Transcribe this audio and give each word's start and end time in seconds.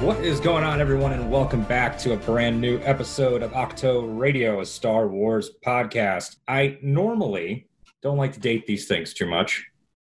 What 0.00 0.24
is 0.24 0.40
going 0.40 0.64
on, 0.64 0.80
everyone, 0.80 1.12
and 1.12 1.30
welcome 1.30 1.62
back 1.64 1.98
to 1.98 2.14
a 2.14 2.16
brand 2.16 2.58
new 2.58 2.80
episode 2.84 3.42
of 3.42 3.52
Octo 3.52 4.06
Radio, 4.06 4.60
a 4.60 4.64
Star 4.64 5.06
Wars 5.08 5.50
podcast. 5.62 6.36
I 6.48 6.78
normally 6.80 7.68
don't 8.00 8.16
like 8.16 8.32
to 8.32 8.40
date 8.40 8.66
these 8.66 8.88
things 8.88 9.12
too 9.12 9.26
much, 9.26 9.62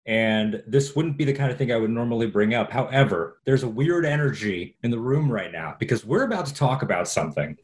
and 0.06 0.62
this 0.66 0.96
wouldn't 0.96 1.18
be 1.18 1.26
the 1.26 1.34
kind 1.34 1.52
of 1.52 1.58
thing 1.58 1.70
I 1.70 1.76
would 1.76 1.90
normally 1.90 2.26
bring 2.26 2.54
up. 2.54 2.72
However, 2.72 3.42
there's 3.44 3.64
a 3.64 3.68
weird 3.68 4.06
energy 4.06 4.78
in 4.82 4.90
the 4.90 4.98
room 4.98 5.30
right 5.30 5.52
now 5.52 5.76
because 5.78 6.06
we're 6.06 6.24
about 6.24 6.46
to 6.46 6.54
talk 6.54 6.80
about 6.80 7.06
something 7.06 7.58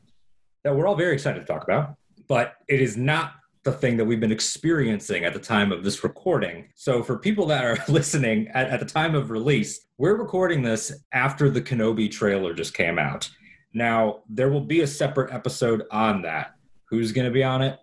that 0.64 0.76
we're 0.76 0.86
all 0.86 0.96
very 0.96 1.14
excited 1.14 1.40
to 1.40 1.46
talk 1.46 1.64
about, 1.64 1.96
but 2.28 2.56
it 2.68 2.82
is 2.82 2.94
not 2.98 3.36
the 3.68 3.76
thing 3.76 3.98
that 3.98 4.04
we've 4.06 4.20
been 4.20 4.32
experiencing 4.32 5.24
at 5.24 5.34
the 5.34 5.38
time 5.38 5.72
of 5.72 5.84
this 5.84 6.02
recording. 6.02 6.68
So, 6.74 7.02
for 7.02 7.18
people 7.18 7.44
that 7.46 7.64
are 7.64 7.76
listening 7.88 8.48
at, 8.48 8.70
at, 8.70 8.80
the 8.80 8.86
time 8.86 9.14
of 9.14 9.30
release, 9.30 9.86
we're 9.98 10.16
recording 10.16 10.62
this 10.62 11.04
after 11.12 11.50
the 11.50 11.60
Kenobi 11.60 12.10
trailer 12.10 12.54
just 12.54 12.72
came 12.72 12.98
out. 12.98 13.28
Now, 13.74 14.20
there 14.28 14.48
will 14.48 14.62
be 14.62 14.80
a 14.80 14.86
separate 14.86 15.34
episode 15.34 15.82
on 15.90 16.22
that. 16.22 16.54
Who's 16.86 17.12
going 17.12 17.26
to 17.26 17.30
be 17.30 17.44
on 17.44 17.60
it? 17.60 17.78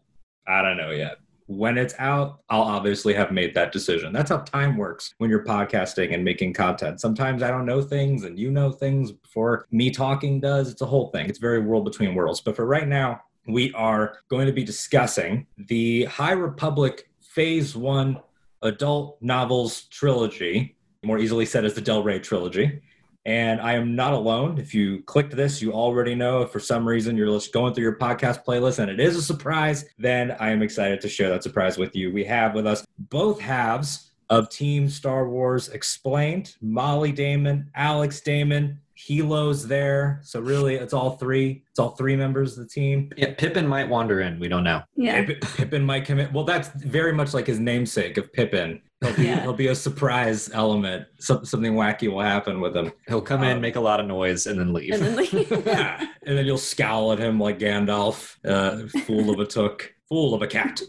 I 0.47 0.63
don't 0.63 0.77
know 0.77 0.89
yet. 0.89 1.17
When 1.45 1.77
it's 1.77 1.93
out, 1.99 2.39
I'll 2.49 2.63
obviously 2.63 3.13
have 3.13 3.31
made 3.31 3.53
that 3.53 3.71
decision. 3.71 4.11
That's 4.11 4.31
how 4.31 4.37
time 4.39 4.77
works 4.77 5.13
when 5.19 5.29
you're 5.29 5.45
podcasting 5.45 6.15
and 6.15 6.23
making 6.23 6.53
content. 6.53 6.99
Sometimes 6.99 7.43
I 7.43 7.51
don't 7.51 7.67
know 7.67 7.83
things 7.83 8.23
and 8.23 8.39
you 8.39 8.49
know 8.49 8.71
things 8.71 9.11
before 9.11 9.67
me 9.69 9.91
talking 9.91 10.39
does. 10.39 10.71
It's 10.71 10.81
a 10.81 10.87
whole 10.87 11.11
thing. 11.11 11.29
It's 11.29 11.37
very 11.37 11.59
world 11.59 11.85
between 11.85 12.15
worlds. 12.15 12.41
But 12.41 12.55
for 12.55 12.65
right 12.65 12.87
now, 12.87 13.21
we 13.47 13.73
are 13.73 14.19
going 14.29 14.47
to 14.47 14.53
be 14.53 14.63
discussing 14.63 15.47
the 15.57 16.05
High 16.05 16.31
Republic 16.31 17.09
Phase 17.21 17.75
One 17.75 18.19
adult 18.61 19.17
novels 19.21 19.83
trilogy, 19.83 20.75
more 21.03 21.19
easily 21.19 21.45
said 21.45 21.65
as 21.65 21.73
the 21.73 21.81
Del 21.81 22.03
Rey 22.03 22.19
trilogy. 22.19 22.81
And 23.27 23.59
I 23.59 23.73
am 23.73 23.95
not 23.95 24.13
alone. 24.13 24.59
If 24.59 24.75
you 24.75 25.01
clicked 25.03 25.35
this, 25.35 25.59
you 25.59 25.73
already 25.73 26.13
know 26.13 26.43
if 26.43 26.51
for 26.51 26.59
some 26.59 26.87
reason 26.87 27.17
you're 27.17 27.27
just 27.27 27.53
going 27.53 27.73
through 27.73 27.83
your 27.83 27.97
podcast 27.97 28.45
playlist 28.45 28.77
and 28.77 28.89
it 28.89 28.99
is 28.99 29.15
a 29.15 29.21
surprise, 29.21 29.85
then 29.97 30.35
I 30.39 30.51
am 30.51 30.61
excited 30.61 31.01
to 31.01 31.09
share 31.09 31.29
that 31.29 31.41
surprise 31.41 31.77
with 31.77 31.95
you. 31.95 32.13
We 32.13 32.23
have 32.25 32.53
with 32.53 32.67
us 32.67 32.85
both 32.97 33.39
halves 33.39 34.11
of 34.29 34.49
Team 34.49 34.89
Star 34.89 35.27
Wars 35.27 35.69
Explained 35.69 36.55
Molly 36.61 37.11
Damon, 37.11 37.69
Alex 37.75 38.21
Damon, 38.21 38.79
Helo's 38.97 39.67
there. 39.67 40.19
So 40.23 40.39
really, 40.39 40.75
it's 40.75 40.93
all 40.93 41.11
three. 41.17 41.63
It's 41.69 41.79
all 41.79 41.89
three 41.91 42.15
members 42.15 42.57
of 42.57 42.63
the 42.63 42.69
team. 42.69 43.11
Yeah, 43.17 43.33
Pippin 43.37 43.67
might 43.67 43.89
wander 43.89 44.21
in. 44.21 44.39
We 44.39 44.47
don't 44.47 44.63
know. 44.63 44.81
Yeah, 44.95 45.25
Pippin, 45.25 45.49
Pippin 45.55 45.83
might 45.83 46.05
come 46.05 46.19
in. 46.19 46.31
Well, 46.33 46.45
that's 46.45 46.69
very 46.69 47.13
much 47.13 47.33
like 47.33 47.45
his 47.47 47.59
namesake 47.59 48.17
of 48.17 48.31
Pippin. 48.31 48.81
He'll 49.01 49.13
be, 49.15 49.23
Yeah. 49.23 49.41
he'll 49.41 49.53
be 49.53 49.67
a 49.67 49.75
surprise 49.75 50.49
element. 50.53 51.05
Some, 51.19 51.43
something 51.45 51.73
wacky 51.73 52.09
will 52.09 52.21
happen 52.21 52.61
with 52.61 52.75
him. 52.75 52.91
He'll 53.07 53.21
come 53.21 53.43
in, 53.43 53.57
Um, 53.57 53.61
make 53.61 53.75
a 53.75 53.81
lot 53.81 53.99
of 53.99 54.07
noise, 54.07 54.47
and 54.47 54.57
then 54.57 54.71
leave. 54.73 54.93
and 54.93 55.03
then 55.03 55.15
like, 55.17 55.33
yeah, 55.65 56.07
and 56.25 56.37
then 56.37 56.45
you'll 56.45 56.57
scowl 56.57 57.11
at 57.11 57.19
him 57.19 57.37
like 57.39 57.59
Gandalf, 57.59 58.37
uh, 58.45 58.87
fool 59.01 59.29
of 59.29 59.39
a 59.39 59.45
took, 59.45 59.93
fool 60.07 60.33
of 60.33 60.41
a 60.41 60.47
cat. 60.47 60.81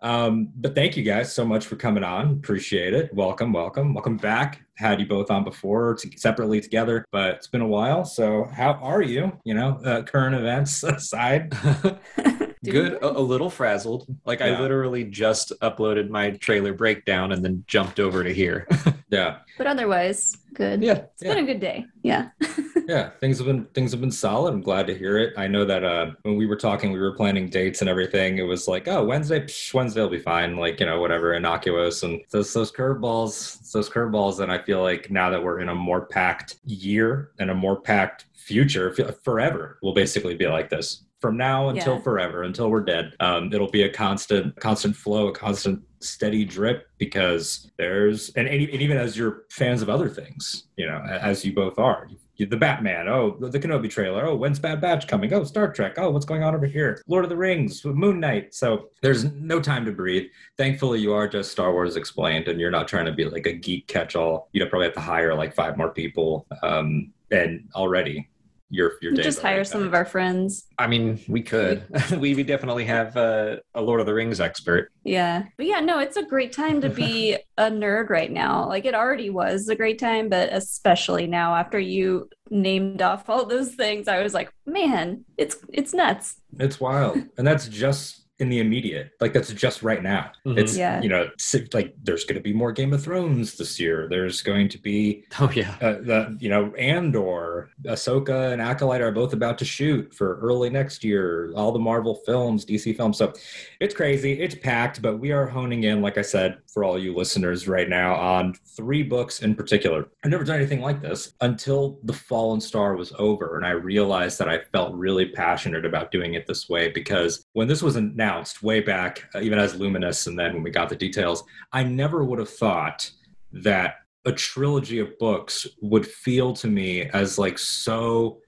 Um, 0.00 0.50
but 0.56 0.74
thank 0.74 0.96
you 0.96 1.02
guys 1.02 1.32
so 1.32 1.44
much 1.44 1.66
for 1.66 1.76
coming 1.76 2.04
on. 2.04 2.30
Appreciate 2.32 2.94
it. 2.94 3.12
Welcome, 3.12 3.52
welcome, 3.52 3.94
welcome 3.94 4.16
back. 4.16 4.62
Had 4.76 5.00
you 5.00 5.06
both 5.06 5.30
on 5.30 5.42
before, 5.42 5.96
to, 5.96 6.10
separately 6.16 6.60
together, 6.60 7.04
but 7.10 7.34
it's 7.34 7.48
been 7.48 7.62
a 7.62 7.66
while. 7.66 8.04
So 8.04 8.44
how 8.44 8.72
are 8.74 9.02
you? 9.02 9.32
You 9.44 9.54
know, 9.54 9.80
uh, 9.84 10.02
current 10.02 10.36
events 10.36 10.82
aside. 10.84 11.52
Good. 12.64 12.94
A, 12.94 13.18
a 13.18 13.20
little 13.20 13.50
frazzled. 13.50 14.06
Like 14.24 14.40
Yeah. 14.40 14.46
I 14.46 14.60
literally 14.60 15.04
just 15.04 15.52
uploaded 15.60 16.10
my 16.10 16.30
trailer 16.32 16.72
breakdown 16.72 17.32
and 17.32 17.44
then 17.44 17.64
jumped 17.66 17.98
over 18.00 18.22
to 18.22 18.32
here. 18.32 18.66
Yeah, 19.10 19.38
but 19.56 19.66
otherwise, 19.66 20.36
good. 20.52 20.82
yeah. 20.82 21.04
It's 21.14 21.22
been 21.22 21.38
a 21.38 21.46
good 21.46 21.60
day. 21.60 21.86
Yeah. 22.02 22.28
yeah. 22.86 23.10
Things 23.20 23.38
have 23.38 23.46
been 23.46 23.64
things 23.66 23.90
have 23.92 24.00
been 24.00 24.10
solid. 24.10 24.52
I'm 24.52 24.60
glad 24.60 24.86
to 24.88 24.96
hear 24.96 25.16
it. 25.18 25.32
I 25.36 25.46
know 25.46 25.64
that 25.64 25.82
uh, 25.82 26.10
when 26.22 26.36
we 26.36 26.46
were 26.46 26.56
talking, 26.56 26.92
we 26.92 26.98
were 26.98 27.14
planning 27.14 27.48
dates 27.48 27.80
and 27.80 27.88
everything. 27.88 28.38
It 28.38 28.42
was 28.42 28.68
like, 28.68 28.86
oh, 28.86 29.04
Wednesday, 29.04 29.40
psh, 29.40 29.72
Wednesday 29.72 30.02
will 30.02 30.10
be 30.10 30.18
fine. 30.18 30.56
Like 30.56 30.80
you 30.80 30.86
know, 30.86 31.00
whatever, 31.00 31.34
innocuous. 31.34 32.02
And 32.02 32.20
those 32.30 32.52
those 32.52 32.70
curveballs, 32.70 33.72
those 33.72 33.88
curveballs. 33.88 34.40
And 34.40 34.52
I 34.52 34.58
feel 34.58 34.82
like 34.82 35.10
now 35.10 35.30
that 35.30 35.42
we're 35.42 35.60
in 35.60 35.70
a 35.70 35.74
more 35.74 36.06
packed 36.06 36.56
year 36.64 37.30
and 37.38 37.50
a 37.50 37.54
more 37.54 37.80
packed 37.80 38.26
future, 38.34 38.94
forever 39.24 39.78
will 39.82 39.94
basically 39.94 40.34
be 40.34 40.46
like 40.46 40.68
this. 40.68 41.04
From 41.20 41.36
now 41.36 41.68
until 41.70 41.94
Yeah. 41.94 42.02
forever, 42.02 42.42
until 42.44 42.70
we're 42.70 42.84
dead, 42.84 43.12
um, 43.18 43.52
it'll 43.52 43.70
be 43.70 43.82
a 43.82 43.92
constant, 43.92 44.54
constant 44.60 44.94
flow, 44.94 45.26
a 45.28 45.32
constant 45.32 45.82
steady 46.00 46.44
drip 46.44 46.86
because 46.98 47.72
there's 47.76 48.30
and, 48.36 48.46
and 48.46 48.62
even 48.62 48.96
as 48.96 49.16
you're 49.16 49.42
fans 49.50 49.82
of 49.82 49.90
other 49.90 50.08
things, 50.08 50.68
you 50.76 50.86
know, 50.86 51.02
as 51.08 51.44
you 51.44 51.52
both 51.52 51.76
are, 51.78 52.08
the 52.38 52.56
Batman, 52.56 53.08
oh, 53.08 53.36
the 53.40 53.58
Kenobi 53.58 53.90
trailer, 53.90 54.24
oh, 54.26 54.36
when's 54.36 54.60
Bad 54.60 54.80
Batch 54.80 55.08
coming? 55.08 55.32
Oh, 55.32 55.42
Star 55.42 55.72
Trek, 55.72 55.94
oh, 55.96 56.10
what's 56.10 56.24
going 56.24 56.44
on 56.44 56.54
over 56.54 56.66
here? 56.66 57.02
Lord 57.08 57.24
of 57.24 57.30
the 57.30 57.36
Rings, 57.36 57.84
Moon 57.84 58.20
Knight. 58.20 58.54
So 58.54 58.90
there's 59.02 59.24
no 59.24 59.58
time 59.60 59.84
to 59.86 59.90
breathe. 59.90 60.28
Thankfully, 60.56 61.00
you 61.00 61.12
are 61.14 61.26
just 61.26 61.50
Star 61.50 61.72
Wars 61.72 61.96
explained, 61.96 62.46
and 62.46 62.60
you're 62.60 62.70
not 62.70 62.86
trying 62.86 63.06
to 63.06 63.12
be 63.12 63.24
like 63.24 63.46
a 63.46 63.52
geek 63.52 63.88
catch-all. 63.88 64.48
You 64.52 64.60
know, 64.60 64.70
probably 64.70 64.86
have 64.86 64.94
to 64.94 65.00
hire 65.00 65.34
like 65.34 65.52
five 65.52 65.76
more 65.76 65.90
people, 65.90 66.46
um, 66.62 67.12
and 67.32 67.68
already 67.74 68.28
your 68.70 68.92
your 69.00 69.12
days 69.12 69.24
Just 69.24 69.40
hire 69.42 69.58
like 69.58 69.66
some 69.66 69.80
that. 69.80 69.88
of 69.88 69.94
our 69.94 70.04
friends. 70.04 70.66
I 70.78 70.86
mean, 70.86 71.20
we 71.28 71.42
could. 71.42 71.84
we, 72.18 72.34
we 72.34 72.42
definitely 72.42 72.84
have 72.84 73.16
uh, 73.16 73.56
a 73.74 73.80
Lord 73.80 74.00
of 74.00 74.06
the 74.06 74.14
Rings 74.14 74.40
expert. 74.40 74.92
Yeah. 75.04 75.44
But 75.56 75.66
yeah, 75.66 75.80
no, 75.80 75.98
it's 75.98 76.16
a 76.16 76.22
great 76.22 76.52
time 76.52 76.80
to 76.82 76.90
be 76.90 77.38
a 77.58 77.70
nerd 77.70 78.10
right 78.10 78.30
now. 78.30 78.68
Like 78.68 78.84
it 78.84 78.94
already 78.94 79.30
was 79.30 79.68
a 79.68 79.76
great 79.76 79.98
time, 79.98 80.28
but 80.28 80.52
especially 80.52 81.26
now 81.26 81.54
after 81.54 81.78
you 81.78 82.28
named 82.50 83.02
off 83.02 83.28
all 83.28 83.46
those 83.46 83.74
things, 83.74 84.08
I 84.08 84.22
was 84.22 84.34
like, 84.34 84.52
man, 84.66 85.24
it's 85.36 85.56
it's 85.72 85.94
nuts. 85.94 86.36
It's 86.58 86.80
wild, 86.80 87.18
and 87.36 87.46
that's 87.46 87.68
just 87.68 88.27
in 88.40 88.48
the 88.48 88.60
immediate. 88.60 89.10
Like 89.20 89.32
that's 89.32 89.52
just 89.52 89.82
right 89.82 90.02
now. 90.02 90.30
Mhm. 90.46 90.58
It's 90.58 90.76
Yeah. 90.76 91.02
you 91.02 91.08
know 91.08 91.28
like 91.74 91.94
there's 92.04 92.24
going 92.24 92.36
to 92.36 92.40
be 92.40 92.52
more 92.52 92.70
Game 92.72 92.92
of 92.92 93.02
Thrones 93.02 93.56
this 93.56 93.80
year. 93.80 94.06
There's 94.08 94.42
going 94.42 94.68
to 94.70 94.78
be 94.78 95.24
Oh 95.40 95.50
yeah. 95.54 95.74
uh, 95.80 95.92
the 95.94 96.36
you 96.40 96.48
know 96.48 96.72
Andor, 96.74 97.70
Ahsoka, 97.84 98.52
and 98.52 98.62
Acolyte 98.62 99.00
are 99.00 99.10
both 99.12 99.32
about 99.32 99.58
to 99.58 99.64
shoot 99.64 100.14
for 100.14 100.38
early 100.40 100.70
next 100.70 101.02
year. 101.02 101.50
All 101.56 101.72
the 101.72 101.78
Marvel 101.78 102.14
films, 102.26 102.64
DC 102.64 102.96
films. 102.96 103.18
So 103.18 103.32
it's 103.80 103.94
crazy. 103.94 104.40
It's 104.40 104.54
packed, 104.54 105.02
but 105.02 105.18
we 105.18 105.32
are 105.32 105.46
honing 105.46 105.84
in, 105.84 106.00
like 106.02 106.18
I 106.18 106.22
said, 106.22 106.58
for 106.78 106.84
all 106.84 106.96
you 106.96 107.12
listeners 107.12 107.66
right 107.66 107.88
now 107.88 108.14
on 108.14 108.54
three 108.76 109.02
books 109.02 109.40
in 109.42 109.52
particular. 109.52 110.06
I've 110.22 110.30
never 110.30 110.44
done 110.44 110.58
anything 110.58 110.80
like 110.80 111.02
this 111.02 111.32
until 111.40 111.98
The 112.04 112.12
Fallen 112.12 112.60
Star 112.60 112.94
was 112.94 113.12
over, 113.18 113.56
and 113.56 113.66
I 113.66 113.70
realized 113.70 114.38
that 114.38 114.48
I 114.48 114.60
felt 114.60 114.94
really 114.94 115.26
passionate 115.26 115.84
about 115.84 116.12
doing 116.12 116.34
it 116.34 116.46
this 116.46 116.68
way 116.68 116.88
because 116.88 117.44
when 117.54 117.66
this 117.66 117.82
was 117.82 117.96
announced 117.96 118.62
way 118.62 118.78
back, 118.78 119.28
uh, 119.34 119.40
even 119.40 119.58
as 119.58 119.74
Luminous, 119.74 120.28
and 120.28 120.38
then 120.38 120.54
when 120.54 120.62
we 120.62 120.70
got 120.70 120.88
the 120.88 120.94
details, 120.94 121.42
I 121.72 121.82
never 121.82 122.22
would 122.22 122.38
have 122.38 122.48
thought 122.48 123.10
that 123.50 123.96
a 124.24 124.30
trilogy 124.30 125.00
of 125.00 125.18
books 125.18 125.66
would 125.82 126.06
feel 126.06 126.52
to 126.52 126.68
me 126.68 127.06
as 127.06 127.38
like 127.40 127.58
so 127.58 128.38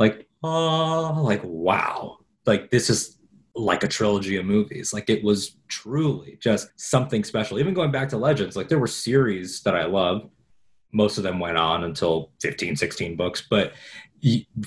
like 0.00 0.26
oh 0.42 1.20
like 1.22 1.42
wow 1.44 2.18
like 2.46 2.68
this 2.70 2.90
is 2.90 3.19
like 3.54 3.82
a 3.82 3.88
trilogy 3.88 4.36
of 4.36 4.44
movies. 4.44 4.92
Like 4.92 5.10
it 5.10 5.22
was 5.22 5.56
truly 5.68 6.38
just 6.40 6.68
something 6.76 7.24
special. 7.24 7.58
Even 7.58 7.74
going 7.74 7.90
back 7.90 8.08
to 8.10 8.16
legends 8.16 8.56
like 8.56 8.68
there 8.68 8.78
were 8.78 8.86
series 8.86 9.62
that 9.62 9.76
i 9.76 9.84
love 9.84 10.28
most 10.92 11.18
of 11.18 11.24
them 11.24 11.38
went 11.38 11.56
on 11.56 11.84
until 11.84 12.30
15 12.40 12.76
16 12.76 13.16
books. 13.16 13.46
But 13.48 13.72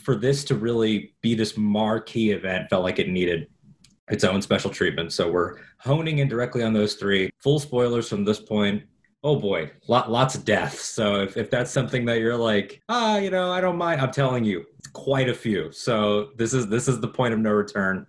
for 0.01 0.15
this 0.15 0.43
to 0.45 0.55
really 0.55 1.13
be 1.21 1.35
this 1.35 1.57
marquee 1.57 2.31
event 2.31 2.69
felt 2.69 2.83
like 2.83 2.99
it 2.99 3.09
needed 3.09 3.47
its 4.09 4.23
own 4.23 4.41
special 4.41 4.69
treatment. 4.69 5.13
So 5.13 5.31
we're 5.31 5.57
honing 5.79 6.19
in 6.19 6.27
directly 6.27 6.63
on 6.63 6.73
those 6.73 6.95
three. 6.95 7.29
Full 7.39 7.59
spoilers 7.59 8.09
from 8.09 8.25
this 8.25 8.39
point. 8.39 8.83
Oh 9.23 9.37
boy. 9.37 9.71
Lot, 9.87 10.11
lots 10.11 10.35
of 10.35 10.43
death 10.43 10.79
so 10.79 11.21
if, 11.21 11.37
if 11.37 11.49
that's 11.49 11.71
something 11.71 12.05
that 12.05 12.19
you're 12.19 12.35
like 12.35 12.81
ah 12.89 13.17
you 13.17 13.29
know 13.29 13.51
i 13.51 13.61
don't 13.61 13.77
mind 13.77 14.01
i'm 14.01 14.11
telling 14.11 14.43
you 14.43 14.65
quite 14.93 15.27
a 15.29 15.33
few. 15.33 15.71
So 15.71 16.29
this 16.37 16.53
is 16.53 16.67
this 16.67 16.87
is 16.87 16.99
the 16.99 17.07
point 17.07 17.33
of 17.33 17.39
no 17.39 17.51
return 17.51 18.05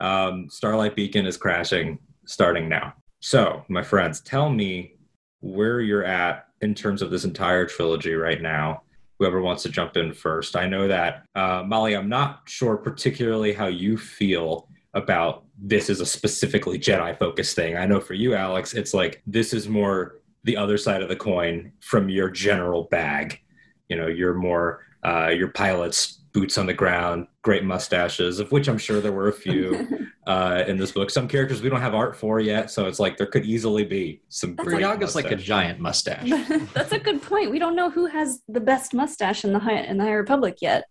um, 0.00 0.48
starlight 0.50 0.96
beacon 0.96 1.26
is 1.26 1.36
crashing 1.36 1.98
starting 2.26 2.68
now. 2.68 2.94
So 3.20 3.64
my 3.68 3.82
friends 3.82 4.20
tell 4.20 4.50
me 4.50 4.94
where 5.40 5.80
you're 5.80 6.04
at 6.04 6.48
in 6.60 6.74
terms 6.74 7.02
of 7.02 7.10
this 7.10 7.24
entire 7.24 7.66
trilogy 7.66 8.14
right 8.14 8.40
now. 8.40 8.82
Whoever 9.18 9.40
wants 9.40 9.62
to 9.62 9.70
jump 9.70 9.96
in 9.96 10.12
first. 10.12 10.56
I 10.56 10.66
know 10.66 10.88
that 10.88 11.24
uh, 11.34 11.62
molly 11.64 11.94
i'm 11.94 12.08
not 12.08 12.42
sure 12.46 12.76
particularly 12.76 13.52
how 13.52 13.66
you 13.66 13.96
feel 13.96 14.68
about 14.92 15.44
this 15.58 15.88
is 15.88 16.00
a 16.00 16.06
specifically 16.06 16.78
jedi 16.78 17.18
focused 17.18 17.56
thing. 17.56 17.76
I 17.76 17.86
know 17.86 18.00
for 18.00 18.14
you 18.14 18.34
alex 18.34 18.74
it's 18.74 18.92
like 18.92 19.22
this 19.26 19.54
is 19.54 19.68
more 19.68 20.20
the 20.46 20.56
other 20.56 20.78
side 20.78 21.02
of 21.02 21.08
the 21.08 21.16
coin 21.16 21.72
from 21.80 22.08
your 22.08 22.30
general 22.30 22.84
bag. 22.84 23.40
You 23.88 23.96
know, 23.96 24.06
you're 24.06 24.34
more 24.34 24.86
uh, 25.04 25.28
your 25.28 25.48
pilots 25.48 26.22
boots 26.36 26.58
on 26.58 26.66
the 26.66 26.74
ground, 26.74 27.26
great 27.40 27.64
mustaches, 27.64 28.40
of 28.40 28.52
which 28.52 28.68
I'm 28.68 28.76
sure 28.76 29.00
there 29.00 29.10
were 29.10 29.28
a 29.28 29.32
few 29.32 29.88
uh, 30.26 30.64
in 30.66 30.76
this 30.76 30.92
book. 30.92 31.08
Some 31.08 31.28
characters 31.28 31.62
we 31.62 31.70
don't 31.70 31.80
have 31.80 31.94
art 31.94 32.14
for 32.14 32.40
yet, 32.40 32.70
so 32.70 32.86
it's 32.86 33.00
like 33.00 33.16
there 33.16 33.26
could 33.26 33.46
easily 33.46 33.84
be 33.84 34.20
some. 34.28 34.54
That's 34.54 34.68
great 34.68 34.82
Burryaga's 34.82 35.14
like 35.14 35.30
a 35.30 35.36
giant 35.36 35.80
mustache. 35.80 36.28
That's 36.74 36.92
a 36.92 36.98
good 36.98 37.22
point. 37.22 37.50
We 37.50 37.58
don't 37.58 37.74
know 37.74 37.88
who 37.88 38.04
has 38.04 38.42
the 38.48 38.60
best 38.60 38.92
mustache 38.92 39.46
in 39.46 39.54
the 39.54 39.58
High 39.58 39.78
in 39.78 39.96
the 39.96 40.04
High 40.04 40.12
Republic 40.12 40.58
yet. 40.60 40.84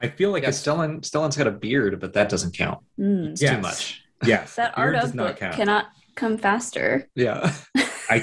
I 0.00 0.06
feel 0.06 0.30
like 0.30 0.44
yeah, 0.44 0.50
it's 0.50 0.62
Stellan 0.62 1.00
Stellan's 1.00 1.36
got 1.36 1.48
a 1.48 1.50
beard, 1.50 1.98
but 1.98 2.12
that 2.12 2.28
doesn't 2.28 2.56
count. 2.56 2.78
Mm. 2.96 3.32
It's 3.32 3.42
Yes. 3.42 3.56
too 3.56 3.60
much. 3.60 4.04
yes. 4.24 4.54
That 4.54 4.76
beard 4.76 4.94
art 4.94 5.02
does 5.02 5.10
of 5.10 5.16
not 5.16 5.26
book 5.30 5.36
count. 5.38 5.56
cannot 5.56 5.86
come 6.14 6.38
faster. 6.38 7.08
Yeah. 7.16 7.52
I 8.08 8.20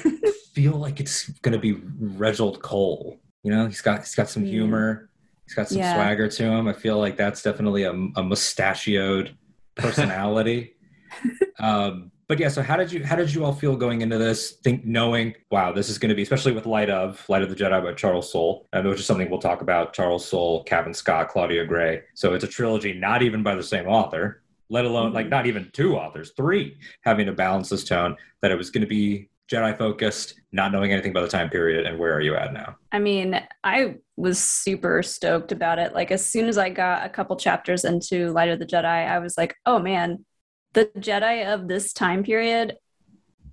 feel 0.54 0.78
like 0.78 1.02
it's 1.02 1.28
gonna 1.42 1.60
be 1.60 1.74
Reginald 2.00 2.62
Cole. 2.62 3.20
You 3.44 3.52
know, 3.52 3.68
he's 3.68 3.82
got 3.82 4.00
he's 4.00 4.16
got 4.16 4.30
some 4.30 4.46
humor. 4.46 5.09
He's 5.50 5.56
got 5.56 5.68
some 5.68 5.80
Yeah. 5.80 5.94
swagger 5.96 6.28
to 6.28 6.44
him. 6.44 6.68
I 6.68 6.74
feel 6.74 7.00
like 7.00 7.18
that's 7.18 7.42
definitely 7.42 7.81
a, 7.84 7.90
a 7.92 8.22
mustachioed 8.24 9.36
personality. 9.75 10.75
um, 11.60 12.12
but 12.28 12.38
yeah, 12.40 12.50
so 12.50 12.62
how 12.62 12.78
did 12.78 12.92
you 12.92 13.04
how 13.04 13.16
did 13.16 13.34
you 13.34 13.44
all 13.44 13.54
feel 13.54 13.75
going 13.75 14.01
into 14.01 14.19
this? 14.19 14.51
Think 14.63 14.86
knowing, 14.86 15.34
wow, 15.50 15.72
this 15.72 15.90
is 15.90 15.98
going 15.98 16.10
to 16.10 16.16
be 16.16 16.22
especially 16.22 16.51
with 16.51 16.68
Light 16.68 16.92
of 16.92 17.25
Light 17.30 17.42
of 17.42 17.50
the 17.50 17.56
Jedi 17.56 17.84
by 17.84 17.94
Charles 17.94 18.31
Soule, 18.31 18.68
which 18.72 19.00
is 19.00 19.07
something 19.07 19.28
we'll 19.31 19.40
talk 19.40 19.62
about. 19.62 19.94
Charles 19.94 20.28
Soule, 20.28 20.63
Cavan 20.66 20.94
Scott, 20.94 21.30
Claudia 21.30 21.66
Gray. 21.66 22.04
So 22.13 22.36
it's 22.36 22.44
a 22.44 22.48
trilogy, 22.48 22.94
not 22.94 23.24
even 23.24 23.42
by 23.42 23.56
the 23.56 23.63
same 23.63 23.88
author, 23.88 24.44
let 24.69 24.86
alone 24.86 25.12
like 25.13 25.25
Mhm. 25.25 25.30
not 25.31 25.48
even 25.48 25.72
two 25.74 25.96
authors, 25.98 26.31
three 26.38 26.78
having 27.01 27.25
to 27.25 27.31
balance 27.34 27.69
this 27.69 27.84
tone. 27.84 28.16
That 28.44 28.51
it 28.51 28.56
was 28.60 28.69
going 28.69 28.81
to 28.84 28.88
be 28.88 29.30
Jedi 29.51 29.75
focused, 29.75 30.40
not 30.51 30.72
knowing 30.72 30.92
anything 30.92 31.10
about 31.10 31.22
the 31.22 31.28
time 31.36 31.50
period, 31.50 31.88
and 31.88 31.98
where 31.98 32.13
are 32.13 32.22
you 32.22 32.36
at 32.36 32.54
now? 32.54 32.75
I 32.92 33.00
mean, 33.00 33.42
I 33.63 33.96
was 34.19 34.38
super 34.39 35.01
stoked 35.01 35.51
about 35.51 35.80
it. 35.80 35.94
Like 35.94 36.12
as 36.12 36.25
soon 36.25 36.48
as 36.50 36.57
I 36.57 36.69
got 36.69 37.06
a 37.06 37.10
couple 37.10 37.36
chapters 37.38 37.86
into 37.86 38.31
Light 38.31 38.50
of 38.50 38.60
the 38.60 38.66
Jedi, 38.66 38.86
I 38.86 39.19
was 39.19 39.38
like, 39.38 39.56
"Oh 39.66 39.80
man, 39.80 40.25
the 40.74 40.86
Jedi 40.98 41.51
of 41.54 41.68
this 41.68 41.94
time 41.94 42.24
period 42.24 42.75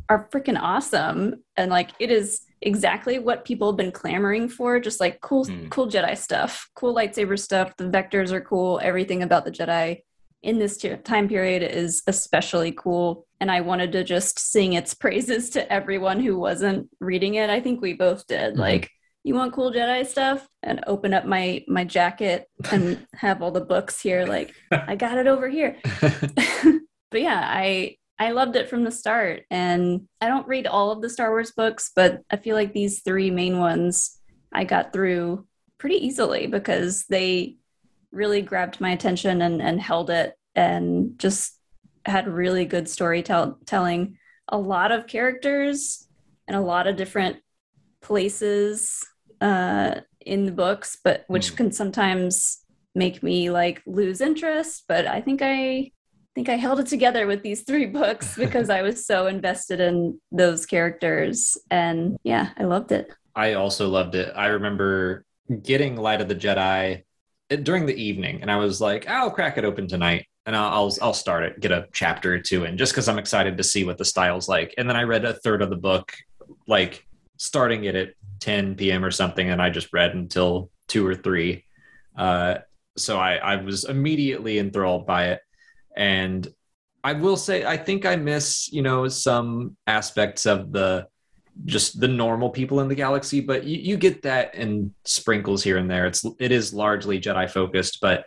are 0.09 0.29
freaking 0.33 0.61
awesome." 0.61 1.43
And 1.57 1.71
like 1.71 1.91
it 2.01 2.11
is 2.11 2.41
exactly 2.63 3.19
what 3.19 3.45
people 3.45 3.71
have 3.71 3.77
been 3.77 3.93
clamoring 3.93 4.49
for, 4.49 4.81
just 4.81 4.99
like 5.01 5.21
cool 5.21 5.45
Hmm. 5.45 5.69
cool 5.69 5.87
Jedi 5.87 6.17
stuff, 6.19 6.69
cool 6.75 6.95
lightsaber 6.95 7.39
stuff. 7.39 7.77
The 7.77 7.85
vectors 7.85 8.33
are 8.33 8.41
cool, 8.41 8.81
everything 8.83 9.23
about 9.23 9.45
the 9.45 9.53
Jedi 9.53 10.03
in 10.43 10.59
this 10.59 10.77
time 11.05 11.29
period 11.29 11.63
is 11.63 12.03
especially 12.07 12.71
cool 12.71 13.27
and 13.41 13.51
i 13.51 13.61
wanted 13.61 13.91
to 13.91 14.05
just 14.05 14.39
sing 14.39 14.75
its 14.75 14.93
praises 15.05 15.49
to 15.51 15.73
everyone 15.73 16.21
who 16.21 16.39
wasn't 16.39 16.89
reading 17.01 17.35
it 17.37 17.49
i 17.51 17.59
think 17.59 17.81
we 17.81 17.95
both 17.95 18.25
did 18.29 18.55
Mhm. 18.55 18.59
like 18.59 18.91
you 19.27 19.35
want 19.35 19.53
cool 19.53 19.73
jedi 19.73 20.07
stuff? 20.07 20.47
And 20.63 20.85
open 20.87 21.13
up 21.13 21.25
my 21.25 21.65
my 21.67 21.83
jacket 21.83 22.49
and 22.71 23.05
have 23.15 23.43
all 23.43 23.51
the 23.51 23.61
books 23.61 24.01
here 24.01 24.25
like 24.25 24.55
i 24.71 24.95
got 24.95 25.19
it 25.19 25.27
over 25.27 25.49
here. 25.49 25.77
But 27.13 27.23
yeah 27.23 27.43
i 27.45 27.97
i 28.19 28.33
loved 28.33 28.57
it 28.57 28.69
from 28.69 28.85
the 28.85 28.91
start. 28.91 29.43
And 29.51 30.09
i 30.21 30.29
don't 30.29 30.47
read 30.47 30.67
all 30.67 30.93
of 30.93 31.03
the 31.03 31.11
star 31.11 31.31
wars 31.31 31.53
books 31.53 31.91
but 31.95 32.23
i 32.31 32.37
feel 32.37 32.55
like 32.55 32.73
these 32.73 33.03
three 33.03 33.31
main 33.31 33.59
ones 33.59 34.19
i 34.53 34.65
got 34.65 34.93
through 34.93 35.47
pretty 35.79 36.05
easily 36.07 36.47
because 36.47 37.05
they 37.07 37.57
really 38.13 38.43
grabbed 38.43 38.81
my 38.81 38.91
attention 38.91 39.43
and, 39.43 39.61
and 39.61 39.81
held 39.81 40.09
it 40.11 40.35
and 40.55 41.19
just 41.19 41.59
had 42.05 42.29
really 42.29 42.65
good 42.65 42.89
storytelling 42.89 43.57
telling 43.67 44.19
a 44.49 44.59
lot 44.59 44.93
of 44.93 45.07
characters 45.07 46.07
and 46.47 46.57
a 46.57 46.61
lot 46.61 46.87
of 46.87 46.97
different 46.97 47.39
places 48.01 49.05
uh, 49.41 50.01
in 50.25 50.45
the 50.47 50.53
books 50.53 50.97
but 51.05 51.25
which 51.29 51.53
Mm. 51.53 51.57
can 51.57 51.73
sometimes 51.73 52.59
make 52.95 53.23
me 53.23 53.51
like 53.51 53.83
lose 53.87 54.21
interest 54.21 54.85
but 54.89 55.07
i 55.07 55.21
think 55.21 55.41
i 55.43 55.91
think 56.35 56.49
i 56.49 56.57
held 56.57 56.81
it 56.81 56.87
together 56.87 57.27
with 57.27 57.43
these 57.43 57.63
three 57.63 57.87
books 57.87 58.35
because 58.45 58.69
i 58.71 58.83
was 58.83 59.07
so 59.07 59.27
invested 59.27 59.81
in 59.81 60.19
those 60.33 60.67
characters 60.67 61.57
and 61.71 62.17
yeah 62.25 62.51
i 62.59 62.65
loved 62.65 62.93
it 62.93 63.11
I 63.39 63.53
also 63.53 63.91
loved 63.91 64.15
it. 64.15 64.33
I 64.35 64.47
remember 64.47 65.23
getting 65.63 65.95
Light 65.99 66.23
of 66.23 66.29
the 66.29 66.35
Jedi 66.35 67.03
during 67.63 67.85
the 67.85 67.95
evening, 67.95 68.41
and 68.41 68.51
I 68.51 68.57
was 68.57 68.81
like, 68.81 69.07
"I'll 69.11 69.31
crack 69.31 69.59
it 69.59 69.65
open 69.67 69.87
tonight, 69.89 70.25
and 70.47 70.57
I'll 70.57 70.71
I'll, 70.73 70.93
I'll 71.03 71.13
start 71.13 71.45
it, 71.45 71.61
get 71.61 71.71
a 71.71 71.87
chapter 71.93 72.33
or 72.33 72.39
two 72.39 72.65
in, 72.65 72.79
just 72.79 72.93
because 72.93 73.11
I'm 73.11 73.19
excited 73.19 73.59
to 73.59 73.63
see 73.63 73.85
what 73.85 73.99
the 73.99 74.07
style's 74.07 74.49
like." 74.49 74.73
And 74.79 74.89
then 74.89 74.97
I 74.97 75.03
read 75.03 75.27
a 75.27 75.35
third 75.35 75.61
of 75.61 75.69
the 75.69 75.77
book, 75.77 76.15
like 76.67 77.07
starting 77.37 77.85
it 77.85 77.95
at 77.95 78.09
10 78.41 78.77
p.m. 78.77 79.05
or 79.05 79.11
something, 79.11 79.51
and 79.51 79.61
I 79.61 79.71
just 79.71 79.93
read 79.93 80.15
until 80.15 80.71
two 80.89 81.07
or 81.07 81.15
three. 81.15 81.65
Uh, 82.17 82.57
so 82.97 83.19
I 83.19 83.37
I 83.37 83.57
was 83.57 83.85
immediately 83.85 84.59
enthralled 84.59 85.07
by 85.07 85.29
it, 85.29 85.41
and 85.97 86.47
I 87.05 87.13
will 87.13 87.37
say 87.37 87.65
I 87.65 87.77
think 87.77 88.07
I 88.07 88.17
miss 88.17 88.73
you 88.73 88.83
know 88.83 89.09
some 89.09 89.77
aspects 89.87 90.47
of 90.47 90.73
the 90.73 91.07
just 91.65 92.01
the 92.01 92.09
normal 92.09 92.51
people 92.51 92.81
in 92.81 92.89
the 92.89 92.95
galaxy 92.95 93.41
but 93.41 93.65
you, 93.65 93.79
you 93.79 93.97
get 93.97 94.23
that 94.23 94.55
in 94.55 94.93
sprinkles 95.05 95.63
here 95.63 95.79
and 95.79 95.91
there 95.91 96.07
it's 96.07 96.25
it 96.39 96.53
is 96.53 96.75
largely 96.75 97.19
jedi 97.19 97.51
focused 97.51 97.99
but 98.03 98.27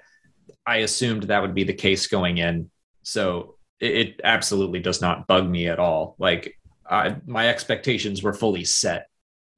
i 0.65 0.77
assumed 0.77 1.23
that 1.23 1.41
would 1.41 1.53
be 1.53 1.63
the 1.63 1.73
case 1.73 2.07
going 2.07 2.39
in 2.39 2.69
so 3.03 3.55
it, 3.79 3.95
it 3.95 4.21
absolutely 4.23 4.79
does 4.79 4.99
not 4.99 5.27
bug 5.27 5.47
me 5.47 5.67
at 5.67 5.77
all 5.77 6.15
like 6.17 6.55
I, 6.89 7.17
my 7.27 7.49
expectations 7.49 8.23
were 8.23 8.33
fully 8.33 8.65
set 8.65 9.08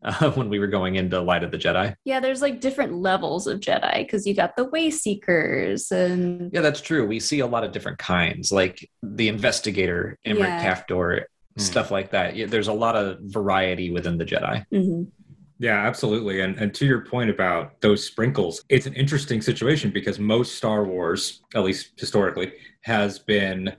uh, 0.03 0.31
when 0.35 0.49
we 0.49 0.59
were 0.59 0.67
going 0.67 0.95
into 0.95 1.19
light 1.21 1.43
of 1.43 1.51
the 1.51 1.57
jedi 1.57 1.93
yeah 2.05 2.19
there's 2.19 2.41
like 2.41 2.59
different 2.59 2.93
levels 2.93 3.47
of 3.47 3.59
jedi 3.59 3.99
because 3.99 4.25
you 4.25 4.33
got 4.33 4.55
the 4.55 4.67
Wayseekers 4.69 5.91
and 5.91 6.51
yeah 6.53 6.61
that's 6.61 6.81
true 6.81 7.05
we 7.05 7.19
see 7.19 7.39
a 7.39 7.47
lot 7.47 7.63
of 7.63 7.71
different 7.71 7.97
kinds 7.97 8.51
like 8.51 8.89
the 9.03 9.27
investigator 9.27 10.17
Emerick 10.25 10.47
Yeah. 10.49 10.63
Caphtor, 10.75 11.23
Hmm. 11.57 11.61
stuff 11.61 11.91
like 11.91 12.11
that 12.11 12.35
yeah, 12.37 12.45
there's 12.45 12.69
a 12.69 12.73
lot 12.73 12.95
of 12.95 13.17
variety 13.21 13.91
within 13.91 14.17
the 14.17 14.25
jedi 14.25 14.65
Mhm. 14.73 15.07
Yeah, 15.59 15.85
absolutely. 15.85 16.39
And 16.39 16.57
and 16.57 16.73
to 16.73 16.87
your 16.87 17.01
point 17.05 17.29
about 17.29 17.79
those 17.81 18.03
sprinkles, 18.03 18.63
it's 18.67 18.87
an 18.87 18.95
interesting 18.95 19.41
situation 19.41 19.91
because 19.91 20.17
most 20.17 20.55
Star 20.55 20.83
Wars, 20.85 21.39
at 21.53 21.61
least 21.63 21.91
historically, 21.97 22.53
has 22.81 23.19
been 23.19 23.71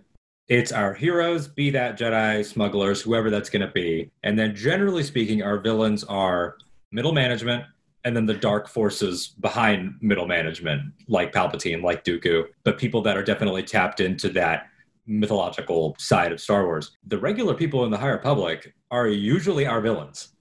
it's 0.53 0.71
our 0.71 0.93
heroes, 0.93 1.49
be 1.49 1.71
that 1.71 1.99
Jedi, 1.99 2.45
smugglers, 2.45 3.01
whoever 3.01 3.31
that's 3.31 3.49
going 3.49 3.67
to 3.67 3.73
be. 3.73 4.11
And 4.23 4.39
then 4.39 4.55
generally 4.55 5.03
speaking, 5.03 5.43
our 5.43 5.59
villains 5.59 6.05
are 6.05 6.59
middle 6.91 7.15
management 7.15 7.65
and 8.05 8.15
then 8.15 8.27
the 8.27 8.35
dark 8.35 8.69
forces 8.69 9.29
behind 9.41 9.95
middle 10.03 10.27
management, 10.27 10.93
like 11.09 11.33
Palpatine, 11.33 11.83
like 11.83 12.05
Dooku, 12.05 12.45
but 12.65 12.77
people 12.77 13.01
that 13.01 13.17
are 13.17 13.23
definitely 13.23 13.63
tapped 13.63 14.01
into 14.01 14.29
that 14.31 14.67
mythological 15.07 15.97
side 15.99 16.33
of 16.33 16.41
Star 16.41 16.67
Wars. 16.67 16.99
The 17.07 17.19
regular 17.19 17.55
people 17.55 17.87
in 17.87 17.91
the 17.91 17.97
High 17.97 18.09
Republic 18.11 18.75
are 18.91 19.09
usually 19.09 19.67
our 19.67 19.81
villains 19.81 20.33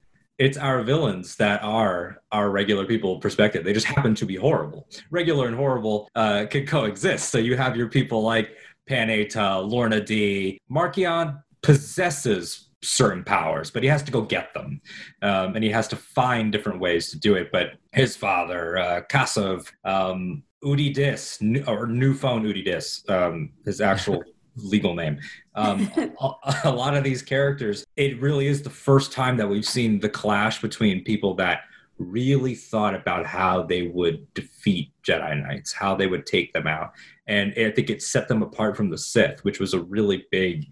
it's 0.41 0.57
our 0.57 0.81
villains 0.81 1.35
that 1.35 1.61
are 1.61 2.23
our 2.31 2.49
regular 2.49 2.83
people 2.83 3.19
perspective. 3.19 3.63
They 3.63 3.73
just 3.73 3.85
happen 3.85 4.15
to 4.15 4.25
be 4.25 4.35
horrible. 4.35 4.87
Regular 5.11 5.45
and 5.45 5.55
horrible 5.55 6.09
uh, 6.15 6.45
can 6.49 6.65
coexist. 6.65 7.29
So 7.29 7.37
you 7.37 7.55
have 7.57 7.77
your 7.77 7.89
people 7.89 8.23
like 8.23 8.57
Paneta, 8.91 9.63
Lourna 9.69 10.05
Dee. 10.05 10.59
Marchion 10.69 11.41
possesses 11.63 12.69
certain 12.83 13.23
powers, 13.23 13.71
but 13.71 13.83
he 13.83 13.89
has 13.89 14.03
to 14.03 14.11
go 14.11 14.21
get 14.21 14.53
them. 14.53 14.81
Um, 15.21 15.55
and 15.55 15.63
he 15.63 15.69
has 15.69 15.87
to 15.89 15.95
find 15.95 16.51
different 16.51 16.79
ways 16.79 17.09
to 17.11 17.19
do 17.19 17.35
it. 17.35 17.51
But 17.51 17.73
his 17.93 18.15
father, 18.15 18.77
uh, 18.77 19.01
Kasov, 19.09 19.71
um, 19.85 20.43
Udi 20.63 20.93
Dis, 20.93 21.41
or 21.67 21.87
New 21.87 22.13
Phone 22.13 22.43
Udi 22.43 22.65
Dis, 22.65 23.03
um, 23.07 23.51
his 23.65 23.81
actual 23.81 24.23
legal 24.57 24.93
name. 24.93 25.19
Um, 25.55 25.89
a, 26.21 26.55
a 26.65 26.71
lot 26.71 26.95
of 26.95 27.03
these 27.03 27.21
characters, 27.21 27.85
it 27.95 28.19
really 28.19 28.47
is 28.47 28.61
the 28.61 28.69
first 28.69 29.11
time 29.11 29.37
that 29.37 29.47
we've 29.47 29.65
seen 29.65 29.99
the 29.99 30.09
clash 30.09 30.61
between 30.61 31.03
people 31.03 31.35
that 31.35 31.61
really 32.01 32.55
thought 32.55 32.95
about 32.95 33.25
how 33.25 33.63
they 33.63 33.87
would 33.87 34.31
defeat 34.33 34.91
Jedi 35.03 35.41
Knights, 35.41 35.73
how 35.73 35.95
they 35.95 36.07
would 36.07 36.25
take 36.25 36.53
them 36.53 36.67
out. 36.67 36.91
And 37.27 37.53
I 37.57 37.71
think 37.71 37.89
it 37.89 38.01
set 38.01 38.27
them 38.27 38.41
apart 38.41 38.75
from 38.75 38.89
the 38.89 38.97
Sith, 38.97 39.43
which 39.43 39.59
was 39.59 39.73
a 39.73 39.81
really 39.81 40.25
big 40.31 40.67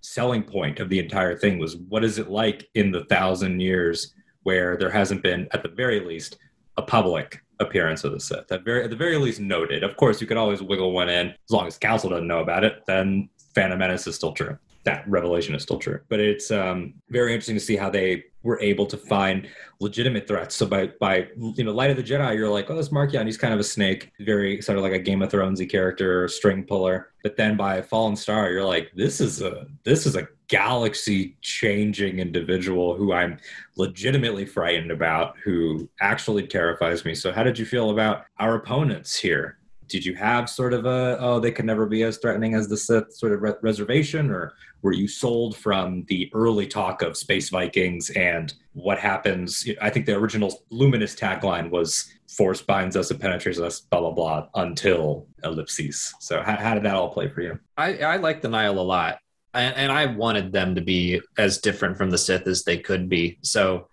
selling 0.00 0.42
point 0.42 0.80
of 0.80 0.88
the 0.90 0.98
entire 0.98 1.36
thing 1.36 1.58
was 1.58 1.76
what 1.76 2.04
is 2.04 2.18
it 2.18 2.30
like 2.30 2.68
in 2.74 2.92
the 2.92 3.04
thousand 3.06 3.60
years 3.60 4.14
where 4.42 4.76
there 4.76 4.90
hasn't 4.90 5.22
been, 5.22 5.48
at 5.52 5.62
the 5.62 5.68
very 5.70 6.00
least, 6.00 6.36
a 6.76 6.82
public 6.82 7.42
appearance 7.60 8.04
of 8.04 8.12
the 8.12 8.20
Sith. 8.20 8.50
At 8.52 8.64
very 8.64 8.84
at 8.84 8.90
the 8.90 8.96
very 8.96 9.16
least 9.16 9.40
noted. 9.40 9.82
Of 9.82 9.96
course, 9.96 10.20
you 10.20 10.26
could 10.26 10.36
always 10.36 10.62
wiggle 10.62 10.92
one 10.92 11.08
in 11.08 11.28
as 11.28 11.50
long 11.50 11.66
as 11.66 11.78
council 11.78 12.10
doesn't 12.10 12.26
know 12.26 12.40
about 12.40 12.64
it. 12.64 12.82
Then 12.86 13.28
Phantom 13.54 13.78
Menace 13.78 14.06
is 14.06 14.16
still 14.16 14.32
true. 14.32 14.58
That 14.84 15.08
revelation 15.08 15.54
is 15.54 15.62
still 15.62 15.78
true. 15.78 16.00
But 16.08 16.20
it's 16.20 16.50
um, 16.50 16.94
very 17.08 17.32
interesting 17.32 17.56
to 17.56 17.60
see 17.60 17.76
how 17.76 17.90
they 17.90 18.24
were 18.44 18.60
able 18.60 18.86
to 18.86 18.96
find 18.96 19.48
legitimate 19.80 20.28
threats. 20.28 20.54
So 20.54 20.66
by 20.66 20.92
by 21.00 21.28
you 21.36 21.64
know 21.64 21.72
Light 21.72 21.90
of 21.90 21.96
the 21.96 22.02
Jedi, 22.02 22.36
you're 22.36 22.50
like, 22.50 22.70
oh, 22.70 22.76
this 22.76 22.90
Marchion, 22.90 23.24
he's 23.24 23.38
kind 23.38 23.52
of 23.52 23.58
a 23.58 23.64
snake, 23.64 24.12
very 24.20 24.60
sort 24.60 24.78
of 24.78 24.84
like 24.84 24.92
a 24.92 24.98
Game 24.98 25.22
of 25.22 25.30
Thronesy 25.30 25.68
character, 25.68 26.28
string 26.28 26.64
puller. 26.64 27.10
But 27.22 27.36
then 27.36 27.56
by 27.56 27.82
Fallen 27.82 28.14
Star, 28.14 28.50
you're 28.50 28.64
like, 28.64 28.92
this 28.94 29.20
is 29.20 29.42
a 29.42 29.66
this 29.84 30.06
is 30.06 30.14
a 30.14 30.28
galaxy 30.48 31.36
changing 31.40 32.18
individual 32.18 32.94
who 32.94 33.14
I'm 33.14 33.38
legitimately 33.76 34.44
frightened 34.44 34.90
about, 34.90 35.36
who 35.42 35.88
actually 36.00 36.46
terrifies 36.46 37.04
me. 37.04 37.14
So 37.14 37.32
how 37.32 37.42
did 37.42 37.58
you 37.58 37.64
feel 37.64 37.90
about 37.90 38.26
our 38.38 38.54
opponents 38.56 39.18
here 39.18 39.58
did 39.88 40.04
you 40.04 40.14
have 40.14 40.48
sort 40.48 40.72
of 40.72 40.86
a 40.86 41.18
oh 41.20 41.40
they 41.40 41.52
could 41.52 41.64
never 41.64 41.86
be 41.86 42.02
as 42.02 42.18
threatening 42.18 42.54
as 42.54 42.68
the 42.68 42.76
Sith 42.76 43.14
sort 43.14 43.32
of 43.32 43.42
re- 43.42 43.54
reservation, 43.62 44.30
or 44.30 44.54
were 44.84 44.92
you 44.92 45.08
sold 45.08 45.56
from 45.56 46.04
the 46.08 46.30
early 46.34 46.66
talk 46.66 47.00
of 47.00 47.16
space 47.16 47.48
Vikings 47.48 48.10
and 48.10 48.52
what 48.74 48.98
happens? 48.98 49.66
I 49.80 49.88
think 49.88 50.04
the 50.04 50.14
original 50.14 50.62
Luminous 50.70 51.16
tagline 51.16 51.70
was 51.70 52.12
"Force 52.28 52.60
binds 52.60 52.94
us 52.94 53.10
and 53.10 53.18
penetrates 53.18 53.58
us," 53.58 53.80
blah 53.80 54.00
blah 54.00 54.10
blah, 54.12 54.48
until 54.54 55.26
ellipses. 55.42 56.14
So 56.20 56.42
how, 56.42 56.56
how 56.56 56.74
did 56.74 56.82
that 56.82 56.94
all 56.94 57.08
play 57.08 57.28
for 57.28 57.40
you? 57.40 57.58
I, 57.78 57.96
I 57.98 58.16
like 58.16 58.42
the 58.42 58.48
Nihil 58.50 58.78
a 58.78 58.82
lot, 58.82 59.18
and, 59.54 59.74
and 59.74 59.90
I 59.90 60.04
wanted 60.04 60.52
them 60.52 60.74
to 60.74 60.82
be 60.82 61.20
as 61.38 61.58
different 61.58 61.96
from 61.96 62.10
the 62.10 62.18
Sith 62.18 62.46
as 62.46 62.62
they 62.64 62.76
could 62.76 63.08
be. 63.08 63.38
So, 63.40 63.88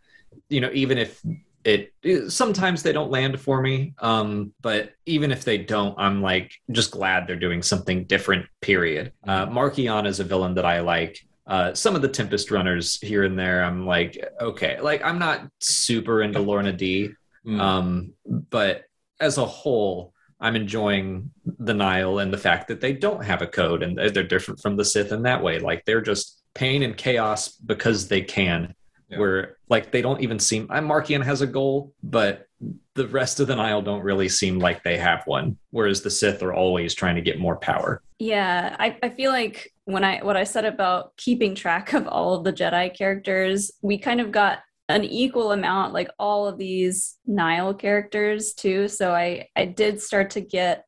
you 0.50 0.60
know, 0.60 0.72
even 0.74 0.98
if 0.98 1.24
it, 1.64 1.94
it, 2.02 2.30
sometimes 2.32 2.82
they 2.82 2.92
don't 2.92 3.12
land 3.12 3.40
for 3.40 3.62
me 3.62 3.94
um 4.00 4.52
but 4.62 4.94
even 5.06 5.32
if 5.32 5.44
they 5.44 5.58
don't 5.58 5.96
i'm 6.00 6.22
like 6.22 6.52
just 6.72 6.92
glad 6.92 7.28
they're 7.28 7.36
doing 7.36 7.62
something 7.62 8.06
different 8.06 8.46
period. 8.62 9.12
Uh 9.28 9.46
marchion 9.46 10.08
is 10.08 10.20
a 10.20 10.24
villain 10.24 10.56
that 10.56 10.66
i 10.66 10.80
like. 10.80 11.20
Uh 11.46 11.74
some 11.74 11.96
of 11.96 12.02
the 12.02 12.08
tempest 12.08 12.50
runners 12.52 13.00
here 13.02 13.24
and 13.24 13.38
there 13.38 13.64
i'm 13.64 13.86
like 13.86 14.18
okay. 14.40 14.80
Like 14.82 15.04
i'm 15.04 15.20
not 15.20 15.48
super 15.60 16.22
into 16.22 16.40
lourna 16.40 16.76
dee 16.76 17.12
Mm. 17.46 17.60
um 17.60 18.14
but 18.26 18.84
as 19.20 19.40
a 19.40 19.46
whole 19.46 20.14
i'm 20.40 20.56
enjoying 20.56 21.32
the 21.58 21.74
nihil 21.74 22.20
and 22.20 22.32
the 22.32 22.38
fact 22.38 22.68
that 22.68 22.82
they 22.82 22.94
don't 22.94 23.24
have 23.26 23.42
a 23.42 23.48
code 23.48 23.82
and 23.82 23.98
they're 23.98 24.24
different 24.24 24.60
from 24.60 24.76
the 24.76 24.86
sith 24.86 25.12
in 25.12 25.24
that 25.24 25.42
way. 25.42 25.58
Like 25.58 25.84
they're 25.86 26.02
just 26.02 26.42
pain 26.54 26.84
and 26.84 26.96
chaos 26.96 27.50
because 27.50 28.08
they 28.10 28.22
can 28.22 28.76
Yeah. 29.12 29.20
where 29.20 29.58
like 29.68 29.92
they 29.92 30.02
don't 30.02 30.22
even 30.22 30.40
seem 30.40 30.68
I'm 30.70 30.88
Marchion 30.88 31.24
has 31.24 31.42
a 31.42 31.48
goal, 31.48 31.94
but 32.02 32.48
the 32.96 33.08
rest 33.08 33.40
of 33.40 33.48
the 33.48 33.56
Nihil 33.56 33.82
don't 33.82 34.04
really 34.04 34.30
seem 34.30 34.58
like 34.58 34.84
they 34.84 34.98
have 34.98 35.24
one. 35.26 35.58
Whereas 35.72 36.02
the 36.02 36.10
Sith 36.10 36.42
are 36.42 36.54
always 36.54 36.94
trying 36.94 37.16
to 37.16 37.22
get 37.22 37.40
more 37.40 37.58
power. 37.58 38.02
Yeah, 38.20 38.76
I, 38.80 38.98
I 39.04 39.10
feel 39.10 39.32
like 39.32 39.74
when 39.86 40.04
I 40.04 40.24
what 40.24 40.38
I 40.38 40.46
said 40.46 40.64
about 40.64 41.16
keeping 41.18 41.56
track 41.56 41.94
of 41.94 42.08
all 42.08 42.36
of 42.36 42.44
the 42.44 42.54
Jedi 42.54 42.96
characters, 42.96 43.72
we 43.82 43.98
kind 43.98 44.22
of 44.22 44.32
got 44.32 44.60
an 44.88 45.04
equal 45.04 45.52
amount, 45.52 45.94
like 45.94 46.10
all 46.18 46.48
of 46.48 46.58
these 46.58 47.18
Nihil 47.26 47.74
characters 47.74 48.54
too. 48.54 48.88
So 48.88 49.14
I 49.14 49.50
I 49.58 49.66
did 49.66 50.02
start 50.02 50.30
to 50.32 50.42
get 50.42 50.86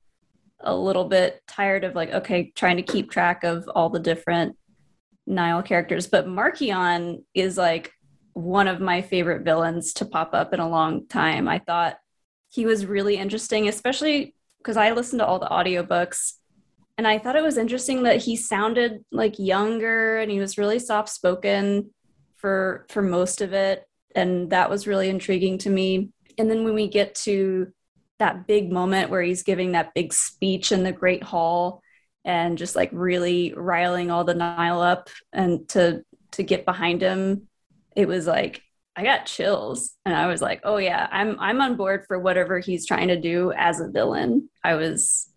a 0.61 0.73
little 0.73 1.05
bit 1.05 1.41
tired 1.47 1.83
of 1.83 1.93
like, 1.93 2.11
okay, 2.13 2.53
trying 2.55 2.77
to 2.77 2.83
keep 2.83 3.11
track 3.11 3.43
of 3.43 3.67
all 3.75 3.89
the 3.89 3.99
different 3.99 4.55
Nihil 5.27 5.63
characters. 5.63 6.07
But 6.07 6.27
Marchion 6.27 7.23
is 7.33 7.57
like 7.57 7.91
one 8.33 8.67
of 8.67 8.79
my 8.79 9.01
favorite 9.01 9.43
villains 9.43 9.93
to 9.93 10.05
pop 10.05 10.33
up 10.33 10.53
in 10.53 10.59
a 10.59 10.69
long 10.69 11.07
time. 11.07 11.47
I 11.47 11.59
thought 11.59 11.97
he 12.49 12.65
was 12.65 12.85
really 12.85 13.17
interesting, 13.17 13.67
especially 13.67 14.35
because 14.57 14.77
I 14.77 14.91
listened 14.91 15.19
to 15.19 15.25
all 15.25 15.39
the 15.39 15.47
audiobooks 15.47 16.33
and 16.97 17.07
I 17.07 17.17
thought 17.17 17.35
it 17.35 17.43
was 17.43 17.57
interesting 17.57 18.03
that 18.03 18.21
he 18.21 18.35
sounded 18.35 19.03
like 19.11 19.39
younger 19.39 20.19
and 20.19 20.29
he 20.31 20.39
was 20.39 20.57
really 20.57 20.79
soft 20.79 21.09
spoken 21.09 21.89
for 22.35 22.85
for 22.89 23.01
most 23.01 23.41
of 23.41 23.53
it 23.53 23.87
and 24.15 24.51
that 24.51 24.69
was 24.69 24.85
really 24.85 25.09
intriguing 25.09 25.57
to 25.59 25.69
me. 25.69 26.09
And 26.37 26.49
then 26.49 26.63
when 26.63 26.75
we 26.75 26.87
get 26.87 27.15
to 27.23 27.71
that 28.19 28.47
big 28.47 28.71
moment 28.71 29.09
where 29.09 29.21
he's 29.21 29.43
giving 29.43 29.71
that 29.71 29.93
big 29.93 30.13
speech 30.13 30.71
in 30.71 30.83
the 30.83 30.91
Great 30.91 31.23
Hall 31.23 31.81
and 32.23 32.57
just 32.57 32.75
like 32.75 32.89
really 32.93 33.53
riling 33.55 34.11
all 34.11 34.23
the 34.23 34.35
Nihil 34.35 34.81
up 34.81 35.09
and 35.31 35.67
to 35.69 36.03
to 36.33 36.43
get 36.43 36.65
behind 36.65 37.01
him, 37.01 37.47
it 37.95 38.07
was 38.07 38.27
like 38.27 38.61
I 38.95 39.03
got 39.03 39.25
chills 39.25 39.93
and 40.05 40.15
I 40.15 40.27
was 40.27 40.41
like, 40.41 40.61
"Oh 40.63 40.77
yeah, 40.77 41.07
I'm 41.11 41.37
I'm 41.39 41.61
on 41.61 41.75
board 41.75 42.05
for 42.07 42.19
whatever 42.19 42.59
he's 42.59 42.85
trying 42.85 43.07
to 43.07 43.19
do 43.19 43.51
as 43.53 43.79
a 43.79 43.89
villain." 43.89 44.49
I 44.63 44.75
was 44.75 45.29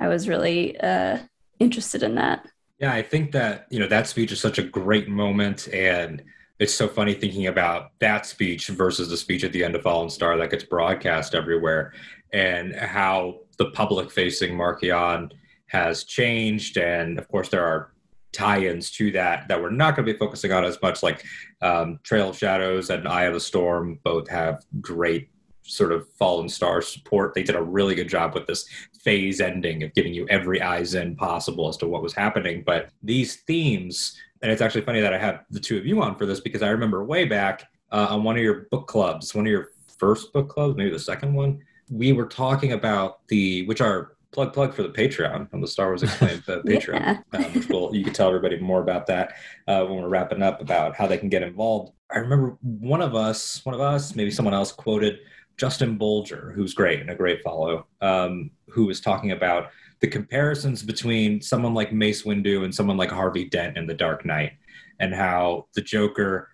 I 0.00 0.08
was 0.08 0.28
really 0.28 0.78
uh 0.80 1.18
interested 1.60 2.02
in 2.02 2.16
that. 2.16 2.46
Yeah, 2.78 2.92
I 2.92 3.02
think 3.02 3.32
that 3.32 3.66
you 3.70 3.78
know 3.78 3.86
that 3.86 4.08
speech 4.08 4.32
is 4.32 4.40
such 4.40 4.58
a 4.58 4.64
great 4.64 5.08
moment, 5.08 5.68
and 5.72 6.22
it's 6.58 6.74
so 6.74 6.88
funny 6.88 7.14
thinking 7.14 7.46
about 7.46 7.90
that 8.00 8.26
speech 8.26 8.68
versus 8.68 9.08
the 9.08 9.16
speech 9.16 9.44
at 9.44 9.52
the 9.52 9.64
end 9.64 9.76
of 9.76 9.82
Fallen 9.82 10.10
Star 10.10 10.36
that 10.36 10.50
gets 10.50 10.64
broadcast 10.64 11.34
everywhere, 11.34 11.92
and 12.32 12.74
how 12.74 13.40
the 13.58 13.70
public-facing 13.70 14.56
Marchion 14.56 15.30
has 15.66 16.02
changed, 16.04 16.76
and 16.76 17.18
of 17.18 17.28
course 17.28 17.48
there 17.48 17.64
are 17.64 17.91
tie-ins 18.32 18.90
to 18.92 19.10
that 19.12 19.48
that 19.48 19.60
we're 19.60 19.70
not 19.70 19.94
going 19.94 20.06
to 20.06 20.12
be 20.12 20.18
focusing 20.18 20.52
on 20.52 20.64
as 20.64 20.80
much. 20.82 21.02
Like 21.02 21.24
um, 21.60 21.98
Trail 22.02 22.30
of 22.30 22.38
Shadows 22.38 22.90
and 22.90 23.06
Eye 23.06 23.24
of 23.24 23.34
the 23.34 23.40
Storm 23.40 23.98
both 24.02 24.28
have 24.28 24.64
great 24.80 25.28
sort 25.62 25.92
of 25.92 26.08
Fallen 26.14 26.48
Star 26.48 26.82
support. 26.82 27.34
They 27.34 27.42
did 27.42 27.56
a 27.56 27.62
really 27.62 27.94
good 27.94 28.08
job 28.08 28.34
with 28.34 28.46
this 28.46 28.66
phase 29.02 29.40
ending 29.40 29.82
of 29.82 29.94
giving 29.94 30.12
you 30.12 30.26
every 30.28 30.60
eyes 30.60 30.94
in 30.94 31.16
possible 31.16 31.68
as 31.68 31.76
to 31.78 31.86
what 31.86 32.02
was 32.02 32.14
happening. 32.14 32.62
But 32.66 32.90
these 33.02 33.36
themes, 33.42 34.18
and 34.42 34.50
it's 34.50 34.62
actually 34.62 34.82
funny 34.82 35.00
that 35.00 35.14
I 35.14 35.18
have 35.18 35.44
the 35.50 35.60
two 35.60 35.78
of 35.78 35.86
you 35.86 36.02
on 36.02 36.16
for 36.16 36.26
this 36.26 36.40
because 36.40 36.62
I 36.62 36.68
remember 36.68 37.04
way 37.04 37.24
back 37.24 37.68
uh, 37.92 38.08
on 38.10 38.24
one 38.24 38.36
of 38.36 38.42
your 38.42 38.66
book 38.70 38.86
clubs, 38.86 39.34
one 39.34 39.46
of 39.46 39.52
your 39.52 39.70
first 39.98 40.32
book 40.32 40.48
clubs, 40.48 40.76
maybe 40.76 40.90
the 40.90 40.98
second 40.98 41.32
one, 41.34 41.60
we 41.90 42.12
were 42.12 42.26
talking 42.26 42.72
about 42.72 43.26
the, 43.28 43.64
which 43.66 43.80
are 43.80 44.16
plug 44.32 44.52
plug 44.52 44.74
for 44.74 44.82
the 44.82 44.88
Patreon 44.88 45.48
on 45.52 45.60
the 45.60 45.68
Star 45.68 45.88
Wars 45.88 46.02
Explained 46.02 46.42
the 46.46 46.62
Patreon, 46.62 47.00
Yeah. 47.00 47.20
um, 47.34 47.44
which 47.54 47.68
will 47.68 47.94
you 47.94 48.02
can 48.02 48.12
tell 48.12 48.28
everybody 48.28 48.58
more 48.58 48.80
about 48.80 49.06
that 49.06 49.34
uh, 49.68 49.84
when 49.84 50.00
we're 50.02 50.08
wrapping 50.08 50.42
up 50.42 50.60
about 50.60 50.96
how 50.96 51.06
they 51.06 51.18
can 51.18 51.28
get 51.28 51.42
involved. 51.42 51.92
I 52.10 52.18
remember 52.18 52.56
one 52.62 53.02
of 53.02 53.14
us, 53.14 53.64
one 53.64 53.74
of 53.74 53.80
us, 53.80 54.14
maybe 54.14 54.30
someone 54.30 54.54
else 54.54 54.72
quoted 54.72 55.18
Justin 55.58 55.98
Bolger, 55.98 56.54
who's 56.54 56.74
great 56.74 57.00
and 57.00 57.10
a 57.10 57.14
great 57.14 57.42
follow, 57.42 57.86
um, 58.00 58.50
who 58.68 58.86
was 58.86 59.00
talking 59.00 59.32
about 59.32 59.70
the 60.00 60.08
comparisons 60.08 60.82
between 60.82 61.40
someone 61.40 61.74
like 61.74 61.92
Mace 61.92 62.22
Windu 62.24 62.64
and 62.64 62.74
someone 62.74 62.96
like 62.96 63.10
Harvey 63.10 63.44
Dent 63.48 63.76
in 63.76 63.86
The 63.86 63.94
Dark 63.94 64.24
Knight, 64.24 64.52
and 64.98 65.14
how 65.14 65.66
the 65.74 65.80
Joker 65.82 66.48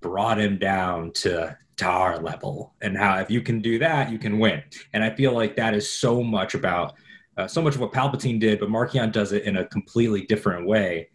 brought 0.00 0.38
him 0.38 0.58
down 0.58 1.10
to 1.12 1.56
tar 1.76 2.18
level, 2.20 2.74
and 2.82 2.96
how 2.96 3.18
if 3.18 3.30
you 3.30 3.40
can 3.40 3.60
do 3.60 3.78
that, 3.78 4.12
you 4.12 4.18
can 4.18 4.38
win. 4.38 4.62
And 4.92 5.02
I 5.02 5.10
feel 5.10 5.32
like 5.32 5.56
that 5.56 5.74
is 5.74 5.90
so 5.90 6.22
much 6.22 6.54
about 6.54 6.94
uh, 7.36 7.46
so 7.46 7.60
much 7.62 7.74
of 7.74 7.80
what 7.80 7.92
Palpatine 7.92 8.40
did, 8.40 8.60
but 8.60 8.68
Marchion 8.68 9.12
does 9.12 9.32
it 9.32 9.44
in 9.44 9.56
a 9.56 9.66
completely 9.66 10.22
different 10.22 10.66
way, 10.66 11.08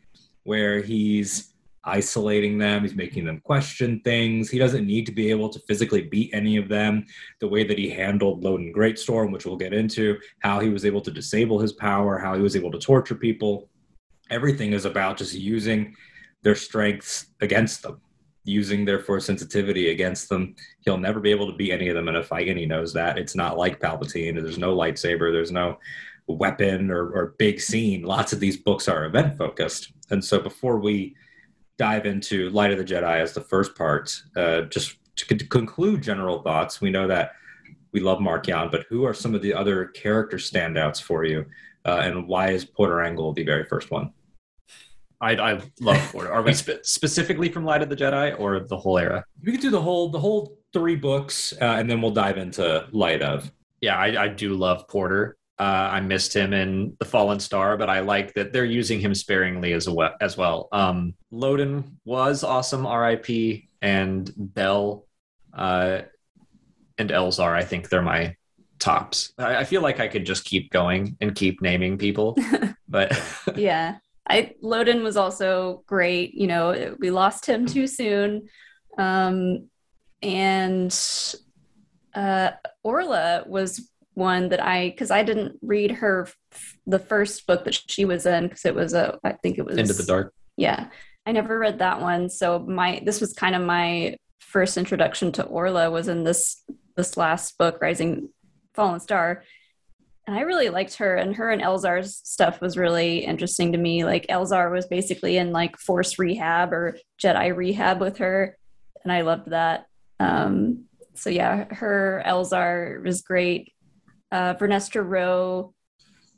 where 0.44 0.82
he's 0.82 1.54
isolating 1.86 2.58
them, 2.58 2.82
he's 2.82 2.96
making 2.96 3.26
them 3.26 3.40
question 3.40 4.02
things. 4.04 4.50
He 4.50 4.60
doesn't 4.60 4.86
need 4.86 5.06
to 5.06 5.12
be 5.12 5.30
able 5.30 5.50
to 5.50 5.60
physically 5.68 6.02
beat 6.02 6.30
any 6.34 6.58
of 6.58 6.68
them. 6.68 7.06
The 7.40 7.48
way 7.48 7.64
that 7.64 7.78
he 7.78 7.90
handled 7.90 8.44
Loden 8.44 8.74
Greatstorm, 8.74 9.32
which 9.32 9.46
we'll 9.46 9.58
get 9.58 9.74
into, 9.74 10.20
how 10.40 10.60
he 10.60 10.70
was 10.70 10.86
able 10.86 11.02
to 11.02 11.12
disable 11.12 11.60
his 11.60 11.74
power, 11.74 12.18
how 12.18 12.36
he 12.36 12.42
was 12.42 12.56
able 12.56 12.72
to 12.72 12.80
torture 12.80 13.16
people. 13.16 13.70
Everything 14.30 14.74
is 14.74 14.86
about 14.86 15.18
just 15.18 15.34
using 15.34 15.96
their 16.44 16.56
strengths 16.56 17.28
against 17.42 17.82
them, 17.82 18.00
using 18.44 18.86
their 18.86 19.00
force 19.00 19.26
sensitivity 19.26 19.90
against 19.90 20.30
them. 20.30 20.56
He'll 20.82 20.98
never 20.98 21.20
be 21.20 21.32
able 21.32 21.50
to 21.50 21.58
beat 21.58 21.72
any 21.72 21.90
of 21.90 21.96
them 21.96 22.10
in 22.10 22.18
a 22.18 22.24
fight, 22.24 22.50
and 22.50 22.60
he 22.60 22.66
knows 22.66 22.94
that. 22.94 23.18
It's 23.18 23.36
not 23.36 23.58
like 23.58 23.80
Palpatine. 23.80 24.40
There's 24.40 24.58
no 24.58 24.76
lightsaber. 24.76 25.32
There's 25.32 25.52
no 25.52 25.80
weapon 26.36 26.92
or, 26.92 27.10
or 27.12 27.36
big 27.38 27.60
scene. 27.60 28.04
Lots 28.04 28.34
of 28.34 28.40
these 28.40 28.58
books 28.58 28.88
are 28.88 29.06
event 29.06 29.38
focused. 29.38 29.94
And 30.10 30.24
so 30.24 30.40
before 30.40 30.80
we 30.80 31.16
dive 31.78 32.06
into 32.06 32.50
Light 32.50 32.72
of 32.72 32.78
the 32.78 32.84
Jedi 32.84 33.20
as 33.20 33.34
the 33.34 33.42
first 33.42 33.76
part, 33.76 34.16
uh, 34.36 34.62
just 34.62 34.98
to, 35.18 35.36
to 35.36 35.48
conclude 35.48 36.02
general 36.02 36.42
thoughts, 36.42 36.82
we 36.82 36.92
know 36.92 37.08
that 37.08 37.34
we 37.92 38.00
love 38.00 38.20
Marchion, 38.20 38.72
but 38.72 38.86
who 38.90 39.06
are 39.06 39.14
some 39.14 39.34
of 39.34 39.42
the 39.42 39.54
other 39.54 39.86
character 39.86 40.38
standouts 40.38 41.02
for 41.02 41.24
you? 41.24 41.46
Uh, 41.86 42.02
and 42.04 42.28
why 42.28 42.50
is 42.50 42.66
Porter 42.66 43.02
Angle 43.02 43.34
the 43.34 43.44
very 43.44 43.64
first 43.66 43.90
one? 43.90 44.14
I, 45.22 45.36
I 45.36 45.62
love 45.82 45.98
Porter. 46.12 46.32
Are 46.32 46.42
we 46.42 46.54
spe- 46.54 46.84
specifically 46.84 47.50
from 47.50 47.66
Light 47.66 47.82
of 47.82 47.90
the 47.90 47.96
Jedi 47.96 48.40
or 48.40 48.60
the 48.60 48.78
whole 48.78 48.98
era? 48.98 49.24
We 49.44 49.52
could 49.52 49.62
do 49.62 49.70
the 49.70 49.82
whole 49.82 50.10
the 50.10 50.20
whole 50.20 50.58
three 50.72 50.96
books, 50.96 51.54
uh, 51.62 51.66
and 51.66 51.90
then 51.90 52.02
we'll 52.02 52.12
dive 52.12 52.38
into 52.38 52.88
Light 52.92 53.22
of. 53.22 53.52
Yeah, 53.82 53.98
I, 53.98 54.24
I 54.24 54.28
do 54.28 54.54
love 54.54 54.88
Porter. 54.88 55.38
Uh, 55.60 55.89
I 55.92 56.00
missed 56.00 56.34
him 56.34 56.54
in 56.54 56.96
The 57.00 57.06
Fallen 57.06 57.39
Star, 57.39 57.75
but 57.75 57.89
I 57.89 58.00
like 58.00 58.34
that 58.36 58.54
they're 58.54 58.63
using 58.63 59.00
him 59.01 59.13
sparingly 59.13 59.74
as, 59.74 59.89
well. 59.89 60.16
as 60.22 60.38
well. 60.38 60.70
Um, 60.72 61.16
Loden 61.34 61.84
was 62.06 62.46
awesome, 62.46 62.88
RIP, 62.88 63.63
and 63.82 64.32
Bell 64.38 65.06
uh, 65.54 66.01
and 66.98 67.10
Elzar, 67.10 67.54
I 67.54 67.63
think 67.63 67.89
they're 67.89 68.01
my 68.01 68.36
tops. 68.78 69.34
I, 69.38 69.58
I 69.58 69.63
feel 69.63 69.82
like 69.82 70.00
I 70.00 70.08
could 70.08 70.25
just 70.25 70.46
keep 70.46 70.72
going 70.72 71.18
and 71.22 71.36
keep 71.36 71.62
naming 71.62 71.98
people, 71.98 72.38
but 72.88 73.20
yeah. 73.56 73.98
I 74.28 74.54
Loden 74.63 75.01
was 75.01 75.18
also 75.18 75.84
great. 75.88 76.36
You 76.36 76.46
know, 76.46 76.96
we 77.00 77.10
lost 77.10 77.48
him 77.48 77.66
too 77.66 77.88
soon. 77.88 78.48
Um 78.98 79.70
and 80.22 80.96
uh 82.13 82.51
Orla 82.84 83.44
was 83.48 83.88
one 84.20 84.50
that 84.50 84.64
I 84.64 84.90
because 84.90 85.10
I 85.10 85.24
didn't 85.24 85.58
read 85.64 85.92
her 85.92 86.28
f- 86.52 86.78
the 86.86 87.00
first 87.00 87.48
book 87.48 87.66
that 87.66 87.74
she 87.74 88.06
was 88.06 88.28
in 88.28 88.44
because 88.48 88.66
it 88.66 88.76
was 88.76 88.94
a 88.94 89.18
I 89.24 89.32
think 89.32 89.58
it 89.58 89.66
was 89.66 89.78
Into 89.78 89.94
the 89.94 90.04
Dark. 90.04 90.34
yeah 90.58 90.88
i 91.26 91.32
never 91.32 91.60
read 91.60 91.80
that 91.80 92.02
one 92.02 92.30
so 92.30 92.60
my 92.60 93.02
this 93.06 93.20
was 93.22 93.34
kind 93.34 93.56
of 93.56 93.62
my 93.62 94.16
first 94.40 94.78
introduction 94.78 95.32
to 95.34 95.44
orla 95.44 95.92
was 95.92 96.08
in 96.08 96.24
this 96.24 96.64
this 96.96 97.18
last 97.18 97.58
book 97.58 97.80
rising 97.82 98.30
fallen 98.74 99.00
star 99.00 99.44
and 100.30 100.38
I 100.38 100.42
really 100.42 100.70
liked 100.70 100.98
her. 100.98 101.16
And 101.16 101.36
her 101.38 101.50
and 101.50 101.60
Elzar's 101.60 102.22
stuff 102.24 102.62
was 102.62 102.78
really 102.78 103.26
interesting 103.26 103.72
to 103.72 103.80
me. 103.80 104.06
Like 104.06 104.28
Elzar 104.28 104.72
was 104.72 104.86
basically 104.86 105.38
in 105.38 105.52
like 105.52 105.76
Force 105.80 106.20
rehab 106.20 106.72
or 106.72 107.00
Jedi 107.20 107.56
rehab 107.56 108.00
with 108.00 108.18
her, 108.20 108.56
and 109.04 109.12
I 109.12 109.22
loved 109.22 109.50
that. 109.50 109.88
Um, 110.20 110.86
so 111.16 111.32
yeah, 111.32 111.66
her 111.74 112.22
Elzar 112.28 113.04
was 113.04 113.24
great. 113.24 113.74
Uh, 114.32 114.54
Vernestra 114.56 115.08
Rowe. 115.08 115.74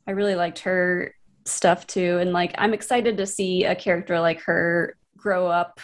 I 0.08 0.12
really 0.12 0.36
liked 0.36 0.60
her 0.60 1.14
stuff 1.46 1.88
too, 1.88 2.18
and 2.20 2.34
like 2.34 2.54
I'm 2.58 2.74
excited 2.74 3.18
to 3.18 3.26
see 3.26 3.66
a 3.66 3.76
character 3.76 4.20
like 4.20 4.42
her 4.44 4.96
grow 5.18 5.48
up, 5.48 5.80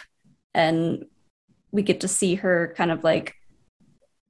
and 0.54 1.04
we 1.70 1.82
get 1.82 2.00
to 2.00 2.08
see 2.08 2.36
her 2.36 2.74
kind 2.76 2.90
of 2.90 3.04
like 3.04 3.34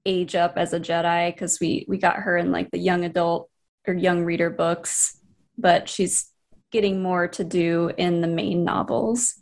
age 0.06 0.34
up 0.34 0.54
as 0.56 0.72
a 0.72 0.80
Jedi 0.80 1.32
because 1.34 1.60
we 1.60 1.84
we 1.88 1.98
got 1.98 2.16
her 2.16 2.36
in 2.36 2.52
like 2.52 2.70
the 2.70 2.78
young 2.78 3.04
adult 3.04 3.48
or 3.86 3.94
young 3.94 4.24
reader 4.24 4.50
books, 4.50 5.20
but 5.56 5.88
she's 5.88 6.30
getting 6.70 7.02
more 7.02 7.28
to 7.28 7.44
do 7.44 7.90
in 7.96 8.20
the 8.20 8.28
main 8.28 8.64
novels. 8.64 9.40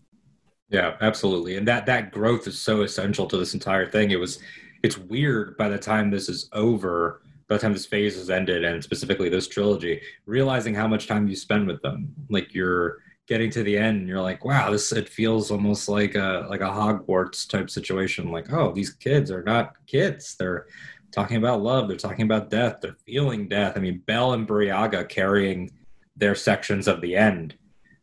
Yeah, 0.68 0.96
absolutely. 1.00 1.56
And 1.56 1.66
that 1.68 1.86
that 1.86 2.12
growth 2.12 2.46
is 2.46 2.58
so 2.58 2.82
essential 2.82 3.26
to 3.26 3.36
this 3.36 3.54
entire 3.54 3.86
thing. 3.86 4.10
It 4.10 4.20
was 4.20 4.40
it's 4.82 4.98
weird 4.98 5.56
by 5.56 5.68
the 5.68 5.78
time 5.78 6.10
this 6.10 6.28
is 6.28 6.48
over, 6.52 7.22
by 7.48 7.56
the 7.56 7.60
time 7.60 7.72
this 7.72 7.86
phase 7.86 8.16
has 8.16 8.30
ended 8.30 8.64
and 8.64 8.82
specifically 8.82 9.28
this 9.28 9.48
trilogy, 9.48 10.00
realizing 10.26 10.74
how 10.74 10.88
much 10.88 11.06
time 11.06 11.28
you 11.28 11.36
spend 11.36 11.66
with 11.66 11.80
them. 11.82 12.12
Like 12.28 12.52
you're 12.54 12.98
getting 13.26 13.50
to 13.50 13.62
the 13.62 13.76
end 13.76 14.00
and 14.00 14.08
you're 14.08 14.20
like, 14.22 14.44
wow, 14.44 14.70
this 14.70 14.92
it 14.92 15.08
feels 15.08 15.50
almost 15.50 15.88
like 15.88 16.14
a 16.14 16.46
like 16.48 16.60
a 16.60 16.64
Hogwarts 16.64 17.48
type 17.48 17.70
situation. 17.70 18.30
Like, 18.30 18.52
oh, 18.52 18.72
these 18.72 18.90
kids 18.90 19.30
are 19.30 19.42
not 19.42 19.74
kids. 19.86 20.36
They're 20.36 20.66
talking 21.12 21.36
about 21.36 21.62
love. 21.62 21.88
They're 21.88 21.96
talking 21.96 22.24
about 22.24 22.50
death. 22.50 22.78
They're 22.80 22.96
feeling 23.06 23.48
death. 23.48 23.74
I 23.76 23.80
mean, 23.80 24.02
Bell 24.06 24.32
and 24.32 24.46
Burryaga 24.46 25.08
carrying 25.08 25.70
their 26.16 26.34
sections 26.34 26.88
of 26.88 27.00
the 27.00 27.16
end. 27.16 27.56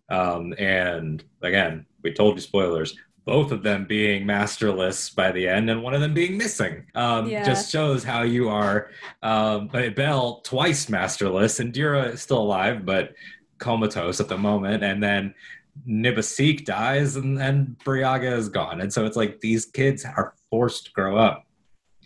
Um, 0.10 0.54
and 0.58 1.24
again, 1.42 1.86
we 2.04 2.14
told 2.14 2.36
you 2.36 2.42
spoilers. 2.42 2.96
Both 3.26 3.52
of 3.52 3.64
them 3.64 3.86
being 3.86 4.26
masterless 4.26 5.10
by 5.10 5.32
the 5.32 5.48
end, 5.48 5.70
and 5.70 5.82
one 5.82 5.94
of 5.94 6.02
them 6.02 6.14
being 6.14 6.38
missing, 6.38 6.86
um, 6.94 7.30
yeah. 7.30 7.46
just 7.46 7.72
shows 7.72 8.04
how 8.04 8.24
you 8.24 8.50
are. 8.50 8.90
Um, 9.22 9.70
Bell 9.96 10.42
twice 10.44 10.90
masterless, 10.90 11.60
and 11.60 11.74
Dira 11.74 12.10
is 12.10 12.22
still 12.22 12.40
alive, 12.40 12.86
but 12.86 13.14
comatose 13.60 14.20
at 14.20 14.28
the 14.28 14.38
moment, 14.38 14.84
and 14.84 15.02
then 15.02 15.34
Nib 15.86 16.16
Assek 16.16 16.66
dies, 16.66 17.16
and, 17.16 17.42
and 17.42 17.78
Burryaga 17.86 18.38
is 18.38 18.50
gone. 18.50 18.82
And 18.82 18.92
so 18.92 19.06
it's 19.06 19.18
like 19.18 19.40
these 19.40 19.66
kids 19.66 20.06
are 20.06 20.34
forced 20.50 20.86
to 20.86 20.92
grow 20.92 21.18
up 21.18 21.46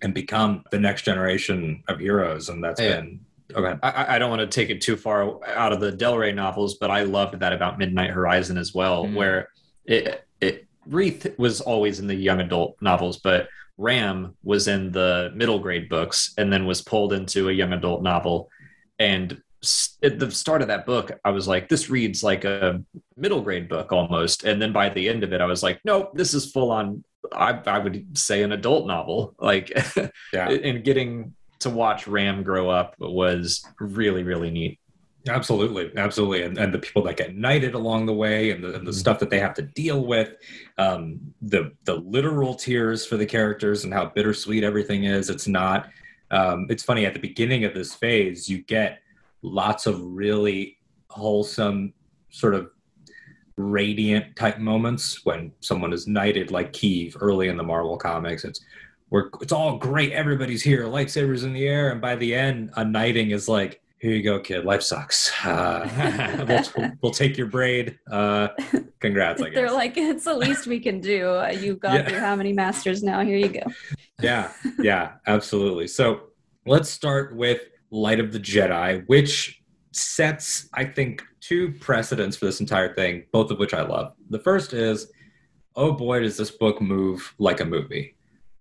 and 0.03 0.13
become 0.13 0.63
the 0.71 0.79
next 0.79 1.03
generation 1.03 1.83
of 1.87 1.99
heroes, 1.99 2.49
and 2.49 2.63
that's 2.63 2.79
yeah. 2.79 2.97
been 2.97 3.19
okay. 3.55 3.77
I, 3.81 4.15
I, 4.15 4.19
don't 4.19 4.29
want 4.29 4.39
to 4.39 4.47
take 4.47 4.69
it 4.69 4.81
too 4.81 4.95
far 4.95 5.43
out 5.47 5.73
of 5.73 5.79
the 5.79 5.91
Del 5.91 6.17
Rey 6.17 6.31
novels, 6.31 6.75
but 6.75 6.91
I 6.91 7.01
loved 7.03 7.39
that 7.39 7.53
about 7.53 7.79
Midnight 7.79 8.11
Horizon 8.11 8.57
as 8.57 8.73
well, 8.73 9.05
mm-hmm. 9.05 9.15
where 9.15 9.49
it 9.85 10.26
it 10.87 10.93
Reath 10.93 11.37
was 11.37 11.61
always 11.61 11.99
in 11.99 12.07
the 12.07 12.15
young 12.15 12.41
adult 12.41 12.77
novels, 12.81 13.17
but 13.17 13.47
Ram 13.77 14.35
was 14.43 14.67
in 14.67 14.91
the 14.91 15.31
middle 15.35 15.59
grade 15.59 15.89
books 15.89 16.33
and 16.37 16.51
then 16.51 16.65
was 16.65 16.81
pulled 16.81 17.13
into 17.13 17.49
a 17.49 17.53
young 17.53 17.73
adult 17.73 18.01
novel. 18.01 18.49
And 18.99 19.41
at 20.03 20.19
the 20.19 20.31
start 20.31 20.61
of 20.61 20.67
that 20.69 20.85
book, 20.85 21.11
I 21.23 21.29
was 21.29 21.47
like, 21.47 21.69
this 21.69 21.89
reads 21.89 22.23
like 22.23 22.43
a 22.43 22.83
middle 23.15 23.41
grade 23.41 23.69
book 23.69 23.91
almost. 23.91 24.43
And 24.43 24.61
then 24.61 24.71
by 24.71 24.89
the 24.89 25.07
end 25.09 25.23
of 25.23 25.33
it, 25.33 25.41
I 25.41 25.45
was 25.45 25.63
like, 25.63 25.79
nope, 25.83 26.11
this 26.13 26.33
is 26.33 26.51
full 26.51 26.71
on, 26.71 27.03
I, 27.31 27.59
I 27.65 27.79
would 27.79 28.17
say 28.17 28.43
an 28.43 28.51
adult 28.51 28.87
novel. 28.87 29.35
Like, 29.39 29.71
yeah. 30.33 30.49
and 30.49 30.83
getting 30.83 31.35
to 31.59 31.69
watch 31.69 32.07
Ram 32.07 32.43
grow 32.43 32.69
up 32.69 32.95
was 32.99 33.63
really, 33.79 34.23
really 34.23 34.51
neat. 34.51 34.79
Absolutely, 35.27 35.91
absolutely, 35.97 36.43
and, 36.43 36.57
and 36.57 36.73
the 36.73 36.79
people 36.79 37.03
that 37.03 37.17
get 37.17 37.35
knighted 37.35 37.73
along 37.73 38.05
the 38.05 38.13
way, 38.13 38.51
and 38.51 38.63
the, 38.63 38.73
and 38.75 38.85
the 38.85 38.91
mm-hmm. 38.91 38.99
stuff 38.99 39.19
that 39.19 39.29
they 39.29 39.39
have 39.39 39.53
to 39.55 39.61
deal 39.61 40.05
with, 40.05 40.35
um, 40.77 41.19
the 41.41 41.71
the 41.85 41.95
literal 41.95 42.53
tears 42.55 43.05
for 43.05 43.17
the 43.17 43.25
characters, 43.25 43.83
and 43.83 43.93
how 43.93 44.05
bittersweet 44.05 44.63
everything 44.63 45.03
is. 45.03 45.29
It's 45.29 45.47
not. 45.47 45.89
Um, 46.31 46.67
it's 46.69 46.83
funny 46.83 47.05
at 47.05 47.13
the 47.13 47.19
beginning 47.19 47.63
of 47.63 47.73
this 47.73 47.93
phase, 47.93 48.49
you 48.49 48.61
get 48.63 48.99
lots 49.41 49.85
of 49.85 50.01
really 50.01 50.77
wholesome, 51.09 51.93
sort 52.29 52.53
of 52.53 52.69
radiant 53.55 54.35
type 54.35 54.59
moments 54.59 55.25
when 55.25 55.51
someone 55.61 55.93
is 55.93 56.07
knighted, 56.07 56.51
like 56.51 56.73
Keeve 56.73 57.15
early 57.19 57.47
in 57.47 57.57
the 57.57 57.63
Marvel 57.63 57.97
comics. 57.97 58.43
It's 58.43 58.61
we're 59.09 59.29
it's 59.41 59.53
all 59.53 59.77
great, 59.77 60.11
everybody's 60.11 60.61
here, 60.61 60.83
lightsabers 60.83 61.43
in 61.43 61.53
the 61.53 61.67
air, 61.67 61.91
and 61.91 62.01
by 62.01 62.15
the 62.15 62.35
end, 62.35 62.71
a 62.75 62.83
knighting 62.83 63.31
is 63.31 63.47
like 63.47 63.81
here 63.99 64.11
you 64.11 64.21
go, 64.21 64.39
kid. 64.39 64.63
Life 64.63 64.83
sucks. 64.83 65.31
Uh, 65.43 66.45
we'll, 66.77 66.91
we'll, 67.01 67.11
take 67.11 67.37
your 67.37 67.47
braid. 67.47 67.97
Uh, 68.11 68.49
congrats. 68.99 69.41
They're 69.41 69.71
like, 69.71 69.97
it's 69.97 70.25
the 70.25 70.35
least 70.35 70.67
we 70.67 70.79
can 70.79 70.99
do. 70.99 71.43
You've 71.59 71.79
gone 71.79 71.95
yeah. 71.95 72.07
through 72.07 72.19
how 72.19 72.35
many 72.35 72.53
masters 72.53 73.01
now? 73.01 73.21
Here 73.21 73.37
you 73.37 73.49
go. 73.49 73.63
yeah, 74.21 74.51
yeah, 74.79 75.13
absolutely. 75.25 75.87
So 75.87 76.27
let's 76.65 76.89
start 76.89 77.35
with 77.35 77.61
Light 77.89 78.19
of 78.19 78.31
the 78.31 78.39
Jedi, 78.39 79.03
which 79.07 79.63
sets, 79.93 80.69
I 80.73 80.85
think, 80.85 81.23
two 81.39 81.73
precedents 81.79 82.37
for 82.37 82.45
this 82.45 82.59
entire 82.59 82.93
thing, 82.93 83.25
both 83.31 83.49
of 83.49 83.57
which 83.57 83.73
I 83.73 83.81
love. 83.81 84.13
The 84.29 84.39
first 84.39 84.73
is, 84.73 85.11
oh 85.75 85.91
boy, 85.91 86.19
does 86.19 86.37
this 86.37 86.51
book 86.51 86.81
move 86.81 87.33
like 87.39 87.61
a 87.61 87.65
movie 87.65 88.16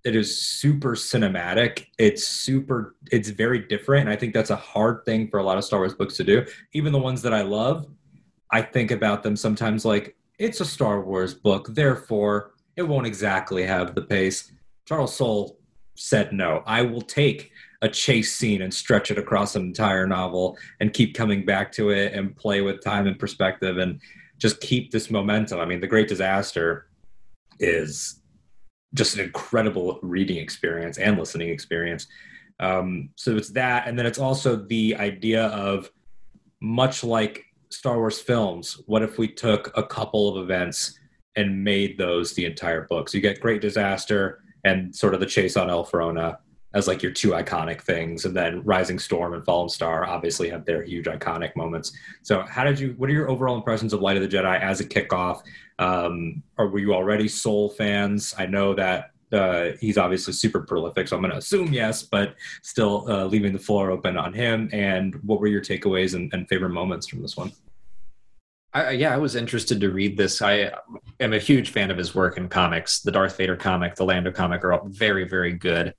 it 0.07 0.15
is 0.15 0.41
super 0.41 0.95
cinematic. 0.95 1.87
It's 1.99 2.29
super, 2.29 2.95
it's 3.11 3.29
very 3.31 3.59
different. 3.59 4.03
And 4.03 4.11
I 4.11 4.15
think 4.15 4.35
that's 4.35 4.51
a 4.51 4.57
hard 4.57 5.05
thing 5.05 5.29
for 5.29 5.41
a 5.41 5.43
lot 5.43 5.59
of 5.59 5.65
Star 5.65 5.81
Wars 5.81 5.95
books 5.95 6.17
to 6.19 6.25
do. 6.25 6.47
Even 6.73 6.93
the 6.93 6.99
ones 6.99 7.23
that 7.23 7.35
I 7.35 7.43
love, 7.43 7.89
I 8.53 8.63
think 8.63 8.93
about 8.93 9.25
them 9.25 9.35
sometimes 9.35 9.85
like 9.85 10.17
it's 10.39 10.61
a 10.61 10.65
Star 10.65 11.01
Wars 11.01 11.35
book, 11.35 11.75
therefore 11.75 12.53
it 12.77 12.85
won't 12.85 13.09
exactly 13.09 13.65
have 13.65 13.97
the 13.97 14.03
pace. 14.03 14.53
Charles 14.87 15.17
Soule 15.17 15.59
said 15.97 16.33
no. 16.33 16.63
I 16.67 16.83
will 16.83 17.03
take 17.03 17.51
a 17.83 17.89
chase 17.89 18.33
scene 18.33 18.63
and 18.63 18.73
stretch 18.73 19.11
it 19.11 19.19
across 19.19 19.57
an 19.57 19.63
entire 19.63 20.07
novel 20.07 20.57
and 20.79 20.93
keep 20.93 21.17
coming 21.17 21.45
back 21.45 21.73
to 21.73 21.91
it 21.91 22.13
and 22.13 22.37
play 22.37 22.61
with 22.61 22.81
time 22.85 23.09
and 23.09 23.19
perspective 23.19 23.79
and 23.79 24.01
just 24.39 24.61
keep 24.61 24.93
this 24.93 25.11
momentum. 25.11 25.59
I 25.59 25.65
mean, 25.65 25.81
The 25.81 25.89
Great 25.89 26.07
Disaster 26.07 26.87
is 27.59 28.21
just 28.97 29.15
an 29.15 29.25
incredible 29.25 30.01
reading 30.03 30.39
experience 30.39 30.99
and 30.99 31.19
listening 31.19 31.51
experience. 31.51 32.09
Um, 32.59 33.11
so 33.17 33.37
it's 33.37 33.51
that, 33.51 33.87
and 33.87 33.99
then 33.99 34.07
it's 34.07 34.19
also 34.19 34.57
the 34.57 34.97
idea 34.97 35.45
of 35.47 35.91
much 36.61 37.05
like 37.05 37.45
Star 37.71 37.99
Wars 37.99 38.19
films. 38.21 38.81
What 38.87 39.03
if 39.03 39.19
we 39.19 39.29
took 39.29 39.71
a 39.77 39.83
couple 39.83 40.29
of 40.29 40.43
events 40.43 40.99
and 41.37 41.63
made 41.63 41.99
those 41.99 42.33
the 42.33 42.47
entire 42.47 42.87
book? 42.87 43.09
So 43.09 43.19
you 43.19 43.23
get 43.23 43.41
Great 43.41 43.61
Disaster 43.61 44.43
and 44.65 44.95
sort 44.95 45.15
of 45.15 45.21
the 45.21 45.27
chase 45.27 45.57
on 45.57 45.69
Elphrona 45.69 46.39
as 46.77 46.87
like 46.87 47.03
your 47.03 47.11
two 47.11 47.31
iconic 47.31 47.81
things, 47.81 48.27
and 48.27 48.37
then 48.37 48.63
Rising 48.63 48.99
Storm 48.99 49.33
and 49.33 49.43
Fallen 49.45 49.71
Star 49.71 50.07
obviously 50.07 50.51
have 50.51 50.67
their 50.67 50.83
huge 50.83 51.07
iconic 51.07 51.57
moments. 51.57 51.91
So 52.23 52.43
how 52.43 52.65
did 52.65 52.79
you? 52.79 52.95
What 52.99 53.09
are 53.09 53.15
your 53.15 53.31
overall 53.31 53.57
impressions 53.57 53.95
of 53.95 54.03
Light 54.03 54.19
of 54.19 54.23
the 54.23 54.29
Jedi 54.29 54.61
as 54.61 54.81
a 54.81 54.85
kickoff? 54.85 55.41
Um, 55.79 56.43
or 56.59 56.69
were 56.69 56.79
you 56.79 56.93
already 56.95 57.29
Soule 57.29 57.71
fans? 57.71 58.35
I 58.37 58.45
know 58.45 58.75
that 58.75 59.13
uh, 59.33 59.71
he's 59.81 59.97
obviously 59.97 60.35
super 60.35 60.61
prolific, 60.61 61.09
so 61.09 61.17
I'm 61.17 61.23
going 61.23 61.33
to 61.33 61.39
assume 61.39 61.73
yes, 61.73 62.03
but 62.03 62.35
still 62.63 63.11
uh, 63.11 63.25
leaving 63.25 63.55
the 63.55 63.59
floor 63.59 63.91
open 63.91 64.19
on 64.19 64.35
him. 64.35 64.69
And 64.73 65.15
what 65.25 65.41
were 65.41 65.47
your 65.47 65.63
takeaways 65.63 66.15
and, 66.15 66.33
and 66.35 66.47
favorite 66.47 66.71
moments 66.71 67.07
from 67.07 67.23
this 67.23 67.39
one? 67.39 67.53
I, 68.75 68.91
yeah, 68.91 69.15
I 69.15 69.17
was 69.17 69.35
interested 69.35 69.81
to 69.81 69.91
read 69.91 70.19
this. 70.19 70.43
I 70.43 70.73
am 71.21 71.33
a 71.33 71.39
huge 71.39 71.71
fan 71.71 71.91
of 71.91 71.97
his 71.97 72.15
work 72.15 72.37
in 72.37 72.51
comics. 72.51 73.01
The 73.01 73.13
Darth 73.13 73.39
Vader 73.39 73.57
comic, 73.57 73.95
the 73.95 74.05
Lando 74.05 74.31
comic 74.31 74.63
are 74.63 74.75
all 74.75 74.87
very, 74.89 75.27
very 75.27 75.53
good. 75.53 75.95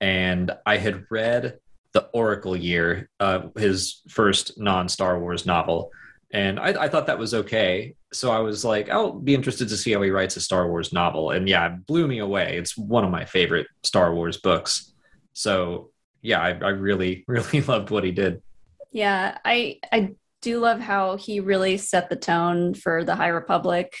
And 0.00 0.52
I 0.64 0.76
had 0.76 1.04
read 1.10 1.58
the 1.92 2.08
Oracle 2.12 2.56
Year, 2.56 3.08
uh, 3.20 3.48
his 3.56 4.02
first 4.08 4.58
non 4.58 4.88
Star 4.88 5.18
Wars 5.18 5.46
novel, 5.46 5.90
and 6.32 6.58
I, 6.58 6.84
I, 6.84 6.88
thought 6.88 7.06
that 7.06 7.18
was 7.18 7.32
okay. 7.32 7.94
So 8.12 8.30
I 8.30 8.40
was 8.40 8.64
like, 8.64 8.90
I'll 8.90 9.12
be 9.12 9.34
interested 9.34 9.68
to 9.68 9.76
see 9.76 9.92
how 9.92 10.02
he 10.02 10.10
writes 10.10 10.36
a 10.36 10.40
Star 10.40 10.68
Wars 10.68 10.92
novel. 10.92 11.30
And 11.30 11.48
yeah, 11.48 11.66
it 11.66 11.86
blew 11.86 12.08
me 12.08 12.18
away. 12.18 12.58
It's 12.58 12.76
one 12.76 13.04
of 13.04 13.10
my 13.10 13.24
favorite 13.24 13.66
Star 13.84 14.12
Wars 14.14 14.36
books. 14.36 14.92
So 15.32 15.90
yeah, 16.22 16.40
I, 16.40 16.48
I 16.48 16.70
really, 16.70 17.24
really 17.28 17.62
loved 17.62 17.90
what 17.90 18.04
he 18.04 18.10
did. 18.10 18.42
Yeah, 18.90 19.38
I 19.44 19.78
I 19.92 20.14
do 20.42 20.58
love 20.60 20.80
how 20.80 21.16
he 21.16 21.40
really 21.40 21.76
set 21.76 22.08
the 22.08 22.16
tone 22.16 22.74
for 22.74 23.04
the 23.04 23.16
High 23.16 23.28
Republic 23.28 23.96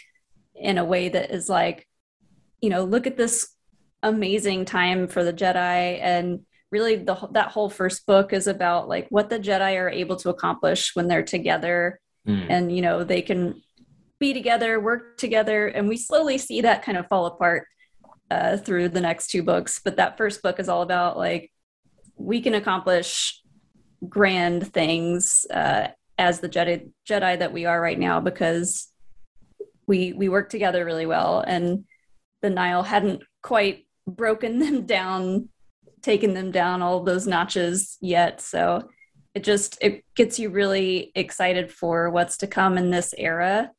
in 0.54 0.78
a 0.78 0.84
way 0.84 1.08
that 1.08 1.30
is 1.30 1.48
like, 1.48 1.86
you 2.60 2.70
know, 2.70 2.84
look 2.84 3.06
at 3.06 3.16
this 3.16 3.48
amazing 4.02 4.64
time 4.64 5.08
for 5.08 5.24
the 5.24 5.32
Jedi. 5.32 6.00
And 6.00 6.40
really 6.70 6.96
the 6.96 7.16
that 7.32 7.48
whole 7.48 7.70
first 7.70 8.06
book 8.06 8.32
is 8.32 8.46
about 8.46 8.88
like 8.88 9.06
what 9.08 9.30
the 9.30 9.38
Jedi 9.38 9.78
are 9.80 9.90
able 9.90 10.16
to 10.16 10.30
accomplish 10.30 10.94
when 10.94 11.08
they're 11.08 11.22
together. 11.22 12.00
Mm. 12.26 12.46
and 12.50 12.74
you 12.74 12.82
know 12.82 13.04
they 13.04 13.22
can 13.22 13.62
be 14.18 14.34
together 14.34 14.80
work 14.80 15.16
together 15.16 15.68
and 15.68 15.86
we 15.86 15.96
slowly 15.96 16.38
see 16.38 16.62
that 16.62 16.82
kind 16.82 16.98
of 16.98 17.06
fall 17.06 17.26
apart 17.26 17.68
uh, 18.30 18.56
through 18.56 18.88
the 18.88 19.00
next 19.00 19.28
two 19.28 19.42
books. 19.42 19.80
But 19.84 19.96
that 19.96 20.16
first 20.16 20.42
book 20.42 20.58
is 20.58 20.68
all 20.68 20.82
about 20.82 21.16
like 21.16 21.52
we 22.16 22.40
can 22.40 22.54
accomplish 22.54 23.40
grand 24.08 24.72
things 24.72 25.46
uh, 25.50 25.88
as 26.18 26.40
the 26.40 26.48
Jedi 26.48 26.90
Jedi 27.08 27.38
that 27.38 27.52
we 27.52 27.64
are 27.66 27.80
right 27.80 27.98
now 27.98 28.20
because 28.20 28.88
we 29.86 30.12
we 30.12 30.28
work 30.28 30.50
together 30.50 30.84
really 30.84 31.06
well. 31.06 31.40
And 31.40 31.84
the 32.42 32.50
Nihil 32.50 32.82
hadn't 32.82 33.22
quite 33.42 33.85
broken 34.06 34.58
them 34.60 34.86
down, 34.86 35.48
taken 36.02 36.34
them 36.34 36.50
down 36.50 36.82
all 36.82 37.02
those 37.02 37.26
notches 37.26 37.98
yet. 38.00 38.40
So 38.40 38.88
it 39.34 39.44
just 39.44 39.76
it 39.82 40.04
gets 40.14 40.38
you 40.38 40.48
really 40.48 41.12
excited 41.14 41.70
for 41.70 42.10
what's 42.10 42.38
to 42.38 42.46
come 42.46 42.78
in 42.78 42.90
this 42.90 43.14
era. 43.16 43.70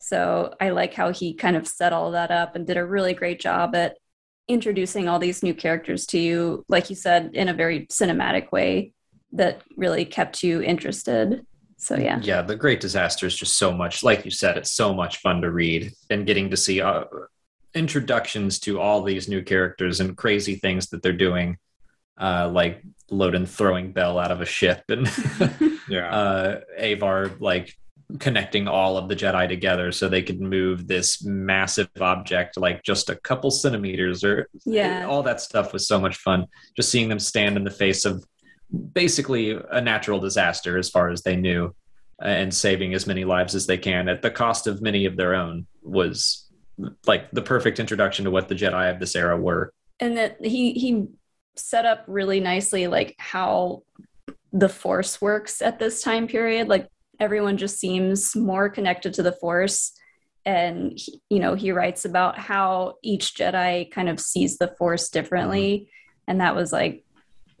So 0.00 0.54
I 0.60 0.70
like 0.70 0.94
how 0.94 1.12
he 1.12 1.34
kind 1.34 1.56
of 1.56 1.66
set 1.66 1.92
all 1.92 2.12
that 2.12 2.30
up 2.30 2.54
and 2.54 2.66
did 2.66 2.76
a 2.76 2.86
really 2.86 3.14
great 3.14 3.40
job 3.40 3.74
at 3.74 3.96
introducing 4.48 5.08
all 5.08 5.18
these 5.18 5.42
new 5.42 5.54
characters 5.54 6.06
to 6.06 6.18
you, 6.18 6.64
like 6.68 6.90
you 6.90 6.96
said, 6.96 7.30
in 7.34 7.48
a 7.48 7.54
very 7.54 7.86
cinematic 7.86 8.50
way 8.52 8.92
that 9.32 9.62
really 9.76 10.04
kept 10.04 10.42
you 10.42 10.62
interested. 10.62 11.44
So 11.76 11.96
yeah, 11.96 12.18
yeah, 12.22 12.42
the 12.42 12.56
Great 12.56 12.80
Disaster 12.80 13.26
is 13.26 13.36
just 13.36 13.56
so 13.56 13.72
much. 13.72 14.02
Like 14.02 14.24
you 14.24 14.30
said, 14.30 14.56
it's 14.56 14.72
so 14.72 14.92
much 14.92 15.18
fun 15.18 15.42
to 15.42 15.50
read 15.50 15.92
and 16.10 16.26
getting 16.26 16.50
to 16.50 16.56
see 16.56 16.80
uh, 16.80 17.04
introductions 17.78 18.58
to 18.60 18.80
all 18.80 19.02
these 19.02 19.28
new 19.28 19.42
characters 19.42 20.00
and 20.00 20.16
crazy 20.16 20.56
things 20.56 20.88
that 20.88 21.02
they're 21.02 21.12
doing, 21.12 21.56
uh, 22.20 22.50
like 22.52 22.82
Loden 23.10 23.48
throwing 23.48 23.92
Bell 23.92 24.18
out 24.18 24.30
of 24.32 24.40
a 24.40 24.46
ship 24.46 24.82
and 24.88 25.06
Yeah. 25.88 26.10
uh, 26.10 26.60
Avar 26.78 27.30
like 27.40 27.74
connecting 28.18 28.68
all 28.68 28.96
of 28.96 29.08
the 29.08 29.16
Jedi 29.16 29.48
together 29.48 29.92
so 29.92 30.08
they 30.08 30.22
could 30.22 30.40
move 30.40 30.86
this 30.88 31.22
massive 31.24 31.88
object 32.00 32.56
like 32.56 32.82
just 32.82 33.10
a 33.10 33.16
couple 33.16 33.50
centimeters 33.50 34.24
or 34.24 34.48
yeah, 34.64 35.06
all 35.06 35.22
that 35.22 35.40
stuff 35.40 35.72
was 35.72 35.86
so 35.86 36.00
much 36.00 36.16
fun. 36.16 36.46
Just 36.74 36.90
seeing 36.90 37.08
them 37.08 37.18
stand 37.18 37.56
in 37.56 37.64
the 37.64 37.70
face 37.70 38.04
of 38.04 38.24
basically 38.92 39.58
a 39.70 39.80
natural 39.80 40.20
disaster 40.20 40.76
as 40.78 40.90
far 40.90 41.10
as 41.10 41.22
they 41.22 41.36
knew 41.36 41.74
and 42.20 42.52
saving 42.52 42.94
as 42.94 43.06
many 43.06 43.24
lives 43.24 43.54
as 43.54 43.66
they 43.66 43.78
can 43.78 44.08
at 44.08 44.22
the 44.22 44.30
cost 44.30 44.66
of 44.66 44.82
many 44.82 45.04
of 45.06 45.16
their 45.16 45.34
own 45.34 45.66
was 45.82 46.47
like 47.06 47.30
the 47.32 47.42
perfect 47.42 47.80
introduction 47.80 48.24
to 48.24 48.30
what 48.30 48.48
the 48.48 48.54
Jedi 48.54 48.92
of 48.92 49.00
this 49.00 49.16
era 49.16 49.36
were. 49.36 49.72
and 50.00 50.16
that 50.16 50.44
he 50.44 50.72
he 50.72 51.06
set 51.56 51.84
up 51.84 52.04
really 52.06 52.40
nicely 52.40 52.86
like 52.86 53.16
how 53.18 53.82
the 54.52 54.68
force 54.68 55.20
works 55.20 55.60
at 55.60 55.78
this 55.78 56.02
time 56.02 56.26
period. 56.28 56.68
Like 56.68 56.88
everyone 57.18 57.56
just 57.56 57.78
seems 57.78 58.36
more 58.36 58.68
connected 58.68 59.14
to 59.14 59.22
the 59.22 59.32
force. 59.32 59.92
And 60.46 60.92
he, 60.96 61.20
you 61.28 61.40
know 61.40 61.54
he 61.54 61.72
writes 61.72 62.04
about 62.04 62.38
how 62.38 62.94
each 63.02 63.34
jedi 63.34 63.90
kind 63.90 64.08
of 64.08 64.20
sees 64.20 64.56
the 64.56 64.68
force 64.78 65.10
differently. 65.10 65.70
Mm-hmm. 65.72 66.30
And 66.30 66.40
that 66.40 66.54
was 66.54 66.72
like 66.72 67.04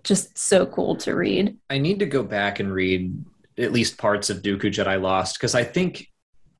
just 0.04 0.38
so 0.38 0.64
cool 0.66 0.96
to 0.96 1.14
read. 1.14 1.56
I 1.68 1.78
need 1.78 1.98
to 1.98 2.06
go 2.06 2.22
back 2.22 2.60
and 2.60 2.72
read 2.72 3.24
at 3.58 3.72
least 3.72 3.98
parts 3.98 4.30
of 4.30 4.42
Dooku 4.42 4.70
Jedi 4.70 5.00
Lost 5.00 5.36
because 5.36 5.54
I 5.54 5.64
think 5.64 6.08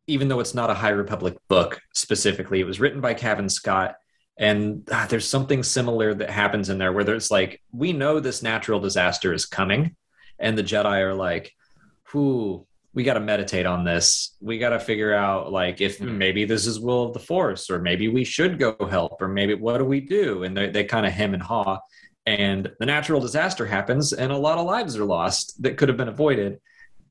even 0.08 0.26
though 0.26 0.40
it's 0.40 0.54
not 0.54 0.70
a 0.70 0.74
High 0.74 0.88
Republic 0.88 1.36
book 1.48 1.80
specifically, 1.94 2.60
it 2.60 2.66
was 2.66 2.80
written 2.80 3.00
by 3.00 3.14
Cavan 3.14 3.48
Scott. 3.48 3.94
And 4.38 4.88
ah, 4.90 5.06
there's 5.08 5.28
something 5.28 5.62
similar 5.62 6.14
that 6.14 6.30
happens 6.30 6.70
in 6.70 6.78
there 6.78 6.92
where 6.92 7.04
there's 7.04 7.30
like, 7.30 7.60
we 7.72 7.92
know 7.92 8.18
this 8.18 8.42
natural 8.42 8.80
disaster 8.80 9.32
is 9.32 9.46
coming. 9.46 9.94
And 10.38 10.56
the 10.56 10.62
Jedi 10.62 11.02
are 11.02 11.14
like, 11.14 11.52
whoo, 12.12 12.66
we 12.94 13.04
got 13.04 13.14
to 13.14 13.20
meditate 13.20 13.66
on 13.66 13.84
this. 13.84 14.36
We 14.40 14.58
got 14.58 14.70
to 14.70 14.80
figure 14.80 15.12
out 15.12 15.52
like 15.52 15.80
if 15.80 16.00
maybe 16.00 16.44
this 16.44 16.66
is 16.66 16.80
will 16.80 17.04
of 17.04 17.12
the 17.12 17.20
force, 17.20 17.68
or 17.68 17.80
maybe 17.80 18.08
we 18.08 18.24
should 18.24 18.58
go 18.58 18.76
help, 18.88 19.20
or 19.20 19.28
maybe 19.28 19.54
what 19.54 19.78
do 19.78 19.84
we 19.84 20.00
do? 20.00 20.42
And 20.44 20.56
they, 20.56 20.70
they 20.70 20.84
kind 20.84 21.04
of 21.04 21.12
hem 21.12 21.34
and 21.34 21.42
haw. 21.42 21.80
And 22.24 22.70
the 22.78 22.86
natural 22.86 23.20
disaster 23.20 23.66
happens, 23.66 24.12
and 24.12 24.32
a 24.32 24.36
lot 24.36 24.58
of 24.58 24.66
lives 24.66 24.96
are 24.96 25.04
lost 25.04 25.62
that 25.62 25.76
could 25.76 25.88
have 25.88 25.98
been 25.98 26.08
avoided. 26.08 26.60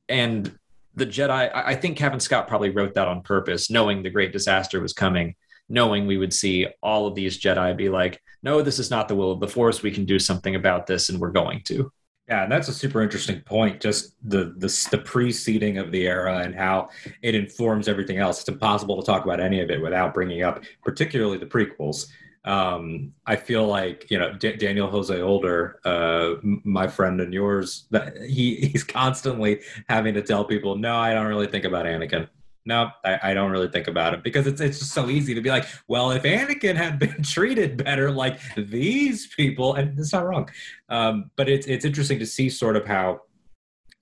And 0.10 0.58
the 0.98 1.06
Jedi, 1.06 1.52
I 1.54 1.76
think 1.76 1.96
Cavan 1.96 2.20
Scott 2.20 2.48
probably 2.48 2.72
wrote 2.72 2.96
that 2.96 3.08
on 3.08 3.22
purpose, 3.22 3.70
knowing 3.70 4.02
the 4.02 4.10
great 4.10 4.34
disaster 4.34 4.82
was 4.82 4.94
coming, 4.94 5.36
knowing 5.70 6.08
we 6.08 6.18
would 6.18 6.34
see 6.34 6.68
all 6.82 7.06
of 7.06 7.14
these 7.14 7.40
Jedi 7.40 7.78
be 7.78 7.88
like, 7.88 8.20
no, 8.42 8.64
this 8.64 8.80
is 8.80 8.90
not 8.90 9.08
the 9.08 9.16
will 9.16 9.32
of 9.32 9.40
the 9.40 9.48
Force. 9.48 9.84
We 9.84 9.92
can 9.92 10.06
do 10.06 10.18
something 10.18 10.56
about 10.56 10.88
this, 10.88 11.10
and 11.10 11.20
we're 11.20 11.32
going 11.32 11.62
to. 11.66 11.92
Yeah, 12.28 12.44
and 12.44 12.52
that's 12.52 12.68
a 12.68 12.74
super 12.74 13.04
interesting 13.04 13.42
point. 13.42 13.80
Just 13.80 14.16
the 14.28 14.56
the 14.58 14.88
the 14.92 14.98
preceding 14.98 15.78
of 15.78 15.92
the 15.92 16.08
era 16.08 16.40
and 16.40 16.56
how 16.56 16.90
it 17.22 17.36
informs 17.36 17.88
everything 17.88 18.18
else. 18.18 18.40
It's 18.40 18.50
impossible 18.50 19.00
to 19.00 19.06
talk 19.06 19.24
about 19.24 19.40
any 19.40 19.62
of 19.62 19.70
it 19.70 19.82
without 19.82 20.16
bringing 20.16 20.42
up, 20.42 20.64
particularly 20.84 21.38
the 21.38 21.46
prequels. 21.46 22.08
Um, 22.48 23.12
I 23.26 23.36
feel 23.36 23.68
like 23.68 24.10
you 24.10 24.18
know 24.18 24.32
D- 24.34 24.56
Daniel 24.56 24.90
Jose 24.90 25.22
Older, 25.22 25.82
uh, 25.84 26.36
my 26.42 26.88
friend 26.88 27.20
and 27.20 27.34
yours, 27.34 27.88
that 27.92 28.16
he 28.22 28.56
he's 28.56 28.86
constantly 28.86 29.62
having 29.90 30.14
to 30.14 30.22
tell 30.22 30.46
people, 30.46 30.78
no, 30.78 30.96
I 30.96 31.14
don't 31.14 31.28
really 31.28 31.48
think 31.48 31.66
about 31.66 31.86
Anakin. 31.86 32.30
No, 32.66 32.90
I, 33.04 33.20
I 33.24 33.34
don't 33.34 33.52
really 33.52 33.68
think 33.68 33.88
about 33.88 34.14
it 34.14 34.24
because 34.24 34.48
it's 34.48 34.62
it's 34.62 34.80
just 34.80 34.94
so 34.94 35.10
easy 35.10 35.34
to 35.34 35.42
be 35.42 35.50
like, 35.50 35.66
well, 35.90 36.12
if 36.12 36.24
Anakin 36.24 36.76
had 36.76 37.00
been 37.06 37.22
treated 37.22 37.84
better 37.84 38.12
like 38.12 38.40
these 38.56 39.28
people, 39.28 39.74
and 39.74 40.00
it's 40.00 40.14
not 40.14 40.26
wrong. 40.26 40.50
Um, 40.88 41.30
but 41.36 41.50
it's 41.50 41.68
it's 41.68 41.84
interesting 41.84 42.20
to 42.20 42.26
see 42.26 42.50
sort 42.50 42.78
of 42.78 42.86
how 42.86 43.24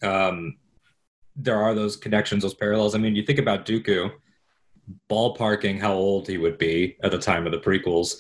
um, 0.03 0.57
there 1.35 1.57
are 1.57 1.73
those 1.73 1.95
connections, 1.95 2.43
those 2.43 2.53
parallels. 2.53 2.93
I 2.93 2.99
mean, 2.99 3.15
you 3.15 3.23
think 3.23 3.39
about 3.39 3.65
Dooku 3.65 4.11
ballparking 5.09 5.79
how 5.79 5.93
old 5.93 6.27
he 6.27 6.37
would 6.37 6.57
be 6.57 6.95
at 7.03 7.11
the 7.11 7.17
time 7.17 7.45
of 7.45 7.51
the 7.51 7.57
prequels, 7.57 8.17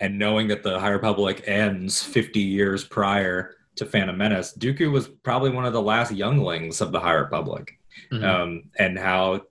and 0.00 0.18
knowing 0.18 0.48
that 0.48 0.62
the 0.62 0.78
High 0.80 0.88
Republic 0.90 1.44
ends 1.46 2.02
50 2.02 2.40
years 2.40 2.84
prior 2.84 3.54
to 3.76 3.86
Phantom 3.86 4.16
Menace, 4.16 4.56
Dooku 4.58 4.90
was 4.90 5.08
probably 5.08 5.50
one 5.50 5.64
of 5.66 5.72
the 5.72 5.82
last 5.82 6.12
younglings 6.12 6.80
of 6.80 6.90
the 6.92 7.00
High 7.00 7.12
Republic, 7.14 7.78
Mhm. 8.12 8.24
um, 8.24 8.62
and 8.78 8.98
how 8.98 9.42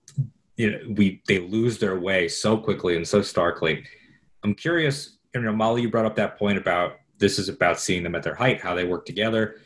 you 0.56 0.70
know 0.72 0.78
we 0.96 1.22
they 1.26 1.38
lose 1.38 1.78
their 1.78 1.98
way 1.98 2.28
so 2.28 2.56
quickly 2.56 2.96
and 2.96 3.06
so 3.06 3.22
starkly. 3.22 3.84
I'm 4.44 4.54
curious, 4.54 5.18
you 5.34 5.40
know, 5.40 5.52
Molly, 5.52 5.82
you 5.82 5.90
brought 5.90 6.04
up 6.06 6.16
that 6.16 6.38
point 6.38 6.58
about 6.58 6.96
this 7.18 7.38
is 7.38 7.48
about 7.48 7.78
seeing 7.78 8.02
them 8.02 8.14
at 8.14 8.22
their 8.22 8.34
height, 8.34 8.60
how 8.60 8.74
they 8.74 8.84
work 8.84 9.04
together. 9.06 9.56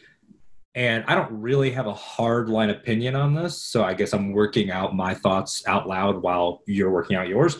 And 0.76 1.04
I 1.06 1.14
don't 1.14 1.30
really 1.30 1.70
have 1.70 1.86
a 1.86 1.94
hard 1.94 2.48
line 2.48 2.70
opinion 2.70 3.14
on 3.14 3.32
this. 3.34 3.62
So 3.62 3.84
I 3.84 3.94
guess 3.94 4.12
I'm 4.12 4.32
working 4.32 4.72
out 4.72 4.94
my 4.94 5.14
thoughts 5.14 5.62
out 5.68 5.88
loud 5.88 6.20
while 6.20 6.62
you're 6.66 6.90
working 6.90 7.16
out 7.16 7.28
yours. 7.28 7.58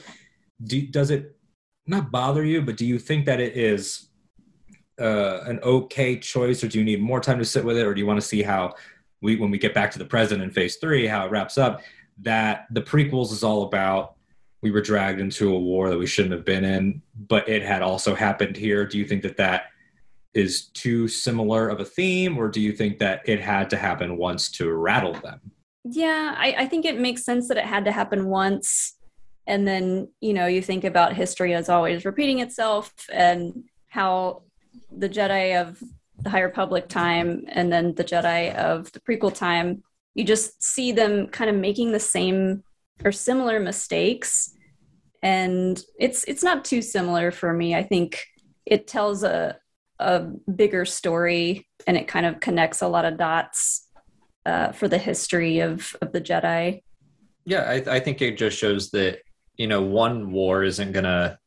Do, 0.65 0.83
does 0.83 1.11
it 1.11 1.34
not 1.87 2.11
bother 2.11 2.45
you, 2.45 2.63
but 2.63 2.77
do 2.77 2.87
you 2.87 2.99
think 2.99 3.27
that 3.27 3.41
it 3.41 3.57
is 3.57 4.09
uh, 5.01 5.41
an 5.47 5.61
okay 5.63 6.19
choice, 6.19 6.63
or 6.65 6.69
do 6.69 6.79
you 6.79 6.85
need 6.85 7.01
more 7.01 7.21
time 7.21 7.39
to 7.39 7.45
sit 7.45 7.65
with 7.65 7.77
it, 7.77 7.87
or 7.87 7.95
do 7.95 8.01
you 8.01 8.07
want 8.07 8.21
to 8.21 8.27
see 8.27 8.43
how 8.43 8.75
we, 9.21 9.37
when 9.37 9.51
we 9.51 9.59
get 9.59 9.75
back 9.75 9.91
to 9.93 9.99
the 9.99 10.05
present 10.05 10.43
in 10.43 10.51
phase 10.51 10.77
three, 10.77 11.07
how 11.07 11.27
it 11.27 11.31
wraps 11.31 11.59
up? 11.59 11.83
That 12.23 12.67
the 12.71 12.83
prequels 12.83 13.33
is 13.33 13.43
all 13.43 13.65
about 13.65 14.15
we 14.63 14.71
were 14.71 14.81
dragged 14.81 15.21
into 15.21 15.55
a 15.55 15.59
war 15.59 15.91
that 15.91 15.99
we 15.99 16.07
shouldn't 16.07 16.33
have 16.33 16.45
been 16.45 16.65
in, 16.65 17.03
but 17.29 17.47
it 17.49 17.63
had 17.63 17.83
also 17.83 18.15
happened 18.15 18.57
here. 18.57 18.87
Do 18.87 18.97
you 18.97 19.05
think 19.05 19.23
that 19.23 19.37
that 19.37 19.65
is 20.33 20.69
too 20.69 21.07
similar 21.07 21.69
of 21.69 21.81
a 21.81 21.85
theme, 21.85 22.39
or 22.39 22.49
do 22.49 22.63
you 22.63 22.73
think 22.73 22.99
that 23.01 23.21
it 23.29 23.41
had 23.41 23.69
to 23.71 23.77
happen 23.77 24.17
once 24.17 24.51
to 24.53 24.73
rattle 24.73 25.13
them? 25.13 25.41
Yeah, 25.85 26.35
I, 26.39 26.55
I 26.61 26.67
think 26.67 26.87
it 26.87 26.99
makes 26.99 27.25
sense 27.25 27.47
that 27.49 27.59
it 27.59 27.67
had 27.67 27.85
to 27.85 27.93
happen 27.93 28.27
once. 28.27 28.94
And 29.47 29.67
then, 29.69 30.09
you 30.21 30.33
know, 30.33 30.47
you 30.47 30.63
think 30.63 30.85
about 30.85 31.13
history 31.13 31.55
as 31.55 31.69
always 31.69 32.05
repeating 32.05 32.39
itself 32.39 32.93
and 33.13 33.65
how 33.89 34.43
the 34.91 35.09
Jedi 35.09 35.61
of 35.61 35.83
the 36.19 36.31
High 36.31 36.41
Republic 36.41 36.89
time 36.89 37.45
and 37.49 37.73
then 37.73 37.95
the 37.95 38.05
Jedi 38.05 38.55
of 38.55 38.91
the 38.93 39.01
prequel 39.01 39.35
time, 39.35 39.83
you 40.15 40.25
just 40.25 40.63
see 40.63 40.93
them 40.93 41.27
kind 41.29 41.51
of 41.51 41.57
making 41.57 41.93
the 41.93 42.01
same 42.01 42.63
or 43.05 43.13
similar 43.13 43.61
mistakes. 43.61 44.55
And 45.23 45.83
it's 45.99 46.25
it's 46.25 46.43
not 46.43 46.65
too 46.65 46.83
similar 46.83 47.31
for 47.31 47.53
me. 47.53 47.75
I 47.75 47.83
think 47.83 48.25
it 48.67 48.87
tells 48.87 49.23
a 49.23 49.57
a 49.99 50.21
bigger 50.55 50.85
story 50.85 51.67
and 51.87 51.97
it 51.97 52.09
kind 52.09 52.27
of 52.27 52.41
connects 52.41 52.83
a 52.83 52.89
lot 52.89 53.05
of 53.05 53.17
dots 53.17 53.89
uh, 54.45 54.73
for 54.73 54.89
the 54.89 54.99
history 54.99 55.61
of 55.61 55.95
of 56.01 56.13
the 56.13 56.21
Jedi. 56.21 56.83
Yeah, 57.47 57.63
I, 57.63 57.97
I 57.97 58.01
think 58.01 58.23
it 58.23 58.39
just 58.39 58.57
shows 58.57 58.91
that 58.91 59.19
you 59.57 59.67
know 59.67 59.83
one 59.83 60.33
war 60.33 60.65
isn't 60.65 60.93
gonna 60.93 61.39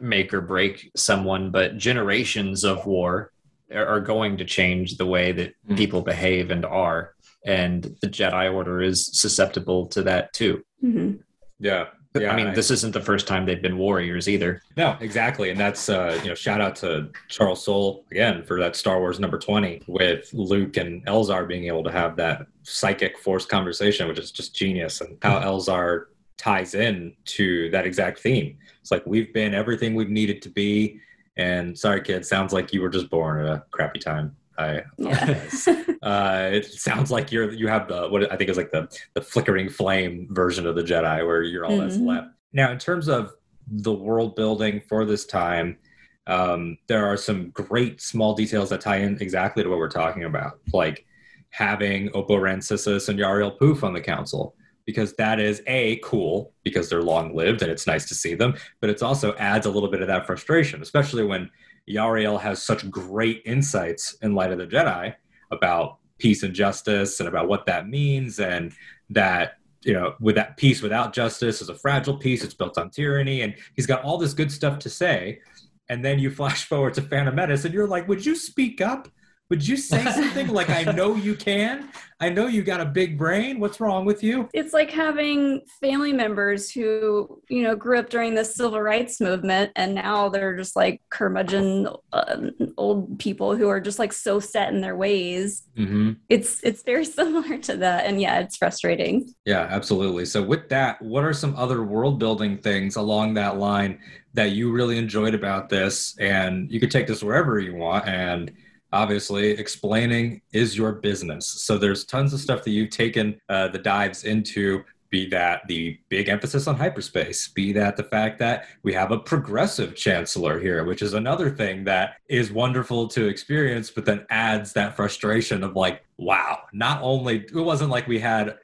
make 0.00 0.32
or 0.34 0.40
break 0.40 0.90
someone, 0.96 1.50
but 1.50 1.76
generations 1.78 2.64
of 2.64 2.86
war 2.86 3.32
are 3.72 3.86
are 3.86 4.00
going 4.00 4.36
to 4.36 4.44
change 4.44 4.96
the 4.96 5.06
way 5.06 5.32
that 5.32 5.54
Mhm. 5.68 5.76
people 5.76 6.02
behave 6.02 6.50
and 6.50 6.64
are, 6.64 7.14
and 7.46 7.84
the 8.02 8.08
Jedi 8.08 8.52
Order 8.52 8.82
is 8.82 9.06
susceptible 9.18 9.86
to 9.88 10.02
that 10.02 10.32
too. 10.34 10.62
Mhm. 10.84 11.20
Yeah. 11.58 11.86
But, 12.12 12.20
Yeah, 12.20 12.32
I 12.32 12.36
mean, 12.36 12.48
I- 12.48 12.54
this 12.54 12.70
isn't 12.70 12.92
the 12.92 13.00
first 13.00 13.26
time 13.26 13.46
they've 13.46 13.62
been 13.62 13.78
warriors 13.78 14.28
either. 14.28 14.60
No, 14.76 14.98
exactly. 15.00 15.48
And 15.48 15.58
that's, 15.58 15.88
uh, 15.88 16.20
you 16.22 16.28
know, 16.28 16.34
shout 16.34 16.60
out 16.60 16.76
to 16.76 17.08
Charles 17.28 17.64
Soule 17.64 18.04
again 18.10 18.42
for 18.42 18.60
that 18.60 18.76
Star 18.76 19.00
Wars 19.00 19.18
number 19.18 19.38
20 19.38 19.80
with 19.86 20.28
Luke 20.34 20.76
and 20.76 21.02
Elzar 21.06 21.48
being 21.48 21.64
able 21.68 21.82
to 21.84 21.90
have 21.90 22.16
that 22.16 22.44
psychic 22.64 23.16
force 23.16 23.46
conversation, 23.46 24.06
which 24.08 24.18
is 24.18 24.30
just 24.30 24.54
genius. 24.54 25.00
And 25.00 25.16
how 25.22 25.40
Elzar 25.40 26.04
ties 26.36 26.74
in 26.74 27.14
to 27.24 27.70
that 27.70 27.86
exact 27.86 28.18
theme. 28.18 28.56
It's 28.80 28.90
like 28.90 29.04
we've 29.06 29.32
been 29.32 29.54
everything 29.54 29.94
we've 29.94 30.10
needed 30.10 30.42
to 30.42 30.48
be. 30.48 31.00
And 31.36 31.78
sorry, 31.78 32.02
kid, 32.02 32.26
sounds 32.26 32.52
like 32.52 32.72
you 32.72 32.82
were 32.82 32.88
just 32.88 33.10
born 33.10 33.44
at 33.44 33.46
a 33.52 33.64
crappy 33.70 33.98
time. 34.00 34.36
I 34.58 34.82
Yeah. 34.98 35.40
uh, 36.02 36.50
it 36.52 36.66
sounds 36.66 37.10
like 37.10 37.32
you're 37.32 37.52
you 37.52 37.68
have 37.68 37.88
the 37.88 38.08
what 38.08 38.30
I 38.30 38.36
think 38.36 38.50
is 38.50 38.56
like 38.56 38.70
the 38.70 38.86
the 39.14 39.22
flickering 39.22 39.68
flame 39.70 40.28
version 40.30 40.66
of 40.66 40.74
the 40.74 40.82
Jedi, 40.82 41.26
where 41.26 41.42
you're 41.42 41.64
all 41.64 41.78
that's 41.78 41.96
Mhm. 41.96 42.06
left. 42.06 42.28
Now, 42.52 42.70
in 42.70 42.78
terms 42.78 43.08
of 43.08 43.32
the 43.66 43.92
world 43.92 44.36
building 44.36 44.82
for 44.88 45.06
this 45.06 45.24
time, 45.24 45.78
um, 46.26 46.76
there 46.88 47.06
are 47.06 47.16
some 47.16 47.50
great 47.50 48.02
small 48.02 48.34
details 48.34 48.68
that 48.70 48.82
tie 48.82 48.98
in 48.98 49.16
exactly 49.22 49.62
to 49.62 49.68
what 49.70 49.78
we're 49.78 49.88
talking 49.88 50.24
about, 50.24 50.58
like 50.72 51.06
having 51.50 52.08
Oppo 52.10 52.32
Rancisis 52.40 53.08
and 53.08 53.18
Yariel 53.18 53.58
Poof 53.58 53.84
on 53.84 53.94
the 53.94 54.00
council. 54.00 54.54
Because 54.84 55.14
that 55.14 55.38
is 55.38 55.62
a 55.66 55.96
cool 56.02 56.52
because 56.64 56.88
they're 56.88 57.02
long 57.02 57.36
lived 57.36 57.62
and 57.62 57.70
it's 57.70 57.86
nice 57.86 58.08
to 58.08 58.14
see 58.14 58.34
them, 58.34 58.54
but 58.80 58.90
it's 58.90 59.02
also 59.02 59.34
adds 59.36 59.66
a 59.66 59.70
little 59.70 59.90
bit 59.90 60.02
of 60.02 60.08
that 60.08 60.26
frustration, 60.26 60.82
especially 60.82 61.24
when 61.24 61.48
Yariel 61.88 62.40
has 62.40 62.62
such 62.62 62.90
great 62.90 63.42
insights 63.44 64.16
in 64.22 64.34
Light 64.34 64.52
of 64.52 64.58
the 64.58 64.66
Jedi 64.66 65.14
about 65.50 65.98
peace 66.18 66.42
and 66.42 66.54
justice 66.54 67.20
and 67.20 67.28
about 67.28 67.48
what 67.48 67.66
that 67.66 67.88
means 67.88 68.38
and 68.38 68.72
that 69.10 69.54
you 69.82 69.92
know 69.92 70.14
with 70.20 70.36
that 70.36 70.56
peace 70.56 70.80
without 70.80 71.12
justice 71.12 71.60
is 71.60 71.68
a 71.68 71.74
fragile 71.74 72.16
peace 72.16 72.44
it's 72.44 72.54
built 72.54 72.78
on 72.78 72.88
tyranny 72.90 73.42
and 73.42 73.56
he's 73.74 73.86
got 73.86 74.02
all 74.04 74.16
this 74.16 74.32
good 74.32 74.50
stuff 74.50 74.78
to 74.78 74.88
say. 74.88 75.40
And 75.88 76.04
then 76.04 76.18
you 76.18 76.30
flash 76.30 76.64
forward 76.64 76.94
to 76.94 77.02
phantom 77.02 77.34
menace 77.34 77.64
and 77.64 77.74
you're 77.74 77.88
like 77.88 78.08
would 78.08 78.24
you 78.24 78.36
speak 78.36 78.80
up 78.80 79.08
would 79.52 79.68
you 79.68 79.76
say 79.76 80.02
something 80.12 80.48
like 80.48 80.70
i 80.70 80.82
know 80.92 81.14
you 81.14 81.34
can 81.34 81.90
i 82.20 82.28
know 82.30 82.46
you 82.46 82.62
got 82.62 82.80
a 82.80 82.86
big 82.86 83.18
brain 83.18 83.60
what's 83.60 83.80
wrong 83.80 84.06
with 84.06 84.22
you 84.22 84.48
it's 84.54 84.72
like 84.72 84.90
having 84.90 85.60
family 85.78 86.10
members 86.10 86.70
who 86.70 87.38
you 87.50 87.62
know 87.62 87.76
grew 87.76 87.98
up 87.98 88.08
during 88.08 88.34
the 88.34 88.42
civil 88.42 88.80
rights 88.80 89.20
movement 89.20 89.70
and 89.76 89.94
now 89.94 90.30
they're 90.30 90.56
just 90.56 90.74
like 90.74 91.02
curmudgeon 91.10 91.86
uh, 92.14 92.36
old 92.78 93.18
people 93.18 93.54
who 93.54 93.68
are 93.68 93.78
just 93.78 93.98
like 93.98 94.14
so 94.14 94.40
set 94.40 94.72
in 94.72 94.80
their 94.80 94.96
ways 94.96 95.68
mm-hmm. 95.76 96.12
it's 96.30 96.62
it's 96.62 96.82
very 96.82 97.04
similar 97.20 97.58
to 97.58 97.76
that 97.76 98.06
and 98.06 98.22
yeah 98.22 98.38
it's 98.38 98.56
frustrating 98.56 99.12
Yeah, 99.44 99.66
absolutely. 99.70 100.24
So, 100.24 100.42
with 100.42 100.68
that, 100.68 101.00
what 101.02 101.24
are 101.24 101.32
some 101.32 101.54
other 101.56 101.82
world 101.82 102.18
building 102.18 102.58
things 102.58 102.96
along 102.96 103.34
that 103.34 103.58
line 103.58 103.98
that 104.34 104.52
you 104.52 104.72
really 104.72 104.98
enjoyed 104.98 105.34
about 105.34 105.68
this? 105.68 106.16
And 106.18 106.70
you 106.70 106.80
could 106.80 106.90
take 106.90 107.06
this 107.06 107.22
wherever 107.22 107.58
you 107.58 107.74
want. 107.74 108.06
And 108.06 108.52
obviously, 108.92 109.50
explaining 109.50 110.42
is 110.52 110.76
your 110.76 110.92
business. 110.92 111.46
So, 111.46 111.78
there's 111.78 112.04
tons 112.04 112.32
of 112.32 112.40
stuff 112.40 112.64
that 112.64 112.70
you've 112.70 112.90
taken 112.90 113.40
uh, 113.48 113.68
the 113.68 113.78
dives 113.78 114.24
into. 114.24 114.84
Be 115.10 115.28
that 115.28 115.68
the 115.68 115.98
big 116.08 116.30
emphasis 116.30 116.66
on 116.66 116.76
hyperspace, 116.76 117.48
be 117.48 117.74
that 117.74 117.98
the 117.98 118.04
fact 118.04 118.38
that 118.38 118.64
we 118.82 118.94
have 118.94 119.12
a 119.12 119.18
progressive 119.18 119.94
chancellor 119.94 120.58
here, 120.58 120.84
which 120.84 121.02
is 121.02 121.12
another 121.12 121.50
thing 121.50 121.84
that 121.84 122.14
is 122.30 122.50
wonderful 122.50 123.08
to 123.08 123.26
experience, 123.26 123.90
but 123.90 124.06
then 124.06 124.24
adds 124.30 124.72
that 124.72 124.96
frustration 124.96 125.62
of 125.64 125.76
like, 125.76 126.02
wow, 126.16 126.60
not 126.72 127.02
only 127.02 127.40
it 127.40 127.54
wasn't 127.54 127.90
like 127.90 128.06
we 128.06 128.20
had 128.20 128.56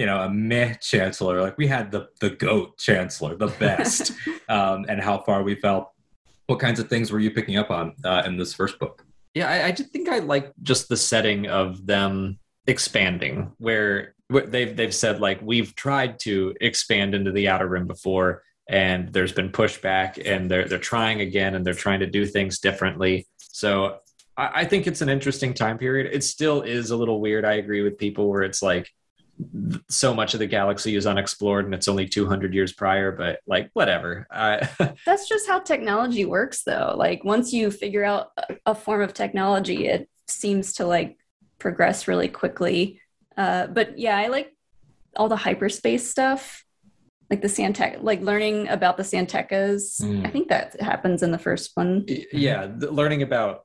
you 0.00 0.06
know, 0.06 0.22
a 0.22 0.30
meh 0.30 0.72
chancellor. 0.80 1.42
Like 1.42 1.58
we 1.58 1.66
had 1.66 1.92
the 1.92 2.08
the 2.20 2.30
goat 2.30 2.78
chancellor, 2.78 3.36
the 3.36 3.48
best, 3.48 4.12
um, 4.48 4.86
and 4.88 4.98
how 4.98 5.18
far 5.18 5.42
we 5.42 5.56
fell. 5.56 5.92
What 6.46 6.58
kinds 6.58 6.80
of 6.80 6.88
things 6.88 7.12
were 7.12 7.20
you 7.20 7.30
picking 7.30 7.58
up 7.58 7.70
on 7.70 7.94
uh, 8.02 8.22
in 8.24 8.38
this 8.38 8.54
first 8.54 8.78
book? 8.78 9.04
Yeah, 9.34 9.48
I, 9.48 9.66
I 9.66 9.70
did 9.70 9.90
think 9.90 10.08
I 10.08 10.18
like 10.18 10.52
just 10.62 10.88
the 10.88 10.96
setting 10.96 11.46
of 11.46 11.86
them 11.86 12.38
expanding, 12.66 13.52
where 13.58 14.14
where 14.28 14.46
they've 14.46 14.76
they've 14.76 14.94
said 14.94 15.20
like 15.20 15.40
we've 15.42 15.74
tried 15.74 16.18
to 16.20 16.54
expand 16.60 17.14
into 17.14 17.32
the 17.32 17.48
outer 17.48 17.68
rim 17.68 17.86
before, 17.86 18.42
and 18.68 19.12
there's 19.12 19.32
been 19.32 19.50
pushback, 19.50 20.20
and 20.24 20.50
they're 20.50 20.66
they're 20.66 20.78
trying 20.78 21.20
again, 21.20 21.54
and 21.54 21.64
they're 21.64 21.74
trying 21.74 22.00
to 22.00 22.06
do 22.06 22.26
things 22.26 22.58
differently. 22.58 23.26
So 23.38 23.98
I, 24.36 24.62
I 24.62 24.64
think 24.64 24.86
it's 24.86 25.00
an 25.00 25.08
interesting 25.08 25.54
time 25.54 25.78
period. 25.78 26.12
It 26.12 26.24
still 26.24 26.62
is 26.62 26.90
a 26.90 26.96
little 26.96 27.20
weird. 27.20 27.44
I 27.44 27.54
agree 27.54 27.82
with 27.82 27.98
people 27.98 28.28
where 28.28 28.42
it's 28.42 28.62
like 28.62 28.88
so 29.88 30.12
much 30.14 30.34
of 30.34 30.40
the 30.40 30.46
galaxy 30.46 30.96
is 30.96 31.06
unexplored 31.06 31.64
and 31.64 31.74
it's 31.74 31.88
only 31.88 32.06
200 32.08 32.52
years 32.54 32.72
prior 32.72 33.12
but 33.12 33.40
like 33.46 33.70
whatever 33.74 34.26
I, 34.30 34.68
that's 35.06 35.28
just 35.28 35.46
how 35.48 35.60
technology 35.60 36.24
works 36.24 36.62
though 36.64 36.94
like 36.96 37.24
once 37.24 37.52
you 37.52 37.70
figure 37.70 38.04
out 38.04 38.30
a, 38.36 38.56
a 38.66 38.74
form 38.74 39.02
of 39.02 39.14
technology 39.14 39.86
it 39.86 40.08
seems 40.28 40.74
to 40.74 40.86
like 40.86 41.18
progress 41.58 42.08
really 42.08 42.28
quickly 42.28 43.00
uh, 43.36 43.66
but 43.68 43.98
yeah 43.98 44.16
i 44.16 44.28
like 44.28 44.54
all 45.16 45.28
the 45.28 45.36
hyperspace 45.36 46.08
stuff 46.10 46.64
like 47.30 47.42
the 47.42 47.48
San 47.48 47.72
Tekka, 47.72 48.02
like 48.02 48.20
learning 48.22 48.66
about 48.66 48.96
the 48.96 49.04
San 49.04 49.24
Tekkas. 49.24 50.02
Mm. 50.02 50.26
I 50.26 50.30
think 50.30 50.48
that 50.48 50.80
happens 50.80 51.22
in 51.22 51.30
the 51.30 51.38
first 51.38 51.70
one. 51.76 52.04
yeah 52.32 52.66
the, 52.66 52.90
learning 52.90 53.22
about 53.22 53.62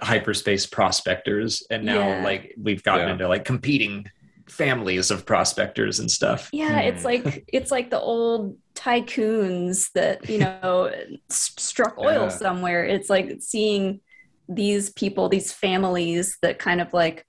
hyperspace 0.00 0.64
prospectors 0.64 1.62
and 1.70 1.84
now 1.84 1.98
Yeah. 2.08 2.24
like 2.24 2.54
we've 2.56 2.82
gotten 2.82 3.08
Yeah. 3.08 3.12
into 3.12 3.28
like 3.28 3.44
competing 3.44 4.06
families 4.48 5.10
of 5.10 5.24
prospectors 5.26 5.98
and 6.00 6.10
stuff 6.10 6.50
Yeah, 6.52 6.80
it's 6.80 7.02
Hmm. 7.02 7.06
like 7.06 7.44
it's 7.52 7.70
like 7.70 7.90
the 7.90 8.00
old 8.00 8.56
tycoons 8.74 9.90
that 9.94 10.28
you 10.28 10.38
know 10.38 10.90
s- 11.30 11.52
struck 11.58 11.96
oil 11.98 12.24
Yeah. 12.24 12.28
somewhere. 12.28 12.84
It's 12.84 13.08
like 13.10 13.36
seeing 13.40 14.00
these 14.48 14.90
people, 14.90 15.28
these 15.28 15.52
families 15.52 16.38
that 16.42 16.58
kind 16.58 16.80
of 16.80 16.92
like 16.92 17.24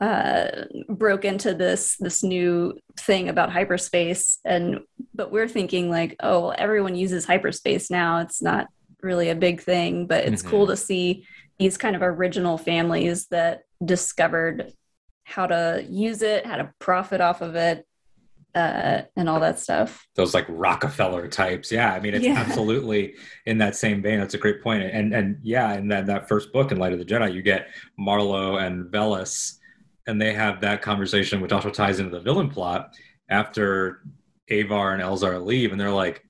uh 0.00 0.64
broke 0.88 1.24
into 1.24 1.54
this 1.54 1.96
this 2.00 2.24
new 2.24 2.76
thing 2.98 3.28
about 3.28 3.52
hyperspace 3.52 4.38
and 4.44 4.80
but 5.14 5.30
we're 5.30 5.46
thinking 5.48 5.88
like 5.88 6.16
oh 6.20 6.40
well 6.40 6.54
everyone 6.58 6.96
uses 6.96 7.24
hyperspace 7.24 7.92
now 7.92 8.18
it's 8.18 8.42
not 8.42 8.66
really 9.02 9.30
a 9.30 9.36
big 9.36 9.60
thing 9.60 10.08
but 10.08 10.24
it's 10.24 10.42
Mhm. 10.42 10.50
cool 10.50 10.66
to 10.66 10.76
see 10.76 11.24
these 11.60 11.76
kind 11.78 11.94
of 11.94 12.02
original 12.02 12.58
families 12.58 13.28
that 13.28 13.62
discovered 13.84 14.72
how 15.24 15.46
to 15.46 15.84
use 15.88 16.22
it 16.22 16.46
how 16.46 16.56
to 16.56 16.72
profit 16.78 17.20
off 17.20 17.40
of 17.40 17.54
it 17.56 17.86
uh 18.54 19.02
and 19.16 19.28
all 19.28 19.40
that 19.40 19.58
stuff 19.58 20.06
Those 20.14 20.34
like 20.34 20.46
Rockefeller 20.48 21.26
types. 21.28 21.72
Yeah, 21.72 21.92
I 21.92 21.98
mean, 22.00 22.14
it's 22.14 22.24
Yeah. 22.24 22.34
absolutely 22.46 23.14
in 23.46 23.58
that 23.58 23.74
same 23.74 24.00
vein. 24.02 24.20
That's 24.20 24.34
a 24.34 24.38
great 24.38 24.62
point. 24.62 24.82
And 24.84 25.12
and 25.12 25.38
yeah, 25.42 25.74
in 25.74 25.88
that 25.88 26.06
that 26.06 26.28
first 26.28 26.52
book, 26.52 26.70
in 26.70 26.78
Light 26.78 26.92
of 26.92 26.98
the 27.00 27.04
Jedi, 27.04 27.34
you 27.34 27.42
get 27.42 27.68
Marlowe 27.98 28.56
and 28.58 28.86
Velis, 28.92 29.58
and 30.06 30.20
they 30.20 30.32
have 30.34 30.60
that 30.60 30.82
conversation, 30.82 31.40
which 31.40 31.50
also 31.52 31.70
ties 31.70 31.98
into 31.98 32.10
the 32.10 32.20
villain 32.20 32.48
plot 32.48 32.94
after 33.28 34.02
Avar 34.50 34.92
and 34.92 35.02
Elzar 35.02 35.44
leave, 35.44 35.72
and 35.72 35.80
they're 35.80 35.90
like, 35.90 36.23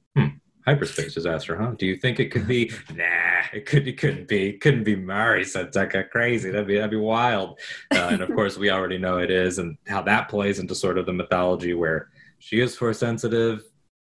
hyperspace 0.65 1.15
disaster, 1.15 1.57
huh? 1.57 1.73
Do 1.79 1.87
you 1.87 1.97
think 1.97 2.21
it 2.21 2.31
could 2.31 2.47
be? 2.47 2.73
nah, 2.95 3.43
it 3.53 3.67
could. 3.67 3.87
It 3.87 3.99
couldn't 3.99 4.29
be. 4.29 4.51
It 4.51 4.61
couldn't 4.61 4.85
be 4.85 4.97
Mari 4.97 5.45
San 5.45 5.67
Tekka 5.67 6.11
crazy. 6.11 6.51
That'd 6.51 6.67
be 6.67 6.77
that'd 6.77 6.91
be 6.91 6.97
wild. 6.97 7.59
Uh, 7.93 8.09
and 8.13 8.23
of 8.23 8.29
course, 8.35 8.57
we 8.57 8.71
already 8.71 8.99
know 8.99 9.19
it 9.19 9.31
is, 9.31 9.59
and 9.59 9.77
how 9.87 10.03
that 10.03 10.29
plays 10.29 10.59
into 10.59 10.75
sort 10.75 10.99
of 10.99 11.07
the 11.07 11.13
mythology 11.13 11.75
where 11.75 12.09
she 12.39 12.61
is 12.61 12.77
force 12.77 12.99
sensitive, 12.99 13.63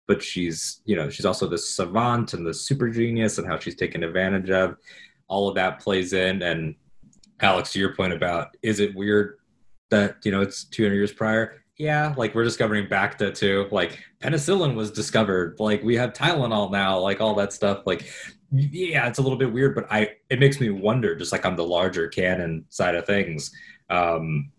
but 0.08 0.22
she's 0.22 0.82
you 0.86 0.96
know 0.96 1.10
she's 1.10 1.26
also 1.26 1.48
this 1.48 1.70
savant 1.70 2.34
and 2.34 2.46
the 2.46 2.54
super 2.54 2.90
genius, 2.90 3.38
and 3.38 3.48
how 3.48 3.60
she's 3.60 3.76
taken 3.76 4.04
advantage 4.04 4.50
of. 4.50 4.78
All 5.28 5.50
of 5.50 5.56
that 5.56 5.80
plays 5.80 6.14
in, 6.14 6.44
and 6.44 6.76
Alex, 7.42 7.74
to 7.74 7.80
your 7.80 7.96
point 7.96 8.14
about 8.14 8.56
is 8.62 8.80
it 8.80 8.96
weird 8.96 9.40
that 9.90 10.18
you 10.24 10.32
know 10.32 10.42
it's 10.42 10.64
200 10.66 10.96
years 10.96 11.12
prior? 11.12 11.65
Yeah, 11.78 12.14
like 12.16 12.34
we're 12.34 12.46
discovering 12.46 12.88
Bacta 12.88 13.36
too. 13.36 13.68
Like 13.72 14.00
penicillin 14.22 14.76
was 14.76 14.92
discovered. 14.92 15.58
Like 15.60 15.84
we 15.84 15.96
have 15.96 16.14
Tylenol 16.14 16.72
now. 16.72 17.00
Like 17.00 17.20
all 17.20 17.36
that 17.36 17.52
stuff. 17.52 17.84
Like 17.86 18.10
yeah, 18.52 19.08
it's 19.08 19.20
a 19.20 19.22
little 19.22 19.38
bit 19.38 19.52
weird, 19.52 19.76
but 19.76 19.86
I 19.92 20.12
it 20.30 20.40
makes 20.40 20.60
me 20.62 20.70
wonder, 20.70 21.16
just 21.16 21.32
like 21.34 21.46
on 21.46 21.58
the 21.58 21.66
larger 21.66 22.08
canon 22.08 22.66
side 22.70 22.96
of 22.96 23.06
things, 23.06 23.52
um, 23.90 24.52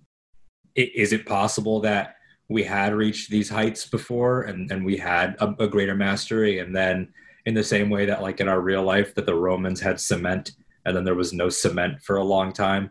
is 0.75 1.13
it 1.15 1.25
possible 1.25 1.81
that 1.81 2.17
we 2.49 2.63
had 2.63 2.95
reached 2.95 3.31
these 3.31 3.49
heights 3.49 3.87
before 3.87 4.43
and 4.43 4.71
and 4.71 4.85
we 4.85 4.97
had 4.99 5.37
a, 5.41 5.49
a 5.59 5.69
greater 5.69 5.95
mastery, 5.95 6.59
and 6.59 6.77
then 6.77 7.09
in 7.47 7.55
the 7.55 7.65
same 7.65 7.89
way 7.89 8.05
that 8.07 8.21
like 8.21 8.41
in 8.41 8.49
our 8.49 8.61
real 8.61 8.83
life 8.83 9.15
that 9.15 9.25
the 9.25 9.35
Romans 9.35 9.81
had 9.81 10.01
cement 10.01 10.53
and 10.85 10.97
then 10.97 11.05
there 11.05 11.15
was 11.15 11.33
no 11.33 11.49
cement 11.49 12.03
for 12.03 12.17
a 12.17 12.25
long 12.25 12.53
time 12.53 12.91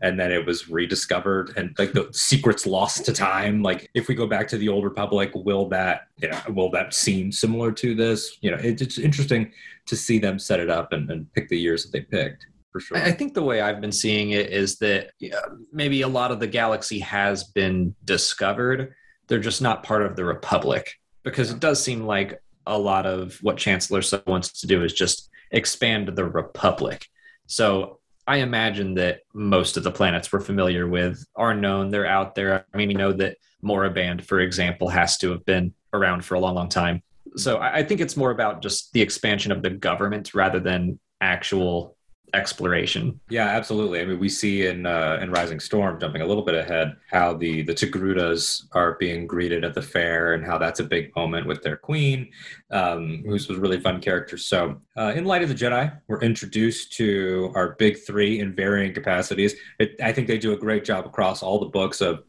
and 0.00 0.18
then 0.18 0.30
it 0.30 0.44
was 0.44 0.68
rediscovered 0.68 1.52
and 1.56 1.74
like 1.78 1.92
the 1.92 2.08
secrets 2.12 2.66
lost 2.66 3.04
to 3.04 3.12
time 3.12 3.62
like 3.62 3.90
if 3.94 4.08
we 4.08 4.14
go 4.14 4.26
back 4.26 4.46
to 4.48 4.58
the 4.58 4.68
old 4.68 4.84
republic 4.84 5.30
will 5.34 5.68
that 5.68 6.08
you 6.18 6.28
know 6.28 6.40
will 6.50 6.70
that 6.70 6.94
seem 6.94 7.32
similar 7.32 7.72
to 7.72 7.94
this 7.94 8.38
you 8.40 8.50
know 8.50 8.56
it, 8.58 8.80
it's 8.80 8.98
interesting 8.98 9.50
to 9.86 9.96
see 9.96 10.18
them 10.18 10.38
set 10.38 10.60
it 10.60 10.70
up 10.70 10.92
and, 10.92 11.10
and 11.10 11.32
pick 11.32 11.48
the 11.48 11.58
years 11.58 11.84
that 11.84 11.92
they 11.92 12.00
picked 12.00 12.46
for 12.70 12.80
sure 12.80 12.96
I 12.96 13.12
think 13.12 13.34
the 13.34 13.42
way 13.42 13.60
I've 13.60 13.80
been 13.80 13.92
seeing 13.92 14.30
it 14.30 14.50
is 14.50 14.76
that 14.78 15.10
yeah, 15.18 15.40
maybe 15.72 16.02
a 16.02 16.08
lot 16.08 16.30
of 16.30 16.40
the 16.40 16.46
galaxy 16.46 16.98
has 17.00 17.44
been 17.44 17.94
discovered. 18.04 18.94
They're 19.26 19.38
just 19.38 19.62
not 19.62 19.82
part 19.82 20.02
of 20.02 20.16
the 20.16 20.24
Republic 20.24 20.94
because 21.22 21.50
it 21.50 21.60
does 21.60 21.82
seem 21.82 22.04
like 22.04 22.42
a 22.66 22.78
lot 22.78 23.06
of 23.06 23.38
what 23.42 23.56
Chancellor 23.56 24.02
wants 24.26 24.60
to 24.60 24.66
do 24.66 24.84
is 24.84 24.92
just 24.92 25.30
expand 25.50 26.08
the 26.08 26.24
Republic. 26.24 27.06
So 27.46 27.97
I 28.28 28.36
imagine 28.36 28.94
that 28.94 29.20
most 29.32 29.76
of 29.76 29.84
the 29.84 29.90
planets 29.90 30.30
we're 30.32 30.40
familiar 30.40 30.86
with 30.86 31.24
are 31.34 31.54
known. 31.54 31.88
They're 31.88 32.06
out 32.06 32.34
there. 32.34 32.66
I 32.72 32.76
mean, 32.76 32.88
we 32.88 32.94
know 32.94 33.12
that 33.14 33.38
Moraband, 33.64 34.22
for 34.22 34.40
example, 34.40 34.88
has 34.88 35.16
to 35.18 35.30
have 35.30 35.44
been 35.44 35.74
around 35.94 36.24
for 36.24 36.34
a 36.34 36.40
long, 36.40 36.54
long 36.54 36.68
time. 36.68 37.02
So 37.36 37.56
I 37.56 37.78
I 37.78 37.82
think 37.82 38.00
it's 38.00 38.16
more 38.16 38.30
about 38.30 38.62
just 38.62 38.92
the 38.92 39.02
expansion 39.02 39.50
of 39.50 39.62
the 39.62 39.70
government 39.70 40.34
rather 40.34 40.60
than 40.60 41.00
actual 41.20 41.96
exploration. 42.34 43.18
Yeah, 43.28 43.46
absolutely. 43.46 44.00
I 44.00 44.04
mean, 44.04 44.18
we 44.18 44.28
see 44.28 44.66
in 44.66 44.86
uh, 44.86 45.18
in 45.20 45.30
Rising 45.30 45.60
Storm, 45.60 45.98
jumping 46.00 46.22
a 46.22 46.26
little 46.26 46.44
bit 46.44 46.54
ahead, 46.54 46.96
how 47.10 47.34
the 47.34 47.62
the 47.62 47.74
Togrutas 47.74 48.64
are 48.72 48.96
being 48.98 49.26
greeted 49.26 49.64
at 49.64 49.74
the 49.74 49.82
fair, 49.82 50.34
and 50.34 50.44
how 50.44 50.58
that's 50.58 50.80
a 50.80 50.84
big 50.84 51.14
moment 51.16 51.46
with 51.46 51.62
their 51.62 51.76
queen, 51.76 52.30
um, 52.70 53.22
who's 53.26 53.48
a 53.50 53.58
really 53.58 53.80
fun 53.80 54.00
character. 54.00 54.36
So, 54.36 54.80
uh, 54.96 55.12
in 55.14 55.24
Light 55.24 55.42
of 55.42 55.48
the 55.48 55.54
Jedi, 55.54 55.98
we're 56.08 56.20
introduced 56.20 56.92
to 56.94 57.52
our 57.54 57.76
big 57.78 57.98
three 57.98 58.40
in 58.40 58.54
varying 58.54 58.92
capacities. 58.92 59.54
It, 59.78 59.96
I 60.02 60.12
think 60.12 60.28
they 60.28 60.38
do 60.38 60.52
a 60.52 60.56
great 60.56 60.84
job 60.84 61.06
across 61.06 61.42
all 61.42 61.58
the 61.58 61.66
books 61.66 62.00
of, 62.00 62.24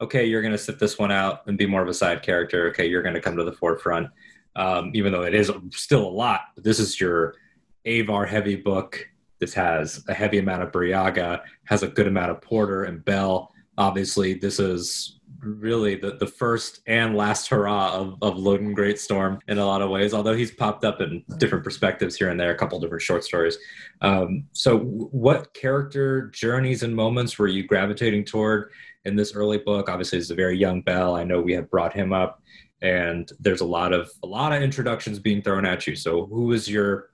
okay, 0.00 0.24
you're 0.24 0.42
going 0.42 0.52
to 0.52 0.58
sit 0.58 0.78
this 0.78 0.98
one 0.98 1.12
out 1.12 1.46
and 1.46 1.58
be 1.58 1.66
more 1.66 1.82
of 1.82 1.88
a 1.88 1.94
side 1.94 2.22
character. 2.22 2.68
Okay, 2.68 2.86
you're 2.86 3.02
going 3.02 3.14
to 3.14 3.20
come 3.20 3.36
to 3.36 3.44
the 3.44 3.52
forefront, 3.52 4.08
um, 4.56 4.90
even 4.94 5.12
though 5.12 5.22
it 5.22 5.34
is 5.34 5.50
still 5.72 6.06
a 6.06 6.10
lot. 6.10 6.40
But 6.54 6.64
this 6.64 6.78
is 6.78 7.00
your 7.00 7.34
Avar 7.86 8.26
heavy 8.26 8.56
book 8.56 9.06
this 9.40 9.54
has 9.54 10.04
a 10.08 10.14
heavy 10.14 10.38
amount 10.38 10.62
of 10.62 10.70
Burryaga, 10.70 11.40
has 11.64 11.82
a 11.82 11.88
good 11.88 12.06
amount 12.06 12.30
of 12.30 12.40
Porter 12.40 12.84
and 12.84 13.04
Bell. 13.04 13.52
Obviously, 13.78 14.34
this 14.34 14.60
is 14.60 15.20
really 15.42 15.94
the, 15.94 16.16
the 16.16 16.26
first 16.26 16.80
and 16.86 17.16
last 17.16 17.48
hurrah 17.48 17.94
of, 17.94 18.18
of 18.22 18.34
Loden 18.34 18.74
Greatstorm 18.74 19.38
in 19.48 19.58
a 19.58 19.64
lot 19.64 19.82
of 19.82 19.90
ways, 19.90 20.12
although 20.12 20.34
he's 20.34 20.50
popped 20.50 20.84
up 20.84 21.00
in 21.00 21.24
different 21.38 21.64
perspectives 21.64 22.16
here 22.16 22.28
and 22.28 22.38
there, 22.38 22.50
a 22.50 22.56
couple 22.56 22.78
different 22.78 23.02
short 23.02 23.24
stories. 23.24 23.56
Um, 24.02 24.44
so, 24.52 24.78
what 24.78 25.54
character 25.54 26.28
journeys 26.28 26.82
and 26.82 26.94
moments 26.94 27.38
were 27.38 27.48
you 27.48 27.66
gravitating 27.66 28.24
toward 28.24 28.70
in 29.04 29.16
this 29.16 29.34
early 29.34 29.58
book? 29.58 29.88
Obviously, 29.88 30.18
it's 30.18 30.30
a 30.30 30.34
very 30.34 30.58
young 30.58 30.82
Bell. 30.82 31.16
I 31.16 31.24
know 31.24 31.40
we 31.40 31.54
have 31.54 31.70
brought 31.70 31.92
him 31.92 32.12
up, 32.12 32.42
and 32.82 33.30
there's 33.40 33.60
a 33.60 33.66
lot 33.66 33.92
of 33.92 34.10
a 34.22 34.26
lot 34.26 34.52
of 34.52 34.62
introductions 34.62 35.18
being 35.18 35.42
thrown 35.42 35.64
at 35.64 35.86
you. 35.86 35.96
So, 35.96 36.26
who 36.26 36.52
is 36.52 36.68
your 36.68 37.10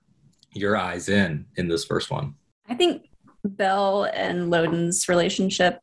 your 0.53 0.77
eyes 0.77 1.09
in 1.09 1.45
in 1.55 1.67
this 1.67 1.85
first 1.85 2.11
one? 2.11 2.35
I 2.67 2.75
think 2.75 3.09
Bell 3.43 4.05
and 4.13 4.51
Loden's 4.51 5.07
relationship 5.07 5.79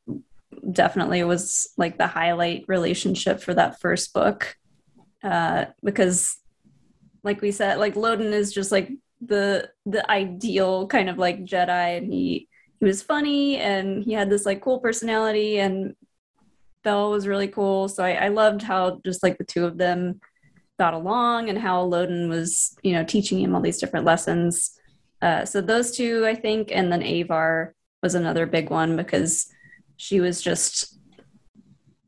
definitely 0.72 1.22
was 1.24 1.72
like 1.76 1.98
the 1.98 2.06
highlight 2.06 2.64
relationship 2.68 3.40
for 3.40 3.54
that 3.54 3.80
first 3.80 4.12
book. 4.12 4.56
Uh, 5.22 5.66
because 5.82 6.36
like 7.22 7.40
we 7.40 7.50
said, 7.50 7.78
like 7.78 7.94
Loden 7.94 8.32
is 8.32 8.52
just 8.52 8.70
like 8.70 8.90
the 9.20 9.70
the 9.86 10.08
ideal 10.10 10.86
kind 10.86 11.08
of 11.08 11.18
like 11.18 11.44
Jedi 11.44 11.96
and 11.96 12.12
he 12.12 12.48
he 12.80 12.84
was 12.84 13.02
funny 13.02 13.56
and 13.56 14.04
he 14.04 14.12
had 14.12 14.28
this 14.28 14.44
like 14.44 14.60
cool 14.60 14.80
personality 14.80 15.58
and 15.58 15.94
Bell 16.82 17.10
was 17.10 17.26
really 17.26 17.48
cool. 17.48 17.88
So 17.88 18.04
I, 18.04 18.12
I 18.12 18.28
loved 18.28 18.60
how 18.60 19.00
just 19.04 19.22
like 19.22 19.38
the 19.38 19.44
two 19.44 19.64
of 19.64 19.78
them 19.78 20.20
got 20.78 20.94
along 20.94 21.48
and 21.48 21.58
how 21.58 21.84
Loden 21.84 22.28
was, 22.28 22.76
you 22.82 22.92
know, 22.92 23.04
teaching 23.04 23.40
him 23.40 23.54
all 23.54 23.60
these 23.60 23.78
different 23.78 24.04
lessons. 24.04 24.78
Uh, 25.22 25.44
so 25.44 25.60
those 25.60 25.96
two, 25.96 26.26
I 26.26 26.34
think, 26.34 26.70
and 26.72 26.90
then 26.90 27.02
Avar 27.02 27.74
was 28.02 28.14
another 28.14 28.46
big 28.46 28.70
one 28.70 28.96
because 28.96 29.46
she 29.96 30.20
was 30.20 30.42
just 30.42 30.98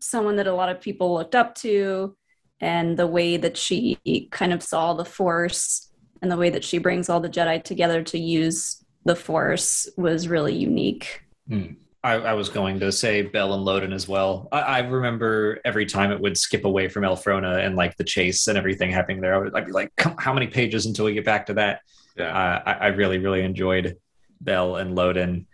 someone 0.00 0.36
that 0.36 0.46
a 0.46 0.54
lot 0.54 0.68
of 0.68 0.80
people 0.80 1.14
looked 1.14 1.34
up 1.34 1.54
to, 1.56 2.16
and 2.60 2.96
the 2.96 3.06
way 3.06 3.36
that 3.36 3.56
she 3.56 3.98
kind 4.30 4.52
of 4.52 4.62
saw 4.62 4.94
the 4.94 5.04
Force 5.04 5.92
and 6.22 6.30
the 6.30 6.36
way 6.36 6.50
that 6.50 6.64
she 6.64 6.78
brings 6.78 7.08
all 7.08 7.20
the 7.20 7.28
Jedi 7.28 7.62
together 7.62 8.02
to 8.02 8.18
use 8.18 8.82
the 9.04 9.16
Force 9.16 9.88
was 9.96 10.28
really 10.28 10.54
unique. 10.54 11.22
Mm. 11.50 11.76
I, 12.06 12.14
I, 12.18 12.32
was 12.34 12.48
going 12.48 12.78
to 12.78 12.92
say 12.92 13.22
Bell 13.22 13.52
and 13.54 13.66
Loden 13.66 13.92
as 13.92 14.06
well. 14.06 14.48
I, 14.52 14.60
I, 14.60 14.78
remember 14.78 15.60
every 15.64 15.86
time 15.86 16.12
it 16.12 16.20
would 16.20 16.38
skip 16.38 16.64
away 16.64 16.88
from 16.88 17.02
Elphrona 17.02 17.66
and 17.66 17.74
like 17.74 17.96
the 17.96 18.04
chase 18.04 18.46
and 18.46 18.56
everything 18.56 18.92
happening 18.92 19.20
there. 19.20 19.34
I 19.34 19.38
would, 19.38 19.54
I'd 19.56 19.66
be 19.66 19.72
like, 19.72 19.90
how 20.16 20.32
many 20.32 20.46
pages 20.46 20.86
until 20.86 21.06
we 21.06 21.14
get 21.14 21.24
back 21.24 21.46
to 21.46 21.54
that? 21.54 21.80
Yeah. 22.16 22.28
Uh, 22.28 22.62
I, 22.64 22.72
I, 22.72 22.86
really, 22.88 23.18
really 23.18 23.42
enjoyed 23.42 23.96
Bell 24.40 24.76
and 24.76 24.96
Loden, 24.96 25.46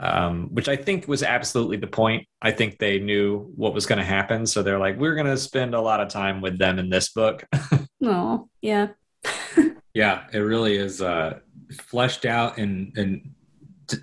um, 0.00 0.48
which 0.54 0.66
I 0.66 0.76
think 0.76 1.06
was 1.08 1.22
absolutely 1.22 1.76
the 1.76 1.86
point. 1.86 2.26
I 2.40 2.52
think 2.52 2.78
they 2.78 2.98
knew 2.98 3.52
what 3.54 3.74
was 3.74 3.84
going 3.84 3.98
to 3.98 4.04
happen. 4.04 4.46
So 4.46 4.62
they're 4.62 4.78
like, 4.78 4.96
we're 4.98 5.14
going 5.14 5.26
to 5.26 5.36
spend 5.36 5.74
a 5.74 5.80
lot 5.80 6.00
of 6.00 6.08
time 6.08 6.40
with 6.40 6.56
them 6.56 6.78
in 6.78 6.88
this 6.88 7.10
book. 7.10 7.44
oh, 8.02 8.48
yeah. 8.62 8.88
yeah, 9.92 10.24
it 10.32 10.38
really 10.38 10.76
is 10.76 11.02
uh, 11.02 11.40
fleshed 11.82 12.24
out 12.24 12.56
and, 12.56 12.96
and 12.96 13.34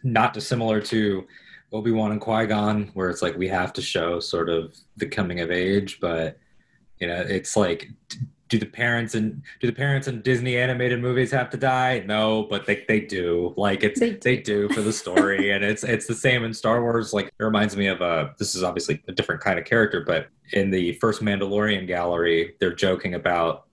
not 0.04 0.34
dissimilar 0.34 0.80
to 0.82 1.26
Obi 1.74 1.92
Wan 1.92 2.12
and 2.12 2.22
Qui 2.22 2.46
Gon, 2.46 2.92
where 2.94 3.10
it's 3.10 3.22
like 3.22 3.38
we 3.38 3.48
have 3.48 3.74
to 3.74 3.82
show 3.82 4.20
sort 4.20 4.50
of 4.50 4.76
the 4.98 5.08
coming 5.08 5.40
of 5.40 5.52
age, 5.52 6.00
but 6.00 6.38
you 7.00 7.08
know, 7.08 7.22
it's 7.28 7.58
like 7.58 7.90
do 8.48 8.60
the 8.60 8.66
parents 8.66 9.16
and 9.16 9.42
do 9.60 9.68
the 9.68 9.74
parents 9.74 10.08
in 10.08 10.22
Disney 10.22 10.58
animated 10.58 11.02
movies 11.02 11.32
have 11.32 11.50
to 11.50 11.58
die? 11.58 12.04
No, 12.06 12.44
but 12.50 12.66
they, 12.66 12.86
they 12.88 13.00
do. 13.00 13.54
Like 13.58 13.84
it's 13.84 14.00
they 14.00 14.12
do, 14.12 14.20
they 14.20 14.38
do 14.38 14.70
for 14.70 14.82
the 14.82 14.94
story, 14.94 15.52
and 15.52 15.64
it's 15.64 15.84
it's 15.84 16.08
the 16.08 16.16
same 16.16 16.44
in 16.44 16.54
Star 16.54 16.82
Wars. 16.82 17.14
Like 17.14 17.28
it 17.28 17.44
reminds 17.44 17.76
me 17.76 17.88
of 17.88 18.02
a. 18.02 18.34
This 18.38 18.56
is 18.56 18.64
obviously 18.64 19.02
a 19.08 19.12
different 19.12 19.42
kind 19.42 19.58
of 19.58 19.66
character, 19.66 20.02
but 20.02 20.28
in 20.54 20.70
the 20.70 20.94
first 20.94 21.22
Mandalorian 21.22 21.88
gallery, 21.88 22.56
they're 22.60 22.76
joking 22.76 23.16
about 23.16 23.66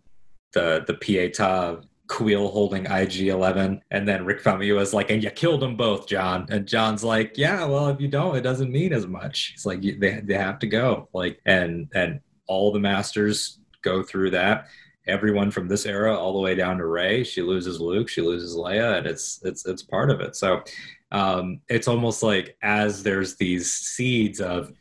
the 0.53 0.85
the 0.87 0.95
Pietà 0.95 1.85
Kuiil 2.09 2.51
holding 2.51 2.85
IG-11, 2.85 3.81
and 3.91 4.09
then 4.09 4.25
Rick 4.25 4.43
Famuyiwa 4.43 4.81
is 4.81 4.93
like, 4.93 5.11
"And 5.11 5.23
you 5.23 5.31
killed 5.31 5.61
them 5.61 5.77
both, 5.77 6.07
John." 6.07 6.47
And 6.51 6.67
John's 6.67 7.05
like, 7.05 7.39
"Yeah, 7.39 7.65
well, 7.65 7.89
if 7.89 8.01
you 8.01 8.09
don't, 8.09 8.37
it 8.37 8.43
doesn't 8.43 8.71
mean 8.71 8.93
as 8.93 9.07
much." 9.07 9.53
He's 9.55 9.65
like, 9.65 9.81
"They 9.83 10.21
they 10.25 10.35
have 10.35 10.59
to 10.61 10.67
go." 10.67 11.09
Like, 11.13 11.41
and 11.47 11.89
and 11.95 12.21
all 12.47 12.73
the 12.73 12.81
masters 12.81 13.59
go 13.83 14.03
through 14.03 14.31
that. 14.31 14.67
Everyone 15.07 15.51
from 15.51 15.69
this 15.69 15.87
era 15.87 16.17
all 16.17 16.33
the 16.33 16.39
way 16.41 16.55
down 16.55 16.79
to 16.79 16.87
Rey, 16.87 17.25
she 17.25 17.43
loses 17.43 17.81
Luke, 17.81 18.09
she 18.09 18.21
loses 18.21 18.57
Leia, 18.57 18.99
and 18.99 19.07
it's 19.07 19.41
it's 19.45 19.67
it's 19.67 19.83
part 19.83 20.11
of 20.11 20.21
it. 20.21 20.37
So 20.37 20.63
um, 21.13 21.61
it's 21.69 21.89
almost 21.89 22.23
like 22.23 22.57
as 22.63 23.03
there's 23.03 23.37
these 23.37 23.73
seeds 23.73 24.41
of 24.41 24.73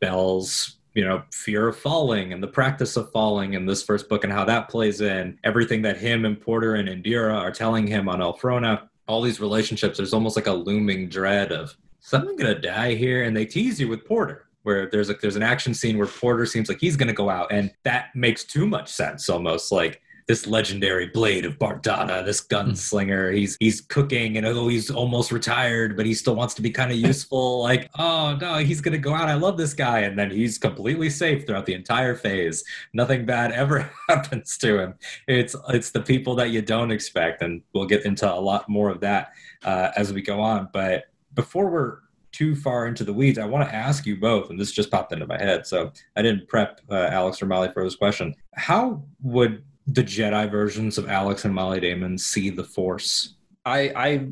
Bell's 0.00 0.78
you 0.94 1.04
know 1.04 1.22
fear 1.32 1.68
of 1.68 1.76
falling 1.76 2.32
and 2.32 2.42
the 2.42 2.48
practice 2.48 2.96
of 2.96 3.10
falling 3.12 3.54
in 3.54 3.66
this 3.66 3.82
first 3.82 4.08
book 4.08 4.24
and 4.24 4.32
how 4.32 4.44
that 4.44 4.68
plays 4.68 5.00
in 5.00 5.38
everything 5.44 5.82
that 5.82 5.96
him 5.96 6.24
and 6.24 6.40
porter 6.40 6.74
and 6.74 6.88
indeera 6.88 7.34
are 7.34 7.50
telling 7.50 7.86
him 7.86 8.08
on 8.08 8.20
elphrona 8.20 8.88
all 9.08 9.22
these 9.22 9.40
relationships 9.40 9.96
there's 9.96 10.14
almost 10.14 10.36
like 10.36 10.46
a 10.46 10.52
looming 10.52 11.08
dread 11.08 11.50
of 11.50 11.76
someone 12.00 12.36
gonna 12.36 12.58
die 12.58 12.94
here 12.94 13.24
and 13.24 13.36
they 13.36 13.46
tease 13.46 13.80
you 13.80 13.88
with 13.88 14.04
porter 14.04 14.46
where 14.64 14.88
there's 14.90 15.08
like 15.08 15.20
there's 15.20 15.36
an 15.36 15.42
action 15.42 15.72
scene 15.72 15.96
where 15.96 16.06
porter 16.06 16.46
seems 16.46 16.68
like 16.68 16.78
he's 16.78 16.96
gonna 16.96 17.12
go 17.12 17.30
out 17.30 17.50
and 17.50 17.72
that 17.84 18.14
makes 18.14 18.44
too 18.44 18.66
much 18.66 18.90
sense 18.90 19.28
almost 19.28 19.72
like 19.72 20.01
this 20.26 20.46
legendary 20.46 21.06
blade 21.06 21.44
of 21.44 21.58
Bardotta, 21.58 22.24
this 22.24 22.40
gunslinger. 22.40 23.34
He's 23.34 23.56
he's 23.60 23.80
cooking 23.80 24.36
and 24.36 24.46
oh, 24.46 24.68
he's 24.68 24.90
almost 24.90 25.32
retired, 25.32 25.96
but 25.96 26.06
he 26.06 26.14
still 26.14 26.34
wants 26.34 26.54
to 26.54 26.62
be 26.62 26.70
kind 26.70 26.90
of 26.90 26.98
useful. 27.10 27.62
like, 27.62 27.90
oh 27.98 28.36
no, 28.40 28.56
he's 28.56 28.80
gonna 28.80 28.98
go 28.98 29.14
out. 29.14 29.28
I 29.28 29.34
love 29.34 29.56
this 29.56 29.74
guy. 29.74 30.00
And 30.00 30.18
then 30.18 30.30
he's 30.30 30.58
completely 30.58 31.10
safe 31.10 31.46
throughout 31.46 31.66
the 31.66 31.74
entire 31.74 32.14
phase. 32.14 32.64
Nothing 32.92 33.26
bad 33.26 33.52
ever 33.62 33.90
happens 34.08 34.56
to 34.58 34.80
him. 34.80 34.94
It's 35.26 35.56
it's 35.68 35.90
the 35.90 36.02
people 36.02 36.34
that 36.36 36.50
you 36.50 36.62
don't 36.62 36.90
expect, 36.90 37.42
and 37.42 37.62
we'll 37.74 37.86
get 37.86 38.04
into 38.04 38.32
a 38.32 38.40
lot 38.40 38.68
more 38.68 38.90
of 38.90 39.00
that 39.00 39.32
uh, 39.64 39.90
as 39.96 40.12
we 40.12 40.22
go 40.22 40.40
on. 40.40 40.68
But 40.72 41.04
before 41.34 41.70
we're 41.70 41.98
too 42.32 42.56
far 42.56 42.86
into 42.86 43.04
the 43.04 43.12
weeds, 43.12 43.38
I 43.38 43.44
want 43.44 43.68
to 43.68 43.74
ask 43.74 44.06
you 44.06 44.16
both, 44.16 44.50
and 44.50 44.58
this 44.58 44.72
just 44.72 44.90
popped 44.90 45.12
into 45.12 45.26
my 45.26 45.38
head, 45.38 45.66
so 45.66 45.92
I 46.16 46.22
didn't 46.22 46.48
prep 46.48 46.80
uh, 46.90 47.08
Alex 47.10 47.42
or 47.42 47.46
Molly 47.46 47.70
for 47.72 47.84
this 47.84 47.96
question. 47.96 48.34
How 48.54 49.02
would 49.22 49.62
the 49.86 50.02
Jedi 50.02 50.50
versions 50.50 50.98
of 50.98 51.08
Alex 51.08 51.44
and 51.44 51.54
Molly 51.54 51.80
Damon 51.80 52.18
see 52.18 52.50
the 52.50 52.64
Force? 52.64 53.34
I 53.64 53.92
I 53.94 54.28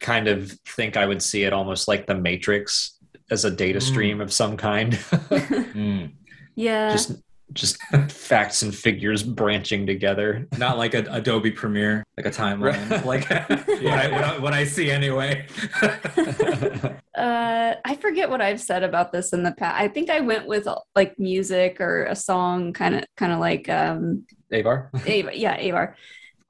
kind 0.00 0.28
of 0.28 0.52
think 0.66 0.96
I 0.96 1.06
would 1.06 1.22
see 1.22 1.44
it 1.44 1.52
almost 1.52 1.88
like 1.88 2.06
the 2.06 2.14
Matrix 2.14 2.98
as 3.30 3.44
a 3.44 3.50
data 3.50 3.78
mm. 3.78 3.82
stream 3.82 4.20
of 4.20 4.32
some 4.32 4.56
kind. 4.56 4.92
mm. 5.12 6.12
Yeah. 6.54 6.92
Just 6.92 7.12
just 7.52 7.80
facts 8.08 8.62
and 8.62 8.74
figures 8.74 9.22
branching 9.22 9.86
together. 9.86 10.46
Not 10.58 10.78
like 10.78 10.94
a 10.94 11.04
Adobe 11.10 11.50
Premiere, 11.50 12.04
like 12.16 12.26
a 12.26 12.30
timeline, 12.30 13.04
like 13.04 13.28
what, 13.30 13.50
I, 13.50 14.08
what, 14.10 14.24
I, 14.24 14.38
what, 14.38 14.52
I, 14.52 14.64
see 14.64 14.90
anyway. 14.90 15.46
uh, 17.14 17.74
I 17.84 17.96
forget 18.00 18.30
what 18.30 18.40
I've 18.40 18.60
said 18.60 18.82
about 18.82 19.12
this 19.12 19.32
in 19.32 19.42
the 19.42 19.52
past. 19.52 19.80
I 19.80 19.88
think 19.88 20.10
I 20.10 20.20
went 20.20 20.46
with 20.46 20.66
like 20.94 21.18
music 21.18 21.80
or 21.80 22.04
a 22.04 22.16
song, 22.16 22.72
kind 22.72 22.96
of, 22.96 23.04
kind 23.16 23.32
of 23.32 23.38
like 23.38 23.68
um, 23.68 24.26
Avar. 24.52 24.90
Avar, 25.06 25.32
yeah, 25.32 25.56
Avar. 25.56 25.96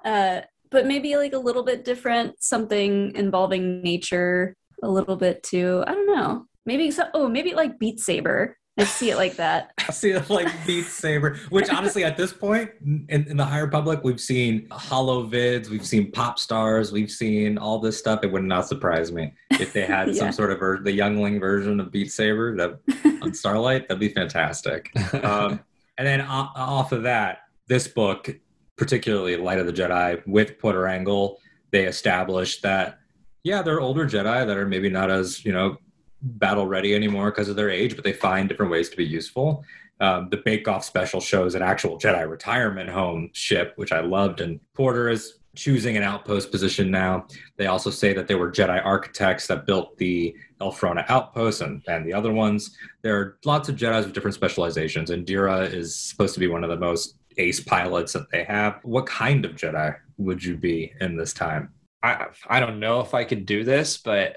Uh, 0.05 0.41
but 0.71 0.87
maybe 0.87 1.17
like 1.17 1.33
a 1.33 1.39
little 1.39 1.63
bit 1.63 1.85
different, 1.85 2.43
something 2.43 3.15
involving 3.15 3.83
nature 3.83 4.57
a 4.83 4.89
little 4.89 5.17
bit 5.17 5.43
too. 5.43 5.85
I 5.87 5.93
don't 5.93 6.07
know. 6.07 6.47
Maybe 6.67 6.91
so. 6.91 7.05
Oh, 7.15 7.29
maybe 7.29 7.55
like 7.55 7.79
Beat 7.79 8.01
Saber. 8.01 8.57
I 8.77 8.85
see 8.85 9.11
it 9.11 9.17
like 9.17 9.37
that. 9.37 9.73
I 9.89 9.93
see 9.93 10.11
it 10.11 10.29
like 10.29 10.49
Beat 10.67 10.87
Saber, 10.87 11.37
which 11.51 11.69
honestly, 11.71 12.03
at 12.03 12.17
this 12.17 12.33
point 12.33 12.71
in, 12.85 13.07
in, 13.09 13.37
the 13.37 13.45
High 13.45 13.61
Republic, 13.61 14.01
we've 14.03 14.21
seen 14.21 14.67
holovids, 14.69 15.69
we've 15.69 15.87
seen 15.87 16.11
pop 16.11 16.39
stars, 16.41 16.91
we've 16.91 17.11
seen 17.11 17.57
all 17.57 17.79
this 17.79 17.97
stuff. 17.97 18.25
It 18.25 18.33
would 18.33 18.43
not 18.43 18.67
surprise 18.67 19.13
me 19.13 19.33
if 19.51 19.73
they 19.73 19.87
had 19.87 20.09
yeah. 20.15 20.15
some 20.15 20.33
sort 20.33 20.51
of 20.51 20.59
ver- 20.59 20.83
the 20.83 20.91
youngling 20.91 21.39
version 21.39 21.79
of 21.79 21.93
Beat 21.93 22.11
Saber 22.11 22.57
that 22.57 22.81
on 23.23 23.33
Starlight. 23.35 23.89
That'd 23.89 24.01
be 24.01 24.09
fantastic. 24.09 24.91
Um, 25.23 25.61
and 25.97 26.07
then 26.07 26.21
off 26.23 26.91
of 26.91 27.05
that, 27.05 27.43
this 27.69 27.87
book, 27.87 28.29
particularly 28.77 29.37
Light 29.37 29.61
of 29.61 29.67
the 29.67 29.73
Jedi, 29.73 30.27
with 30.27 30.59
Porter 30.59 30.89
Engle, 30.89 31.39
they 31.71 31.87
established 31.87 32.63
that 32.63 32.99
Yeah, 33.45 33.63
there 33.63 33.77
are 33.77 33.81
older 33.81 34.07
Jedi 34.07 34.47
that 34.47 34.57
are 34.57 34.67
maybe 34.67 34.91
not 34.91 35.11
as 35.11 35.45
you 35.45 35.53
know 35.53 35.79
battle 36.25 36.67
ready 36.67 36.95
anymore 36.95 37.31
because 37.31 37.49
of 37.49 37.57
their 37.57 37.71
age, 37.71 37.95
but 37.95 38.05
they 38.05 38.13
find 38.13 38.49
different 38.49 38.73
ways 38.73 38.89
to 38.89 38.97
be 38.97 39.05
useful. 39.05 39.65
Um, 40.01 40.29
the 40.31 40.39
Bake 40.39 40.67
Off 40.67 40.85
special 40.85 41.21
shows 41.21 41.55
an 41.55 41.63
actual 41.63 41.99
Jedi 41.99 42.29
retirement 42.29 42.91
home 42.91 43.31
ship, 43.33 43.75
which 43.77 43.93
I 43.93 44.01
loved, 44.01 44.41
and 44.41 44.59
Porter 44.75 45.09
is 45.09 45.39
choosing 45.55 45.97
an 45.97 46.03
outpost 46.03 46.51
position 46.51 46.91
now. 46.91 47.27
They 47.57 47.67
also 47.67 47.91
say 47.91 48.13
that 48.15 48.27
they 48.27 48.35
were 48.35 48.51
Jedi 48.51 48.85
architects 48.85 49.47
that 49.47 49.67
built 49.67 49.97
the 49.99 50.35
Elphrona 50.61 51.05
outpost 51.09 51.61
and, 51.61 51.83
and 51.87 52.05
the 52.05 52.13
other 52.13 52.33
ones. 52.33 52.77
There 53.03 53.17
are 53.17 53.39
lots 53.45 53.69
of 53.69 53.77
Jedi's 53.77 54.05
with 54.05 54.15
different 54.15 54.35
specializations, 54.35 55.11
Indeera 55.11 55.73
is 55.73 55.95
supposed 55.97 56.35
to 56.35 56.41
be 56.41 56.49
one 56.49 56.65
of 56.65 56.71
the 56.71 56.77
most 56.77 57.17
ace 57.37 57.61
pilots 57.61 58.13
that 58.15 58.31
they 58.31 58.45
have. 58.45 58.81
What 58.83 59.07
kind 59.07 59.45
of 59.45 59.53
Jedi 59.53 59.97
would 60.19 60.43
you 60.43 60.57
be 60.57 60.93
in 61.01 61.17
this 61.17 61.33
time? 61.33 61.73
I 62.03 62.27
I 62.49 62.61
don't 62.61 62.81
know 62.81 63.01
if 63.01 63.15
I 63.15 63.25
could 63.25 63.47
do 63.47 63.65
this, 63.65 63.97
but 63.97 64.37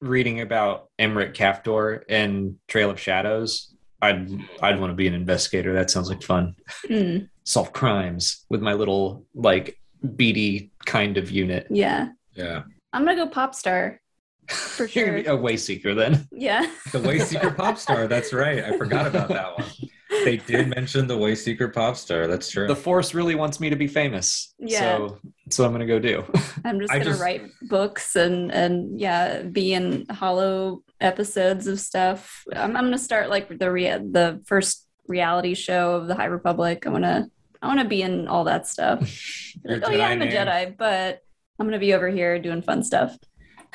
reading 0.00 0.40
about 0.40 0.88
Emerick 0.98 1.34
Caphtor 1.34 2.02
and 2.08 2.56
Trail 2.68 2.90
of 2.90 3.00
Shadows, 3.00 3.74
I'd 4.02 4.28
I'd 4.60 4.78
want 4.80 4.90
to 4.90 4.94
be 4.94 5.06
an 5.08 5.14
investigator. 5.14 5.72
That 5.72 5.90
sounds 5.90 6.08
like 6.08 6.22
fun. 6.22 6.54
Mm, 6.88 7.28
Solve 7.44 7.72
crimes 7.72 8.44
with 8.50 8.60
my 8.62 8.74
little 8.74 9.24
like 9.34 9.78
beady 10.16 10.70
kind 10.84 11.16
of 11.16 11.30
unit. 11.30 11.66
yeah. 11.70 12.08
Yeah. 12.34 12.62
I'm 12.92 13.04
gonna 13.04 13.16
go 13.16 13.26
pop 13.28 13.54
star 13.54 14.00
for 14.48 14.84
You're 14.86 15.24
sure. 15.24 15.34
a 15.34 15.38
wayseeker 15.38 15.96
then. 15.96 16.28
Yeah. 16.30 16.70
The 16.92 16.98
Wayseeker 16.98 17.56
Pop 17.56 17.78
Star. 17.78 18.06
That's 18.06 18.32
right. 18.32 18.62
I 18.62 18.76
forgot 18.78 19.06
about 19.06 19.28
that 19.28 19.58
one. 19.58 19.66
They 20.08 20.36
did 20.36 20.68
mention 20.68 21.06
the 21.06 21.16
Wayseeker 21.16 21.72
Pop 21.74 21.96
Star. 21.96 22.26
That's 22.26 22.50
true. 22.50 22.66
The 22.68 22.76
Force 22.76 23.12
really 23.14 23.34
wants 23.34 23.58
me 23.58 23.70
to 23.70 23.76
be 23.76 23.86
famous. 23.88 24.54
Yeah. 24.58 24.78
So 24.98 25.18
that's 25.44 25.58
what 25.58 25.66
I'm 25.66 25.72
gonna 25.72 25.86
go 25.86 25.98
do. 25.98 26.24
I'm 26.64 26.78
just 26.80 26.92
I 26.92 26.98
gonna 26.98 27.10
just- 27.10 27.20
write 27.22 27.42
books 27.62 28.14
and 28.16 28.52
and 28.52 29.00
yeah, 29.00 29.42
be 29.42 29.72
in 29.72 30.06
holo 30.10 30.82
episodes 31.00 31.66
of 31.66 31.80
stuff. 31.80 32.44
I'm, 32.54 32.76
I'm 32.76 32.84
gonna 32.84 32.98
start 32.98 33.30
like 33.30 33.58
the 33.58 33.70
rea- 33.70 33.98
the 33.98 34.40
first 34.46 34.86
reality 35.08 35.54
show 35.54 35.94
of 35.96 36.06
the 36.06 36.14
High 36.14 36.26
Republic. 36.26 36.86
I 36.86 36.90
wanna 36.90 37.28
I 37.60 37.66
wanna 37.66 37.84
be 37.84 38.02
in 38.02 38.28
all 38.28 38.44
that 38.44 38.66
stuff. 38.66 39.00
Like, 39.64 39.82
oh 39.84 39.90
yeah, 39.90 40.08
I'm 40.08 40.22
a 40.22 40.26
name- 40.26 40.34
Jedi, 40.34 40.76
but 40.76 41.22
I'm 41.58 41.66
gonna 41.66 41.78
be 41.80 41.94
over 41.94 42.08
here 42.08 42.38
doing 42.38 42.62
fun 42.62 42.84
stuff. 42.84 43.16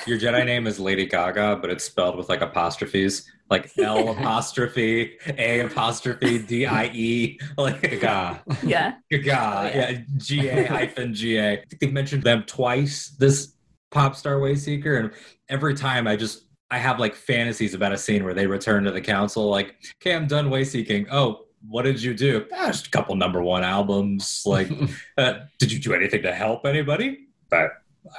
Your 0.07 0.17
Jedi 0.17 0.45
name 0.45 0.65
is 0.67 0.79
Lady 0.79 1.05
Gaga, 1.05 1.57
but 1.61 1.69
it's 1.69 1.83
spelled 1.83 2.15
with 2.17 2.29
like 2.29 2.39
apostrophes, 2.41 3.29
like 3.51 3.69
L 3.77 4.09
apostrophe 4.09 5.17
A 5.37 5.59
apostrophe 5.59 6.39
D 6.39 6.65
I 6.65 6.85
E, 6.93 7.39
like 7.57 7.81
Gaga. 7.81 8.41
Yeah. 8.65 8.95
Gaga, 9.11 9.31
Oh, 9.31 9.63
yeah. 9.77 9.89
yeah, 9.91 9.99
G 10.17 10.47
A 10.49 10.63
hyphen 10.65 11.13
G 11.13 11.37
A. 11.37 11.51
I 11.53 11.55
think 11.57 11.79
they 11.81 11.91
mentioned 11.91 12.23
them 12.23 12.43
twice. 12.47 13.09
This 13.19 13.53
pop 13.91 14.15
star 14.15 14.35
wayseeker, 14.39 14.99
and 14.99 15.11
every 15.49 15.75
time 15.75 16.07
I 16.07 16.15
just 16.15 16.45
I 16.71 16.77
have 16.77 16.99
like 16.99 17.13
fantasies 17.13 17.73
about 17.73 17.91
a 17.91 17.97
scene 17.97 18.23
where 18.23 18.33
they 18.33 18.47
return 18.47 18.85
to 18.85 18.91
the 18.91 19.01
council, 19.01 19.49
like, 19.49 19.75
okay, 20.01 20.15
I'm 20.15 20.25
done 20.27 20.49
way 20.49 20.63
seeking. 20.63 21.05
Oh, 21.11 21.45
what 21.67 21.81
did 21.83 22.01
you 22.01 22.13
do? 22.13 22.45
Ah, 22.53 22.67
just 22.67 22.87
a 22.87 22.89
couple 22.89 23.13
number 23.15 23.41
one 23.43 23.63
albums. 23.63 24.41
Like, 24.45 24.71
uh, 25.17 25.33
did 25.59 25.71
you 25.73 25.77
do 25.79 25.93
anything 25.93 26.23
to 26.23 26.33
help 26.33 26.65
anybody? 26.65 27.27
I, 27.51 27.67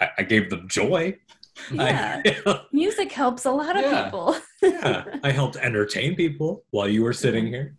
I, 0.01 0.09
I 0.19 0.23
gave 0.25 0.51
them 0.51 0.69
joy. 0.69 1.17
Yeah. 1.73 2.23
I, 2.47 2.61
Music 2.73 3.11
helps 3.13 3.47
a 3.47 3.51
lot 3.51 3.75
of 3.77 3.83
Yeah. 3.83 4.05
people. 4.05 4.37
yeah, 4.63 5.05
I 5.23 5.31
helped 5.31 5.57
entertain 5.57 6.15
people 6.15 6.65
while 6.71 6.89
you 6.89 7.03
were 7.03 7.13
sitting 7.13 7.47
here. 7.47 7.77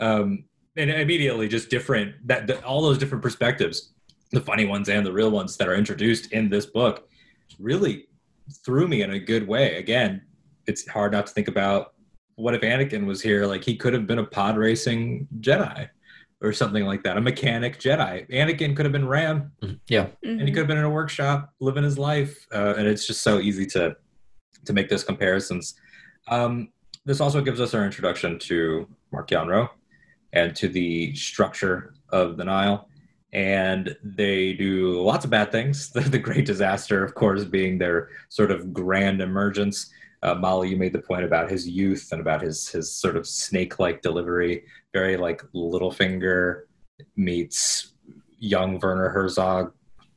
Um, 0.00 0.44
and 0.76 0.90
immediately, 0.90 1.48
just 1.48 1.70
different 1.70 2.14
that, 2.28 2.46
that 2.46 2.62
all 2.64 2.82
those 2.82 2.98
different 2.98 3.22
perspectives, 3.22 3.92
the 4.32 4.40
funny 4.40 4.66
ones 4.66 4.88
and 4.88 5.06
the 5.06 5.12
real 5.12 5.30
ones 5.30 5.56
that 5.56 5.68
are 5.68 5.74
introduced 5.74 6.32
in 6.32 6.50
this 6.50 6.66
book, 6.66 7.08
really 7.58 8.06
threw 8.64 8.86
me 8.86 9.02
in 9.02 9.12
a 9.12 9.18
good 9.18 9.46
way. 9.46 9.76
Again, 9.76 10.22
it's 10.66 10.86
hard 10.88 11.12
not 11.12 11.26
to 11.26 11.32
think 11.32 11.48
about 11.48 11.94
what 12.36 12.54
if 12.54 12.60
Anakin 12.60 13.06
was 13.06 13.22
here? 13.22 13.46
Like 13.46 13.64
he 13.64 13.76
could 13.76 13.94
have 13.94 14.06
been 14.06 14.18
a 14.18 14.24
pod 14.24 14.56
racing 14.56 15.26
Jedi 15.40 15.88
or 16.42 16.52
something 16.52 16.84
like 16.84 17.02
that, 17.02 17.16
a 17.16 17.20
mechanic 17.20 17.80
Jedi. 17.80 18.30
Anakin 18.30 18.76
could 18.76 18.84
have 18.84 18.92
been 18.92 19.08
Ram 19.08 19.52
yeah. 19.88 20.08
and 20.22 20.42
he 20.42 20.48
could 20.48 20.58
have 20.58 20.66
been 20.66 20.76
in 20.76 20.84
a 20.84 20.90
workshop 20.90 21.50
living 21.60 21.82
his 21.82 21.98
life 21.98 22.46
uh, 22.52 22.74
and 22.76 22.86
it's 22.86 23.06
just 23.06 23.22
so 23.22 23.38
easy 23.40 23.64
to 23.66 23.96
to 24.66 24.72
make 24.72 24.88
those 24.88 25.04
comparisons 25.04 25.74
um, 26.28 26.68
this 27.04 27.20
also 27.20 27.40
gives 27.40 27.60
us 27.60 27.74
our 27.74 27.84
introduction 27.84 28.38
to 28.38 28.88
mark 29.12 29.30
and 30.32 30.56
to 30.56 30.68
the 30.68 31.14
structure 31.14 31.94
of 32.10 32.36
the 32.36 32.44
nihil 32.44 32.88
and 33.32 33.96
they 34.02 34.52
do 34.52 35.00
lots 35.02 35.24
of 35.24 35.30
bad 35.30 35.50
things 35.50 35.90
the, 35.94 36.00
the 36.00 36.18
great 36.18 36.46
disaster 36.46 37.04
of 37.04 37.14
course 37.14 37.44
being 37.44 37.78
their 37.78 38.08
sort 38.28 38.50
of 38.50 38.72
grand 38.72 39.20
emergence 39.20 39.90
uh, 40.22 40.34
molly 40.34 40.68
you 40.68 40.76
made 40.76 40.92
the 40.92 40.98
point 40.98 41.24
about 41.24 41.50
his 41.50 41.68
youth 41.68 42.08
and 42.12 42.20
about 42.20 42.40
his 42.40 42.68
his 42.68 42.92
sort 42.92 43.16
of 43.16 43.26
snake-like 43.26 44.02
delivery 44.02 44.64
very 44.92 45.16
like 45.16 45.42
Littlefinger 45.54 46.62
meets 47.16 47.92
young 48.38 48.78
werner 48.80 49.08
herzog 49.08 49.72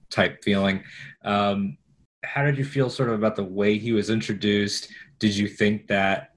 type 0.09 0.43
feeling. 0.43 0.83
Um, 1.23 1.77
how 2.23 2.43
did 2.43 2.57
you 2.57 2.65
feel 2.65 2.89
sort 2.89 3.09
of 3.09 3.15
about 3.15 3.35
the 3.35 3.43
way 3.43 3.77
he 3.77 3.91
was 3.91 4.09
introduced? 4.09 4.89
Did 5.19 5.35
you 5.35 5.47
think 5.47 5.87
that 5.87 6.31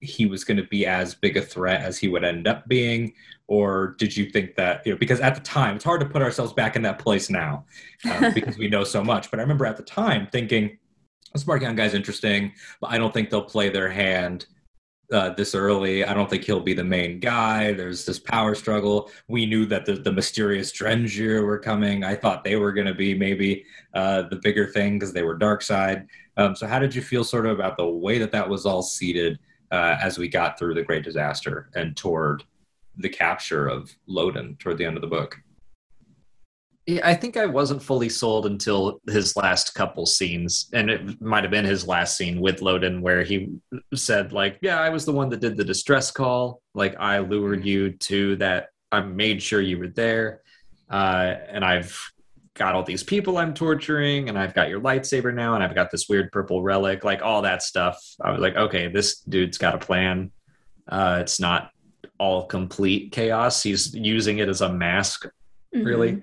he 0.00 0.26
was 0.26 0.42
going 0.42 0.56
to 0.56 0.64
be 0.64 0.84
as 0.84 1.14
big 1.14 1.36
a 1.36 1.42
threat 1.42 1.80
as 1.80 1.98
he 1.98 2.08
would 2.08 2.24
end 2.24 2.48
up 2.48 2.66
being? 2.66 3.14
Or 3.46 3.94
did 3.98 4.16
you 4.16 4.30
think 4.30 4.56
that, 4.56 4.84
you 4.84 4.92
know, 4.92 4.98
because 4.98 5.20
at 5.20 5.34
the 5.34 5.40
time, 5.40 5.76
it's 5.76 5.84
hard 5.84 6.00
to 6.00 6.06
put 6.06 6.22
ourselves 6.22 6.52
back 6.52 6.74
in 6.74 6.82
that 6.82 6.98
place 6.98 7.30
now 7.30 7.64
um, 8.10 8.32
because 8.34 8.58
we 8.58 8.68
know 8.68 8.84
so 8.84 9.04
much. 9.04 9.30
But 9.30 9.38
I 9.38 9.42
remember 9.42 9.66
at 9.66 9.76
the 9.76 9.82
time 9.82 10.26
thinking, 10.32 10.78
this 11.32 11.44
Marchion 11.44 11.76
guy's 11.76 11.94
interesting, 11.94 12.52
but 12.80 12.90
I 12.90 12.98
don't 12.98 13.14
think 13.14 13.30
they'll 13.30 13.42
play 13.42 13.68
their 13.68 13.90
hand 13.90 14.46
uh, 15.12 15.30
this 15.30 15.54
early. 15.54 16.04
I 16.04 16.14
don't 16.14 16.28
think 16.28 16.44
he'll 16.44 16.60
be 16.60 16.74
the 16.74 16.82
main 16.84 17.20
guy. 17.20 17.72
There's 17.72 18.04
this 18.04 18.18
power 18.18 18.54
struggle. 18.54 19.10
We 19.28 19.46
knew 19.46 19.66
that 19.66 19.84
the, 19.84 19.94
the 19.94 20.12
mysterious 20.12 20.72
Drengir 20.72 21.44
were 21.44 21.58
coming. 21.58 22.02
I 22.02 22.16
thought 22.16 22.44
they 22.44 22.56
were 22.56 22.72
going 22.72 22.86
to 22.86 22.94
be 22.94 23.14
maybe 23.14 23.64
uh, 23.94 24.22
the 24.22 24.36
bigger 24.36 24.66
thing 24.66 24.98
because 24.98 25.12
they 25.12 25.22
were 25.22 25.36
dark 25.36 25.62
side. 25.62 26.06
Um, 26.36 26.56
so, 26.56 26.66
how 26.66 26.78
did 26.78 26.94
you 26.94 27.02
feel 27.02 27.24
sort 27.24 27.46
of 27.46 27.52
about 27.58 27.76
the 27.76 27.86
way 27.86 28.18
that 28.18 28.32
that 28.32 28.48
was 28.48 28.64
all 28.64 28.82
seated 28.82 29.38
uh, 29.70 29.96
as 30.00 30.18
we 30.18 30.28
got 30.28 30.58
through 30.58 30.74
the 30.74 30.82
Great 30.82 31.04
Disaster 31.04 31.68
and 31.74 31.96
toward 31.96 32.44
the 32.96 33.08
capture 33.08 33.68
of 33.68 33.94
Loden 34.08 34.58
toward 34.58 34.78
the 34.78 34.84
end 34.84 34.96
of 34.96 35.02
the 35.02 35.08
book? 35.08 35.38
Yeah, 36.86 37.06
I 37.06 37.14
think 37.14 37.36
I 37.36 37.46
wasn't 37.46 37.82
fully 37.82 38.08
sold 38.08 38.44
until 38.44 39.00
his 39.06 39.36
last 39.36 39.74
couple 39.74 40.04
scenes, 40.04 40.68
and 40.72 40.90
it 40.90 41.20
might 41.20 41.44
have 41.44 41.50
been 41.52 41.64
his 41.64 41.86
last 41.86 42.16
scene 42.16 42.40
with 42.40 42.58
Loden, 42.60 43.00
where 43.00 43.22
he 43.22 43.50
said, 43.94 44.32
"Like, 44.32 44.58
yeah, 44.62 44.80
I 44.80 44.88
was 44.88 45.04
the 45.04 45.12
one 45.12 45.28
that 45.28 45.40
did 45.40 45.56
the 45.56 45.64
distress 45.64 46.10
call. 46.10 46.60
Like, 46.74 46.96
I 46.98 47.20
lured 47.20 47.64
you 47.64 47.92
to 47.92 48.34
that. 48.36 48.70
I 48.90 49.00
made 49.00 49.40
sure 49.40 49.60
you 49.60 49.78
were 49.78 49.88
there, 49.88 50.42
uh, 50.90 51.36
and 51.48 51.64
I've 51.64 51.96
got 52.54 52.74
all 52.74 52.82
these 52.82 53.04
people 53.04 53.38
I'm 53.38 53.54
torturing, 53.54 54.28
and 54.28 54.36
I've 54.36 54.52
got 54.52 54.68
your 54.68 54.80
lightsaber 54.80 55.32
now, 55.32 55.54
and 55.54 55.62
I've 55.62 55.76
got 55.76 55.90
this 55.92 56.08
weird 56.08 56.32
purple 56.32 56.62
relic, 56.62 57.04
like 57.04 57.22
all 57.22 57.42
that 57.42 57.62
stuff. 57.62 57.96
I 58.20 58.32
was 58.32 58.40
like, 58.40 58.56
okay, 58.56 58.88
this 58.88 59.20
dude's 59.20 59.56
got 59.56 59.76
a 59.76 59.78
plan. 59.78 60.32
Uh, 60.88 61.18
it's 61.20 61.38
not 61.38 61.70
all 62.18 62.44
complete 62.46 63.12
chaos. 63.12 63.62
He's 63.62 63.94
using 63.94 64.38
it 64.38 64.48
as 64.48 64.62
a 64.62 64.72
mask, 64.72 65.28
really." 65.72 66.14
Mhm. 66.14 66.22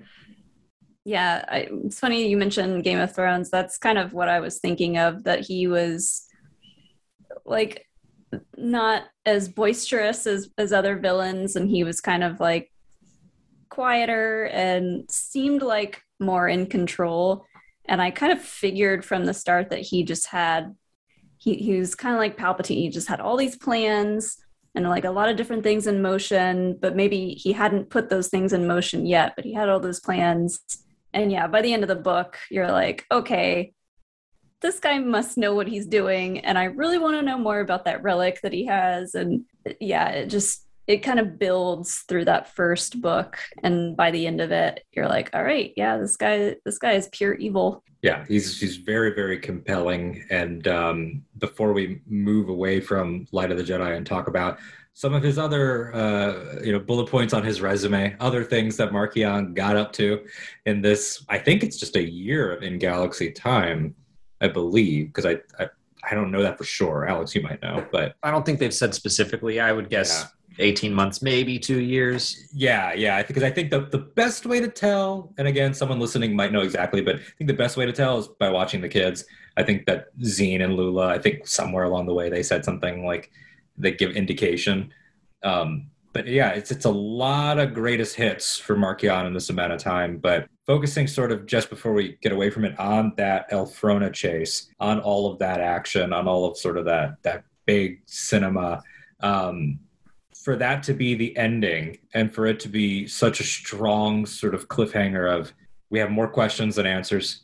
Yeah, 1.10 1.44
I, 1.48 1.66
it's 1.86 1.98
funny 1.98 2.28
you 2.28 2.36
mentioned 2.36 2.84
Game 2.84 3.00
of 3.00 3.12
Thrones. 3.12 3.50
That's 3.50 3.78
kind 3.78 3.98
of 3.98 4.12
what 4.12 4.28
I 4.28 4.38
was 4.38 4.60
thinking 4.60 4.96
of. 4.96 5.24
That 5.24 5.40
he 5.40 5.66
was 5.66 6.24
like 7.44 7.88
not 8.56 9.02
as 9.26 9.48
boisterous 9.48 10.24
as 10.28 10.50
as 10.56 10.72
other 10.72 10.96
villains, 10.96 11.56
and 11.56 11.68
he 11.68 11.82
was 11.82 12.00
kind 12.00 12.22
of 12.22 12.38
like 12.38 12.70
quieter 13.70 14.44
and 14.52 15.10
seemed 15.10 15.62
like 15.62 16.00
more 16.20 16.46
in 16.46 16.66
control. 16.66 17.44
And 17.86 18.00
I 18.00 18.12
kind 18.12 18.30
of 18.32 18.40
figured 18.40 19.04
from 19.04 19.24
the 19.24 19.34
start 19.34 19.70
that 19.70 19.80
he 19.80 20.04
just 20.04 20.28
had 20.28 20.76
he 21.38 21.56
he 21.56 21.76
was 21.80 21.96
kind 21.96 22.14
of 22.14 22.20
like 22.20 22.38
Palpatine. 22.38 22.76
He 22.76 22.88
just 22.88 23.08
had 23.08 23.18
all 23.18 23.36
these 23.36 23.56
plans 23.56 24.36
and 24.76 24.88
like 24.88 25.04
a 25.04 25.10
lot 25.10 25.28
of 25.28 25.36
different 25.36 25.64
things 25.64 25.88
in 25.88 26.02
motion, 26.02 26.78
but 26.80 26.94
maybe 26.94 27.30
he 27.30 27.52
hadn't 27.52 27.90
put 27.90 28.10
those 28.10 28.28
things 28.28 28.52
in 28.52 28.68
motion 28.68 29.06
yet, 29.06 29.32
but 29.34 29.44
he 29.44 29.54
had 29.54 29.68
all 29.68 29.80
those 29.80 29.98
plans. 29.98 30.60
And 31.12 31.32
yeah, 31.32 31.46
by 31.46 31.62
the 31.62 31.72
end 31.72 31.82
of 31.82 31.88
the 31.88 31.96
book, 31.96 32.38
you're 32.50 32.70
like, 32.70 33.06
okay, 33.10 33.72
this 34.60 34.78
guy 34.78 34.98
must 34.98 35.38
know 35.38 35.54
what 35.54 35.68
he's 35.68 35.86
doing. 35.86 36.40
And 36.40 36.58
I 36.58 36.64
really 36.64 36.98
want 36.98 37.16
to 37.16 37.22
know 37.22 37.38
more 37.38 37.60
about 37.60 37.86
that 37.86 38.02
relic 38.02 38.40
that 38.42 38.52
he 38.52 38.66
has. 38.66 39.14
And 39.14 39.44
yeah, 39.80 40.08
it 40.08 40.26
just, 40.26 40.66
it 40.86 40.98
kind 40.98 41.18
of 41.18 41.38
builds 41.38 42.04
through 42.08 42.26
that 42.26 42.54
first 42.54 43.00
book. 43.00 43.38
And 43.62 43.96
by 43.96 44.10
the 44.10 44.26
end 44.26 44.40
of 44.40 44.50
it, 44.50 44.84
you're 44.92 45.08
like, 45.08 45.30
all 45.32 45.44
right, 45.44 45.72
yeah, 45.76 45.96
this 45.96 46.16
guy, 46.16 46.56
this 46.64 46.78
guy 46.78 46.92
is 46.92 47.08
pure 47.12 47.34
evil. 47.34 47.82
Yeah, 48.02 48.24
he's 48.26 48.58
he's 48.58 48.78
very 48.78 49.14
very 49.14 49.38
compelling. 49.38 50.24
And 50.30 50.66
um, 50.66 51.22
before 51.38 51.74
we 51.74 52.00
move 52.06 52.48
away 52.48 52.80
from 52.80 53.26
Light 53.30 53.50
of 53.50 53.58
the 53.58 53.62
Jedi 53.62 53.94
and 53.94 54.06
talk 54.06 54.26
about 54.26 54.58
some 54.94 55.14
of 55.14 55.22
his 55.22 55.38
other 55.38 55.94
uh, 55.94 56.60
you 56.62 56.72
know 56.72 56.80
bullet 56.80 57.10
points 57.10 57.32
on 57.32 57.42
his 57.42 57.60
resume, 57.60 58.16
other 58.20 58.44
things 58.44 58.76
that 58.76 58.90
Marchion 58.90 59.54
got 59.54 59.76
up 59.76 59.92
to 59.94 60.24
in 60.66 60.82
this, 60.82 61.24
I 61.28 61.38
think 61.38 61.62
it's 61.62 61.78
just 61.78 61.96
a 61.96 62.02
year 62.02 62.54
in 62.54 62.78
Galaxy 62.78 63.30
time. 63.32 63.94
I 64.42 64.48
believe, 64.48 65.08
because 65.08 65.26
I, 65.26 65.38
I 65.62 65.68
I 66.10 66.14
don't 66.14 66.30
know 66.30 66.42
that 66.42 66.58
for 66.58 66.64
sure. 66.64 67.06
Alex, 67.06 67.34
you 67.34 67.42
might 67.42 67.60
know, 67.62 67.86
but 67.92 68.14
I 68.22 68.30
don't 68.30 68.44
think 68.44 68.58
they've 68.58 68.74
said 68.74 68.94
specifically. 68.94 69.60
I 69.60 69.72
would 69.72 69.90
guess 69.90 70.26
18 70.58 70.92
months, 70.92 71.22
maybe 71.22 71.58
two 71.58 71.80
years. 71.80 72.48
Yeah, 72.54 72.92
yeah. 72.92 73.22
Because 73.22 73.42
I 73.42 73.50
think 73.50 73.70
the, 73.70 73.80
the 73.80 73.98
best 73.98 74.46
way 74.46 74.60
to 74.60 74.68
tell, 74.68 75.32
and 75.38 75.46
again, 75.46 75.74
someone 75.74 76.00
listening 76.00 76.34
might 76.34 76.52
know 76.52 76.62
exactly, 76.62 77.00
but 77.00 77.16
I 77.16 77.18
think 77.38 77.48
the 77.48 77.54
best 77.54 77.76
way 77.76 77.86
to 77.86 77.92
tell 77.92 78.18
is 78.18 78.28
by 78.28 78.50
watching 78.50 78.80
the 78.80 78.88
kids. 78.88 79.24
I 79.56 79.62
think 79.62 79.86
that 79.86 80.06
Zeen 80.22 80.62
and 80.62 80.74
Lula, 80.74 81.08
I 81.08 81.18
think 81.18 81.46
somewhere 81.46 81.84
along 81.84 82.06
the 82.06 82.14
way 82.14 82.30
they 82.30 82.42
said 82.42 82.64
something 82.64 83.04
like 83.04 83.30
they 83.76 83.92
give 83.92 84.12
indication. 84.12 84.92
Um, 85.42 85.90
but 86.12 86.26
yeah, 86.26 86.50
it's 86.50 86.70
it's 86.70 86.84
a 86.84 86.90
lot 86.90 87.58
of 87.58 87.74
greatest 87.74 88.16
hits 88.16 88.58
for 88.58 88.76
Marchion 88.76 89.26
in 89.26 89.32
this 89.32 89.50
amount 89.50 89.72
of 89.72 89.80
time. 89.80 90.18
But 90.18 90.48
focusing 90.66 91.06
sort 91.06 91.30
of 91.32 91.46
just 91.46 91.70
before 91.70 91.92
we 91.92 92.18
get 92.20 92.32
away 92.32 92.50
from 92.50 92.64
it 92.64 92.78
on 92.78 93.12
that 93.16 93.50
Elphrona 93.50 94.12
chase, 94.12 94.68
on 94.80 95.00
all 95.00 95.30
of 95.30 95.38
that 95.38 95.60
action, 95.60 96.12
on 96.12 96.26
all 96.26 96.44
of 96.46 96.56
sort 96.56 96.78
of 96.78 96.84
that 96.86 97.22
that 97.22 97.44
big 97.66 98.02
cinema. 98.06 98.82
Um, 99.20 99.78
for 100.44 100.56
that 100.56 100.82
to 100.82 100.94
be 100.94 101.14
the 101.14 101.36
ending 101.36 101.98
and 102.14 102.34
for 102.34 102.46
it 102.46 102.58
to 102.58 102.68
be 102.68 103.06
such 103.06 103.40
a 103.40 103.44
strong 103.44 104.24
sort 104.24 104.54
of 104.54 104.68
cliffhanger 104.68 105.30
of 105.30 105.52
we 105.90 105.98
have 105.98 106.10
more 106.10 106.28
questions 106.28 106.76
than 106.76 106.86
answers. 106.86 107.42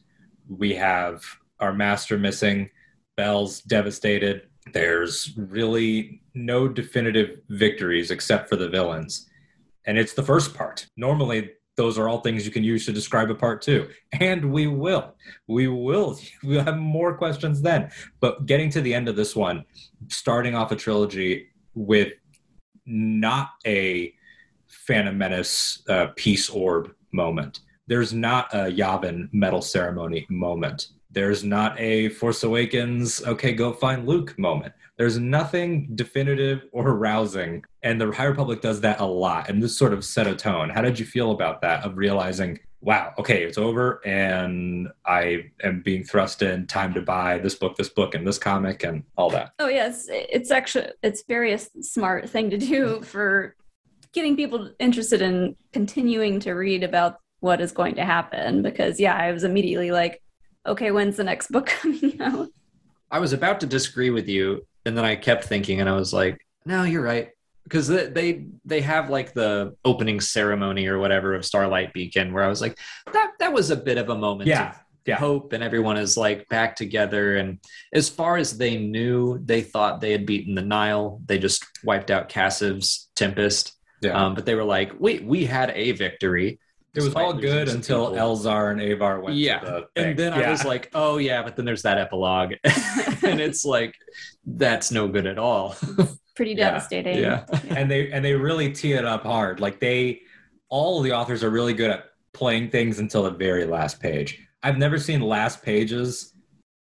We 0.48 0.74
have 0.74 1.22
our 1.60 1.74
master 1.74 2.16
missing, 2.16 2.70
bell's 3.16 3.60
devastated. 3.60 4.42
There's 4.72 5.32
really 5.36 6.22
no 6.34 6.68
definitive 6.68 7.40
victories 7.48 8.10
except 8.10 8.48
for 8.48 8.56
the 8.56 8.68
villains. 8.68 9.28
And 9.86 9.96
it's 9.96 10.14
the 10.14 10.22
first 10.22 10.54
part. 10.54 10.86
Normally, 10.96 11.50
those 11.76 11.98
are 11.98 12.08
all 12.08 12.20
things 12.20 12.44
you 12.44 12.52
can 12.52 12.64
use 12.64 12.86
to 12.86 12.92
describe 12.92 13.30
a 13.30 13.34
part 13.34 13.62
two. 13.62 13.88
And 14.20 14.50
we 14.52 14.66
will. 14.66 15.14
We 15.46 15.68
will. 15.68 16.18
We'll 16.42 16.64
have 16.64 16.78
more 16.78 17.16
questions 17.16 17.60
then. 17.62 17.90
But 18.20 18.46
getting 18.46 18.70
to 18.70 18.80
the 18.80 18.94
end 18.94 19.08
of 19.08 19.16
this 19.16 19.36
one, 19.36 19.64
starting 20.08 20.54
off 20.54 20.72
a 20.72 20.76
trilogy 20.76 21.48
with 21.74 22.12
not 22.86 23.50
a 23.66 24.14
Phantom 24.66 25.16
Menace 25.16 25.82
uh, 25.88 26.08
peace 26.16 26.48
orb 26.48 26.92
moment. 27.12 27.60
There's 27.88 28.12
not 28.12 28.52
a 28.52 28.70
Yavin 28.70 29.28
medal 29.32 29.62
ceremony 29.62 30.26
moment. 30.28 30.88
There's 31.16 31.42
not 31.42 31.80
a 31.80 32.10
Force 32.10 32.42
Awakens, 32.42 33.24
okay, 33.24 33.54
go 33.54 33.72
find 33.72 34.06
Luke 34.06 34.38
moment. 34.38 34.74
There's 34.98 35.18
nothing 35.18 35.88
definitive 35.94 36.66
or 36.72 36.94
rousing. 36.94 37.64
And 37.82 37.98
the 37.98 38.12
High 38.12 38.24
Republic 38.24 38.60
does 38.60 38.82
that 38.82 39.00
a 39.00 39.06
lot. 39.06 39.48
And 39.48 39.62
this 39.62 39.74
sort 39.74 39.94
of 39.94 40.04
set 40.04 40.26
a 40.26 40.34
tone. 40.34 40.68
How 40.68 40.82
did 40.82 40.98
you 40.98 41.06
feel 41.06 41.30
about 41.30 41.62
that? 41.62 41.84
Of 41.86 41.96
realizing, 41.96 42.58
wow, 42.82 43.14
okay, 43.18 43.44
it's 43.44 43.56
over 43.56 44.06
and 44.06 44.88
I 45.06 45.46
am 45.64 45.80
being 45.80 46.04
thrust 46.04 46.42
in 46.42 46.66
time 46.66 46.92
to 46.92 47.00
buy 47.00 47.38
this 47.38 47.54
book, 47.54 47.76
this 47.76 47.88
book, 47.88 48.14
and 48.14 48.26
this 48.26 48.36
comic 48.36 48.84
and 48.84 49.02
all 49.16 49.30
that. 49.30 49.52
Oh 49.58 49.68
yes, 49.68 50.08
it's 50.10 50.50
actually 50.50 50.88
it's 51.02 51.24
very 51.26 51.56
smart 51.80 52.28
thing 52.28 52.50
to 52.50 52.58
do 52.58 53.00
for 53.00 53.56
getting 54.12 54.36
people 54.36 54.70
interested 54.78 55.22
in 55.22 55.56
continuing 55.72 56.40
to 56.40 56.52
read 56.52 56.84
about 56.84 57.20
what 57.40 57.62
is 57.62 57.72
going 57.72 57.94
to 57.94 58.04
happen 58.04 58.60
because 58.60 59.00
yeah, 59.00 59.16
I 59.16 59.32
was 59.32 59.44
immediately 59.44 59.92
like, 59.92 60.20
okay, 60.66 60.90
when's 60.90 61.16
the 61.16 61.24
next 61.24 61.50
book 61.50 61.66
coming 61.82 62.20
out? 62.20 62.48
I 63.10 63.18
was 63.20 63.32
about 63.32 63.60
to 63.60 63.66
disagree 63.66 64.10
with 64.10 64.28
you, 64.28 64.66
and 64.84 64.96
then 64.96 65.04
I 65.04 65.16
kept 65.16 65.44
thinking, 65.44 65.80
and 65.80 65.88
I 65.88 65.92
was 65.94 66.12
like, 66.12 66.38
no, 66.64 66.82
you're 66.82 67.02
right. 67.02 67.30
Because 67.64 67.88
they 67.88 68.46
they 68.64 68.80
have 68.80 69.10
like 69.10 69.32
the 69.32 69.74
opening 69.84 70.20
ceremony 70.20 70.86
or 70.86 70.98
whatever 70.98 71.34
of 71.34 71.44
Starlight 71.44 71.92
Beacon, 71.92 72.32
where 72.32 72.44
I 72.44 72.48
was 72.48 72.60
like, 72.60 72.78
that 73.12 73.32
that 73.40 73.52
was 73.52 73.70
a 73.70 73.76
bit 73.76 73.98
of 73.98 74.08
a 74.08 74.14
moment 74.16 74.48
Yeah. 74.48 74.70
of 74.70 74.76
Yeah. 75.04 75.16
hope, 75.16 75.52
and 75.52 75.64
everyone 75.64 75.96
is 75.96 76.16
like 76.16 76.48
back 76.48 76.76
together. 76.76 77.36
And 77.36 77.58
as 77.92 78.08
far 78.08 78.36
as 78.36 78.56
they 78.56 78.76
knew, 78.78 79.38
they 79.44 79.62
thought 79.62 80.00
they 80.00 80.12
had 80.12 80.26
beaten 80.26 80.54
the 80.54 80.62
Nihil. 80.62 81.20
They 81.26 81.38
just 81.38 81.64
wiped 81.84 82.10
out 82.12 82.28
Kassav's 82.28 83.08
Tempest. 83.16 83.72
Yeah. 84.00 84.12
Um, 84.26 84.34
but 84.34 84.44
they 84.46 84.54
were 84.54 84.64
like, 84.64 84.92
wait, 85.00 85.24
we 85.24 85.44
had 85.44 85.70
a 85.74 85.90
victory. 85.92 86.60
It 86.96 87.02
was 87.02 87.14
all 87.14 87.32
good 87.32 87.68
until 87.68 88.10
people. 88.10 88.22
Elzar 88.36 88.70
and 88.72 88.80
Avar 88.80 89.20
went 89.20 89.36
Yeah. 89.36 89.58
to 89.60 89.66
the 89.66 89.86
thing. 89.94 90.10
And 90.10 90.18
then 90.18 90.32
I 90.32 90.50
was 90.50 90.64
like, 90.64 90.90
oh 90.94 91.18
yeah, 91.18 91.42
but 91.42 91.56
then 91.56 91.64
there's 91.64 91.82
that 91.82 91.98
epilogue. 91.98 92.54
and 93.22 93.40
it's 93.40 93.64
like, 93.64 93.94
that's 94.44 94.90
no 94.90 95.08
good 95.08 95.26
at 95.26 95.38
all. 95.38 95.76
Pretty 96.36 96.52
Yeah, 96.52 96.70
devastating. 96.72 97.18
yeah. 97.18 97.44
and 97.70 97.90
they 97.90 98.10
and 98.12 98.24
they 98.24 98.34
really 98.34 98.70
tee 98.72 98.92
it 98.92 99.04
up 99.04 99.22
hard. 99.22 99.58
Like 99.60 99.80
they, 99.80 100.20
all 100.68 100.98
of 100.98 101.04
the 101.04 101.12
authors 101.12 101.42
are 101.42 101.50
really 101.50 101.72
good 101.74 101.90
at 101.90 102.04
playing 102.34 102.70
things 102.70 102.98
until 102.98 103.22
the 103.22 103.30
very 103.30 103.64
last 103.64 104.00
page. 104.00 104.38
I've 104.62 104.76
never 104.78 104.98
seen 104.98 105.20
last 105.20 105.62
pages 105.62 106.34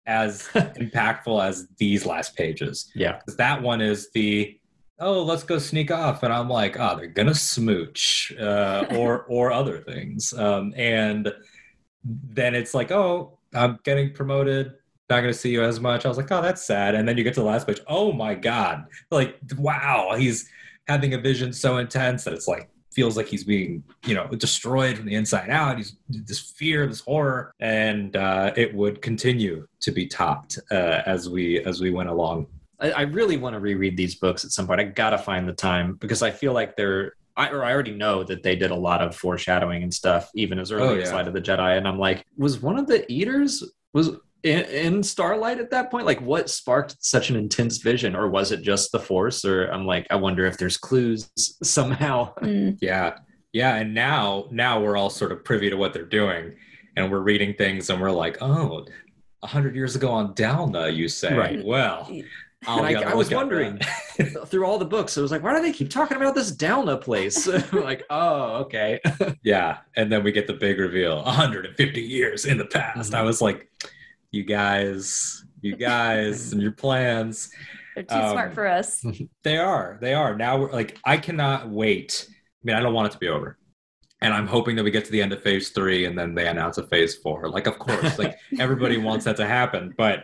as 0.08 0.44
impactful 0.54 1.44
as 1.44 1.68
these 1.78 2.06
last 2.06 2.36
pages. 2.36 2.92
Yeah. 2.96 3.20
'Cause 3.26 3.38
That 3.38 3.62
one 3.62 3.80
is 3.82 4.10
the 4.14 4.60
oh 5.00 5.24
let's 5.24 5.44
go 5.44 5.58
sneak 5.58 5.92
off, 5.92 6.24
and 6.24 6.34
I'm 6.34 6.50
like 6.50 6.80
oh 6.80 6.96
they're 6.96 7.08
gonna 7.08 7.36
smooch 7.36 8.34
uh, 8.40 8.86
or 8.92 9.24
or 9.30 9.52
other 9.52 9.80
things, 9.80 10.34
um, 10.34 10.74
and 10.76 11.34
then 12.04 12.56
it's 12.56 12.74
like 12.74 12.92
oh 12.92 13.38
I'm 13.54 13.80
getting 13.84 14.12
promoted. 14.14 14.74
Not 15.08 15.22
going 15.22 15.32
to 15.32 15.38
see 15.38 15.52
you 15.52 15.64
as 15.64 15.80
much. 15.80 16.04
I 16.04 16.08
was 16.08 16.18
like, 16.18 16.32
oh, 16.32 16.42
that's 16.42 16.66
sad. 16.66 16.96
And 16.96 17.08
then 17.08 17.16
you 17.16 17.24
get 17.24 17.36
to 17.36 17.40
the 17.42 17.46
last 17.46 17.68
page. 17.68 17.80
Oh 17.88 18.12
my 18.12 18.34
god! 18.34 18.86
Like, 19.12 19.38
wow, 19.56 20.16
he's 20.18 20.50
having 20.88 21.14
a 21.14 21.18
vision 21.20 21.54
so 21.54 21.78
intense 21.78 22.24
that 22.24 22.34
it's 22.34 22.48
like 22.48 22.70
feels 22.92 23.18
like 23.18 23.28
he's 23.28 23.44
being 23.44 23.84
you 24.06 24.16
know 24.16 24.26
destroyed 24.28 24.96
from 24.96 25.06
the 25.06 25.14
inside 25.14 25.50
out 25.50 25.76
he's 25.78 25.98
this 26.08 26.40
fear 26.40 26.88
this 26.88 27.02
horror 27.02 27.54
and 27.60 28.16
uh, 28.16 28.54
it 28.56 28.74
would 28.74 29.02
continue 29.02 29.68
to 29.82 29.92
be 29.92 30.08
topped 30.08 30.58
uh, 30.72 31.02
as 31.06 31.30
we 31.30 31.60
as 31.66 31.82
we 31.82 31.92
went 31.92 32.08
along 32.08 32.48
I, 32.80 32.92
I 32.92 33.02
really 33.02 33.38
want 33.38 33.54
to 33.54 33.60
reread 33.60 33.96
these 33.98 34.16
books 34.16 34.44
at 34.46 34.52
some 34.52 34.68
point. 34.68 34.80
I 34.80 34.84
gotta 34.86 35.18
find 35.18 35.48
the 35.48 35.54
time 35.54 35.96
because 35.96 36.22
I 36.22 36.32
feel 36.32 36.54
like 36.54 36.76
they're 36.76 37.14
I, 37.38 37.50
or 37.50 37.66
I 37.66 37.74
already 37.74 37.92
know 37.94 38.24
that 38.24 38.44
they 38.44 38.56
did 38.56 38.72
a 38.72 38.76
lot 38.76 39.02
of 39.02 39.14
foreshadowing 39.16 39.84
and 39.84 39.94
stuff, 39.94 40.30
even 40.36 40.58
as 40.58 40.72
early 40.72 41.00
Oh, 41.00 41.02
as 41.02 41.10
yeah. 41.10 41.16
Light 41.16 41.28
of 41.28 41.34
the 41.34 41.42
Jedi. 41.42 41.78
And 41.78 41.86
I'm 41.86 42.00
like, 42.00 42.26
was 42.38 42.62
one 42.62 42.80
of 42.80 42.88
the 42.88 43.10
eaters 43.12 43.62
was 43.94 44.12
in, 44.44 44.62
in 44.66 45.04
Starlight 45.04 45.60
at 45.60 45.70
that 45.72 45.92
point? 45.92 46.06
Like, 46.06 46.22
what 46.22 46.50
sparked 46.50 46.96
such 47.04 47.30
an 47.30 47.36
intense 47.36 47.80
vision, 47.80 48.16
or 48.16 48.30
was 48.30 48.54
it 48.54 48.62
just 48.62 48.94
the 48.94 49.00
Force? 49.00 49.44
Or 49.44 49.66
I'm 49.68 49.86
like, 49.86 50.08
I 50.10 50.16
wonder 50.16 50.46
if 50.46 50.58
there's 50.58 50.78
clues 50.78 51.30
somehow. 51.64 52.34
Mm. 52.36 52.78
yeah 52.82 53.18
yeah 53.52 53.76
and 53.76 53.94
now 53.94 54.48
now 54.52 54.82
we're 54.82 54.98
all 54.98 55.10
sort 55.10 55.32
of 55.32 55.44
privy 55.46 55.70
to 55.70 55.78
what 55.78 55.94
they're 55.94 56.04
doing 56.06 56.54
and 56.98 57.10
we're 57.10 57.20
reading 57.22 57.54
things 57.54 57.90
and 57.90 58.02
we're 58.02 58.12
like 58.12 58.38
oh 58.42 58.86
a 59.44 59.48
hundred 59.48 59.76
years 59.76 59.96
ago 59.96 60.10
on 60.12 60.34
Dalna, 60.36 60.94
you 60.94 61.08
say 61.08 61.34
Right. 61.34 61.64
well 61.66 62.10
I'll 62.68 62.84
And 62.84 62.98
I, 62.98 63.12
I 63.12 63.14
was 63.14 63.30
lookout 63.30 63.38
wondering 63.48 63.80
through 64.46 64.66
all 64.66 64.78
the 64.78 64.86
books, 64.86 65.18
I 65.18 65.22
was 65.22 65.32
like, 65.32 65.44
why 65.44 65.56
do 65.56 65.62
they 65.62 65.72
keep 65.72 65.90
talking 65.90 66.18
about 66.18 66.36
this 66.36 66.52
Dalna 66.52 67.00
place? 67.00 67.48
like, 67.74 68.04
oh, 68.10 68.56
okay. 68.64 69.00
Yeah, 69.44 69.78
and 69.96 70.12
then 70.12 70.24
we 70.24 70.32
get 70.32 70.48
the 70.48 70.54
big 70.54 70.80
reveal 70.80 71.24
150 71.24 72.02
years 72.02 72.46
in 72.46 72.58
the 72.58 72.66
past. 72.66 73.12
Mhm. 73.12 73.16
I 73.16 73.22
was 73.22 73.42
like, 73.42 73.70
you 74.32 74.44
guys, 74.44 75.46
you 75.62 75.76
guys, 75.76 76.52
and 76.54 76.62
your 76.62 76.72
plans. 76.72 77.52
They're 77.96 78.04
too 78.04 78.16
Um, 78.16 78.32
smart 78.32 78.54
for 78.54 78.68
us. 78.68 79.06
They 79.44 79.58
are, 79.58 79.98
they 80.02 80.14
are. 80.14 80.36
Now 80.36 80.58
we're 80.60 80.72
like, 80.72 80.98
I 81.06 81.18
cannot 81.18 81.70
wait. 81.70 82.28
I 82.30 82.34
mean, 82.64 82.76
I 82.76 82.82
don't 82.82 82.94
want 82.94 83.08
it 83.08 83.12
to 83.12 83.18
be 83.20 83.30
over. 83.30 83.58
And 84.22 84.34
I'm 84.34 84.48
hoping 84.48 84.76
that 84.78 84.84
we 84.84 84.92
get 84.92 85.06
to 85.06 85.12
the 85.12 85.22
end 85.22 85.34
of 85.34 85.42
phase 85.44 85.70
three 85.70 86.06
and 86.06 86.18
then 86.18 86.34
they 86.34 86.48
announce 86.48 86.78
a 86.78 86.88
phase 86.88 87.16
four. 87.16 87.48
Like, 87.50 87.68
of 87.68 87.78
course, 87.78 88.18
like 88.18 88.36
everybody 88.60 88.98
wants 88.98 89.26
that 89.26 89.38
to 89.38 89.46
happen. 89.46 89.94
But 89.98 90.24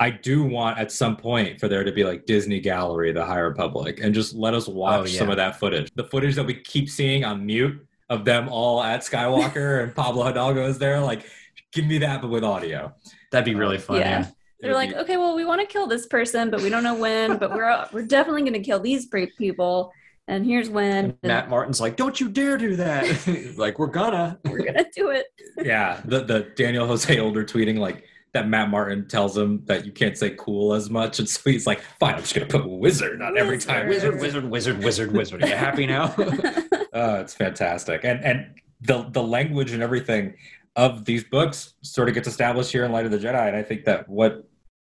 I 0.00 0.10
do 0.10 0.42
want 0.44 0.78
at 0.78 0.90
some 0.90 1.16
point 1.16 1.60
for 1.60 1.68
there 1.68 1.84
to 1.84 1.92
be 1.92 2.02
like 2.04 2.26
Disney 2.26 2.60
Gallery, 2.60 3.12
the 3.12 3.24
High 3.24 3.38
Republic, 3.38 4.00
and 4.02 4.12
just 4.14 4.34
let 4.34 4.52
us 4.54 4.66
watch 4.66 5.00
Oh, 5.00 5.04
yeah. 5.04 5.18
some 5.18 5.30
of 5.30 5.36
that 5.36 5.58
footage. 5.60 5.90
The 5.94 6.04
footage 6.04 6.34
that 6.34 6.44
we 6.44 6.54
keep 6.54 6.88
seeing 6.90 7.24
on 7.24 7.46
mute 7.46 7.86
of 8.10 8.24
them 8.24 8.48
all 8.48 8.82
at 8.82 9.00
Skywalker 9.02 9.82
and 9.84 9.94
Pablo 9.94 10.24
Hidalgo 10.24 10.66
is 10.66 10.78
there. 10.78 11.00
Like, 11.00 11.24
give 11.72 11.86
me 11.86 11.98
that, 11.98 12.20
but 12.22 12.28
with 12.28 12.42
audio. 12.44 12.92
That'd 13.30 13.44
be 13.44 13.54
uh, 13.54 13.58
really 13.58 13.78
fun. 13.78 13.98
Yeah. 14.00 14.08
Yeah. 14.20 14.26
They're 14.60 14.74
like, 14.74 14.90
be- 14.90 14.96
okay, 14.96 15.16
well, 15.16 15.36
we 15.36 15.44
want 15.44 15.60
to 15.60 15.66
kill 15.66 15.86
this 15.86 16.06
person, 16.06 16.50
but 16.50 16.60
we 16.62 16.70
don't 16.70 16.82
know 16.82 16.94
when. 16.96 17.36
But 17.38 17.52
we're 17.52 17.86
we're 17.92 18.06
definitely 18.06 18.42
going 18.42 18.54
to 18.54 18.60
kill 18.60 18.80
these 18.80 19.06
pre- 19.06 19.30
people, 19.38 19.92
and 20.26 20.44
here's 20.46 20.70
when. 20.70 21.04
And 21.04 21.18
Matt 21.22 21.50
Martin's 21.50 21.80
like, 21.80 21.96
don't 21.96 22.18
you 22.18 22.28
dare 22.30 22.56
do 22.56 22.74
that. 22.76 23.54
like, 23.58 23.78
we're 23.78 23.88
gonna. 23.88 24.38
we're 24.44 24.64
gonna 24.64 24.86
do 24.96 25.10
it. 25.10 25.26
yeah, 25.62 26.00
the 26.04 26.24
the 26.24 26.40
Daniel 26.56 26.86
Jose 26.86 27.18
Older 27.18 27.44
tweeting 27.44 27.78
like 27.78 28.04
that 28.34 28.48
Matt 28.48 28.68
Martin 28.68 29.06
tells 29.08 29.38
him 29.38 29.64
that 29.64 29.86
you 29.86 29.92
can't 29.92 30.18
say 30.18 30.30
cool 30.36 30.74
as 30.74 30.90
much, 30.90 31.20
and 31.20 31.28
so 31.28 31.48
he's 31.48 31.66
like, 31.66 31.80
"Fine, 31.98 32.16
I'm 32.16 32.20
just 32.20 32.34
gonna 32.34 32.46
put 32.46 32.68
wizard 32.68 33.22
on 33.22 33.38
every 33.38 33.58
time." 33.58 33.88
Wizard. 33.88 34.20
Wizard, 34.20 34.50
wizard, 34.50 34.50
wizard, 34.50 34.84
wizard, 34.84 35.12
wizard. 35.12 35.42
Are 35.44 35.48
you 35.48 35.56
happy 35.56 35.86
now? 35.86 36.14
Oh, 36.18 36.24
it's 37.20 37.32
fantastic, 37.32 38.04
and 38.04 38.22
and 38.24 38.60
the 38.82 39.08
the 39.10 39.22
language 39.22 39.72
and 39.72 39.82
everything 39.82 40.34
of 40.76 41.04
these 41.04 41.22
books 41.22 41.74
sort 41.82 42.08
of 42.08 42.14
gets 42.14 42.26
established 42.26 42.72
here 42.72 42.84
in 42.84 42.92
Light 42.92 43.06
of 43.06 43.12
the 43.12 43.18
Jedi, 43.18 43.46
and 43.46 43.56
I 43.56 43.62
think 43.62 43.84
that 43.84 44.08
what 44.08 44.46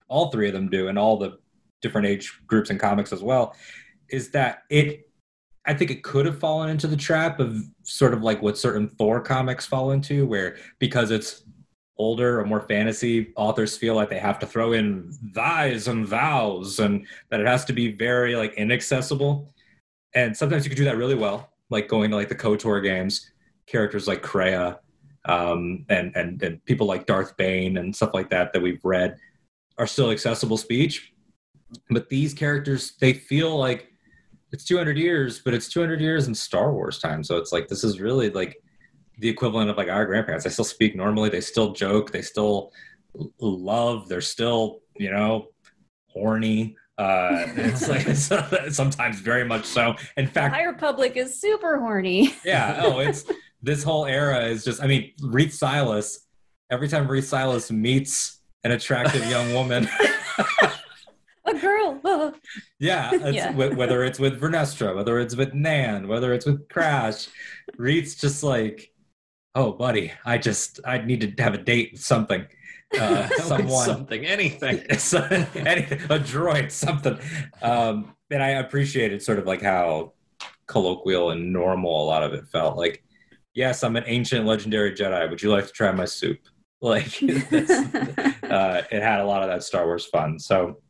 all 0.08 0.32
three 0.32 0.48
of 0.48 0.54
them 0.54 0.70
do, 0.70 0.88
and 0.88 0.98
all 0.98 1.18
the 1.18 1.38
different 1.82 2.08
age 2.08 2.42
groups 2.48 2.70
and 2.70 2.80
comics 2.80 3.12
as 3.12 3.22
well, 3.22 3.56
is 4.10 4.32
that 4.32 4.64
it. 4.70 5.10
I 5.66 5.74
think 5.74 5.92
it 5.92 6.04
could 6.04 6.26
have 6.26 6.40
fallen 6.40 6.70
into 6.70 6.88
the 6.88 6.98
trap 6.98 7.40
of 7.40 7.58
sort 7.84 8.14
of 8.14 8.22
like 8.22 8.42
what 8.42 8.58
certain 8.58 8.90
Thor 8.90 9.22
comics 9.22 9.66
fall 9.66 9.92
into, 9.92 10.26
where 10.26 10.58
because 10.80 11.10
it's 11.10 11.43
older 11.98 12.40
or 12.40 12.46
more 12.46 12.62
fantasy 12.62 13.32
authors 13.36 13.78
feel 13.78 13.96
like 13.96 14.10
they 14.10 14.20
have 14.20 14.40
to 14.40 14.48
throw 14.48 14.74
in 14.74 15.12
thys 15.34 15.88
and 15.88 16.08
vows 16.08 16.80
and 16.80 17.06
that 17.30 17.40
it 17.40 17.48
has 17.48 17.66
to 17.66 17.74
be 17.74 17.92
very 17.92 18.36
like 18.36 18.54
inaccessible. 18.56 19.54
And 20.16 20.36
sometimes 20.36 20.66
you 20.66 20.70
can 20.70 20.78
do 20.78 20.86
that 20.86 20.98
really 20.98 21.16
well, 21.16 21.52
like 21.70 21.88
going 21.88 22.10
to 22.12 22.16
like 22.16 22.30
the 22.30 22.36
KOTOR 22.36 22.84
games, 22.84 23.32
characters 23.68 24.08
like 24.08 24.24
Kreia, 24.24 24.80
um, 25.26 25.86
and, 25.90 26.12
and 26.16 26.42
and 26.44 26.64
people 26.66 26.86
like 26.86 27.06
Darth 27.06 27.38
Bane 27.38 27.78
and 27.78 27.96
stuff 27.96 28.14
like 28.14 28.30
that 28.30 28.54
that 28.54 28.62
we've 28.62 28.84
read 28.84 29.18
are 29.78 29.88
still 29.88 30.12
accessible 30.12 30.58
speech. 30.58 31.14
But 31.90 32.10
these 32.10 32.34
characters, 32.34 32.94
they 33.00 33.14
feel 33.14 33.58
like 33.58 33.94
it's 34.52 34.66
200 34.66 34.98
years, 34.98 35.40
but 35.40 35.54
it's 35.54 35.70
200 35.70 36.00
years 36.00 36.28
in 36.28 36.36
Star 36.36 36.74
Wars 36.74 37.00
time. 37.00 37.24
So 37.24 37.38
it's 37.38 37.52
like 37.52 37.68
this 37.68 37.84
is 37.84 38.00
really 38.00 38.30
like 38.30 38.63
the 39.24 39.30
equivalent 39.30 39.70
of 39.70 39.78
like 39.78 39.88
our 39.88 40.06
grandparents. 40.06 40.44
They 40.44 40.50
still 40.50 40.66
speak 40.66 40.96
normally. 40.98 41.30
They 41.30 41.40
still 41.40 41.72
joke. 41.72 42.12
They 42.12 42.22
still 42.22 42.72
love. 43.40 44.10
They're 44.10 44.20
still 44.22 44.82
you 44.98 45.10
know 45.10 45.48
horny. 46.08 46.76
Uh, 46.98 47.46
it's 47.56 47.88
like 47.88 48.06
it's, 48.06 48.76
sometimes 48.76 49.20
very 49.20 49.46
much 49.46 49.64
so. 49.66 49.96
In 50.18 50.28
fact, 50.28 50.54
High 50.54 50.66
Republic 50.66 51.16
is 51.16 51.40
super 51.40 51.80
horny. 51.80 52.36
yeah. 52.46 52.82
Oh, 52.84 53.00
it's 53.00 53.24
this 53.62 53.82
whole 53.82 54.06
era 54.06 54.46
is 54.46 54.66
just. 54.66 54.84
I 54.84 54.88
mean, 54.88 55.14
Reath 55.22 55.54
Silas. 55.54 56.28
Every 56.70 56.90
time 56.90 57.08
Reath 57.08 57.26
Silas 57.26 57.72
meets 57.72 58.42
an 58.66 58.72
attractive 58.72 59.26
young 59.30 59.54
woman. 59.54 59.88
a 61.46 61.54
girl. 61.60 62.34
yeah, 62.80 63.12
it's, 63.14 63.36
Yeah. 63.36 63.52
wh- 63.52 63.78
whether 63.78 64.04
it's 64.04 64.18
with 64.20 64.40
Vernestra, 64.40 64.96
whether 64.96 65.20
it's 65.20 65.36
with 65.36 65.54
Nan, 65.54 66.08
whether 66.08 66.34
it's 66.34 66.46
with 66.46 66.68
Crash, 66.70 67.28
Reath's 67.78 68.16
just 68.16 68.44
like, 68.44 68.93
oh, 69.56 69.72
buddy, 69.72 70.12
I 70.26 70.38
just 70.38 70.80
I 70.86 71.00
need 71.00 71.22
to 71.22 71.44
have 71.44 71.54
a 71.54 71.58
date 71.58 71.94
with 71.94 72.02
something, 72.02 72.46
uh, 73.00 73.28
someone, 73.30 73.86
something, 73.86 74.26
anything. 74.26 74.80
Anything, 74.80 76.00
a 76.10 76.20
droid, 76.20 76.72
something. 76.72 77.18
Um, 77.62 78.16
and 78.30 78.44
I 78.44 78.50
appreciated 78.50 79.22
sort 79.22 79.40
of 79.40 79.46
like 79.46 79.62
how 79.62 80.14
colloquial 80.68 81.32
and 81.32 81.52
normal 81.52 82.04
a 82.04 82.06
lot 82.06 82.24
of 82.24 82.34
it 82.34 82.48
felt. 82.48 82.78
Like, 82.78 83.04
yes, 83.54 83.84
I'm 83.84 83.96
an 83.96 84.04
ancient 84.08 84.46
legendary 84.46 84.94
Jedi. 84.94 85.30
Would 85.30 85.42
you 85.42 85.52
like 85.52 85.68
to 85.68 85.72
try 85.72 85.92
my 85.92 86.06
soup? 86.06 86.40
Like, 86.84 87.24
uh, 87.24 88.82
it 88.92 89.02
had 89.02 89.22
a 89.22 89.26
lot 89.26 89.42
of 89.42 89.48
that 89.48 89.64
Star 89.64 89.86
Wars 89.86 90.06
fun. 90.06 90.38
So, 90.38 90.82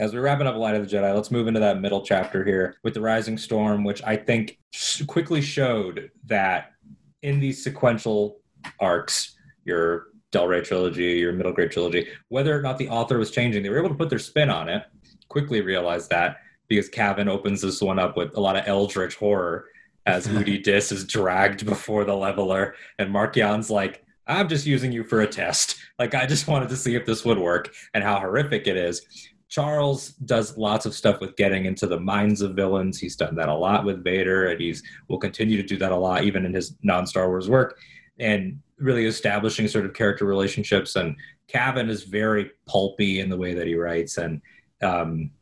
as 0.00 0.12
we're 0.12 0.22
wrapping 0.22 0.48
up 0.48 0.56
Light 0.56 0.74
of 0.74 0.90
the 0.90 0.96
Jedi, 0.96 1.14
let's 1.14 1.30
move 1.30 1.46
into 1.46 1.60
that 1.60 1.80
middle 1.80 2.02
chapter 2.02 2.44
here 2.44 2.74
with 2.82 2.94
the 2.94 3.00
Rising 3.00 3.38
Storm, 3.38 3.84
which 3.84 4.02
I 4.02 4.16
think 4.16 4.58
quickly 5.06 5.40
showed 5.40 6.10
that 6.26 6.72
in 7.22 7.40
these 7.40 7.62
sequential 7.62 8.40
arcs, 8.78 9.36
your 9.64 10.06
Del 10.32 10.46
Rey 10.46 10.62
trilogy, 10.62 11.18
your 11.18 11.32
middle 11.32 11.52
grade 11.52 11.70
trilogy, 11.70 12.08
whether 12.28 12.56
or 12.56 12.62
not 12.62 12.78
the 12.78 12.88
author 12.88 13.18
was 13.18 13.30
changing, 13.30 13.62
they 13.62 13.68
were 13.68 13.78
able 13.78 13.88
to 13.88 13.94
put 13.94 14.10
their 14.10 14.18
spin 14.18 14.50
on 14.50 14.68
it. 14.68 14.84
Quickly 15.28 15.60
realized 15.60 16.10
that 16.10 16.38
because 16.68 16.88
Cavan 16.88 17.28
opens 17.28 17.60
this 17.60 17.82
one 17.82 17.98
up 17.98 18.16
with 18.16 18.36
a 18.36 18.40
lot 18.40 18.56
of 18.56 18.66
eldritch 18.66 19.16
horror 19.16 19.66
as 20.06 20.28
Moody 20.32 20.58
Dis 20.58 20.92
is 20.92 21.04
dragged 21.04 21.66
before 21.66 22.04
the 22.04 22.14
leveler, 22.14 22.74
and 22.98 23.10
Marchion's 23.10 23.70
like, 23.70 24.04
I'm 24.26 24.48
just 24.48 24.66
using 24.66 24.92
you 24.92 25.02
for 25.02 25.22
a 25.22 25.26
test. 25.26 25.76
Like, 25.98 26.14
I 26.14 26.24
just 26.24 26.46
wanted 26.46 26.68
to 26.68 26.76
see 26.76 26.94
if 26.94 27.04
this 27.04 27.24
would 27.24 27.38
work 27.38 27.74
and 27.94 28.04
how 28.04 28.20
horrific 28.20 28.68
it 28.68 28.76
is. 28.76 29.04
Charles 29.50 30.10
does 30.24 30.56
lots 30.56 30.86
of 30.86 30.94
stuff 30.94 31.20
with 31.20 31.36
getting 31.36 31.66
into 31.66 31.88
the 31.88 31.98
minds 31.98 32.40
of 32.40 32.54
villains. 32.54 32.98
He's 32.98 33.16
done 33.16 33.34
that 33.34 33.48
a 33.48 33.54
lot 33.54 33.84
with 33.84 34.04
Vader, 34.04 34.46
and 34.48 34.60
he's 34.60 34.82
will 35.08 35.18
continue 35.18 35.56
to 35.56 35.66
do 35.66 35.76
that 35.78 35.90
a 35.90 35.96
lot, 35.96 36.22
even 36.22 36.46
in 36.46 36.54
his 36.54 36.76
non-Star 36.82 37.28
Wars 37.28 37.50
work, 37.50 37.78
and 38.20 38.60
really 38.78 39.06
establishing 39.06 39.66
sort 39.66 39.84
of 39.84 39.92
character 39.92 40.24
relationships. 40.24 40.94
And 40.94 41.16
Cavan 41.48 41.90
is 41.90 42.04
very 42.04 42.52
pulpy 42.66 43.18
in 43.18 43.28
the 43.28 43.36
way 43.36 43.52
that 43.54 43.66
he 43.66 43.74
writes, 43.74 44.18
and 44.18 44.40
um, 44.82 45.32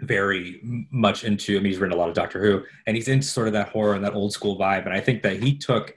very 0.00 0.60
much 0.90 1.22
into. 1.22 1.56
I 1.56 1.60
mean, 1.60 1.66
he's 1.66 1.78
written 1.78 1.96
a 1.96 2.00
lot 2.00 2.08
of 2.08 2.14
Doctor 2.16 2.42
Who, 2.42 2.64
and 2.88 2.96
he's 2.96 3.06
into 3.06 3.26
sort 3.26 3.46
of 3.46 3.52
that 3.52 3.68
horror 3.68 3.94
and 3.94 4.04
that 4.04 4.14
old 4.14 4.32
school 4.32 4.58
vibe. 4.58 4.84
And 4.84 4.92
I 4.92 5.00
think 5.00 5.22
that 5.22 5.40
he 5.40 5.56
took 5.56 5.96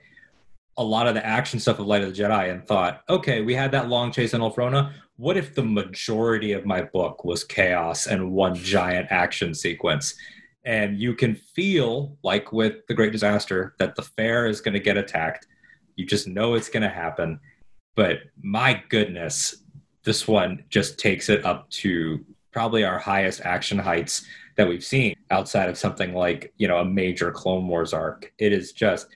a 0.78 0.84
lot 0.84 1.08
of 1.08 1.16
the 1.16 1.26
action 1.26 1.60
stuff 1.60 1.80
of 1.80 1.88
Light 1.88 2.04
of 2.04 2.16
the 2.16 2.22
Jedi 2.22 2.52
and 2.52 2.64
thought, 2.68 3.02
okay, 3.10 3.42
we 3.42 3.56
had 3.56 3.72
that 3.72 3.90
long 3.90 4.12
chase 4.12 4.36
in 4.36 4.42
Elphrona. 4.42 4.94
What 5.18 5.36
if 5.36 5.56
the 5.56 5.64
majority 5.64 6.52
of 6.52 6.66
my 6.66 6.82
book 6.82 7.26
was 7.26 7.44
chaos 7.44 8.06
and 8.06 8.32
one 8.32 8.54
giant 8.54 9.08
action 9.10 9.54
sequence? 9.54 10.16
And 10.64 11.00
you 11.00 11.16
can 11.16 11.34
feel, 11.34 12.18
like 12.24 12.52
with 12.52 12.86
The 12.88 12.94
Great 12.94 13.12
Disaster, 13.12 13.74
that 13.80 13.96
the 13.96 14.04
fair 14.04 14.46
is 14.46 14.62
going 14.62 14.76
to 14.76 14.80
get 14.80 14.96
attacked. 14.96 15.48
You 15.96 16.06
just 16.06 16.28
know 16.28 16.54
it's 16.54 16.70
going 16.70 16.84
to 16.84 16.90
happen. 16.90 17.40
But 17.96 18.20
my 18.44 18.84
goodness, 18.90 19.64
this 20.04 20.28
one 20.28 20.64
just 20.70 21.00
takes 21.00 21.30
it 21.30 21.44
up 21.44 21.68
to 21.72 22.24
probably 22.52 22.84
our 22.84 23.00
highest 23.00 23.42
action 23.42 23.80
heights 23.80 24.24
that 24.56 24.68
we've 24.68 24.84
seen 24.84 25.16
outside 25.32 25.70
of 25.70 25.78
something 25.78 26.14
like, 26.14 26.54
you 26.58 26.68
know, 26.68 26.78
a 26.78 26.86
major 26.86 27.32
Clone 27.32 27.68
Wars 27.68 27.94
arc. 27.94 28.32
It 28.38 28.54
is 28.54 28.72
just 28.72 29.08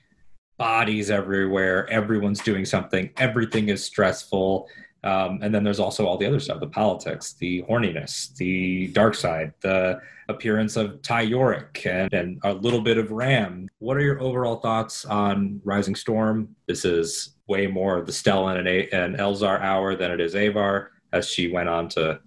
bodies 0.57 1.11
everywhere. 1.11 1.87
Everyone's 1.89 2.41
doing 2.41 2.65
something. 2.65 3.11
Everything 3.17 3.69
is 3.69 3.83
stressful. 3.83 4.67
Um, 5.03 5.39
and 5.41 5.53
then 5.53 5.63
there's 5.63 5.79
also 5.79 6.05
all 6.05 6.17
the 6.17 6.27
other 6.27 6.39
stuff 6.39 6.59
the 6.59 6.67
politics, 6.67 7.33
the 7.33 7.63
horniness, 7.63 8.35
the 8.35 8.87
dark 8.87 9.15
side, 9.15 9.53
the 9.61 9.99
appearance 10.29 10.75
of 10.75 11.01
Ty 11.01 11.27
Yorrick, 11.27 11.85
and, 11.85 12.13
and 12.13 12.39
a 12.43 12.53
little 12.53 12.81
bit 12.81 12.97
of 12.97 13.11
Ram. 13.11 13.67
What 13.79 13.97
are 13.97 14.01
your 14.01 14.21
overall 14.21 14.57
thoughts 14.57 15.05
on 15.05 15.59
Rising 15.63 15.95
Storm? 15.95 16.55
This 16.67 16.85
is 16.85 17.35
way 17.47 17.67
more 17.67 18.01
the 18.01 18.11
Stellan 18.11 18.59
and, 18.59 18.67
A- 18.67 18.89
and 18.89 19.17
Elzar 19.17 19.59
hour 19.61 19.95
than 19.95 20.11
it 20.11 20.21
is 20.21 20.35
Avar, 20.35 20.91
as 21.13 21.27
she 21.27 21.51
went 21.51 21.69
on 21.69 21.89
to 21.89 22.19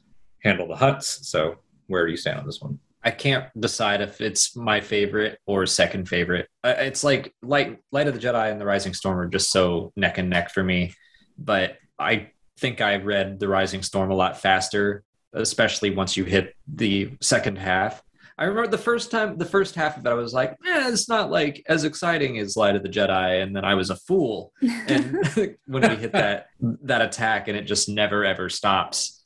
handle 0.43 0.67
the 0.67 0.75
Hutts. 0.75 1.25
So, 1.25 1.57
where 1.87 2.05
do 2.07 2.11
you 2.11 2.17
stand 2.17 2.41
on 2.41 2.47
this 2.47 2.61
one? 2.61 2.79
I 3.05 3.11
can't 3.11 3.45
decide 3.61 4.01
if 4.01 4.21
it's 4.23 4.57
my 4.57 4.81
favorite 4.81 5.39
or 5.47 5.67
second 5.67 6.09
favorite. 6.09 6.49
It's 6.65 7.05
like 7.05 7.35
Light 7.43 7.79
Light 7.93 8.09
of 8.09 8.15
the 8.15 8.21
Jedi 8.21 8.51
and 8.51 8.61
The 8.61 8.65
Rising 8.65 8.95
Storm 8.95 9.19
are 9.19 9.29
just 9.29 9.53
so 9.53 9.93
neck 9.95 10.17
and 10.17 10.31
neck 10.31 10.51
for 10.51 10.65
me. 10.65 10.95
But 11.37 11.77
I 11.99 12.31
think 12.59 12.81
I 12.81 12.97
read 12.97 13.41
The 13.41 13.49
Rising 13.49 13.83
Storm 13.83 14.11
a 14.11 14.15
lot 14.15 14.41
faster, 14.41 15.05
especially 15.33 15.91
once 15.91 16.17
you 16.17 16.25
hit 16.25 16.55
the 16.67 17.11
second 17.21 17.59
half. 17.59 18.03
I 18.37 18.45
remember 18.45 18.69
the 18.69 18.79
first 18.79 19.11
time, 19.11 19.39
the 19.39 19.45
first 19.45 19.77
half 19.77 19.97
of 19.97 20.05
it, 20.05 20.09
I 20.09 20.15
was 20.15 20.35
like, 20.35 20.53
eh, 20.67 20.91
it's 20.91 21.09
not 21.09 21.31
like 21.31 21.63
as 21.69 21.85
exciting 21.85 22.39
as 22.39 22.57
Light 22.57 22.75
of 22.75 22.83
the 22.83 22.89
Jedi. 22.89 23.43
And 23.43 23.55
then 23.55 23.65
I 23.65 23.75
was 23.75 23.91
a 23.91 23.97
fool. 23.97 24.53
And 24.61 25.19
when 25.67 25.83
we 25.89 25.97
hit 25.97 26.13
that 26.13 26.49
that 26.83 27.03
attack 27.03 27.47
and 27.49 27.57
it 27.57 27.63
just 27.63 27.89
never 27.89 28.25
ever 28.25 28.49
stops. 28.49 29.23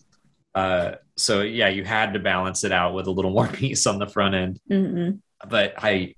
Uh, 0.55 0.97
so 1.17 1.41
yeah, 1.41 1.69
you 1.69 1.85
had 1.85 2.13
to 2.15 2.19
balance 2.19 2.65
it 2.65 2.73
out 2.73 2.93
with 2.93 3.07
a 3.07 3.11
little 3.11 3.31
more 3.39 3.49
peace 3.49 3.87
on 3.87 3.99
the 3.99 4.07
front 4.07 4.35
end. 4.35 4.61
Mm-mm. 4.71 5.21
But 5.49 5.75
I, 5.79 6.15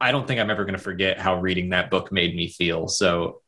I 0.00 0.12
don't 0.12 0.26
think 0.26 0.40
I'm 0.40 0.50
ever 0.50 0.64
going 0.64 0.76
to 0.76 0.82
forget 0.82 1.18
how 1.18 1.40
reading 1.40 1.70
that 1.70 1.90
book 1.90 2.12
made 2.12 2.34
me 2.36 2.48
feel. 2.48 2.88
So 2.88 3.42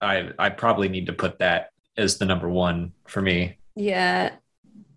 I, 0.00 0.30
I 0.38 0.50
probably 0.50 0.88
need 0.88 1.06
to 1.06 1.12
put 1.12 1.38
that 1.40 1.70
as 1.96 2.18
the 2.18 2.24
number 2.24 2.48
one 2.48 2.92
for 3.06 3.22
me. 3.22 3.58
Yeah. 3.76 4.32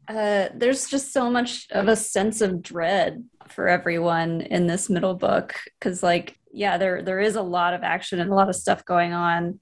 Uh, 0.07 0.47
there's 0.53 0.89
just 0.89 1.11
so 1.11 1.29
much 1.29 1.67
of 1.71 1.87
a 1.87 1.95
sense 1.95 2.41
of 2.41 2.61
dread 2.61 3.23
for 3.49 3.67
everyone 3.67 4.41
in 4.41 4.67
this 4.67 4.89
middle 4.89 5.15
book 5.15 5.55
because, 5.79 6.01
like, 6.01 6.37
yeah, 6.51 6.77
there 6.77 7.01
there 7.01 7.19
is 7.19 7.35
a 7.35 7.41
lot 7.41 7.73
of 7.73 7.83
action 7.83 8.19
and 8.19 8.31
a 8.31 8.35
lot 8.35 8.49
of 8.49 8.55
stuff 8.55 8.85
going 8.85 9.13
on, 9.13 9.59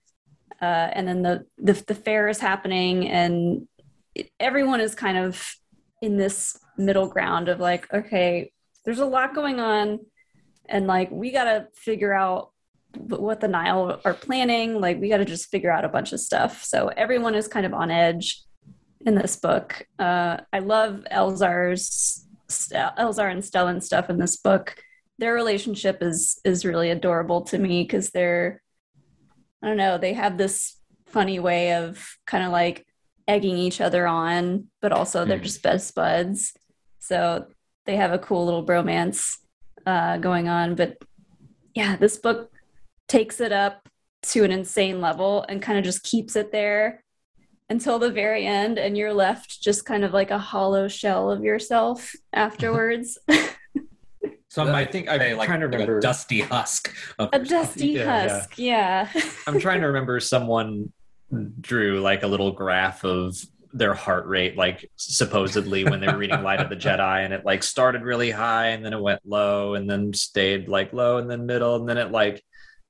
uh, 0.62 0.90
and 0.94 1.08
then 1.08 1.24
the, 1.24 1.46
the 1.58 1.74
the 1.88 1.96
fair 1.96 2.28
is 2.28 2.40
happening, 2.40 3.10
and 3.10 3.68
it, 4.14 4.30
everyone 4.40 4.82
is 4.82 4.94
kind 4.94 5.18
of 5.18 5.56
in 6.02 6.18
this 6.18 6.58
middle 6.78 7.08
ground 7.08 7.50
of 7.50 7.60
like, 7.60 7.92
okay, 7.92 8.52
there's 8.86 9.00
a 9.00 9.06
lot 9.06 9.34
going 9.34 9.60
on, 9.60 10.00
and 10.70 10.86
like 10.86 11.10
we 11.10 11.32
got 11.32 11.46
to 11.46 11.68
figure 11.74 12.14
out 12.14 12.52
what 12.98 13.40
the 13.40 13.48
Nihil 13.48 14.00
are 14.06 14.14
planning. 14.14 14.80
Like, 14.80 15.00
we 15.00 15.10
got 15.10 15.18
to 15.18 15.26
just 15.26 15.50
figure 15.50 15.72
out 15.72 15.86
a 15.86 15.90
bunch 15.90 16.14
of 16.14 16.20
stuff. 16.20 16.64
So 16.64 16.88
everyone 16.90 17.36
is 17.36 17.48
kind 17.48 17.66
of 17.66 17.74
on 17.74 17.92
edge 17.92 18.42
in 19.06 19.16
this 19.16 19.36
book. 19.36 19.86
Uh, 20.00 20.38
I 20.52 20.60
love 20.60 21.06
Elzar's 21.12 22.26
Elzar 22.50 23.32
and 23.32 23.42
Stellan 23.42 23.82
stuff 23.82 24.10
in 24.10 24.18
this 24.18 24.38
book. 24.38 24.76
Their 25.18 25.34
relationship 25.34 26.02
is 26.02 26.40
is 26.44 26.66
really 26.66 26.90
adorable 26.92 27.42
to 27.44 27.58
me 27.58 27.84
because 27.84 28.12
they're 28.12 28.62
I 29.64 29.68
don't 29.68 29.78
know, 29.78 29.98
they 29.98 30.14
have 30.14 30.38
this 30.38 30.76
funny 31.08 31.40
way 31.40 31.74
of 31.74 32.18
kind 32.28 32.44
of 32.44 32.52
like 32.52 32.86
egging 33.28 33.58
each 33.58 33.82
other 33.82 34.06
on, 34.06 34.68
but 34.82 34.92
also 34.92 35.26
they're 35.26 35.40
Mhm. 35.40 35.44
just 35.44 35.64
best 35.64 35.96
buds. 35.96 36.54
So 37.00 37.48
they 37.86 37.96
have 37.96 38.12
a 38.14 38.20
cool 38.20 38.46
little 38.46 38.66
bromance 38.66 39.38
uh, 39.86 40.18
going 40.18 40.48
on. 40.50 40.76
But 40.76 40.98
yeah, 41.74 41.96
this 41.96 42.18
book 42.18 42.52
takes 43.08 43.40
it 43.40 43.52
up 43.52 43.88
to 44.24 44.44
an 44.44 44.52
insane 44.52 45.02
level 45.02 45.46
and 45.48 45.62
kind 45.62 45.78
of 45.78 45.84
just 45.86 46.04
keeps 46.04 46.36
it 46.36 46.52
there 46.52 47.04
until 47.70 48.00
the 48.00 48.10
very 48.12 48.46
end 48.46 48.78
and 48.78 48.98
you're 48.98 49.14
left 49.14 49.62
just 49.62 49.86
kind 49.86 50.04
of 50.04 50.14
like 50.14 50.32
a 50.32 50.38
hollow 50.38 50.88
shell 50.88 51.30
of 51.32 51.44
yourself 51.44 52.14
afterwards 52.34 53.18
Some 54.50 54.70
I 54.70 54.72
might 54.72 54.92
think 54.94 55.10
I'm 55.10 55.38
like, 55.38 55.48
trying 55.48 55.60
to 55.60 55.66
like 55.66 55.74
remember- 55.74 55.98
a 55.98 56.02
dusty 56.02 56.40
husk. 56.40 56.96
Of 57.20 57.30
a 57.34 57.40
dusty 57.40 57.88
Yeah, 57.90 58.04
yeah. 58.04 58.30
husk 58.30 58.58
yeah, 58.58 59.10
I'm 59.48 59.60
trying 59.60 59.82
to 59.82 59.88
remember 59.88 60.20
someone 60.22 60.94
drew 61.60 62.00
like 62.00 62.24
a 62.24 62.28
little 62.28 62.52
graph 62.54 63.04
of 63.04 63.36
their 63.74 63.94
heart 63.94 64.28
rate, 64.28 64.56
like 64.56 64.90
supposedly 64.96 65.84
when 65.84 66.00
they 66.00 66.08
were 66.08 66.18
reading 66.18 66.42
Light 66.42 66.62
of 66.62 66.70
the 66.70 66.78
Jedi, 66.78 67.26
and 67.26 67.34
it 67.34 67.44
like 67.44 67.64
started 67.64 68.04
really 68.04 68.32
high 68.32 68.68
and 68.68 68.86
then 68.86 68.94
it 68.94 69.02
went 69.02 69.20
low 69.26 69.74
and 69.74 69.90
then 69.90 70.14
stayed 70.14 70.70
like 70.70 70.94
low 70.94 71.18
and 71.18 71.30
then 71.30 71.46
middle 71.46 71.76
and 71.76 71.90
then 71.90 71.98
it 71.98 72.12
like 72.12 72.42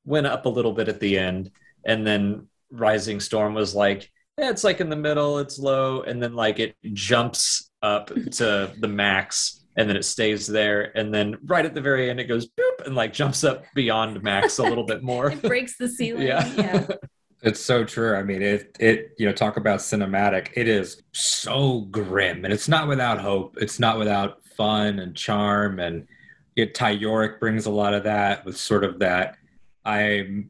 went 0.05 0.27
up 0.27 0.45
a 0.45 0.49
little 0.49 0.73
bit 0.73 0.87
at 0.87 0.99
the 0.99 1.17
end. 1.17 1.51
And 1.85 2.05
then 2.05 2.47
Rising 2.71 3.19
Storm 3.19 3.53
was 3.53 3.75
like, 3.75 4.11
yeah, 4.37 4.49
it's 4.49 4.63
like 4.63 4.81
in 4.81 4.89
the 4.89 4.95
middle, 4.95 5.39
it's 5.39 5.59
low, 5.59 6.01
and 6.01 6.21
then 6.21 6.33
like 6.33 6.59
it 6.59 6.75
jumps 6.93 7.71
up 7.81 8.07
to 8.31 8.73
the 8.79 8.87
max 8.87 9.65
and 9.77 9.89
then 9.89 9.95
it 9.95 10.05
stays 10.05 10.47
there 10.47 10.97
and 10.97 11.13
then 11.13 11.37
right 11.45 11.65
at 11.65 11.75
the 11.75 11.81
very 11.81 12.09
end 12.09 12.19
it 12.19 12.23
goes 12.23 12.47
boop 12.47 12.85
and 12.85 12.95
like 12.95 13.13
jumps 13.13 13.43
up 13.43 13.63
beyond 13.75 14.23
max 14.23 14.57
a 14.57 14.63
little 14.63 14.85
bit 14.85 15.03
more 15.03 15.29
it 15.31 15.41
breaks 15.41 15.77
the 15.77 15.87
ceiling. 15.87 16.27
Yeah. 16.27 16.47
yeah. 16.55 16.87
It's 17.41 17.59
so 17.59 17.83
true. 17.83 18.15
I 18.15 18.23
mean, 18.23 18.41
it 18.41 18.75
it 18.79 19.11
you 19.19 19.27
know 19.27 19.31
talk 19.31 19.57
about 19.57 19.79
cinematic. 19.79 20.49
It 20.55 20.67
is 20.67 21.03
so 21.11 21.81
grim, 21.81 22.43
and 22.43 22.51
it's 22.51 22.67
not 22.67 22.87
without 22.87 23.21
hope. 23.21 23.57
It's 23.61 23.79
not 23.79 23.99
without 23.99 24.43
fun 24.57 24.97
and 24.97 25.15
charm, 25.15 25.79
and 25.79 26.07
it, 26.55 26.73
Ty 26.73 26.97
Yorrick 26.97 27.39
brings 27.39 27.67
a 27.67 27.69
lot 27.69 27.93
of 27.93 28.03
that 28.05 28.45
with 28.45 28.57
sort 28.57 28.83
of 28.83 28.97
that. 28.97 29.37
I'm 29.85 30.49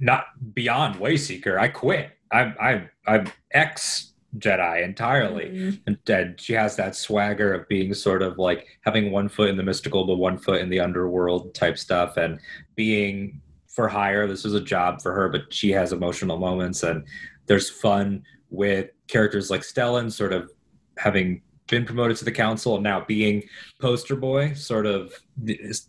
not 0.00 0.26
beyond 0.54 0.96
Wayseeker. 0.96 1.58
I 1.58 1.68
quit. 1.68 2.10
I'm 2.30 2.54
I'm 2.60 2.88
I'm 3.06 3.26
ex 3.52 4.12
Jedi 4.38 4.82
entirely, 4.84 5.46
Mhm. 5.46 5.80
and, 5.86 5.98
and 6.08 6.40
she 6.40 6.52
has 6.52 6.76
that 6.76 6.94
swagger 6.94 7.54
of 7.54 7.66
being 7.68 7.94
sort 7.94 8.20
of 8.22 8.36
like 8.38 8.66
having 8.82 9.10
one 9.10 9.28
foot 9.28 9.48
in 9.48 9.56
the 9.56 9.62
mystical, 9.62 10.06
but 10.06 10.16
one 10.16 10.36
foot 10.36 10.60
in 10.60 10.68
the 10.68 10.80
underworld 10.80 11.54
type 11.54 11.78
stuff, 11.78 12.16
and 12.18 12.38
being 12.74 13.40
for 13.66 13.88
hire. 13.88 14.26
This 14.26 14.44
is 14.44 14.52
a 14.54 14.60
job 14.60 15.00
for 15.00 15.14
her, 15.14 15.28
but 15.30 15.52
she 15.52 15.70
has 15.70 15.92
emotional 15.92 16.36
moments, 16.36 16.82
and 16.82 17.04
there's 17.46 17.70
fun 17.70 18.22
with 18.50 18.90
characters 19.06 19.50
like 19.50 19.62
Stellan, 19.62 20.12
sort 20.12 20.32
of 20.34 20.50
having 20.98 21.40
been 21.68 21.84
promoted 21.84 22.16
to 22.16 22.24
the 22.24 22.32
council 22.32 22.74
and 22.74 22.82
now 22.82 23.04
being 23.06 23.42
poster 23.80 24.16
boy, 24.16 24.54
sort 24.54 24.86
of 24.86 25.12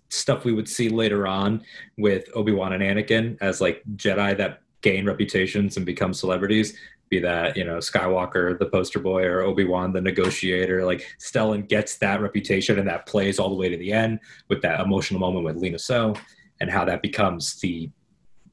stuff 0.10 0.46
we 0.46 0.54
would 0.54 0.70
see 0.70 0.90
later 0.90 1.26
on 1.26 1.64
with 1.98 2.30
Obi 2.36 2.52
Wan 2.52 2.74
and 2.74 2.84
Anakin 2.84 3.38
as 3.42 3.60
like 3.62 3.82
Jedi 3.96 4.38
that 4.38 4.62
gain 4.82 5.06
reputations 5.06 5.78
and 5.78 5.86
become 5.86 6.14
celebrities. 6.14 6.78
Be 7.10 7.20
that 7.20 7.58
you 7.58 7.64
know 7.64 7.78
Skywalker, 7.78 8.60
the 8.60 8.68
poster 8.68 9.00
boy, 9.00 9.24
or 9.24 9.42
Obi 9.42 9.64
Wan, 9.64 9.92
the 9.92 10.02
negotiator. 10.02 10.86
Like 10.86 11.08
Stellan 11.20 11.68
gets 11.68 11.98
that 11.98 12.22
reputation, 12.22 12.78
and 12.78 12.88
that 12.88 13.08
plays 13.08 13.40
all 13.40 13.50
the 13.50 13.56
way 13.56 13.68
to 13.70 13.78
the 13.78 13.92
end 13.92 14.20
with 14.48 14.62
that 14.62 14.80
emotional 14.80 15.20
moment 15.20 15.44
with 15.44 15.58
Lina 15.58 15.80
Soh, 15.80 16.14
and 16.62 16.70
how 16.70 16.86
that 16.86 17.02
becomes 17.02 17.60
the 17.62 17.90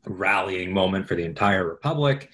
rallying 0.06 0.72
moment 0.72 1.06
for 1.06 1.16
the 1.16 1.24
entire 1.24 1.68
Republic. 1.68 2.30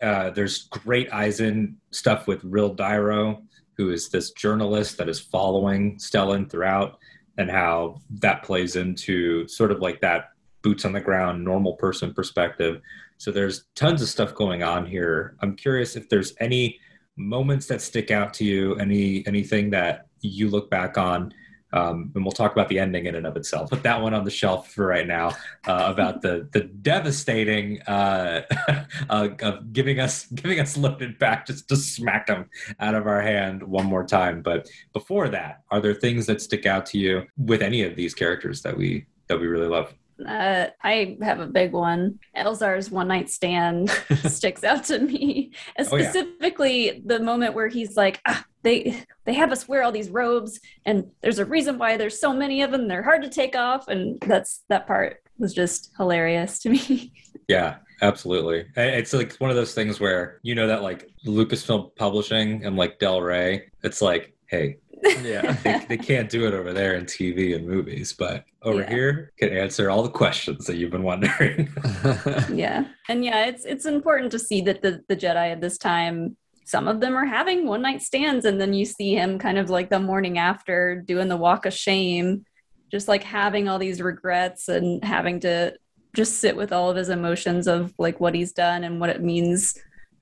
Uh, 0.00 0.30
there's 0.30 0.64
great 0.64 1.12
Eisen 1.12 1.76
stuff 1.90 2.28
with 2.28 2.42
Rhil 2.44 2.76
Dairo, 2.76 3.42
who 3.76 3.90
is 3.90 4.08
this 4.08 4.30
journalist 4.32 4.96
that 4.98 5.08
is 5.08 5.20
following 5.20 5.96
Stellan 5.96 6.50
throughout, 6.50 6.98
and 7.38 7.50
how 7.50 8.00
that 8.10 8.42
plays 8.42 8.76
into 8.76 9.46
sort 9.48 9.72
of 9.72 9.80
like 9.80 10.00
that 10.00 10.30
boots 10.62 10.84
on 10.84 10.92
the 10.92 11.00
ground, 11.00 11.44
normal 11.44 11.74
person 11.74 12.14
perspective. 12.14 12.80
So 13.18 13.30
there's 13.30 13.64
tons 13.74 14.02
of 14.02 14.08
stuff 14.08 14.34
going 14.34 14.62
on 14.62 14.86
here. 14.86 15.36
I'm 15.40 15.56
curious 15.56 15.96
if 15.96 16.08
there's 16.08 16.34
any 16.40 16.78
moments 17.16 17.66
that 17.66 17.80
stick 17.80 18.10
out 18.10 18.34
to 18.34 18.44
you, 18.44 18.74
any 18.76 19.26
anything 19.26 19.70
that 19.70 20.06
you 20.20 20.48
look 20.48 20.70
back 20.70 20.98
on. 20.98 21.32
Um, 21.74 22.12
and 22.14 22.24
we'll 22.24 22.32
talk 22.32 22.52
about 22.52 22.68
the 22.68 22.78
ending 22.78 23.06
in 23.06 23.16
and 23.16 23.26
of 23.26 23.36
itself. 23.36 23.68
Put 23.68 23.82
that 23.82 24.00
one 24.00 24.14
on 24.14 24.24
the 24.24 24.30
shelf 24.30 24.70
for 24.70 24.86
right 24.86 25.06
now 25.06 25.30
uh, 25.66 25.86
about 25.92 26.22
the 26.22 26.48
the 26.52 26.60
devastating 26.60 27.82
uh, 27.82 28.42
uh, 29.10 29.28
of 29.42 29.72
giving 29.72 29.98
us 29.98 30.26
giving 30.26 30.60
us 30.60 30.76
Loden 30.76 31.18
back 31.18 31.46
just 31.46 31.68
to 31.68 31.76
smack 31.76 32.28
them 32.28 32.48
out 32.78 32.94
of 32.94 33.08
our 33.08 33.20
hand 33.20 33.62
one 33.62 33.86
more 33.86 34.06
time. 34.06 34.40
But 34.40 34.68
before 34.92 35.28
that, 35.30 35.62
are 35.72 35.80
there 35.80 35.94
things 35.94 36.26
that 36.26 36.40
stick 36.40 36.64
out 36.64 36.86
to 36.86 36.98
you 36.98 37.26
with 37.36 37.60
any 37.60 37.82
of 37.82 37.96
these 37.96 38.14
characters 38.14 38.62
that 38.62 38.76
we 38.76 39.06
that 39.26 39.40
we 39.40 39.48
really 39.48 39.68
love? 39.68 39.92
Uh, 40.24 40.66
I 40.82 41.16
have 41.22 41.40
a 41.40 41.46
big 41.46 41.72
one. 41.72 42.18
Elzar's 42.36 42.90
one 42.90 43.08
night 43.08 43.30
stand 43.30 43.90
sticks 44.26 44.62
out 44.64 44.84
to 44.84 44.98
me, 44.98 45.52
and 45.76 45.88
Oh, 45.90 45.96
yeah. 45.96 46.10
specifically 46.10 47.02
the 47.04 47.20
moment 47.20 47.54
where 47.54 47.68
he's 47.68 47.96
like, 47.96 48.20
ah, 48.26 48.44
"They 48.62 49.02
they 49.24 49.34
have 49.34 49.50
us 49.52 49.66
wear 49.68 49.82
all 49.82 49.92
these 49.92 50.10
robes, 50.10 50.60
and 50.84 51.10
there's 51.20 51.38
a 51.38 51.44
reason 51.44 51.78
why 51.78 51.96
there's 51.96 52.20
so 52.20 52.32
many 52.32 52.62
of 52.62 52.70
them. 52.70 52.86
They're 52.88 53.02
hard 53.02 53.22
to 53.22 53.28
take 53.28 53.56
off." 53.56 53.88
And 53.88 54.20
that's 54.20 54.62
that 54.68 54.86
part 54.86 55.20
was 55.38 55.52
just 55.52 55.90
hilarious 55.98 56.58
to 56.60 56.70
me. 56.70 57.12
Yeah, 57.46 57.76
absolutely. 58.00 58.64
It's 58.74 59.12
like 59.12 59.34
one 59.36 59.50
of 59.50 59.56
those 59.56 59.74
things 59.74 60.00
where 60.00 60.40
you 60.42 60.54
know 60.54 60.66
that 60.66 60.82
like 60.82 61.10
Lucasfilm 61.26 61.94
Publishing 61.94 62.64
and 62.64 62.74
like 62.74 62.98
Del 62.98 63.20
Rey, 63.20 63.70
it's 63.82 64.00
like, 64.00 64.34
hey, 64.46 64.78
yeah 65.22 65.52
they, 65.64 65.84
they 65.90 65.96
can't 65.96 66.30
do 66.30 66.46
it 66.46 66.54
over 66.54 66.72
there 66.72 66.94
in 66.94 67.04
TV 67.04 67.54
and 67.54 67.66
movies, 67.66 68.12
but 68.12 68.44
over 68.62 68.80
Yeah. 68.80 68.88
here 68.90 69.32
can 69.38 69.50
answer 69.50 69.90
all 69.90 70.02
the 70.02 70.10
questions 70.10 70.66
that 70.66 70.76
you've 70.76 70.90
been 70.90 71.02
wondering. 71.02 71.68
yeah 72.52 72.86
and 73.08 73.24
yeah 73.24 73.46
it's 73.46 73.64
it's 73.64 73.86
important 73.86 74.30
to 74.32 74.38
see 74.38 74.60
that 74.62 74.82
the 74.82 75.02
the 75.08 75.16
jedi 75.16 75.52
at 75.52 75.60
this 75.60 75.78
time 75.78 76.36
some 76.66 76.88
of 76.88 77.00
them 77.00 77.14
are 77.14 77.26
having 77.26 77.66
one 77.66 77.82
night 77.82 78.00
stands 78.00 78.46
and 78.46 78.58
then 78.60 78.72
you 78.72 78.86
see 78.86 79.14
him 79.14 79.38
kind 79.38 79.58
of 79.58 79.68
like 79.68 79.90
the 79.90 80.00
morning 80.00 80.38
after 80.38 80.96
doing 81.06 81.28
the 81.28 81.36
walk 81.36 81.66
of 81.66 81.74
shame 81.74 82.44
just 82.90 83.06
like 83.08 83.22
having 83.22 83.68
all 83.68 83.78
these 83.78 84.00
regrets 84.00 84.68
and 84.68 85.04
having 85.04 85.40
to 85.40 85.74
just 86.16 86.38
sit 86.38 86.56
with 86.56 86.72
all 86.72 86.88
of 86.90 86.96
his 86.96 87.08
emotions 87.10 87.66
of 87.66 87.92
like 87.98 88.20
what 88.20 88.34
he's 88.34 88.52
done 88.52 88.84
and 88.84 89.00
what 89.00 89.10
it 89.10 89.20
means 89.22 89.74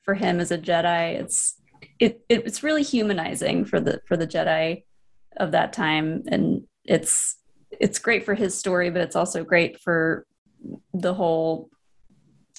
for 0.02 0.14
him 0.14 0.40
as 0.40 0.50
a 0.50 0.58
jedi 0.58 1.14
it's 1.20 1.54
it, 2.02 2.20
it 2.28 2.46
it's 2.46 2.62
really 2.62 2.82
humanizing 2.82 3.64
for 3.64 3.78
the 3.80 4.00
for 4.06 4.16
the 4.16 4.26
jedi 4.26 4.82
of 5.36 5.52
that 5.52 5.72
time 5.72 6.22
and 6.28 6.62
it's 6.84 7.36
it's 7.70 7.98
great 7.98 8.24
for 8.24 8.34
his 8.34 8.58
story 8.58 8.90
but 8.90 9.00
it's 9.00 9.16
also 9.16 9.44
great 9.44 9.80
for 9.80 10.26
the 10.94 11.14
whole 11.14 11.70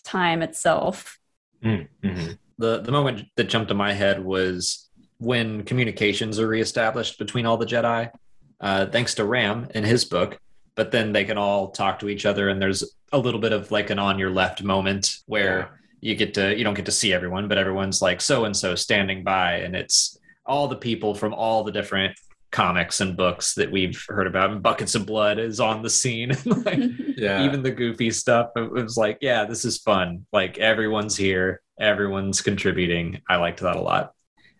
time 0.03 0.41
itself. 0.41 1.17
Mhm. 1.63 2.37
the 2.57 2.81
the 2.81 2.91
moment 2.91 3.27
that 3.35 3.45
jumped 3.45 3.69
to 3.69 3.73
my 3.73 3.93
head 3.93 4.23
was 4.23 4.89
when 5.17 5.63
communications 5.63 6.39
are 6.39 6.47
reestablished 6.47 7.17
between 7.17 7.45
all 7.45 7.57
the 7.57 7.65
Jedi, 7.65 8.11
uh, 8.59 8.85
thanks 8.87 9.15
to 9.15 9.23
Ram 9.23 9.67
in 9.73 9.83
his 9.83 10.03
book. 10.05 10.37
But 10.75 10.91
then 10.91 11.13
they 11.13 11.23
can 11.23 11.37
all 11.37 11.69
talk 11.71 11.99
to 11.99 12.09
each 12.09 12.25
other, 12.25 12.49
and 12.49 12.61
there's 12.61 12.83
a 13.11 13.17
little 13.17 13.39
bit 13.39 13.53
of 13.53 13.71
like 13.71 13.89
an 13.91 13.99
on 13.99 14.19
your 14.19 14.31
left 14.31 14.63
moment 14.63 15.17
where 15.25 15.79
you 16.03 16.15
get 16.15 16.33
to 16.35 16.55
you 16.57 16.63
don't 16.63 16.73
get 16.73 16.85
to 16.85 16.91
see 16.91 17.13
everyone, 17.13 17.47
but 17.47 17.57
everyone's 17.57 18.01
like 18.01 18.21
so 18.21 18.45
and 18.45 18.55
so 18.55 18.75
standing 18.75 19.23
by, 19.23 19.55
and 19.57 19.75
it's 19.75 20.17
all 20.45 20.67
the 20.67 20.75
people 20.75 21.15
from 21.15 21.33
all 21.33 21.63
the 21.63 21.71
different 21.71 22.17
comics 22.51 23.01
and 23.01 23.17
books 23.17 23.55
that 23.55 23.71
we've 23.71 24.03
heard 24.07 24.27
about. 24.27 24.51
And 24.51 24.61
Buckets 24.61 24.93
of 24.93 25.05
Blood 25.07 25.39
is 25.39 25.59
on 25.59 25.81
the 25.81 25.89
scene. 25.89 26.29
like, 26.45 26.79
Yeah. 27.17 27.45
even 27.45 27.63
the 27.63 27.71
goofy 27.71 28.09
stuff 28.11 28.49
it 28.55 28.69
was 28.71 28.97
like 28.97 29.19
yeah 29.21 29.45
this 29.45 29.63
is 29.65 29.77
fun 29.77 30.25
like 30.33 30.57
everyone's 30.57 31.15
here 31.15 31.61
everyone's 31.79 32.41
contributing 32.41 33.21
i 33.29 33.35
liked 33.37 33.61
that 33.61 33.75
a 33.75 33.81
lot 33.81 34.13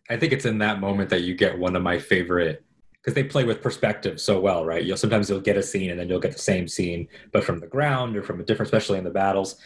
I 0.10 0.18
think 0.18 0.34
it's 0.34 0.46
in 0.46 0.58
that 0.60 0.80
moment 0.80 1.10
that 1.10 1.22
you 1.24 1.34
get 1.34 1.58
one 1.58 1.76
of 1.76 1.82
my 1.82 1.98
favorite 1.98 2.64
because 2.96 3.14
they 3.16 3.24
play 3.24 3.44
with 3.44 3.62
perspective 3.62 4.20
so 4.20 4.39
well, 4.39 4.66
right? 4.66 4.84
You'll 4.84 4.98
sometimes 4.98 5.30
you'll 5.30 5.41
get 5.41 5.58
a 5.58 5.64
scene 5.64 5.91
and 5.91 6.00
then 6.00 6.08
you'll 6.10 6.20
get 6.20 6.34
the 6.34 6.39
same 6.39 6.68
scene, 6.68 7.08
but 7.32 7.44
from 7.44 7.60
the 7.60 7.68
ground 7.68 8.16
or 8.16 8.24
from 8.24 8.39
a 8.39 8.44
different, 8.44 8.68
especially 8.68 8.98
in 8.98 9.04
the 9.04 9.10
battles. 9.10 9.58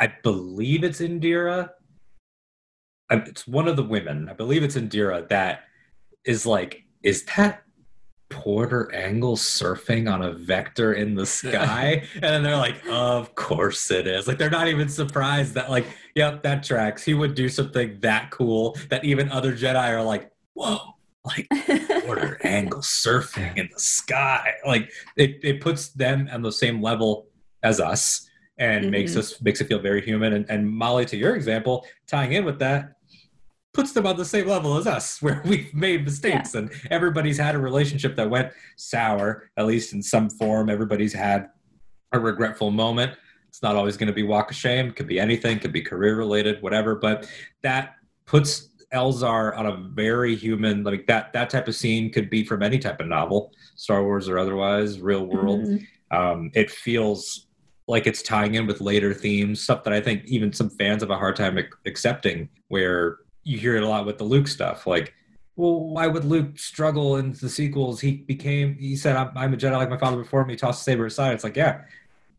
I 0.00 0.12
believe 0.22 0.84
it's 0.84 1.00
Indeera. 1.00 1.70
It's 3.10 3.46
one 3.46 3.68
of 3.68 3.76
the 3.76 3.82
women. 3.82 4.28
I 4.28 4.34
believe 4.34 4.62
it's 4.62 4.76
Indeera 4.76 5.28
that 5.28 5.64
is 6.24 6.46
like, 6.46 6.84
is 7.02 7.24
that 7.36 7.62
Porter 8.30 8.92
Engle 8.92 9.36
surfing 9.36 10.12
on 10.12 10.22
a 10.22 10.32
vector 10.32 10.92
in 10.92 11.14
the 11.14 11.26
sky? 11.26 12.04
and 12.14 12.22
then 12.22 12.42
they're 12.42 12.56
like, 12.56 12.76
of 12.88 13.34
course 13.34 13.90
it 13.90 14.06
is. 14.06 14.28
Like 14.28 14.38
they're 14.38 14.50
not 14.50 14.68
even 14.68 14.88
surprised 14.88 15.54
that 15.54 15.70
like, 15.70 15.86
yep, 16.14 16.42
that 16.42 16.62
tracks. 16.62 17.02
He 17.02 17.14
would 17.14 17.34
do 17.34 17.48
something 17.48 17.98
that 18.00 18.30
cool 18.30 18.76
that 18.90 19.04
even 19.04 19.30
other 19.30 19.56
Jedi 19.56 19.88
are 19.88 20.02
like, 20.02 20.30
whoa, 20.52 20.78
like 21.24 21.48
Porter 22.04 22.38
Engle 22.42 22.80
surfing 22.80 23.56
in 23.56 23.68
the 23.72 23.80
sky. 23.80 24.52
Like 24.66 24.90
it, 25.16 25.40
it 25.42 25.60
puts 25.60 25.88
them 25.88 26.28
on 26.30 26.42
the 26.42 26.52
same 26.52 26.82
level 26.82 27.26
as 27.62 27.80
us 27.80 28.27
and 28.58 28.90
makes 28.90 29.12
Mhm. 29.14 29.18
us 29.18 29.40
makes 29.42 29.60
it 29.60 29.66
feel 29.68 29.78
very 29.78 30.00
human. 30.00 30.32
And, 30.32 30.46
and 30.50 30.68
Molly, 30.68 31.04
to 31.06 31.16
your 31.16 31.34
example, 31.36 31.86
tying 32.06 32.32
in 32.32 32.44
with 32.44 32.58
that, 32.58 32.94
puts 33.72 33.92
them 33.92 34.06
on 34.06 34.16
the 34.16 34.24
same 34.24 34.46
level 34.46 34.76
as 34.76 34.86
us, 34.86 35.22
where 35.22 35.40
we've 35.44 35.72
made 35.74 36.04
mistakes 36.04 36.54
and 36.54 36.70
everybody's 36.90 37.38
had 37.38 37.54
a 37.54 37.58
relationship 37.58 38.16
that 38.16 38.28
went 38.28 38.52
sour, 38.76 39.50
at 39.56 39.66
least 39.66 39.92
in 39.92 40.02
some 40.02 40.28
form. 40.30 40.68
Everybody's 40.68 41.12
had 41.12 41.50
a 42.12 42.18
regretful 42.18 42.70
moment. 42.70 43.12
It's 43.48 43.62
not 43.62 43.76
always 43.76 43.96
going 43.96 44.08
to 44.08 44.12
be 44.12 44.22
walk 44.24 44.50
of 44.50 44.56
shame. 44.56 44.90
Could 44.92 45.06
be 45.06 45.18
anything. 45.20 45.58
Could 45.58 45.72
be 45.72 45.80
career 45.82 46.16
related, 46.16 46.60
whatever. 46.62 46.94
But 46.96 47.28
that 47.62 47.94
puts 48.26 48.68
Elzar 48.92 49.56
on 49.56 49.66
a 49.66 49.76
very 49.76 50.34
human 50.34 50.82
like 50.82 51.06
that. 51.06 51.32
That 51.34 51.50
type 51.50 51.68
of 51.68 51.74
scene 51.74 52.10
could 52.10 52.28
be 52.30 52.44
from 52.44 52.62
any 52.62 52.78
type 52.78 53.00
of 53.00 53.06
novel, 53.06 53.52
Star 53.74 54.02
Wars 54.02 54.28
or 54.28 54.38
otherwise, 54.38 54.98
real 55.00 55.26
world 55.26 55.60
Mhm. 55.66 55.86
um, 56.10 56.50
it 56.54 56.70
feels 56.70 57.47
like 57.88 58.06
it's 58.06 58.22
tying 58.22 58.54
in 58.54 58.66
with 58.66 58.80
later 58.80 59.12
themes, 59.14 59.60
stuff 59.62 59.82
that 59.84 59.92
I 59.94 60.00
think 60.00 60.24
even 60.26 60.52
some 60.52 60.68
fans 60.70 61.02
have 61.02 61.10
a 61.10 61.16
hard 61.16 61.34
time 61.34 61.58
accepting. 61.86 62.48
Where 62.68 63.18
you 63.44 63.58
hear 63.58 63.76
it 63.76 63.82
a 63.82 63.88
lot 63.88 64.06
with 64.06 64.18
the 64.18 64.24
Luke 64.24 64.46
stuff, 64.46 64.86
like, 64.86 65.14
well, 65.56 65.80
why 65.88 66.06
would 66.06 66.24
Luke 66.24 66.58
struggle 66.58 67.16
in 67.16 67.32
the 67.32 67.48
sequels? 67.48 68.00
He 68.00 68.18
became, 68.18 68.74
he 68.74 68.94
said, 68.94 69.16
"I'm, 69.16 69.30
I'm 69.36 69.54
a 69.54 69.56
Jedi 69.56 69.72
like 69.72 69.90
my 69.90 69.98
father 69.98 70.18
before 70.18 70.44
me." 70.44 70.54
Tossed 70.54 70.84
the 70.84 70.92
saber 70.92 71.06
aside. 71.06 71.32
It's 71.32 71.44
like, 71.44 71.56
yeah, 71.56 71.80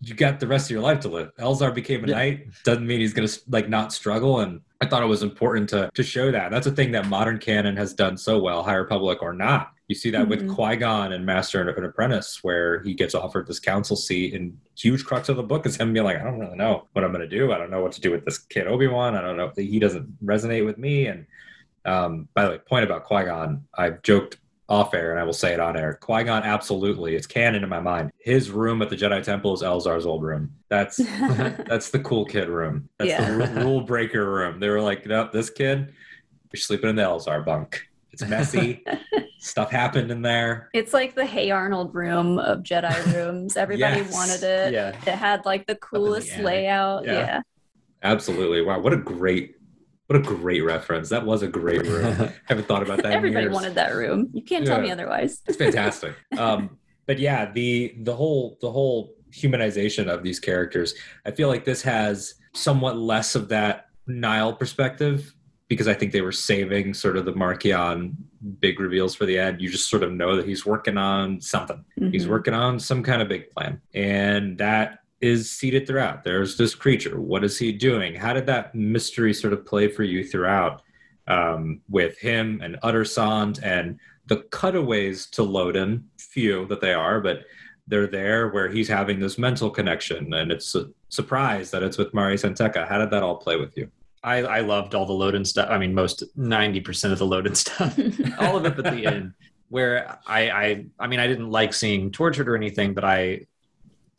you 0.02 0.14
got 0.14 0.40
the 0.40 0.48
rest 0.48 0.68
of 0.68 0.72
your 0.72 0.82
life 0.82 1.00
to 1.02 1.10
live. 1.10 1.32
Elzar 1.38 1.74
became 1.74 2.06
a 2.06 2.08
Yeah. 2.08 2.16
knight 2.16 2.48
doesn't 2.64 2.86
mean 2.88 3.00
he's 3.00 3.14
gonna 3.14 3.28
like 3.50 3.68
not 3.68 3.92
struggle. 3.92 4.40
And 4.42 4.62
I 4.80 4.86
thought 4.86 5.02
it 5.04 5.08
was 5.08 5.24
important 5.24 5.68
to 5.70 5.90
to 5.96 6.04
show 6.04 6.32
that. 6.32 6.52
That's 6.52 6.68
a 6.68 6.72
thing 6.72 6.92
that 6.92 7.08
modern 7.08 7.40
canon 7.40 7.76
has 7.76 7.94
done 7.94 8.16
so 8.18 8.40
well, 8.40 8.62
High 8.64 8.76
Republic 8.76 9.18
or 9.24 9.34
not. 9.34 9.72
You 9.90 9.96
see 9.96 10.12
that 10.12 10.28
with 10.30 10.44
Mhm. 10.48 10.54
Qui 10.54 10.76
Gon 10.76 11.14
and 11.14 11.26
Master 11.26 11.60
and 11.60 11.86
Apprentice, 11.86 12.44
where 12.44 12.80
he 12.84 12.94
gets 12.94 13.16
offered 13.16 13.48
this 13.48 13.60
council 13.60 13.96
seat, 13.96 14.36
and 14.36 14.56
huge 14.78 15.04
crux 15.04 15.30
of 15.30 15.36
the 15.36 15.42
book 15.44 15.66
is 15.66 15.76
him 15.78 15.92
being 15.94 16.06
like, 16.06 16.18
I 16.22 16.24
don't 16.24 16.38
really 16.40 16.56
know 16.56 16.88
what 16.94 17.04
I'm 17.04 17.12
gonna 17.12 17.26
do. 17.28 17.52
I 17.52 17.58
don't 17.58 17.72
know 17.72 17.82
what 17.82 17.92
to 17.94 18.02
do 18.02 18.12
with 18.12 18.24
this 18.24 18.38
kid 18.38 18.68
Obi 18.68 18.86
Wan. 18.88 19.16
I 19.16 19.22
don't 19.22 19.36
know. 19.36 19.52
He 19.58 19.80
doesn't 19.80 20.24
resonate 20.24 20.64
with 20.64 20.78
me. 20.78 21.08
And 21.08 21.26
um, 21.86 22.28
by 22.36 22.46
the 22.46 22.52
way, 22.52 22.58
point 22.60 22.86
about 22.86 23.06
Qui 23.06 23.24
Gon, 23.26 23.64
I've 23.76 24.04
joked 24.04 24.38
off 24.68 24.94
air, 24.94 25.10
and 25.10 25.20
I 25.20 25.24
will 25.24 25.34
say 25.34 25.54
it 25.56 25.60
on 25.60 25.76
air. 25.76 25.96
Qui 26.00 26.24
Gon, 26.24 26.44
absolutely, 26.44 27.16
it's 27.16 27.26
canon 27.26 27.64
in 27.64 27.70
my 27.70 27.80
mind. 27.80 28.12
His 28.20 28.52
room 28.52 28.84
at 28.84 28.90
the 28.92 28.96
Jedi 28.96 29.24
Temple 29.24 29.56
is 29.56 29.64
Elzar's 29.64 30.06
old 30.06 30.22
room. 30.22 30.52
That's 30.70 30.98
that's 31.68 31.90
the 31.90 31.98
cool 31.98 32.26
kid 32.26 32.48
room. 32.48 32.90
That's 33.00 33.10
Yeah. 33.10 33.28
the 33.32 33.38
ru- 33.38 33.64
rule 33.64 33.82
breaker 33.82 34.32
room. 34.32 34.60
They 34.60 34.70
were 34.70 34.82
like, 34.82 35.08
no, 35.08 35.28
this 35.34 35.50
kid, 35.50 35.92
you're 36.54 36.60
sleeping 36.60 36.92
in 36.92 36.96
the 36.96 37.02
Elzar 37.02 37.44
bunk. 37.44 37.88
It's 38.22 38.30
messy. 38.30 38.84
Stuff 39.40 39.72
happened 39.72 40.12
in 40.12 40.22
there. 40.22 40.70
it's 40.74 40.94
like 40.94 41.16
the 41.16 41.26
Hey 41.26 41.50
Arnold 41.52 41.96
room 41.96 42.40
of 42.40 42.60
Jedi 42.60 43.14
rooms. 43.16 43.56
Everybody 43.56 44.02
Yes. 44.02 44.14
wanted 44.14 44.44
it. 44.44 44.74
Yeah. 44.74 44.90
It 44.90 45.16
had 45.16 45.46
like 45.46 45.66
the 45.66 45.76
coolest 45.76 46.32
attic. 46.34 46.46
layout. 46.46 47.06
Yeah. 47.06 47.12
Yeah. 47.14 47.42
Absolutely. 48.04 48.62
Wow, 48.62 48.80
what 48.80 48.92
a 48.94 48.98
great, 48.98 49.56
what 50.08 50.18
a 50.20 50.22
great 50.22 50.62
reference. 50.62 51.10
That 51.10 51.26
was 51.26 51.42
a 51.42 51.48
great 51.48 51.86
room. 51.86 52.30
Haven't 52.48 52.68
thought 52.68 52.84
about 52.84 52.98
that. 52.98 53.08
in 53.08 53.14
Everybody 53.14 53.46
years. 53.46 53.54
wanted 53.54 53.76
that 53.76 53.94
room. 53.96 54.30
You 54.34 54.42
can't 54.44 54.66
tell 54.66 54.82
me 54.82 54.92
otherwise. 54.92 55.42
It's 55.48 55.58
fantastic. 55.58 56.16
um, 56.38 56.78
but 57.08 57.18
yeah, 57.20 57.52
the 57.52 57.96
the 58.04 58.16
whole 58.16 58.58
the 58.62 58.72
whole 58.72 59.16
humanization 59.34 60.08
of 60.08 60.22
these 60.24 60.40
characters, 60.40 60.94
I 61.26 61.32
feel 61.32 61.48
like 61.48 61.64
this 61.66 61.82
has 61.84 62.36
somewhat 62.54 62.98
less 62.98 63.36
of 63.36 63.50
that 63.50 63.86
Nihil 64.08 64.54
perspective 64.54 65.34
because 65.70 65.88
I 65.88 65.94
think 65.94 66.12
they 66.12 66.22
were 66.22 66.32
saving 66.34 66.94
sort 66.94 67.16
of 67.16 67.24
the 67.26 67.32
Marchion 67.34 68.14
big 68.60 68.80
reveals 68.80 69.16
for 69.16 69.26
the 69.26 69.38
end. 69.38 69.62
You 69.62 69.70
just 69.70 69.90
sort 69.90 70.04
of 70.04 70.12
know 70.12 70.36
that 70.36 70.46
he's 70.48 70.66
working 70.66 70.98
on 70.98 71.40
something. 71.40 71.86
He's 72.12 72.26
Mhm. 72.26 72.30
working 72.30 72.54
on 72.54 72.80
some 72.80 73.04
kind 73.04 73.22
of 73.22 73.28
big 73.30 73.50
plan. 73.52 73.80
And 73.94 74.58
that 74.58 75.00
is 75.22 75.52
seated 75.52 75.86
throughout. 75.86 76.24
There's 76.24 76.58
this 76.58 76.74
creature. 76.74 77.20
What 77.22 77.44
is 77.44 77.58
he 77.60 77.72
doing? 77.72 78.16
How 78.16 78.34
did 78.34 78.46
that 78.48 78.74
mystery 78.74 79.34
sort 79.34 79.54
of 79.54 79.66
play 79.66 79.88
for 79.88 80.04
you 80.04 80.24
throughout 80.24 80.82
um, 81.28 81.82
with 81.88 82.18
him 82.18 82.60
and 82.64 82.76
Uttersond 82.82 83.60
and 83.62 84.00
the 84.26 84.38
cutaways 84.52 85.28
to 85.28 85.44
Loden? 85.44 86.04
Few 86.18 86.66
that 86.68 86.82
they 86.82 86.94
are, 86.94 87.20
but 87.22 87.44
they're 87.88 88.08
there 88.08 88.50
where 88.50 88.70
he's 88.70 88.88
having 88.88 89.20
this 89.20 89.38
mental 89.38 89.70
connection. 89.70 90.34
And 90.34 90.52
it's 90.52 90.74
a 90.74 90.90
surprise 91.10 91.70
that 91.72 91.84
it's 91.84 91.98
with 92.00 92.14
Mari 92.14 92.38
San 92.38 92.54
Tekka. 92.56 92.88
How 92.88 92.98
did 92.98 93.12
that 93.12 93.22
all 93.22 93.38
play 93.38 93.58
with 93.58 93.78
you? 93.78 93.92
I, 94.24 94.38
I 94.38 94.60
loved 94.62 94.96
all 94.96 95.06
the 95.06 95.14
Loden 95.14 95.46
stuff. 95.46 95.70
I 95.70 95.78
mean, 95.78 95.94
most 95.94 96.24
90% 96.38 97.12
of 97.12 97.20
the 97.20 97.26
Loden 97.26 97.56
stuff, 97.56 97.98
all 98.40 98.58
of 98.58 98.66
it 98.66 98.76
but 98.76 98.86
the 98.86 99.06
end, 99.06 99.34
where 99.70 100.20
I, 100.28 100.50
I, 100.50 100.86
I 101.00 101.08
mean, 101.08 101.20
I 101.20 101.28
didn't 101.28 101.50
like 101.50 101.74
seeing 101.74 102.12
tortured 102.12 102.50
or 102.50 102.56
anything, 102.56 102.94
but 102.94 103.04
I 103.06 103.48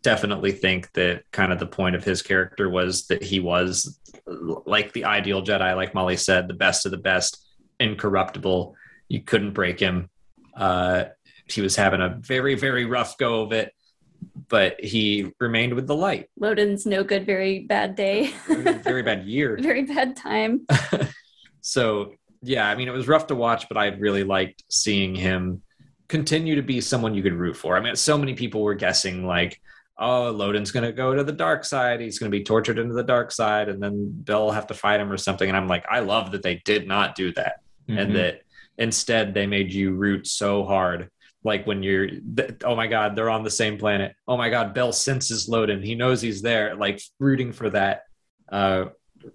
definitely 0.03 0.53
think 0.53 0.92
that 0.94 1.24
kind 1.30 1.53
of 1.53 1.59
the 1.59 1.66
point 1.66 1.96
of 1.96 2.05
his 2.05 2.22
character 2.22 2.70
was 2.70 3.07
that 3.09 3.22
he 3.22 3.40
was 3.40 3.98
like 4.26 4.92
the 4.92 5.05
ideal 5.05 5.42
Jedi, 5.42 5.76
like 5.76 5.94
Molly 5.94 6.16
said, 6.16 6.48
the 6.48 6.55
best 6.55 6.86
of 6.86 6.92
the 6.92 6.98
best, 6.98 7.44
incorruptible. 7.78 8.74
You 9.09 9.22
couldn't 9.22 9.53
break 9.53 9.80
him. 9.80 10.09
Uh, 10.57 11.07
he 11.46 11.61
was 11.61 11.76
having 11.76 12.01
a 12.01 12.16
very, 12.20 12.55
very 12.55 12.84
rough 12.84 13.18
go 13.18 13.42
of 13.42 13.53
it, 13.53 13.74
but 14.51 14.78
he 14.80 15.32
remained 15.40 15.72
with 15.74 15.86
the 15.86 15.94
light. 15.96 16.28
Loden's 16.38 16.84
no 16.84 17.03
good, 17.03 17.24
very 17.24 17.61
bad 17.61 17.94
day. 17.94 18.32
Very 18.46 19.03
bad 19.03 19.24
year. 19.24 19.57
very 19.62 19.84
bad 19.84 20.16
time. 20.16 20.66
so 21.62 22.12
yeah, 22.42 22.68
I 22.68 22.74
mean, 22.74 22.88
it 22.88 22.92
was 22.92 23.09
rough 23.09 23.26
to 23.28 23.34
watch, 23.34 23.68
but 23.68 23.78
I 23.78 23.86
really 23.86 24.24
liked 24.24 24.64
seeing 24.68 25.14
him 25.14 25.62
continue 26.09 26.57
to 26.57 26.62
be 26.62 26.80
someone 26.80 27.14
you 27.14 27.22
could 27.22 27.34
root 27.34 27.57
for. 27.57 27.76
I 27.76 27.80
mean, 27.80 27.94
so 27.96 28.18
many 28.18 28.34
people 28.34 28.62
were 28.62 28.74
guessing 28.74 29.26
like, 29.26 29.61
oh, 29.98 30.30
Loden's 30.30 30.72
going 30.72 30.84
to 30.84 30.92
go 30.92 31.14
to 31.14 31.22
the 31.22 31.32
dark 31.32 31.64
side. 31.64 32.01
He's 32.01 32.18
going 32.18 32.32
to 32.32 32.36
be 32.36 32.42
tortured 32.42 32.78
into 32.78 32.94
the 32.94 33.05
dark 33.05 33.30
side, 33.30 33.68
and 33.68 33.82
then 33.82 34.22
they'll 34.24 34.51
have 34.51 34.66
to 34.68 34.74
fight 34.74 34.98
him 35.01 35.12
or 35.12 35.18
something. 35.18 35.46
And 35.48 35.57
I'm 35.57 35.68
like, 35.68 35.84
I 35.90 36.01
love 36.01 36.32
that 36.32 36.42
they 36.42 36.62
did 36.64 36.88
not 36.88 37.14
do 37.14 37.32
that, 37.34 37.61
Mm-hmm. 37.88 37.98
and 37.98 38.16
that 38.16 38.42
instead 38.78 39.34
they 39.34 39.46
made 39.46 39.72
you 39.72 39.92
root 39.92 40.26
so 40.26 40.64
hard. 40.64 41.11
Like 41.43 41.66
when 41.66 41.82
you're, 41.82 42.09
oh 42.64 42.76
my 42.76 42.86
God, 42.86 43.16
they're 43.16 43.30
on 43.30 43.45
the 43.45 43.51
same 43.51 43.78
planet. 43.78 44.14
Oh 44.28 44.36
my 44.36 44.51
God, 44.51 44.74
Bell 44.74 44.93
senses 44.93 45.49
Loden. 45.49 45.84
He 45.84 45.95
knows 45.95 46.20
he's 46.20 46.43
there. 46.43 46.74
Like 46.74 47.01
rooting 47.18 47.53
for 47.53 47.70
that, 47.70 48.03
uh, 48.51 48.86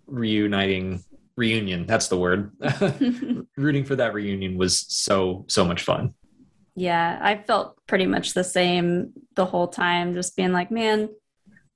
reuniting 0.06 1.04
reunion. 1.36 1.86
That's 1.86 2.08
the 2.08 2.18
word. 2.18 2.52
rooting 3.58 3.86
for 3.86 3.96
that 3.96 4.14
reunion 4.14 4.58
was 4.58 4.80
so 4.88 5.46
so 5.48 5.66
much 5.66 5.84
fun. 5.84 6.14
Yeah, 6.76 7.18
I 7.22 7.38
felt 7.38 7.78
pretty 7.88 8.06
much 8.06 8.34
the 8.34 8.44
same 8.44 9.14
the 9.36 9.46
whole 9.46 9.68
time, 9.68 10.14
just 10.14 10.36
being 10.36 10.52
like, 10.52 10.72
man, 10.72 11.10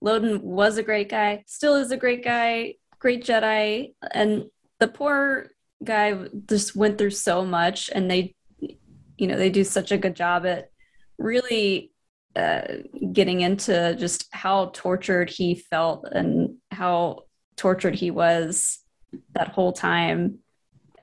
Loden 0.03 0.41
was 0.41 0.77
a 0.77 0.83
great 0.83 1.09
guy, 1.09 1.43
still 1.47 1.75
is 1.75 1.91
a 1.91 1.97
great 1.97 2.23
guy, 2.23 2.75
great 2.99 3.23
Jedi. 3.23 3.93
And 4.11 4.45
the 4.79 4.87
poor 4.87 5.51
guy 5.83 6.27
just 6.47 6.75
went 6.75 6.97
through 6.97 7.11
so 7.11 7.45
much, 7.45 7.89
and 7.93 8.11
they, 8.11 8.35
you 9.19 9.27
know, 9.27 9.37
they 9.37 9.49
do 9.49 9.63
such 9.63 9.91
a 9.91 9.97
good 9.97 10.15
job 10.15 10.45
at 10.45 10.69
really 11.17 11.91
uh, 12.35 12.61
getting 13.11 13.41
into 13.41 13.95
just 13.95 14.27
how 14.31 14.71
tortured 14.73 15.29
he 15.29 15.55
felt 15.55 16.07
and 16.11 16.55
how 16.71 17.23
tortured 17.57 17.95
he 17.95 18.11
was 18.11 18.79
that 19.33 19.49
whole 19.49 19.73
time, 19.73 20.39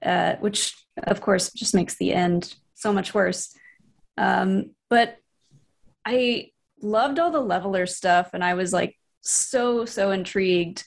uh, 0.02 0.36
which 0.36 0.74
of 1.02 1.20
course 1.20 1.52
just 1.52 1.74
makes 1.74 1.96
the 1.96 2.12
end 2.12 2.54
so 2.74 2.92
much 2.92 3.12
worse. 3.12 3.54
Um, 4.16 4.70
but 4.88 5.18
I 6.04 6.52
loved 6.80 7.18
all 7.18 7.30
the 7.30 7.40
leveler 7.40 7.86
stuff, 7.86 8.30
and 8.32 8.42
I 8.42 8.54
was 8.54 8.72
like 8.72 8.96
so 9.20 9.84
so 9.84 10.10
intrigued, 10.12 10.84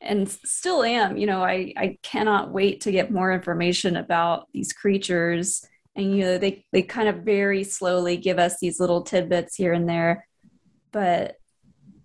and 0.00 0.28
still 0.28 0.82
am. 0.82 1.16
You 1.16 1.26
know, 1.26 1.42
I 1.42 1.72
I 1.76 1.98
cannot 2.02 2.52
wait 2.52 2.82
to 2.82 2.92
get 2.92 3.10
more 3.10 3.32
information 3.32 3.96
about 3.96 4.48
these 4.52 4.72
creatures. 4.72 5.64
And 5.96 6.16
you 6.16 6.24
know, 6.24 6.38
they 6.38 6.64
they 6.72 6.82
kind 6.82 7.08
of 7.08 7.24
very 7.24 7.64
slowly 7.64 8.16
give 8.16 8.38
us 8.38 8.58
these 8.60 8.78
little 8.78 9.02
tidbits 9.02 9.56
here 9.56 9.72
and 9.72 9.88
there, 9.88 10.28
but 10.92 11.36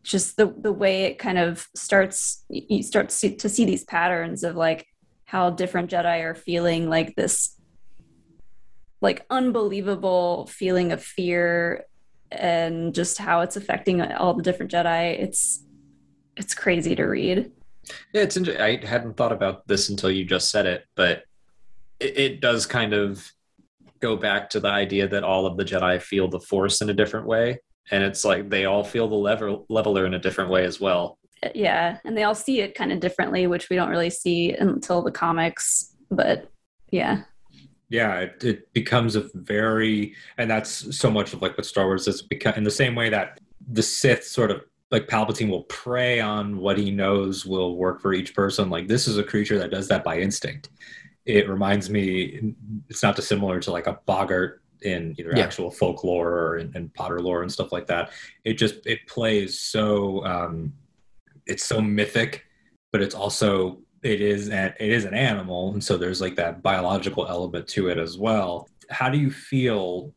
just 0.04 0.38
the 0.38 0.54
the 0.58 0.72
way 0.72 1.04
it 1.04 1.20
kind 1.20 1.38
of 1.38 1.68
starts, 1.76 2.46
you 2.50 2.82
start 2.82 3.10
to 3.10 3.16
see, 3.16 3.36
to 3.36 3.50
see 3.50 3.66
these 3.66 3.84
patterns 3.84 4.44
of 4.44 4.56
like 4.56 4.88
how 5.26 5.50
different 5.50 5.92
Jedi 5.92 6.24
are 6.24 6.36
feeling 6.36 6.90
like 6.90 7.16
this 7.16 7.58
like 9.02 9.26
unbelievable 9.30 10.48
feeling 10.48 10.92
of 10.92 11.04
fear 11.04 11.86
and 12.32 12.94
just 12.94 13.18
how 13.18 13.42
it's 13.42 13.58
affecting 13.58 14.02
all 14.02 14.34
the 14.34 14.44
different 14.44 14.72
Jedi. 14.72 15.20
It's 15.20 15.66
it's 16.38 16.54
crazy 16.54 16.96
to 16.96 17.04
read. 17.04 17.52
Yeah, 18.14 18.22
it's. 18.22 18.38
I 18.38 18.80
hadn't 18.86 19.18
thought 19.18 19.32
about 19.32 19.68
this 19.68 19.90
until 19.90 20.12
you 20.12 20.24
just 20.24 20.50
said 20.50 20.66
it, 20.66 20.86
but 20.96 21.24
it, 22.00 22.18
it 22.18 22.42
does 22.42 22.66
kind 22.66 22.94
of 22.94 23.30
go 24.02 24.16
back 24.16 24.50
to 24.52 24.60
the 24.60 24.70
idea 24.70 25.08
that 25.08 25.24
all 25.24 25.46
of 25.46 25.58
the 25.58 25.66
Jedi 25.66 26.02
feel 26.02 26.28
the 26.28 26.40
Force 26.40 26.82
in 26.82 26.90
a 26.90 26.94
different 26.94 27.28
way, 27.28 27.60
and 27.92 28.04
it's 28.04 28.26
like 28.26 28.50
they 28.50 28.66
all 28.66 28.84
feel 28.84 29.08
the 29.08 29.16
level 29.16 29.66
leveler 29.70 30.06
in 30.06 30.14
a 30.14 30.20
different 30.20 30.50
way 30.50 30.66
as 30.66 30.80
well. 30.80 31.18
Uh, 31.44 31.50
yeah, 31.56 31.98
and 32.06 32.18
they 32.18 32.24
all 32.24 32.36
see 32.36 32.62
it 32.62 32.76
kind 32.76 32.92
of 32.92 33.00
differently, 33.00 33.48
which 33.48 33.70
we 33.70 33.76
don't 33.76 33.90
really 33.90 34.10
see 34.10 34.54
until 34.54 35.02
the 35.02 35.12
comics. 35.12 35.96
But 36.10 36.52
yeah, 36.92 37.24
yeah 37.92 38.20
it, 38.20 38.44
it 38.44 38.74
becomes 38.74 39.16
a 39.16 39.30
very 39.36 40.16
and 40.38 40.50
that's 40.50 40.98
so 40.98 41.12
much 41.12 41.34
of 41.34 41.42
like 41.44 41.56
what 41.58 41.66
star 41.66 41.86
wars 41.86 42.08
is 42.08 42.24
become 42.24 42.56
in 42.56 42.64
the 42.64 42.72
same 42.72 42.96
way 42.96 43.10
that 43.10 43.40
the 43.70 43.84
sith 43.84 44.24
sort 44.24 44.50
of 44.50 44.64
like 44.90 45.08
palpatine 45.08 45.50
will 45.50 45.64
prey 45.64 46.20
on 46.20 46.58
what 46.58 46.78
he 46.78 46.90
knows 46.90 47.46
will 47.46 47.76
work 47.76 48.02
for 48.02 48.14
each 48.14 48.34
person 48.34 48.70
like 48.70 48.88
this 48.88 49.08
is 49.08 49.18
a 49.18 49.24
creature 49.24 49.60
that 49.60 49.72
does 49.72 49.88
that 49.90 50.04
by 50.04 50.18
instinct 50.18 50.70
it 51.26 51.48
reminds 51.50 51.90
me 51.90 52.54
it's 52.90 53.04
not 53.04 53.16
dissimilar 53.16 53.60
to 53.60 53.72
like 53.72 53.88
a 53.88 54.00
boggart 54.06 54.62
in 54.82 55.14
either 55.20 55.34
Yeah. 55.36 55.44
actual 55.44 55.70
folklore 55.70 56.32
or 56.32 56.58
in, 56.58 56.76
in 56.76 56.90
potter 56.90 57.22
lore 57.22 57.44
and 57.44 57.52
stuff 57.52 57.72
like 57.72 57.86
that 57.88 58.12
it 58.44 58.54
just 58.54 58.86
it 58.86 59.06
plays 59.08 59.60
so 59.60 60.26
um 60.26 60.74
it's 61.46 61.66
so 61.66 61.80
mythic 61.82 62.46
but 62.92 63.02
it's 63.02 63.14
also 63.16 63.80
it 64.04 64.20
is 64.22 64.50
an, 64.50 64.74
it 64.80 64.90
is 64.92 65.06
an 65.06 65.14
animal 65.14 65.74
and 65.74 65.84
so 65.84 65.98
there's 65.98 66.22
like 66.22 66.36
that 66.36 66.64
biological 66.64 67.28
element 67.28 67.68
to 67.68 67.90
it 67.90 68.00
as 68.00 68.18
well 68.18 68.68
how 68.90 69.10
do 69.10 69.20
you 69.20 69.30
feel 69.30 70.14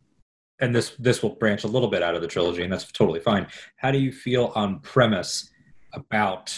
and 0.61 0.75
this 0.75 0.91
this 0.99 1.23
will 1.23 1.35
branch 1.35 1.65
a 1.65 1.69
little 1.69 1.89
bit 1.89 2.03
out 2.03 2.15
of 2.15 2.23
the 2.23 2.29
trilogy, 2.29 2.63
and 2.63 2.73
that's 2.73 2.91
totally 2.93 3.19
fine. 3.19 3.47
How 3.77 3.91
do 3.91 3.99
you 3.99 4.13
feel 4.13 4.53
on 4.55 4.79
premise 4.81 5.51
about 5.93 6.57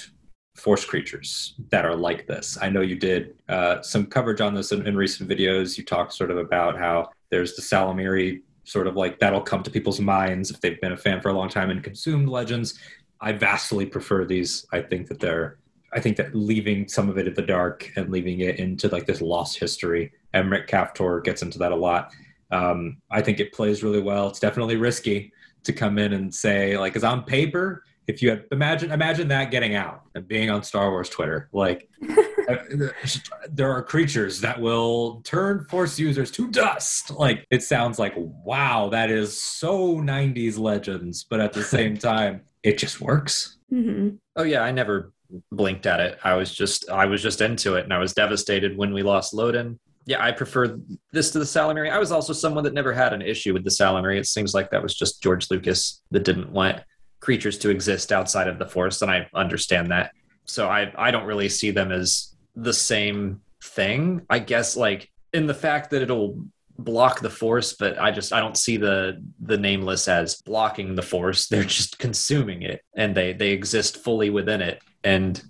force 0.57 0.85
creatures 0.85 1.55
that 1.71 1.85
are 1.85 1.97
like 1.97 2.27
this? 2.27 2.59
I 2.61 2.69
know 2.69 2.81
you 2.81 2.97
did 2.97 3.35
uh, 3.49 3.83
some 3.83 4.07
coverage 4.07 4.41
on 4.41 4.55
this 4.55 4.73
in, 4.73 4.87
in 4.87 4.97
recent 4.97 5.29
videos. 5.29 5.77
You 5.79 5.85
talked 5.85 6.13
sort 6.13 6.31
of 6.31 6.39
about 6.39 6.79
how 6.79 7.11
there's 7.31 7.55
the 7.55 7.63
ysalamiri 7.63 8.43
sort 8.65 8.87
of 8.87 8.97
like 8.97 9.19
that'll 9.21 9.41
come 9.41 9.63
to 9.63 9.71
people's 9.71 10.01
minds 10.01 10.51
if 10.51 10.61
they've 10.61 10.81
been 10.81 10.93
a 10.93 10.97
fan 10.97 11.21
for 11.21 11.29
a 11.29 11.33
long 11.33 11.49
time 11.49 11.71
and 11.71 11.83
consumed 11.83 12.29
legends. 12.29 12.79
I 13.21 13.33
vastly 13.33 13.87
prefer 13.87 14.25
these. 14.25 14.67
I 14.73 14.83
think 14.83 15.09
that 15.09 15.21
they're 15.21 15.59
I 15.93 16.01
think 16.01 16.17
that 16.17 16.35
leaving 16.35 16.89
some 16.89 17.09
of 17.09 17.17
it 17.17 17.29
in 17.29 17.35
the 17.35 17.43
dark 17.43 17.91
and 17.97 18.11
leaving 18.11 18.41
it 18.41 18.59
into 18.59 18.89
like 18.89 19.07
this 19.07 19.23
lost 19.23 19.59
history. 19.59 20.13
Emerick 20.35 20.69
Caphtor 20.69 21.23
gets 21.23 21.43
into 21.43 21.59
that 21.59 21.73
a 21.73 21.77
lot. 21.77 22.11
Um, 22.51 22.99
I 23.11 23.23
think 23.23 23.41
it 23.41 23.53
plays 23.53 23.83
really 23.83 24.03
well. 24.03 24.29
It's 24.29 24.41
definitely 24.41 24.77
risky 24.77 25.33
to 25.65 25.73
come 25.73 25.99
in 25.99 26.13
and 26.13 26.35
say 26.35 26.77
like, 26.77 26.93
because 26.93 27.05
on 27.05 27.23
paper, 27.23 27.85
if 28.09 28.23
you 28.23 28.31
had 28.31 28.45
imagine 28.53 28.93
imagine 28.93 29.29
that 29.29 29.51
getting 29.51 29.75
out 29.75 30.03
and 30.15 30.27
being 30.29 30.51
on 30.51 30.63
Star 30.63 30.91
Wars 30.91 31.09
Twitter, 31.09 31.49
like 31.53 31.89
there 33.51 33.73
are 33.73 33.83
creatures 33.83 34.41
that 34.41 34.61
will 34.61 35.21
turn 35.23 35.65
Force 35.65 35.99
users 35.99 36.31
to 36.33 36.51
dust. 36.51 37.11
Like 37.11 37.47
it 37.51 37.63
sounds 37.63 37.99
like 37.99 38.15
wow, 38.17 38.89
that 38.91 39.11
is 39.11 39.41
so 39.41 39.97
'90s 39.97 40.59
legends, 40.59 41.25
but 41.25 41.41
at 41.41 41.53
the 41.53 41.63
same 41.77 41.97
time, 41.97 42.43
it 42.63 42.79
just 42.79 43.01
works. 43.01 43.59
Mm-hmm. 43.73 44.17
Oh 44.37 44.45
yeah, 44.45 44.61
I 44.61 44.71
never 44.71 45.13
blinked 45.51 45.87
at 45.87 46.01
it. 46.01 46.19
I 46.23 46.35
was 46.35 46.55
just 46.55 46.89
I 46.89 47.07
was 47.07 47.23
just 47.23 47.41
into 47.41 47.75
it, 47.75 47.85
and 47.85 47.93
I 47.93 47.99
was 47.99 48.13
devastated 48.13 48.77
when 48.77 48.93
we 48.93 49.03
lost 49.03 49.35
Loden. 49.35 49.79
Yeah, 50.09 50.25
I 50.25 50.31
prefer 50.31 50.79
this 51.11 51.33
to 51.33 51.41
the 51.41 51.45
ysalamiri. 51.45 51.91
I 51.91 51.99
was 51.99 52.13
also 52.13 52.33
someone 52.33 52.63
that 52.63 52.75
never 52.75 52.93
had 52.93 53.13
an 53.13 53.23
issue 53.23 53.53
with 53.53 53.65
the 53.65 53.71
ysalamiri. 53.71 54.19
It 54.19 54.27
seems 54.27 54.55
like 54.55 54.71
that 54.71 54.81
was 54.81 54.95
just 54.95 55.21
George 55.21 55.51
Lucas 55.51 56.01
that 56.13 56.23
didn't 56.23 56.53
want 56.53 56.81
creatures 57.27 57.59
to 57.59 57.71
exist 57.71 58.13
outside 58.13 58.47
of 58.49 58.59
the 58.59 58.67
Force, 58.67 59.03
and 59.03 59.11
I 59.11 59.29
understand 59.35 59.91
that. 59.91 60.13
So 60.45 60.69
I 60.69 60.93
I 60.97 61.11
don't 61.11 61.27
really 61.27 61.49
see 61.49 61.73
them 61.73 61.91
as 61.91 62.35
the 62.55 62.73
same 62.73 63.41
thing. 63.63 64.23
I 64.31 64.39
guess 64.39 64.77
like 64.77 65.11
in 65.33 65.47
the 65.47 65.55
fact 65.67 65.91
that 65.91 66.03
it'll 66.03 66.39
block 66.79 67.21
the 67.21 67.31
force 67.31 67.73
but 67.73 67.99
i 67.99 68.11
just 68.11 68.35
i 68.35 68.39
don't 68.39 68.59
see 68.67 68.77
the 68.77 68.99
the 69.41 69.57
nameless 69.57 70.09
as 70.09 70.43
blocking 70.43 70.95
the 70.95 71.01
force 71.15 71.47
they're 71.51 71.65
just 71.79 71.99
consuming 71.99 72.61
it 72.61 72.83
and 72.95 73.15
they 73.17 73.33
they 73.33 73.53
exist 73.53 73.97
fully 74.05 74.29
within 74.29 74.61
it 74.61 74.83
and 75.03 75.43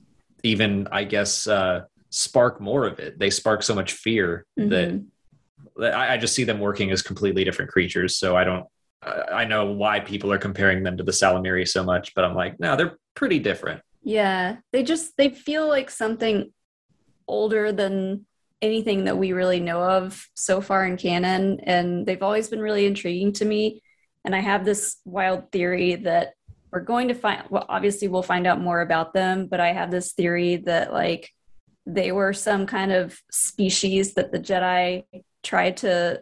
even 0.44 0.86
i 0.92 1.02
guess 1.02 1.48
uh 1.48 1.80
spark 2.10 2.60
more 2.60 2.86
of 2.86 3.00
it 3.00 3.18
they 3.18 3.28
spark 3.28 3.64
so 3.64 3.74
much 3.74 3.90
fear 4.04 4.46
Mhm. 4.56 5.06
that 5.78 5.94
I, 5.94 6.14
I 6.14 6.16
just 6.16 6.34
see 6.36 6.44
them 6.44 6.60
working 6.60 6.92
as 6.92 7.02
completely 7.02 7.42
different 7.42 7.72
creatures 7.72 8.16
so 8.16 8.36
i 8.36 8.44
don't 8.44 8.66
I 9.02 9.44
know 9.44 9.66
why 9.72 10.00
people 10.00 10.32
are 10.32 10.38
comparing 10.38 10.82
them 10.82 10.96
to 10.96 11.04
the 11.04 11.12
ysalamiri 11.12 11.68
so 11.68 11.84
much, 11.84 12.14
but 12.14 12.24
I'm 12.24 12.34
like, 12.34 12.58
no, 12.58 12.76
they're 12.76 12.96
pretty 13.14 13.38
different. 13.38 13.82
Yeah, 14.02 14.56
they 14.72 14.82
just 14.82 15.16
they 15.16 15.30
feel 15.30 15.68
like 15.68 15.90
something 15.90 16.52
older 17.28 17.72
than 17.72 18.26
anything 18.62 19.04
that 19.04 19.18
we 19.18 19.32
really 19.32 19.60
know 19.60 19.82
of 19.82 20.28
so 20.34 20.60
far 20.60 20.86
in 20.86 20.96
canon 20.96 21.60
and 21.64 22.06
they've 22.06 22.22
always 22.22 22.48
been 22.48 22.60
really 22.60 22.86
intriguing 22.86 23.32
to 23.32 23.44
me 23.44 23.82
and 24.24 24.34
I 24.34 24.40
have 24.40 24.64
this 24.64 24.96
wild 25.04 25.52
theory 25.52 25.96
that 25.96 26.34
we're 26.72 26.80
going 26.80 27.08
to 27.08 27.14
find 27.14 27.44
well 27.50 27.66
obviously 27.68 28.08
we'll 28.08 28.22
find 28.22 28.46
out 28.46 28.60
more 28.60 28.80
about 28.80 29.12
them, 29.12 29.46
but 29.46 29.60
I 29.60 29.72
have 29.72 29.90
this 29.90 30.12
theory 30.12 30.56
that 30.66 30.92
like 30.92 31.30
they 31.84 32.12
were 32.12 32.32
some 32.32 32.66
kind 32.66 32.92
of 32.92 33.18
species 33.30 34.14
that 34.14 34.32
the 34.32 34.40
Jedi 34.40 35.04
tried 35.42 35.78
to 35.78 36.20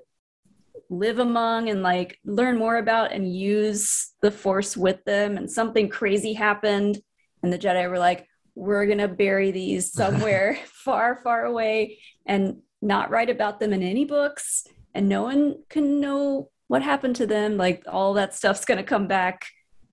live 0.91 1.19
among 1.19 1.69
and 1.71 1.83
like 1.83 2.19
learn 2.25 2.57
more 2.59 2.77
about 2.77 3.13
and 3.13 3.35
use 3.35 4.13
the 4.23 4.31
force 4.31 4.77
with 4.77 5.05
them 5.05 5.37
and 5.37 5.51
something 5.51 5.89
crazy 5.89 6.33
happened 6.35 6.99
and 7.43 7.53
the 7.53 7.59
Jedi 7.59 7.89
were 7.91 7.99
like, 7.99 8.27
we're 8.55 8.87
going 8.87 8.99
to 8.99 9.09
bury 9.09 9.51
these 9.51 9.93
somewhere 10.01 10.59
far, 10.67 11.17
far 11.17 11.45
away 11.45 11.99
and 12.27 12.59
not 12.81 13.11
write 13.11 13.31
about 13.31 13.61
them 13.61 13.73
in 13.73 13.83
any 13.83 14.05
books. 14.05 14.65
And 14.95 15.09
no 15.09 15.23
one 15.25 15.57
can 15.69 16.01
know 16.01 16.51
what 16.69 16.83
happened 16.83 17.17
to 17.17 17.27
them. 17.27 17.57
Like 17.57 17.85
all 17.89 18.15
that 18.15 18.35
stuff's 18.35 18.65
going 18.65 18.79
to 18.79 18.85
come 18.85 19.07
back 19.09 19.47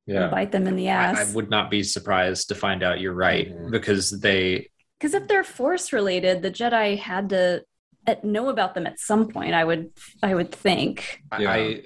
and 0.07 0.31
bite 0.31 0.51
them 0.51 0.67
in 0.67 0.75
the 0.75 0.89
I, 0.89 1.21
I 1.21 1.33
would 1.33 1.49
not 1.49 1.71
be 1.71 1.83
surprised 1.83 2.49
to 2.49 2.55
find 2.55 2.83
out 2.83 2.99
you're 2.99 3.13
right 3.13 3.49
Mhm. 3.49 3.71
because 3.71 4.11
they 4.19 4.69
Because 4.99 5.13
if 5.13 5.27
they're 5.27 5.43
force 5.43 5.93
related, 5.93 6.41
the 6.41 6.51
Jedi 6.51 6.97
had 6.97 7.29
to 7.29 7.63
know 8.23 8.49
about 8.49 8.73
them 8.75 8.85
at 8.87 8.99
some 8.99 9.27
point. 9.27 9.53
I 9.53 9.63
would, 9.63 9.91
I 10.23 10.33
would 10.35 10.51
think. 10.51 11.21
Yeah. 11.39 11.51
I 11.51 11.83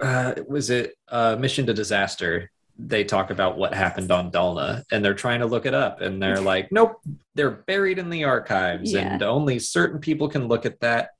uh, 0.00 0.34
was 0.48 0.70
it 0.70 0.94
uh, 1.08 1.36
Mission 1.38 1.66
to 1.66 1.74
Disaster. 1.74 2.50
They 2.78 3.04
talk 3.04 3.30
about 3.30 3.58
what 3.58 3.74
happened 3.74 4.10
on 4.10 4.30
Dalna, 4.30 4.82
and 4.90 5.04
they're 5.04 5.12
trying 5.14 5.40
to 5.40 5.46
look 5.46 5.66
it 5.66 5.74
up, 5.74 6.00
and 6.00 6.22
they're 6.22 6.40
like, 6.40 6.68
"Nope, 6.72 7.00
they're 7.34 7.50
buried 7.50 7.98
in 7.98 8.08
the 8.08 8.24
archives, 8.24 8.92
Yeah. 8.92 9.12
and 9.12 9.22
only 9.22 9.58
certain 9.58 10.00
people 10.00 10.28
can 10.28 10.48
look 10.48 10.64
at 10.64 10.80
that." 10.80 11.10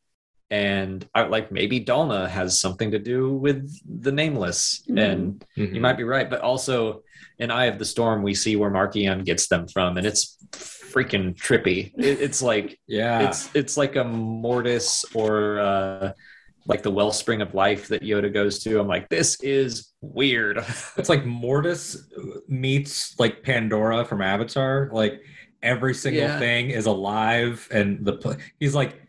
And 0.50 1.06
I 1.14 1.24
like 1.24 1.52
maybe 1.52 1.84
Dalna 1.84 2.28
has 2.28 2.60
something 2.60 2.90
to 2.92 2.98
do 2.98 3.34
with 3.34 3.70
the 4.02 4.10
nameless, 4.12 4.82
Mhm. 4.88 4.98
and 5.12 5.44
Mhm. 5.58 5.74
you 5.74 5.80
might 5.82 5.98
be 5.98 6.04
right, 6.04 6.28
but 6.30 6.40
also 6.40 7.02
in 7.38 7.50
Eye 7.50 7.66
of 7.66 7.78
the 7.78 7.84
Storm, 7.84 8.22
we 8.22 8.34
see 8.34 8.56
where 8.56 8.70
Marchion 8.70 9.24
gets 9.24 9.46
them 9.48 9.68
from, 9.68 9.98
and 9.98 10.06
it's 10.06 10.38
freaking 10.92 11.34
trippy. 11.36 11.92
It, 11.96 12.20
it's 12.20 12.42
like 12.42 12.78
yeah. 12.86 13.28
it's 13.28 13.50
it's 13.54 13.76
like 13.76 13.96
a 13.96 14.04
mortis 14.04 15.04
or 15.14 15.60
uh, 15.60 16.12
like 16.66 16.82
the 16.82 16.90
wellspring 16.90 17.40
of 17.40 17.54
life 17.54 17.88
that 17.88 18.02
Yoda 18.02 18.32
goes 18.32 18.62
to. 18.64 18.80
I'm 18.80 18.86
like, 18.88 19.08
this 19.08 19.40
is 19.42 19.92
weird. 20.00 20.58
It's 20.96 21.08
like 21.08 21.24
Mortis 21.24 22.08
meets 22.48 23.18
like 23.18 23.42
Pandora 23.42 24.04
from 24.04 24.20
Avatar. 24.22 24.90
Like 24.92 25.22
every 25.62 25.94
single 25.94 26.22
Yeah. 26.22 26.38
thing 26.38 26.70
is 26.70 26.86
alive, 26.86 27.66
and 27.70 28.04
the 28.04 28.38
he's 28.58 28.74
like, 28.74 29.00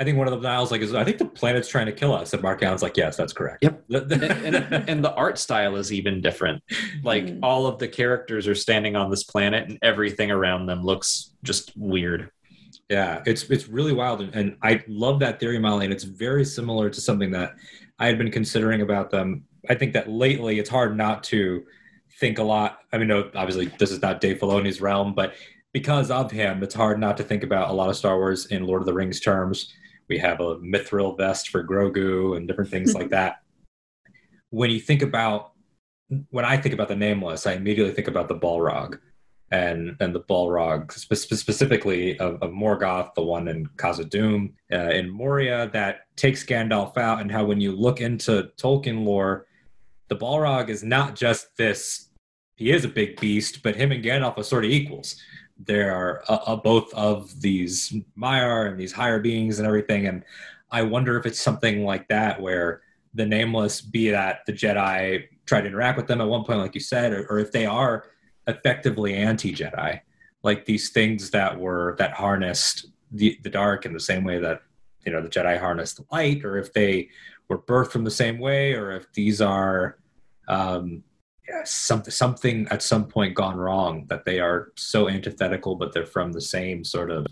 I 0.00 0.04
think 0.04 0.16
one 0.16 0.26
of 0.26 0.32
the 0.32 0.40
dials 0.40 0.70
like 0.70 0.80
is 0.80 0.94
I 0.94 1.04
think 1.04 1.18
the 1.18 1.26
planet's 1.26 1.68
trying 1.68 1.84
to 1.84 1.92
kill 1.92 2.14
us, 2.14 2.32
and 2.32 2.42
Marchion's 2.42 2.82
like, 2.82 2.96
yes, 2.96 3.18
that's 3.18 3.34
correct. 3.34 3.62
Yep. 3.62 3.84
Yep. 3.88 4.10
and, 4.10 4.56
and, 4.56 4.88
and 4.88 5.04
the 5.04 5.12
art 5.14 5.38
style 5.38 5.76
is 5.76 5.92
even 5.92 6.22
different. 6.22 6.62
Like 7.04 7.26
Mm. 7.26 7.40
all 7.42 7.66
of 7.66 7.78
the 7.78 7.86
characters 7.86 8.48
are 8.48 8.54
standing 8.54 8.96
on 8.96 9.10
this 9.10 9.24
planet, 9.24 9.68
and 9.68 9.78
everything 9.82 10.30
around 10.30 10.64
them 10.66 10.82
looks 10.82 11.34
just 11.42 11.76
weird. 11.76 12.30
Yeah, 12.88 13.22
it's 13.26 13.44
it's 13.50 13.68
really 13.68 13.92
wild, 13.92 14.22
and, 14.22 14.34
and 14.34 14.56
I 14.62 14.82
love 14.88 15.20
that 15.20 15.38
theory, 15.38 15.58
Molly. 15.58 15.84
And 15.84 15.92
it's 15.92 16.04
very 16.04 16.46
similar 16.46 16.88
to 16.88 17.00
something 17.00 17.30
that 17.32 17.54
I 17.98 18.06
had 18.06 18.16
been 18.16 18.30
considering 18.30 18.80
about 18.80 19.10
them. 19.10 19.44
I 19.68 19.74
think 19.74 19.92
that 19.92 20.08
lately 20.08 20.58
it's 20.58 20.70
hard 20.70 20.96
not 20.96 21.22
to 21.24 21.64
think 22.18 22.38
a 22.38 22.42
lot. 22.42 22.78
I 22.92 22.96
mean, 22.98 23.08
no, 23.08 23.30
obviously 23.34 23.66
this 23.78 23.90
is 23.90 24.00
not 24.00 24.22
Dave 24.22 24.38
Filoni's 24.38 24.80
realm, 24.80 25.14
but 25.14 25.34
because 25.72 26.10
of 26.10 26.30
him, 26.30 26.62
it's 26.62 26.74
hard 26.74 26.98
not 26.98 27.16
to 27.18 27.22
think 27.22 27.42
about 27.44 27.68
a 27.68 27.72
lot 27.72 27.90
of 27.90 27.96
Star 27.96 28.16
Wars 28.16 28.46
in 28.46 28.64
Lord 28.66 28.80
of 28.82 28.86
the 28.86 28.94
Rings 28.94 29.20
terms. 29.20 29.72
We 30.10 30.18
have 30.18 30.40
a 30.40 30.56
mithril 30.56 31.16
vest 31.16 31.48
for 31.48 31.64
Grogu 31.64 32.36
and 32.36 32.46
different 32.46 32.70
things 32.70 32.94
like 32.94 33.10
that. 33.10 33.36
When 34.52 34.72
you 34.72 34.80
think 34.80 35.02
about 35.02 35.52
when 36.30 36.44
I 36.44 36.56
think 36.56 36.74
about 36.74 36.88
the 36.88 36.96
nameless, 36.96 37.46
I 37.46 37.52
immediately 37.52 37.94
think 37.94 38.08
about 38.08 38.26
the 38.26 38.34
Balrog 38.34 38.98
and 39.52 39.96
and 40.00 40.12
the 40.12 40.22
Balrog 40.22 40.90
spe- 40.90 41.14
spe- 41.14 41.34
specifically 41.34 42.18
of, 42.18 42.42
of 42.42 42.50
Morgoth, 42.50 43.14
the 43.14 43.22
one 43.22 43.46
in 43.46 43.66
Khazad-dûm 43.76 44.52
uh, 44.72 44.90
in 44.90 45.08
Moria 45.08 45.70
that 45.72 46.00
takes 46.16 46.44
Gandalf 46.44 46.96
out, 46.96 47.20
and 47.20 47.30
how 47.30 47.44
when 47.44 47.60
you 47.60 47.70
look 47.70 48.00
into 48.00 48.50
Tolkien 48.60 49.04
lore, 49.04 49.46
the 50.08 50.16
Balrog 50.16 50.68
is 50.68 50.82
not 50.82 51.14
just 51.14 51.56
this. 51.56 52.08
He 52.56 52.72
is 52.72 52.84
a 52.84 52.88
big 52.88 53.20
beast, 53.20 53.62
but 53.62 53.76
him 53.76 53.92
and 53.92 54.04
Gandalf 54.04 54.36
are 54.36 54.42
sort 54.42 54.64
of 54.64 54.72
equals. 54.72 55.14
There 55.64 55.94
are 55.94 56.22
uh, 56.28 56.38
uh, 56.46 56.56
both 56.56 56.92
of 56.94 57.40
these 57.40 57.94
Maiar 58.18 58.70
and 58.70 58.78
these 58.78 58.92
higher 58.92 59.20
beings 59.20 59.58
and 59.58 59.66
everything, 59.66 60.06
and 60.06 60.24
I 60.70 60.82
wonder 60.82 61.18
if 61.18 61.26
it's 61.26 61.40
something 61.40 61.84
like 61.84 62.08
that 62.08 62.40
where 62.40 62.82
the 63.14 63.26
nameless, 63.26 63.80
be 63.80 64.10
that 64.10 64.40
the 64.46 64.52
Jedi 64.52 65.24
try 65.44 65.60
to 65.60 65.66
interact 65.66 65.96
with 65.96 66.06
them 66.06 66.20
at 66.20 66.28
one 66.28 66.44
point, 66.44 66.60
like 66.60 66.74
you 66.74 66.80
said, 66.80 67.12
or, 67.12 67.26
or 67.28 67.38
if 67.40 67.50
they 67.50 67.66
are 67.66 68.04
effectively 68.46 69.14
anti-Jedi, 69.14 70.00
like 70.42 70.64
these 70.64 70.90
things 70.90 71.30
that 71.30 71.58
were 71.58 71.96
that 71.98 72.12
harnessed 72.12 72.86
the 73.12 73.38
the 73.42 73.50
dark 73.50 73.84
in 73.84 73.92
the 73.92 74.00
same 74.00 74.24
way 74.24 74.38
that 74.38 74.62
you 75.04 75.12
know 75.12 75.20
the 75.20 75.28
Jedi 75.28 75.58
harnessed 75.58 75.96
the 75.96 76.04
light, 76.12 76.44
or 76.44 76.56
if 76.56 76.72
they 76.72 77.08
were 77.48 77.58
birthed 77.58 77.90
from 77.90 78.04
the 78.04 78.10
same 78.10 78.38
way, 78.38 78.74
or 78.74 78.92
if 78.92 79.12
these 79.12 79.40
are 79.40 79.98
um, 80.48 81.02
yeah, 81.50 81.64
something 81.64 82.12
something 82.12 82.68
at 82.70 82.82
some 82.82 83.06
point 83.06 83.34
gone 83.34 83.56
wrong 83.56 84.06
that 84.08 84.24
they 84.24 84.38
are 84.38 84.70
so 84.76 85.08
antithetical, 85.08 85.74
but 85.74 85.92
they're 85.92 86.06
from 86.06 86.32
the 86.32 86.40
same 86.40 86.84
sort 86.84 87.10
of 87.10 87.26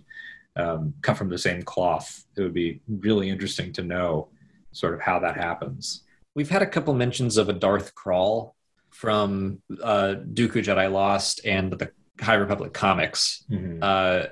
um, 0.56 0.92
cut 1.02 1.16
from 1.16 1.28
the 1.28 1.38
same 1.38 1.62
cloth. 1.62 2.24
It 2.36 2.42
would 2.42 2.54
be 2.54 2.80
really 2.88 3.30
interesting 3.30 3.72
to 3.74 3.82
know 3.84 4.28
sort 4.72 4.94
of 4.94 5.00
how 5.00 5.20
that 5.20 5.36
happens. 5.36 6.02
We've 6.34 6.50
had 6.50 6.62
a 6.62 6.66
couple 6.66 6.94
mentions 6.94 7.36
of 7.36 7.48
a 7.48 7.52
Darth 7.52 7.94
Krall 7.94 8.54
from 8.90 9.62
uh, 9.82 10.16
Dooku 10.34 10.64
Jedi 10.64 10.90
Lost 10.90 11.40
and 11.44 11.72
the 11.72 11.90
High 12.20 12.34
Republic 12.34 12.72
comics. 12.72 13.44
Uh, 13.82 14.26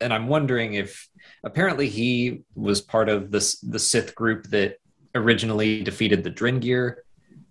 and 0.00 0.12
I'm 0.14 0.28
wondering 0.28 0.74
if 0.74 1.08
apparently 1.42 1.88
he 1.88 2.42
was 2.54 2.80
part 2.80 3.08
of 3.08 3.32
this 3.32 3.58
the 3.60 3.80
Sith 3.80 4.14
group 4.14 4.44
that 4.50 4.76
originally 5.16 5.82
defeated 5.82 6.22
the 6.22 6.30
Drengir. 6.30 6.96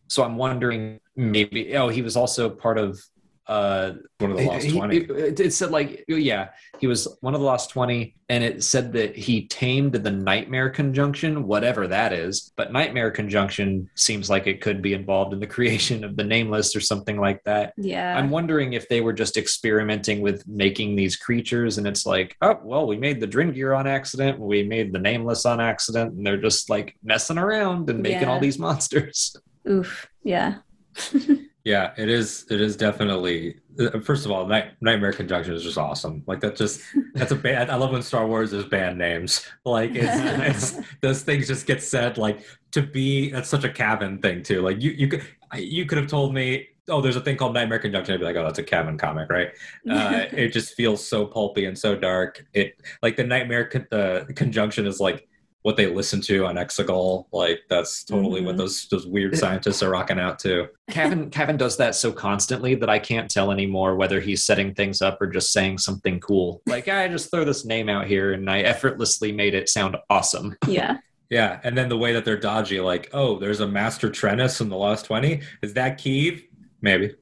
So 0.07 0.23
I'm 0.23 0.37
wondering 0.37 1.01
maybe 1.15 1.75
oh 1.77 1.89
he 1.89 2.01
was 2.01 2.15
also 2.17 2.49
part 2.49 2.77
of 2.77 2.99
uh 3.47 3.91
One 4.19 4.31
of 4.31 4.37
the 4.37 4.45
lost 4.45 4.69
20. 4.69 4.95
It, 4.97 5.11
it- 5.11 5.39
it 5.41 5.53
said 5.53 5.71
like 5.71 6.05
yeah 6.07 6.49
he 6.79 6.87
was 6.87 7.09
one 7.19 7.33
of 7.33 7.41
the 7.41 7.45
lost 7.45 7.71
20 7.71 8.15
and 8.29 8.41
it 8.41 8.63
said 8.63 8.93
that 8.93 9.17
he 9.17 9.47
tamed 9.47 9.91
the 9.91 10.09
nightmare 10.11 10.69
conjunction 10.69 11.45
whatever 11.45 11.85
that 11.87 12.13
is 12.13 12.53
but 12.55 12.71
nightmare 12.71 13.11
conjunction 13.11 13.89
seems 13.95 14.29
like 14.29 14.47
it 14.47 14.61
could 14.61 14.81
be 14.81 14.93
involved 14.93 15.33
in 15.33 15.41
the 15.41 15.47
creation 15.57 16.05
of 16.05 16.15
the 16.15 16.23
nameless 16.23 16.73
or 16.73 16.79
something 16.79 17.19
like 17.19 17.43
that 17.43 17.73
Yeah. 17.75 18.17
i'm 18.17 18.29
wondering 18.29 18.71
if 18.73 18.87
they 18.87 19.01
were 19.01 19.11
just 19.11 19.35
experimenting 19.35 20.21
with 20.21 20.47
making 20.47 20.95
these 20.95 21.17
creatures 21.17 21.77
and 21.77 21.85
it's 21.85 22.05
like 22.05 22.37
oh 22.41 22.59
well 22.63 22.87
we 22.87 22.95
made 22.97 23.19
the 23.19 23.27
drengir 23.27 23.77
on 23.77 23.87
accident 23.87 24.39
we 24.39 24.63
made 24.63 24.93
the 24.93 24.99
nameless 24.99 25.45
on 25.45 25.59
accident 25.59 26.13
and 26.13 26.25
they're 26.25 26.37
just 26.37 26.69
like 26.69 26.95
messing 27.03 27.37
around 27.37 27.89
and 27.89 28.01
making 28.01 28.21
Yeah. 28.21 28.31
all 28.31 28.39
these 28.39 28.57
monsters 28.57 29.35
Oof. 29.69 30.07
Yeah. 30.23 30.59
Yeah, 31.65 31.93
it 31.97 32.09
is. 32.09 32.45
It 32.49 32.59
is 32.59 32.75
definitely. 32.75 33.55
uh, 33.79 34.01
First 34.01 34.25
of 34.25 34.31
all, 34.31 34.45
Night, 34.45 34.71
Nightmare 34.81 35.13
Conjunction 35.13 35.53
is 35.53 35.63
just 35.63 35.77
awesome. 35.77 36.21
Like 36.27 36.41
that, 36.41 36.57
just 36.57 36.81
that's 37.13 37.31
a 37.31 37.37
band. 37.37 37.71
I 37.71 37.75
love 37.75 37.91
when 37.91 38.01
Star 38.01 38.27
Wars 38.27 38.51
is 38.51 38.65
band 38.65 38.97
names. 38.97 39.45
Like 39.65 39.91
it's, 39.93 40.75
it's 40.77 40.87
those 41.01 41.21
things 41.21 41.47
just 41.47 41.65
get 41.65 41.81
said. 41.81 42.17
Like 42.17 42.45
to 42.71 42.81
be 42.81 43.29
that's 43.29 43.47
such 43.47 43.63
a 43.63 43.69
Cavan 43.69 44.19
thing 44.21 44.43
too. 44.43 44.61
Like 44.61 44.81
you 44.81 44.91
you 44.91 45.07
could 45.07 45.23
you 45.55 45.85
could 45.85 45.97
have 45.99 46.07
told 46.07 46.33
me. 46.33 46.67
Oh, 46.89 46.99
there's 46.99 47.15
a 47.15 47.21
thing 47.21 47.37
called 47.37 47.53
Nightmare 47.53 47.79
Conjunction. 47.79 48.13
I'd 48.13 48.17
be 48.19 48.25
like, 48.25 48.35
oh, 48.35 48.43
that's 48.43 48.59
a 48.59 48.63
Cavan 48.63 48.97
comic, 48.97 49.29
right? 49.29 49.51
Uh, 49.89 50.25
it 50.33 50.49
just 50.49 50.73
feels 50.75 51.07
so 51.07 51.25
pulpy 51.25 51.63
and 51.63 51.79
so 51.79 51.95
dark. 51.95 52.45
It 52.53 52.73
like 53.01 53.15
the 53.15 53.23
Nightmare 53.23 53.67
con- 53.67 53.87
uh, 53.89 54.25
Conjunction 54.35 54.85
is 54.85 54.99
like 54.99 55.29
what 55.63 55.75
they 55.77 55.87
listen 55.87 56.21
to 56.21 56.45
on 56.45 56.55
Exegol. 56.55 57.25
Like 57.33 57.61
that's 57.69 58.03
totally 58.03 58.41
what 58.41 58.55
Mhm. 58.55 58.59
those 58.59 58.87
those 58.89 59.07
weird 59.07 59.37
scientists 59.37 59.81
are 59.81 59.89
rocking 59.89 60.19
out 60.19 60.37
to. 60.39 60.67
Kevin 60.91 61.29
Kevin 61.29 61.57
does 61.57 61.77
that 61.77 61.95
so 61.95 62.11
constantly 62.11 62.75
that 62.75 62.89
I 62.89 62.99
can't 62.99 63.29
tell 63.31 63.51
anymore 63.51 63.95
whether 63.95 64.19
he's 64.19 64.45
setting 64.45 64.73
things 64.75 65.01
up 65.01 65.21
or 65.21 65.27
just 65.27 65.51
saying 65.51 65.79
something 65.79 66.19
cool. 66.19 66.61
Like 66.67 66.87
I 66.87 67.07
just 67.07 67.31
throw 67.31 67.43
this 67.45 67.65
name 67.65 67.89
out 67.89 68.05
here 68.07 68.33
and 68.33 68.49
I 68.49 68.59
effortlessly 68.61 69.31
made 69.31 69.53
it 69.55 69.67
sound 69.69 69.97
awesome. 70.09 70.55
yeah. 70.67 70.97
Yeah, 71.29 71.59
and 71.63 71.75
then 71.75 71.89
the 71.89 71.97
way 71.97 72.13
that 72.13 72.25
they're 72.25 72.37
dodgy, 72.37 72.79
like, 72.79 73.09
oh, 73.11 73.39
there's 73.39 73.59
a 73.59 73.67
Master 73.67 74.09
Trennis 74.11 74.61
in 74.61 74.69
the 74.69 74.77
last 74.77 75.05
20. 75.05 75.41
Is 75.63 75.73
that 75.73 75.97
Keeve? 75.97 76.43
Maybe. 76.81 77.15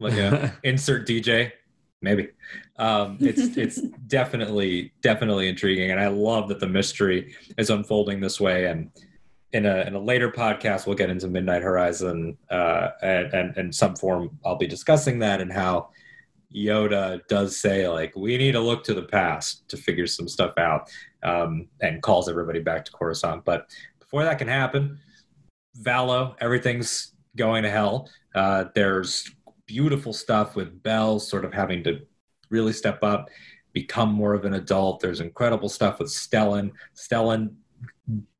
Like 0.00 0.14
a 0.18 0.52
insert 0.64 1.06
DJ? 1.06 1.52
Maybe. 2.02 2.28
Um, 2.76 3.16
it's 3.20 3.56
it's 3.56 3.80
definitely 3.80 4.92
definitely 5.00 5.48
intriguing, 5.48 5.90
and 5.90 6.00
I 6.00 6.08
love 6.08 6.48
that 6.48 6.60
the 6.60 6.66
mystery 6.66 7.34
is 7.56 7.70
unfolding 7.70 8.20
this 8.20 8.40
way. 8.40 8.66
And 8.66 8.90
in 9.52 9.66
a 9.66 9.82
in 9.82 9.94
a 9.94 10.00
later 10.00 10.30
podcast, 10.30 10.86
we'll 10.86 10.96
get 10.96 11.08
into 11.10 11.28
Midnight 11.28 11.62
Horizon, 11.62 12.36
uh, 12.50 12.88
and, 13.02 13.32
and 13.32 13.56
in 13.56 13.72
some 13.72 13.96
form, 13.96 14.38
I'll 14.44 14.56
be 14.56 14.66
discussing 14.66 15.20
that 15.20 15.40
and 15.40 15.52
how 15.52 15.90
Yoda 16.54 17.20
does 17.28 17.58
say 17.58 17.88
like 17.88 18.14
we 18.16 18.36
need 18.36 18.52
to 18.52 18.60
look 18.60 18.84
to 18.84 18.94
the 18.94 19.02
past 19.02 19.68
to 19.68 19.76
figure 19.76 20.06
some 20.06 20.28
stuff 20.28 20.58
out, 20.58 20.90
um, 21.22 21.68
and 21.80 22.02
calls 22.02 22.28
everybody 22.28 22.60
back 22.60 22.84
to 22.84 22.92
Coruscant. 22.92 23.44
But 23.44 23.70
before 24.00 24.24
that 24.24 24.38
can 24.38 24.48
happen, 24.48 24.98
Valo, 25.80 26.34
everything's 26.40 27.12
going 27.36 27.62
to 27.62 27.70
hell. 27.70 28.10
Uh, 28.34 28.64
there's 28.74 29.30
beautiful 29.66 30.12
stuff 30.12 30.56
with 30.56 30.82
Bell 30.82 31.18
sort 31.18 31.44
of 31.44 31.52
having 31.52 31.82
to 31.84 32.00
really 32.50 32.72
step 32.72 33.02
up, 33.02 33.28
become 33.72 34.12
more 34.12 34.34
of 34.34 34.44
an 34.44 34.54
adult. 34.54 35.00
There's 35.00 35.20
incredible 35.20 35.68
stuff 35.68 35.98
with 35.98 36.08
Stellan. 36.08 36.72
Stellan 36.94 37.54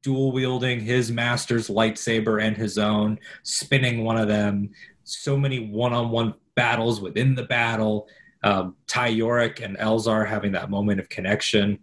dual 0.02 0.32
wielding 0.32 0.80
his 0.80 1.10
master's 1.10 1.68
lightsaber 1.68 2.42
and 2.42 2.56
his 2.56 2.76
own, 2.76 3.18
spinning 3.42 4.04
one 4.04 4.18
of 4.18 4.28
them. 4.28 4.70
So 5.04 5.36
many 5.36 5.68
one 5.70 5.92
on 5.92 6.10
one 6.10 6.34
battles 6.54 7.00
within 7.00 7.34
the 7.34 7.44
battle. 7.44 8.08
Um, 8.42 8.76
Ty 8.86 9.12
Yorrick 9.12 9.64
and 9.64 9.76
Elzar 9.78 10.26
having 10.26 10.52
that 10.52 10.70
moment 10.70 11.00
of 11.00 11.08
connection 11.08 11.78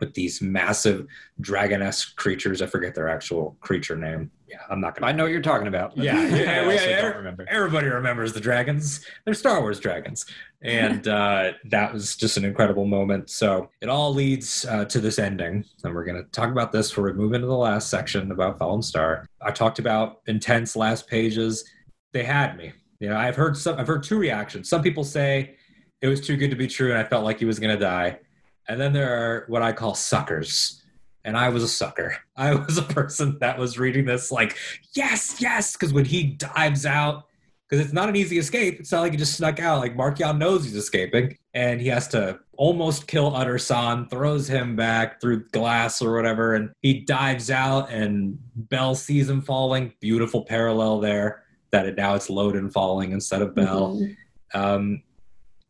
with 0.00 0.12
these 0.14 0.42
massive 0.42 1.06
dragon-esque 1.40 2.16
creatures. 2.16 2.60
I 2.60 2.66
forget 2.66 2.94
their 2.94 3.08
actual 3.08 3.56
creature 3.60 3.96
name. 3.96 4.30
Yeah, 4.54 4.60
I'm 4.70 4.80
not 4.80 4.94
gonna 4.94 5.10
I 5.10 5.12
know 5.12 5.24
what 5.24 5.32
you're 5.32 5.42
talking 5.42 5.66
about. 5.66 5.96
Yeah, 5.96 6.14
yeah, 6.28 6.60
I 6.60 6.64
also 6.64 6.88
yeah, 6.88 7.06
remember. 7.08 7.44
everybody 7.48 7.88
remembers 7.88 8.32
the 8.32 8.40
dragons. 8.40 9.04
They're 9.24 9.34
Star 9.34 9.60
Wars 9.60 9.80
dragons. 9.80 10.26
And 10.62 11.08
uh, 11.20 11.54
that 11.64 11.92
was 11.92 12.14
just 12.14 12.36
an 12.36 12.44
incredible 12.44 12.84
moment. 12.84 13.30
So 13.30 13.68
it 13.80 13.88
all 13.88 14.14
leads 14.14 14.64
uh, 14.64 14.84
to 14.84 15.00
this 15.00 15.18
ending. 15.18 15.64
And 15.82 15.92
we're 15.92 16.04
going 16.04 16.22
to 16.22 16.30
talk 16.30 16.52
about 16.52 16.70
this 16.70 16.88
before 16.88 17.04
we 17.04 17.14
move 17.14 17.32
into 17.32 17.48
the 17.48 17.56
last 17.56 17.90
section 17.90 18.30
about 18.30 18.56
Fallen 18.60 18.80
Star. 18.80 19.26
I 19.42 19.50
talked 19.50 19.80
about 19.80 20.20
intense 20.28 20.76
last 20.76 21.08
pages. 21.08 21.68
They 22.12 22.22
had 22.22 22.56
me. 22.56 22.72
You 23.00 23.08
know, 23.08 23.16
I've 23.16 23.34
heard 23.34 23.56
some, 23.56 23.76
I've 23.76 23.88
heard 23.88 24.04
two 24.04 24.18
reactions. 24.18 24.68
Some 24.68 24.82
people 24.82 25.02
say 25.02 25.56
it 26.00 26.06
was 26.06 26.20
too 26.20 26.36
good 26.36 26.50
to 26.50 26.56
be 26.56 26.68
true 26.68 26.90
and 26.90 26.98
I 26.98 27.02
felt 27.04 27.24
like 27.24 27.40
he 27.40 27.44
was 27.44 27.58
going 27.58 27.76
to 27.76 27.80
die. 27.80 28.20
And 28.68 28.80
then 28.80 28.92
there 28.92 29.12
are 29.18 29.46
what 29.48 29.62
I 29.62 29.72
call 29.72 29.96
suckers. 29.96 30.80
And 31.24 31.36
I 31.36 31.48
was 31.48 31.62
a 31.62 31.68
sucker. 31.68 32.16
I 32.36 32.54
was 32.54 32.78
a 32.78 32.82
person 32.82 33.38
that 33.40 33.58
was 33.58 33.78
reading 33.78 34.04
this 34.04 34.30
like, 34.30 34.56
yes, 34.94 35.36
yes. 35.40 35.72
Because 35.72 35.92
when 35.92 36.04
he 36.04 36.24
dives 36.24 36.84
out, 36.86 37.24
because 37.68 37.84
it's 37.84 37.94
not 37.94 38.08
an 38.08 38.16
easy 38.16 38.38
escape. 38.38 38.78
It's 38.78 38.92
not 38.92 39.00
like 39.00 39.12
he 39.12 39.18
just 39.18 39.36
snuck 39.36 39.58
out. 39.58 39.80
Like 39.80 39.96
Marchion 39.96 40.38
knows 40.38 40.64
he's 40.64 40.76
escaping, 40.76 41.36
and 41.54 41.80
he 41.80 41.88
has 41.88 42.06
to 42.08 42.38
almost 42.56 43.06
kill 43.06 43.32
Uttersan, 43.32 44.08
throws 44.10 44.46
him 44.46 44.76
back 44.76 45.20
through 45.20 45.48
glass 45.48 46.02
or 46.02 46.14
whatever, 46.14 46.54
and 46.54 46.70
he 46.82 47.00
dives 47.00 47.50
out, 47.50 47.90
and 47.90 48.38
Bell 48.54 48.94
sees 48.94 49.28
him 49.28 49.40
falling. 49.40 49.92
Beautiful 50.00 50.44
parallel 50.44 51.00
there. 51.00 51.42
That 51.70 51.86
it, 51.86 51.96
now 51.96 52.14
it's 52.14 52.28
Loden 52.28 52.72
falling 52.72 53.12
instead 53.12 53.42
of 53.42 53.54
Bell. 53.54 53.96
Mhm. 53.96 54.16
Um, 54.54 55.02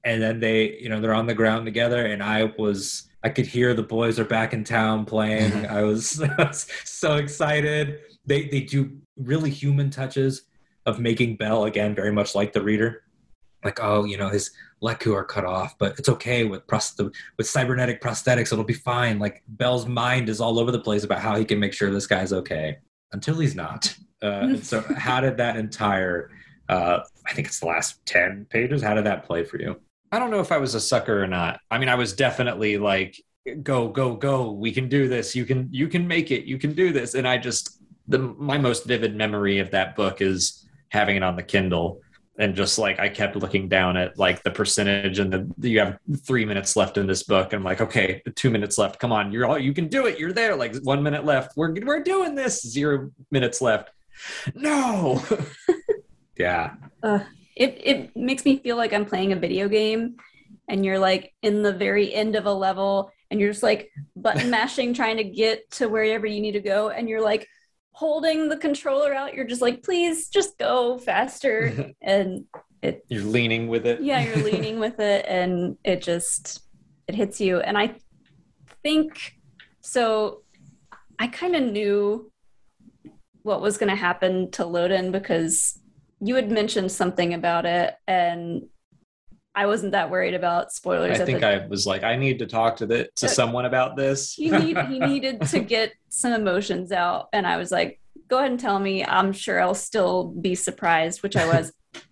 and 0.05 0.21
then 0.21 0.41
they, 0.41 0.79
you 0.79 0.91
know, 0.91 1.01
they're 1.01 1.15
on 1.15 1.27
the 1.27 1.35
ground 1.35 1.65
together, 1.65 2.05
and 2.05 2.23
I 2.23 2.53
was, 2.59 3.09
I 3.25 3.31
could 3.31 3.47
hear 3.47 3.73
the 3.73 3.83
boys 3.83 4.21
are 4.21 4.25
back 4.25 4.53
in 4.53 4.65
town 4.65 5.07
playing. 5.07 5.67
I 5.67 5.83
was, 5.83 6.21
I 6.39 6.45
was 6.45 6.69
so 6.85 7.17
excited. 7.17 8.01
They 8.27 8.49
they 8.49 8.61
do 8.61 8.99
really 9.17 9.51
human 9.51 9.91
touches 9.91 10.43
of 10.87 11.01
making 11.01 11.37
Bell 11.37 11.65
again 11.65 11.95
very 11.95 12.13
much 12.13 12.35
like 12.35 12.53
the 12.53 12.63
reader. 12.63 13.03
Like, 13.65 13.81
oh, 13.83 14.05
you 14.05 14.19
know, 14.19 14.29
his 14.29 14.51
lekku 14.83 15.15
are 15.15 15.25
cut 15.25 15.47
off, 15.47 15.77
but 15.79 15.99
it's 15.99 16.11
okay 16.11 16.45
with 16.45 16.67
prost- 16.67 17.11
with 17.39 17.47
cybernetic 17.47 18.03
prosthetics. 18.03 18.53
It'll 18.53 18.65
be 18.65 18.75
fine. 18.75 19.19
Like 19.19 19.43
Bell's 19.49 19.87
mind 19.87 20.29
is 20.29 20.41
all 20.41 20.59
over 20.59 20.71
the 20.71 20.79
place 20.79 21.05
about 21.05 21.21
how 21.21 21.37
he 21.37 21.47
can 21.47 21.59
make 21.59 21.73
sure 21.73 21.91
this 21.91 22.07
guy's 22.07 22.33
okay 22.33 22.79
until 23.13 23.39
he's 23.39 23.55
not. 23.55 23.97
Uh, 24.21 24.57
so, 24.63 24.83
how 24.99 25.21
did 25.21 25.39
that 25.39 25.57
entire? 25.57 26.31
Uh, 26.69 27.01
I 27.27 27.33
think 27.33 27.49
it's 27.49 27.61
the 27.61 27.67
last 27.67 28.05
ten 28.05 28.47
pages. 28.51 28.83
How 28.83 28.93
did 28.93 29.05
that 29.05 29.25
play 29.25 29.45
for 29.45 29.59
you? 29.59 29.81
I 30.13 30.19
don't 30.19 30.31
know 30.31 30.41
if 30.41 30.53
I 30.53 30.59
was 30.59 30.75
a 30.75 30.81
sucker 30.81 31.23
or 31.23 31.27
not. 31.27 31.61
I 31.71 31.79
mean, 31.79 31.89
I 31.89 31.95
was 31.97 32.13
definitely 32.13 32.79
like, 32.79 33.21
go, 33.63 33.89
go, 33.89 34.15
go. 34.15 34.53
We 34.53 34.73
can 34.73 34.89
do 34.89 35.09
this. 35.09 35.35
You 35.35 35.45
can, 35.45 35.69
you 35.73 35.89
can 35.89 36.07
make 36.07 36.31
it. 36.31 36.45
You 36.45 36.59
can 36.59 36.73
do 36.75 36.93
this. 36.93 37.15
And 37.15 37.27
I 37.27 37.39
just, 37.39 37.81
the 38.07 38.19
my 38.19 38.59
most 38.59 38.85
vivid 38.85 39.17
memory 39.17 39.59
of 39.59 39.71
that 39.71 39.97
book 39.97 40.21
is 40.21 40.69
having 40.91 41.17
it 41.17 41.23
on 41.23 41.37
the 41.37 41.43
Kindle 41.43 42.01
and 42.39 42.55
just 42.55 42.79
like 42.79 42.99
I 42.99 43.09
kept 43.09 43.37
looking 43.37 43.69
down 43.69 43.97
at 43.97 44.19
like 44.19 44.43
the 44.43 44.51
percentage 44.51 45.19
and 45.19 45.33
the 45.33 45.69
you 45.69 45.79
have 45.79 45.99
three 46.27 46.45
minutes 46.45 46.77
left 46.77 46.99
in 46.99 47.07
this 47.07 47.23
book. 47.23 47.53
And 47.53 47.61
I'm 47.61 47.65
like, 47.65 47.81
okay, 47.81 48.23
two 48.35 48.51
minutes 48.51 48.77
left. 48.77 48.99
Come 48.99 49.13
on, 49.13 49.31
you're 49.31 49.47
all 49.47 49.59
you 49.59 49.73
can 49.73 49.89
do 49.89 50.07
it. 50.07 50.19
You're 50.19 50.33
there. 50.33 50.57
Like 50.57 50.75
one 50.83 51.03
minute 51.03 51.25
left. 51.25 51.57
We're 51.57 51.75
we're 51.85 52.03
doing 52.03 52.35
this. 52.35 52.63
Zero 52.63 53.11
minutes 53.31 53.61
left. 53.61 53.91
No. 54.55 55.23
Yeah, 56.37 56.75
It 57.57 57.81
it 57.85 58.17
makes 58.17 58.45
me 58.45 58.59
feel 58.59 58.77
like 58.77 58.93
I'm 58.93 59.05
playing 59.07 59.33
a 59.33 59.37
video 59.37 59.69
game 59.69 60.17
and 60.69 60.85
you're 60.85 60.99
like 60.99 61.33
in 61.43 61.63
the 61.63 61.73
very 61.73 62.13
end 62.13 62.37
of 62.37 62.47
a 62.47 62.53
level 62.53 63.11
and 63.31 63.39
you're 63.41 63.51
just 63.51 63.63
like 63.63 63.91
button 64.17 64.51
mashing 64.59 64.95
trying 64.95 65.17
to 65.19 65.25
get 65.25 65.71
to 65.73 65.89
wherever 65.89 66.27
you 66.27 66.41
need 66.41 66.53
to 66.53 66.61
go 66.61 66.89
and 66.91 67.09
you're 67.09 67.23
like 67.23 67.47
holding 67.93 68.49
the 68.49 68.57
controller 68.57 69.15
out. 69.15 69.35
You're 69.35 69.47
just 69.47 69.63
like 69.63 69.83
please 69.83 70.29
just 70.29 70.59
go 70.59 70.99
faster. 70.99 71.93
And 72.03 72.45
you're 73.09 73.23
leaning 73.23 73.69
with 73.69 73.87
it. 73.87 74.03
yeah 74.03 74.21
you're 74.23 74.45
leaning 74.51 74.79
with 74.79 75.01
it 75.01 75.25
and 75.27 75.79
it 75.85 76.03
just 76.03 76.61
it 77.09 77.15
hits 77.15 77.41
you. 77.41 77.61
And 77.61 77.79
i 77.79 77.95
think 78.83 79.37
so 79.81 80.43
i 81.19 81.27
kind 81.27 81.57
of 81.57 81.63
knew 81.63 82.31
what 83.43 83.63
was 83.63 83.79
going 83.79 83.89
to 83.89 83.97
happen 83.97 84.51
to 84.51 84.63
loden 84.65 85.11
because 85.11 85.79
you 86.21 86.35
had 86.35 86.51
mentioned 86.51 86.91
something 86.91 87.35
about 87.35 87.67
it 87.67 87.95
and 88.07 88.63
i 89.55 89.67
wasn't 89.67 89.93
that 89.93 90.11
worried 90.11 90.35
about 90.35 90.73
spoilers 90.73 91.21
I 91.21 91.25
think 91.25 91.41
the 91.41 91.47
I 91.47 91.67
was 91.67 91.87
like, 91.87 92.03
I 92.03 92.17
need 92.17 92.39
to 92.41 92.47
talk 92.47 92.77
to 92.77 92.87
the 92.87 93.09
to 93.17 93.27
Uh, 93.27 93.29
someone 93.29 93.67
about 93.67 93.97
this. 93.97 94.35
he, 94.43 94.51
need, 94.51 94.77
he 94.89 94.99
needed 94.99 95.43
to 95.49 95.61
get 95.61 95.93
some 96.09 96.33
emotions 96.33 96.93
out 96.93 97.29
and 97.33 97.47
i 97.47 97.57
was 97.57 97.71
like 97.71 98.01
go 98.29 98.39
ahead 98.39 98.51
and 98.51 98.59
tell 98.59 98.79
me. 98.79 99.05
I'm 99.05 99.33
sure 99.33 99.61
i'll 99.61 99.75
still 99.75 100.29
be 100.29 100.55
surprised 100.55 101.23
which 101.23 101.37
i 101.37 101.47
was. 101.47 101.73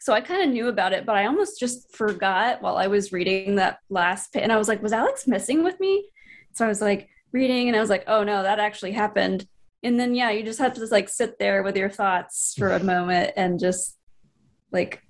So 0.00 0.12
i 0.12 0.20
kind 0.20 0.42
of 0.42 0.50
knew 0.50 0.66
about 0.66 0.92
it 0.92 1.06
but 1.06 1.14
i 1.14 1.26
almost 1.26 1.60
just 1.60 1.94
forgot 1.94 2.60
while 2.60 2.76
i 2.76 2.88
was 2.88 3.12
reading 3.12 3.54
that 3.54 3.78
last 3.88 4.34
and 4.34 4.50
i 4.50 4.56
was 4.56 4.66
like 4.66 4.82
was 4.82 4.92
alex 4.92 5.28
messing 5.28 5.62
with 5.62 5.78
me? 5.78 5.92
So 6.54 6.64
i 6.64 6.68
was 6.68 6.80
like 6.80 7.08
reading 7.30 7.68
and 7.68 7.76
i 7.76 7.80
was 7.80 7.88
like 7.88 8.02
oh 8.08 8.24
no 8.24 8.42
that 8.42 8.58
actually 8.58 8.90
happened 8.90 9.46
and 9.82 9.98
then 9.98 10.14
yeah, 10.14 10.30
you 10.30 10.42
just 10.42 10.58
have 10.58 10.74
to 10.74 10.80
just 10.80 10.92
like 10.92 11.08
sit 11.08 11.38
there 11.38 11.62
with 11.62 11.76
your 11.76 11.90
thoughts 11.90 12.54
for 12.56 12.70
a 12.70 12.82
moment 12.82 13.32
and 13.36 13.58
just 13.58 13.96
like, 14.70 15.02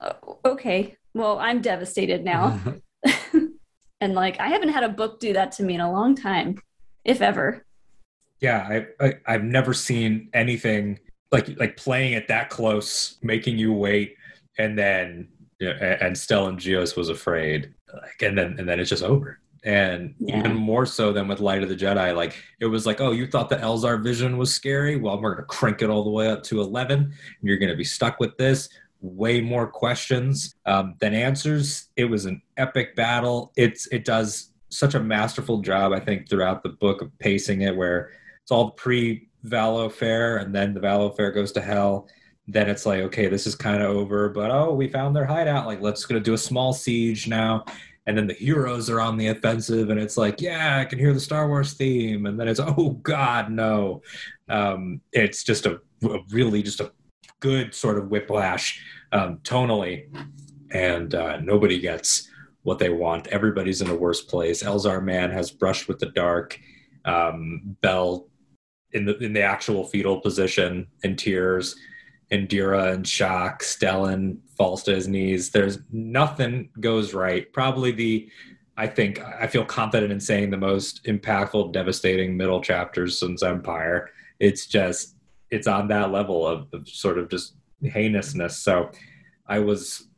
oh, 0.00 0.38
okay, 0.44 0.96
well, 1.14 1.38
I'm 1.38 1.60
devastated 1.60 2.24
now. 2.24 2.60
and 4.00 4.14
like, 4.14 4.38
I 4.40 4.48
haven't 4.48 4.70
had 4.70 4.84
a 4.84 4.88
book 4.88 5.20
do 5.20 5.32
that 5.32 5.52
to 5.52 5.62
me 5.62 5.74
in 5.74 5.80
a 5.80 5.90
long 5.90 6.14
time, 6.14 6.58
if 7.04 7.20
ever. 7.20 7.64
Yeah, 8.40 8.84
I, 9.00 9.06
I 9.06 9.14
I've 9.26 9.44
never 9.44 9.74
seen 9.74 10.30
anything 10.32 10.98
like 11.30 11.58
like 11.58 11.76
playing 11.76 12.14
it 12.14 12.28
that 12.28 12.48
close, 12.50 13.18
making 13.22 13.58
you 13.58 13.72
wait, 13.72 14.16
and 14.58 14.78
then 14.78 15.28
and, 15.60 16.16
Stellan 16.16 16.56
Gios 16.56 16.96
was 16.96 17.10
afraid, 17.10 17.74
like, 17.92 18.22
and 18.22 18.38
then 18.38 18.56
and 18.58 18.68
then 18.68 18.80
it's 18.80 18.88
just 18.88 19.02
over. 19.02 19.40
And 19.62 20.14
Yeah. 20.18 20.38
even 20.38 20.56
more 20.56 20.86
so 20.86 21.12
than 21.12 21.28
with 21.28 21.40
Light 21.40 21.62
of 21.62 21.68
the 21.68 21.76
Jedi, 21.76 22.16
like 22.16 22.34
it 22.60 22.66
was 22.66 22.86
like, 22.86 23.00
oh, 23.00 23.12
you 23.12 23.26
thought 23.26 23.50
the 23.50 23.56
Elzar 23.56 24.02
vision 24.02 24.38
was 24.38 24.54
scary? 24.54 24.96
Well, 24.96 25.20
we're 25.20 25.34
gonna 25.34 25.46
crank 25.46 25.82
it 25.82 25.90
all 25.90 26.02
the 26.02 26.10
way 26.10 26.28
up 26.28 26.42
to 26.44 26.60
eleven. 26.60 26.98
And 27.00 27.12
you're 27.42 27.58
gonna 27.58 27.76
be 27.76 27.84
stuck 27.84 28.18
with 28.20 28.36
this. 28.38 28.68
Way 29.02 29.40
more 29.40 29.66
questions 29.66 30.54
um, 30.66 30.94
than 31.00 31.14
answers. 31.14 31.88
It 31.96 32.04
was 32.04 32.26
an 32.26 32.42
epic 32.56 32.96
battle. 32.96 33.52
It's 33.56 33.86
it 33.88 34.04
does 34.04 34.52
such 34.68 34.94
a 34.94 35.00
masterful 35.00 35.60
job, 35.62 35.92
I 35.92 36.00
think, 36.00 36.28
throughout 36.28 36.62
the 36.62 36.68
book 36.68 37.02
of 37.02 37.10
pacing 37.18 37.62
it, 37.62 37.74
where 37.76 38.10
it's 38.42 38.50
all 38.50 38.70
pre 38.72 39.28
Valo 39.46 39.90
Fair, 39.90 40.36
and 40.36 40.54
then 40.54 40.74
the 40.74 40.80
Valo 40.80 41.14
Fair 41.16 41.32
goes 41.32 41.50
to 41.52 41.60
hell. 41.62 42.08
Then 42.46 42.68
it's 42.68 42.84
like, 42.84 43.00
okay, 43.00 43.26
this 43.28 43.46
is 43.46 43.54
kind 43.54 43.82
of 43.82 43.90
over, 43.90 44.28
but 44.28 44.50
oh, 44.50 44.74
we 44.74 44.86
found 44.88 45.14
their 45.16 45.24
hideout. 45.24 45.66
Like, 45.66 45.80
let's 45.80 46.04
gonna 46.04 46.20
do 46.20 46.34
a 46.34 46.38
small 46.38 46.72
siege 46.72 47.26
now. 47.26 47.64
And 48.06 48.16
then 48.16 48.26
the 48.26 48.34
heroes 48.34 48.88
are 48.88 49.00
on 49.00 49.16
the 49.16 49.28
offensive, 49.28 49.90
and 49.90 50.00
it's 50.00 50.16
like, 50.16 50.40
yeah, 50.40 50.78
I 50.78 50.84
can 50.84 50.98
hear 50.98 51.12
the 51.12 51.20
Star 51.20 51.48
Wars 51.48 51.74
theme. 51.74 52.26
And 52.26 52.40
then 52.40 52.48
it's, 52.48 52.60
oh 52.60 52.98
God, 53.02 53.50
no. 53.50 54.02
Um, 54.48 55.00
it's 55.12 55.44
just 55.44 55.66
a, 55.66 55.80
a 56.02 56.18
really 56.30 56.62
just 56.62 56.80
a 56.80 56.92
good 57.40 57.74
sort 57.74 57.98
of 57.98 58.08
whiplash 58.08 58.82
um, 59.12 59.38
tonally, 59.38 60.08
and 60.72 61.14
uh, 61.14 61.40
nobody 61.40 61.78
gets 61.78 62.28
what 62.62 62.78
they 62.78 62.90
want. 62.90 63.26
Everybody's 63.28 63.80
in 63.80 63.90
a 63.90 63.94
worse 63.94 64.22
place. 64.22 64.62
Elzar 64.62 65.02
Mann 65.02 65.30
has 65.30 65.50
brushed 65.50 65.88
with 65.88 65.98
the 65.98 66.06
dark. 66.06 66.58
Um, 67.04 67.76
Bell 67.80 68.28
in 68.92 69.04
the 69.04 69.16
in 69.18 69.32
the 69.32 69.42
actual 69.42 69.84
fetal 69.84 70.20
position 70.20 70.86
in 71.02 71.16
tears. 71.16 71.76
Indeera 72.30 72.94
in 72.94 73.04
shock. 73.04 73.62
Stellan 73.62 74.38
falls 74.60 74.82
to 74.82 74.94
his 74.94 75.08
knees. 75.08 75.48
There's 75.48 75.78
nothing 75.90 76.68
goes 76.80 77.14
right. 77.14 77.50
Probably 77.50 77.92
the 77.92 78.28
I 78.76 78.86
think 78.86 79.18
I 79.18 79.46
feel 79.46 79.64
confident 79.64 80.12
in 80.12 80.20
saying 80.20 80.50
the 80.50 80.58
most 80.58 81.02
impactful, 81.04 81.72
devastating 81.72 82.36
middle 82.36 82.60
chapters 82.60 83.18
since 83.18 83.42
Empire. 83.42 84.10
It's 84.38 84.66
just 84.66 85.16
it's 85.48 85.66
on 85.66 85.88
that 85.88 86.12
level 86.12 86.46
of, 86.46 86.68
of 86.74 86.86
sort 86.86 87.16
of 87.16 87.30
just 87.30 87.54
heinousness. 87.90 88.58
So 88.58 88.90
I 89.46 89.60
was 89.60 90.08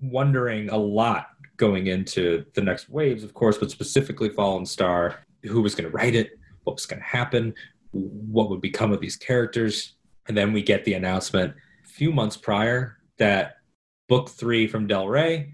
wondering 0.00 0.70
a 0.70 0.76
lot 0.76 1.26
going 1.56 1.88
into 1.88 2.44
the 2.54 2.62
next 2.62 2.90
waves, 2.90 3.24
of 3.24 3.34
course, 3.34 3.58
but 3.58 3.72
specifically 3.72 4.28
Fallen 4.28 4.66
Star, 4.66 5.18
who 5.42 5.62
was 5.62 5.74
going 5.74 5.90
to 5.90 5.96
write 5.96 6.14
it, 6.14 6.30
what 6.62 6.76
was 6.76 6.86
going 6.86 7.00
to 7.00 7.06
happen, 7.06 7.54
what 7.90 8.50
would 8.50 8.60
become 8.60 8.92
of 8.92 9.00
these 9.00 9.16
characters. 9.16 9.96
And 10.28 10.36
then 10.36 10.52
we 10.52 10.62
get 10.62 10.84
the 10.84 10.94
announcement 10.94 11.54
a 11.84 11.88
few 11.88 12.12
months 12.12 12.36
prior 12.36 12.98
that 13.18 13.56
book 14.10 14.28
three 14.28 14.66
from 14.66 14.88
Del 14.88 15.06
Rey 15.06 15.52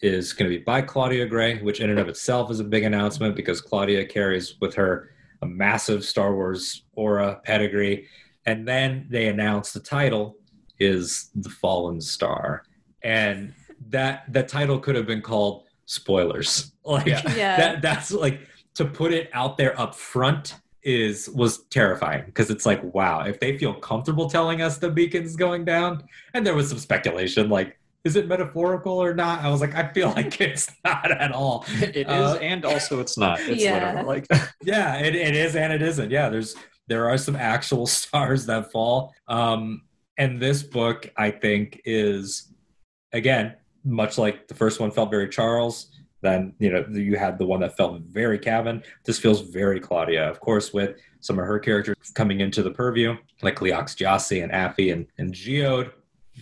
is 0.00 0.32
going 0.32 0.50
to 0.50 0.58
be 0.58 0.62
by 0.62 0.82
Claudia 0.82 1.26
Gray, 1.26 1.62
which 1.62 1.80
in 1.80 1.90
and 1.90 2.00
of 2.00 2.08
itself 2.08 2.50
is 2.50 2.58
a 2.58 2.64
big 2.64 2.82
announcement 2.82 3.36
because 3.36 3.60
Claudia 3.60 4.04
carries 4.04 4.60
with 4.60 4.74
her 4.74 5.12
a 5.42 5.46
massive 5.46 6.04
Star 6.04 6.34
Wars 6.34 6.82
aura 6.94 7.40
pedigree. 7.44 8.08
And 8.46 8.66
then 8.66 9.06
they 9.08 9.28
announce 9.28 9.72
the 9.72 9.78
title 9.78 10.36
is 10.80 11.30
The 11.36 11.48
Fallen 11.48 12.00
Star. 12.00 12.64
And 13.04 13.54
that 13.90 14.24
that 14.32 14.48
title 14.48 14.80
could 14.80 14.96
have 14.96 15.06
been 15.06 15.22
called 15.22 15.64
spoilers. 15.86 16.72
Like 16.84 17.06
Yeah. 17.06 17.22
Yeah. 17.34 17.56
that 17.56 17.80
that's 17.80 18.10
like 18.10 18.40
to 18.74 18.84
put 18.84 19.12
it 19.12 19.30
out 19.32 19.56
there 19.56 19.78
up 19.80 19.94
front 19.94 20.56
is 20.82 21.30
was 21.30 21.64
terrifying 21.70 22.24
because 22.26 22.50
it's 22.50 22.66
like 22.66 22.82
wow 22.92 23.20
if 23.20 23.40
they 23.40 23.56
feel 23.56 23.72
comfortable 23.72 24.28
telling 24.28 24.60
us 24.60 24.76
the 24.76 24.90
beacon's 24.90 25.34
going 25.34 25.64
down 25.64 26.02
and 26.34 26.46
there 26.46 26.54
was 26.54 26.68
some 26.68 26.78
speculation 26.78 27.48
like 27.48 27.78
is 28.04 28.16
it 28.16 28.28
metaphorical 28.28 28.92
or 28.92 29.14
not 29.14 29.40
i 29.42 29.48
was 29.50 29.60
like 29.60 29.74
i 29.74 29.90
feel 29.92 30.10
like 30.10 30.40
it's 30.48 30.70
not 30.84 31.10
at 31.10 31.32
all 31.32 31.64
It 31.80 31.96
is, 31.96 32.06
Uh, 32.06 32.38
and 32.40 32.64
also 32.64 33.00
it's 33.00 33.16
not. 33.18 33.40
It's 33.40 33.62
Yeah. 33.62 33.86
literal. 33.86 34.06
Like 34.06 34.26
yeah 34.62 34.96
it, 34.98 35.14
it 35.14 35.34
is 35.34 35.56
and 35.56 35.72
it 35.72 35.82
isn't 35.82 36.10
yeah 36.10 36.28
there's 36.28 36.54
there 36.86 37.08
are 37.08 37.16
some 37.18 37.36
actual 37.36 37.86
stars 38.00 38.46
that 38.46 38.70
fall 38.72 39.14
um 39.28 39.82
and 40.18 40.40
this 40.40 40.62
book 40.62 41.10
i 41.16 41.30
think 41.30 41.80
is 41.84 42.52
again 43.12 43.54
much 43.84 44.16
like 44.18 44.48
the 44.48 44.54
first 44.54 44.80
one 44.80 44.90
felt 44.90 45.10
very 45.10 45.28
charles 45.28 45.90
then 46.22 46.54
you 46.58 46.70
know 46.72 46.84
you 46.90 47.16
had 47.16 47.38
the 47.38 47.44
one 47.46 47.60
that 47.60 47.76
felt 47.76 48.00
very 48.10 48.38
Cavan. 48.38 48.82
This 49.04 49.18
feels 49.18 49.42
very 49.42 49.78
Claudia, 49.78 50.26
of 50.30 50.40
course, 50.40 50.72
with 50.72 50.96
some 51.20 51.38
of 51.38 51.44
her 51.44 51.58
characters 51.58 51.96
coming 52.14 52.40
into 52.40 52.62
the 52.62 52.70
purview, 52.70 53.14
like 53.42 53.56
Leox 53.56 53.94
Gyasi 53.94 54.42
and 54.42 54.50
Affie 54.50 54.90
and, 54.94 55.04
and 55.18 55.34
Geode, 55.34 55.90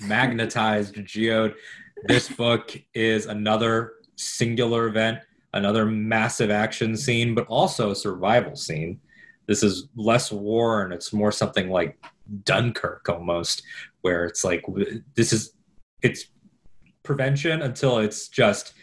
magnetized 0.01 0.95
Geode. 1.05 1.55
This 2.07 2.29
book 2.29 2.77
is 2.95 3.27
another 3.27 3.95
singular 4.17 4.87
event, 4.87 5.19
another 5.53 5.87
massive 5.87 6.51
action 6.51 6.97
scene, 6.97 7.35
but 7.35 7.47
also 7.47 7.91
a 7.91 7.97
survival 7.97 8.57
scene. 8.57 9.01
This 9.47 9.63
is 9.63 9.89
less 9.97 10.33
war 10.33 10.83
and 10.83 10.93
it's 10.93 11.13
more 11.13 11.33
something 11.33 11.69
like 11.71 11.99
Dunkirk 12.45 13.09
almost, 13.09 13.63
where 14.03 14.25
it's 14.25 14.45
like 14.45 14.65
this 15.15 15.33
is 15.33 15.55
it's 16.03 16.27
prevention 17.03 17.63
until 17.63 17.99
it's 17.99 18.29
just 18.29 18.75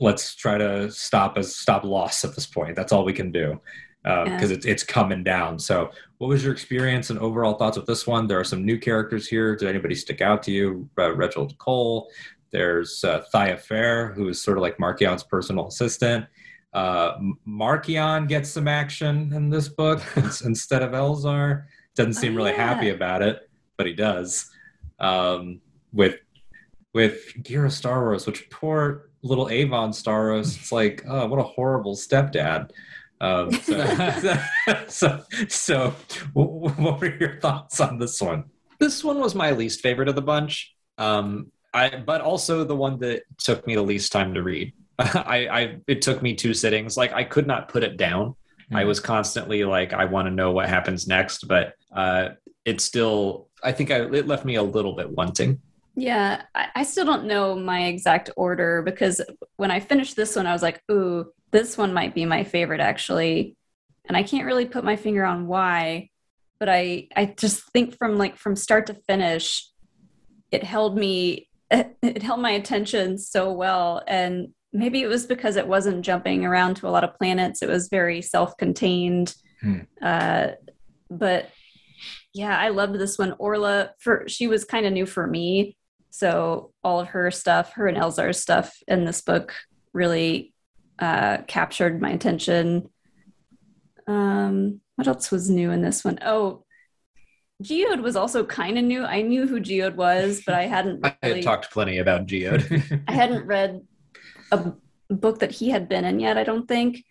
let's 0.00 0.34
try 0.34 0.58
to 0.58 0.90
stop 0.90 1.38
as 1.38 1.54
stop 1.56 1.84
loss 1.84 2.24
at 2.24 2.34
this 2.34 2.46
point. 2.46 2.76
That's 2.76 2.92
all 2.92 3.04
we 3.04 3.12
can 3.12 3.32
do 3.32 3.60
because 4.04 4.50
Yeah. 4.50 4.56
it's 4.56 4.66
it's 4.66 4.82
coming 4.82 5.24
down. 5.24 5.58
So, 5.58 5.90
what 6.18 6.28
was 6.28 6.42
your 6.42 6.52
experience 6.52 7.10
and 7.10 7.18
overall 7.18 7.54
thoughts 7.54 7.76
with 7.76 7.86
this 7.86 8.06
one? 8.06 8.26
There 8.26 8.40
are 8.40 8.44
some 8.44 8.64
new 8.64 8.78
characters 8.78 9.26
here. 9.28 9.54
Did 9.56 9.68
anybody 9.68 9.94
stick 9.94 10.20
out 10.20 10.42
to 10.44 10.50
you? 10.52 10.88
Uh, 10.98 11.14
Reginald 11.14 11.56
Cole. 11.58 12.08
There's 12.52 13.04
uh, 13.04 13.24
Thaya 13.34 13.58
Ferr, 13.58 14.12
who 14.14 14.28
is 14.28 14.42
sort 14.42 14.56
of 14.56 14.62
like 14.62 14.78
Marchion's 14.78 15.22
personal 15.22 15.66
assistant. 15.68 16.24
Uh, 16.72 17.18
Marchion 17.46 18.28
gets 18.28 18.50
some 18.50 18.68
action 18.68 19.32
in 19.34 19.50
this 19.50 19.68
book 19.68 20.00
instead 20.44 20.82
of 20.82 20.92
Elzar. 20.92 21.64
Doesn't 21.94 22.14
seem 22.14 22.32
Oh, 22.34 22.36
really 22.36 22.50
yeah. 22.52 22.74
happy 22.74 22.90
about 22.90 23.22
it, 23.22 23.48
but 23.76 23.86
he 23.86 23.92
does. 23.92 24.50
Um, 24.98 25.60
with 25.92 26.16
with 26.94 27.32
Ghirra 27.42 27.68
Starros, 27.70 28.26
which 28.26 28.48
poor 28.48 29.10
little 29.22 29.50
Avon 29.50 29.90
Starros, 29.90 30.56
it's 30.58 30.72
like, 30.72 31.04
oh, 31.06 31.26
what 31.26 31.38
a 31.38 31.42
horrible 31.42 31.94
stepdad. 31.94 32.70
Um, 33.20 33.50
so, 33.52 34.38
so, 34.88 35.22
so, 35.48 35.94
what 36.32 37.00
were 37.00 37.16
your 37.18 37.40
thoughts 37.40 37.80
on 37.80 37.98
this 37.98 38.20
one? 38.20 38.44
this 38.78 39.02
one 39.02 39.18
was 39.18 39.34
my 39.34 39.52
least 39.52 39.80
favorite 39.80 40.08
of 40.08 40.14
the 40.16 40.22
bunch. 40.22 40.74
Um, 40.98 41.50
I 41.72 41.96
but 41.96 42.20
also 42.20 42.62
the 42.64 42.76
one 42.76 42.98
that 43.00 43.22
took 43.38 43.66
me 43.66 43.74
the 43.74 43.82
least 43.82 44.12
time 44.12 44.34
to 44.34 44.42
read. 44.42 44.72
I, 44.98 45.48
I 45.50 45.76
it 45.86 46.02
took 46.02 46.22
me 46.22 46.34
two 46.34 46.52
sittings. 46.54 46.96
Like 46.96 47.12
I 47.12 47.24
could 47.24 47.46
not 47.46 47.68
put 47.68 47.82
it 47.82 47.96
down. 47.96 48.34
I 48.72 48.82
Mhm. 48.82 48.86
was 48.86 49.00
constantly 49.00 49.62
like, 49.64 49.92
I 49.92 50.06
want 50.06 50.26
to 50.26 50.30
know 50.34 50.50
what 50.52 50.68
happens 50.68 51.06
next, 51.06 51.46
but 51.48 51.74
uh, 51.94 52.30
it 52.64 52.80
still. 52.80 53.48
I 53.62 53.72
think 53.72 53.90
I, 53.90 54.00
it 54.02 54.26
left 54.26 54.44
me 54.44 54.56
a 54.56 54.62
little 54.62 54.94
bit 54.94 55.08
wanting. 55.10 55.60
Yeah, 55.96 56.42
I, 56.54 56.68
I 56.76 56.82
still 56.84 57.06
don't 57.06 57.24
know 57.24 57.56
my 57.56 57.86
exact 57.86 58.30
order 58.36 58.82
because 58.82 59.20
when 59.56 59.70
I 59.70 59.80
finished 59.80 60.14
this 60.14 60.36
one, 60.36 60.46
I 60.46 60.52
was 60.52 60.62
like, 60.62 60.80
ooh, 60.90 61.32
this 61.50 61.78
one 61.78 61.94
might 61.94 62.14
be 62.14 62.26
my 62.26 62.44
favorite 62.44 62.80
actually. 62.80 63.56
And 64.04 64.16
I 64.16 64.22
can't 64.22 64.44
really 64.44 64.66
put 64.66 64.84
my 64.84 64.96
finger 64.96 65.24
on 65.24 65.46
why, 65.46 66.10
but 66.60 66.68
I 66.68 67.08
I 67.16 67.34
just 67.36 67.72
think 67.72 67.96
from 67.96 68.18
like 68.18 68.36
from 68.36 68.54
start 68.54 68.86
to 68.86 68.94
finish, 68.94 69.68
it 70.52 70.62
held 70.62 70.96
me 70.96 71.48
it 71.70 72.22
held 72.22 72.40
my 72.40 72.50
attention 72.50 73.18
so 73.18 73.52
well. 73.52 74.02
And 74.06 74.48
maybe 74.72 75.00
it 75.00 75.08
was 75.08 75.26
because 75.26 75.56
it 75.56 75.66
wasn't 75.66 76.04
jumping 76.04 76.44
around 76.44 76.76
to 76.76 76.88
a 76.88 76.90
lot 76.90 77.04
of 77.04 77.14
planets. 77.14 77.62
It 77.62 77.68
was 77.68 77.88
very 77.88 78.20
self-contained. 78.20 79.34
Hmm. 79.62 79.78
Uh, 80.00 80.48
but 81.10 81.50
yeah, 82.34 82.56
I 82.56 82.68
loved 82.68 82.98
this 82.98 83.18
one. 83.18 83.34
Orla 83.38 83.92
for 83.98 84.24
she 84.28 84.46
was 84.46 84.64
kind 84.64 84.86
of 84.86 84.92
new 84.92 85.06
for 85.06 85.26
me. 85.26 85.75
So 86.16 86.72
all 86.82 87.00
of 87.00 87.08
her 87.08 87.30
stuff, 87.30 87.74
her 87.74 87.86
and 87.86 87.98
Elzar's 87.98 88.40
stuff 88.40 88.78
in 88.88 89.04
this 89.04 89.20
book 89.20 89.52
really 89.92 90.54
uh, 90.98 91.42
captured 91.46 92.00
my 92.00 92.08
attention. 92.08 92.88
Um, 94.06 94.80
what 94.94 95.08
else 95.08 95.30
was 95.30 95.50
new 95.50 95.70
in 95.72 95.82
this 95.82 96.06
one? 96.06 96.18
Oh, 96.24 96.64
Geode 97.62 98.00
was 98.00 98.16
also 98.16 98.46
kind 98.46 98.78
of 98.78 98.84
new. 98.84 99.04
I 99.04 99.20
knew 99.20 99.46
who 99.46 99.60
Geode 99.60 99.96
was, 99.96 100.40
but 100.46 100.54
I 100.54 100.62
hadn't 100.62 101.04
I 101.04 101.14
had 101.20 101.42
talked 101.42 101.70
plenty 101.70 101.98
about 101.98 102.26
Geode. 102.26 103.02
I 103.08 103.12
hadn't 103.12 103.44
read 103.44 103.82
a 104.52 104.72
book 105.10 105.40
that 105.40 105.52
he 105.52 105.68
had 105.68 105.86
been 105.86 106.06
in 106.06 106.18
yet. 106.18 106.38
I 106.38 106.44
don't 106.44 106.66
think. 106.66 107.04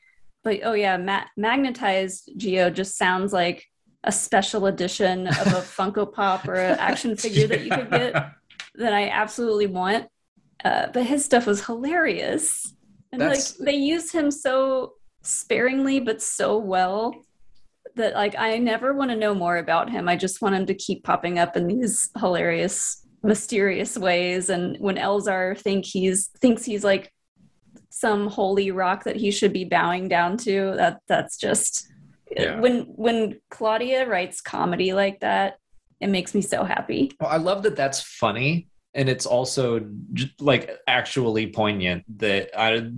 But 0.43 0.61
oh 0.63 0.73
yeah, 0.73 0.97
ma- 0.97 1.25
magnetized 1.37 2.31
Geode 2.39 2.73
just 2.73 2.97
sounds 2.97 3.31
like 3.31 3.67
a 4.03 4.11
special 4.11 4.65
edition 4.65 5.27
of 5.27 5.47
a 5.47 5.61
Funko 5.77 6.11
Pop 6.11 6.47
or 6.47 6.55
an 6.55 6.79
action 6.79 7.15
figure 7.15 7.45
that 7.45 7.61
you 7.61 7.69
could 7.69 7.91
get 7.91 8.31
that 8.77 8.93
I 8.93 9.09
absolutely 9.09 9.67
want. 9.67 10.07
Uh, 10.63 10.87
but 10.93 11.05
his 11.05 11.23
stuff 11.23 11.45
was 11.45 11.65
hilarious, 11.65 12.73
and 13.11 13.21
That's- 13.21 13.59
like 13.59 13.65
they 13.67 13.75
used 13.75 14.13
him 14.13 14.31
so 14.31 14.93
sparingly 15.21 15.99
but 15.99 16.21
so 16.21 16.57
well 16.57 17.13
that 17.95 18.13
like 18.13 18.35
I 18.37 18.57
never 18.57 18.93
want 18.93 19.11
to 19.11 19.17
know 19.17 19.33
more 19.33 19.57
about 19.57 19.89
him. 19.89 20.07
I 20.07 20.15
just 20.15 20.41
want 20.41 20.55
him 20.55 20.65
to 20.67 20.73
keep 20.73 21.03
popping 21.03 21.39
up 21.39 21.55
in 21.57 21.67
these 21.67 22.09
hilarious, 22.19 23.05
mysterious 23.23 23.97
ways. 23.97 24.49
And 24.49 24.77
when 24.79 24.95
Elzar 24.97 25.57
think 25.57 25.85
he's 25.85 26.27
thinks 26.41 26.63
he's 26.65 26.83
like 26.83 27.11
some 27.89 28.27
holy 28.27 28.71
rock 28.71 29.03
that 29.05 29.15
he 29.15 29.31
should 29.31 29.53
be 29.53 29.65
bowing 29.65 30.07
down 30.07 30.37
to, 30.37 30.73
that 30.75 30.99
that's 31.07 31.37
just 31.37 31.87
Yeah. 32.35 32.59
when 32.59 32.81
when 32.95 33.39
Claudia 33.49 34.07
writes 34.07 34.41
comedy 34.41 34.93
like 34.93 35.19
that, 35.21 35.57
it 35.99 36.07
makes 36.07 36.33
me 36.35 36.41
so 36.41 36.63
happy. 36.63 37.11
Well, 37.19 37.29
I 37.29 37.37
love 37.37 37.63
that 37.63 37.75
that's 37.75 38.01
funny, 38.01 38.67
and 38.93 39.09
it's 39.09 39.25
also 39.25 39.87
like 40.39 40.71
actually 40.87 41.47
poignant 41.47 42.03
that 42.19 42.49
I, 42.57 42.89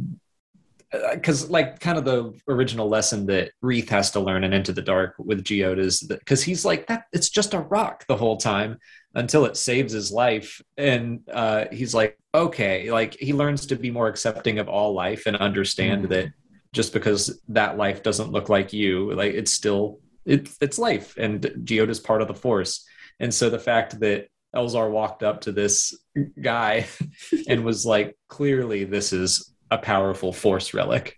because 1.14 1.50
like 1.50 1.80
kind 1.82 1.98
of 1.98 2.06
the 2.06 2.34
original 2.48 2.88
lesson 2.88 3.26
that 3.26 3.52
Reath 3.62 3.90
has 3.90 4.12
to 4.12 4.20
learn 4.22 4.44
in 4.44 4.54
Into 4.54 4.72
the 4.72 4.82
Dark 4.82 5.16
with 5.18 5.44
Geode 5.44 5.80
is 5.80 6.00
that 6.02 6.20
because 6.20 6.42
he's 6.44 6.64
like 6.64 6.88
that, 6.88 7.06
it's 7.12 7.30
just 7.30 7.54
a 7.54 7.60
rock 7.60 8.06
the 8.08 8.16
whole 8.16 8.38
time 8.38 8.78
until 9.14 9.46
it 9.46 9.58
saves 9.58 9.94
his 9.94 10.12
life, 10.12 10.62
and 10.78 11.22
uh, 11.32 11.66
he's 11.72 11.94
like, 11.94 12.18
okay, 12.34 12.92
like 12.92 13.16
he 13.20 13.34
learns 13.34 13.66
to 13.68 13.76
be 13.76 13.92
more 13.92 14.08
accepting 14.08 14.60
of 14.60 14.70
all 14.70 14.94
life 14.94 15.26
and 15.26 15.36
understand 15.38 16.06
Mhm. 16.06 16.10
that 16.10 16.30
just 16.74 16.94
because 16.94 17.42
that 17.48 17.78
life 17.78 18.04
doesn't 18.04 18.32
look 18.32 18.50
like 18.50 18.72
you, 18.74 19.12
like 19.14 19.34
it's 19.34 19.54
still 19.54 20.00
it's 20.28 20.58
it's 20.62 20.78
life, 20.78 21.16
and 21.18 21.42
Geode 21.64 21.90
is 21.90 22.00
part 22.00 22.22
of 22.22 22.28
the 22.28 22.34
Force. 22.34 22.86
And 23.20 23.34
so 23.34 23.50
the 23.50 23.60
fact 23.60 24.00
that 24.02 24.28
Elzar 24.56 24.90
walked 24.90 25.24
up 25.24 25.42
to 25.42 25.52
this 25.52 25.98
guy 26.42 26.88
and 27.48 27.64
was 27.64 27.86
like, 27.86 28.18
clearly, 28.28 28.84
this 28.84 29.14
is 29.14 29.54
a 29.72 29.78
powerful 29.78 30.32
force 30.32 30.74
relic. 30.74 31.18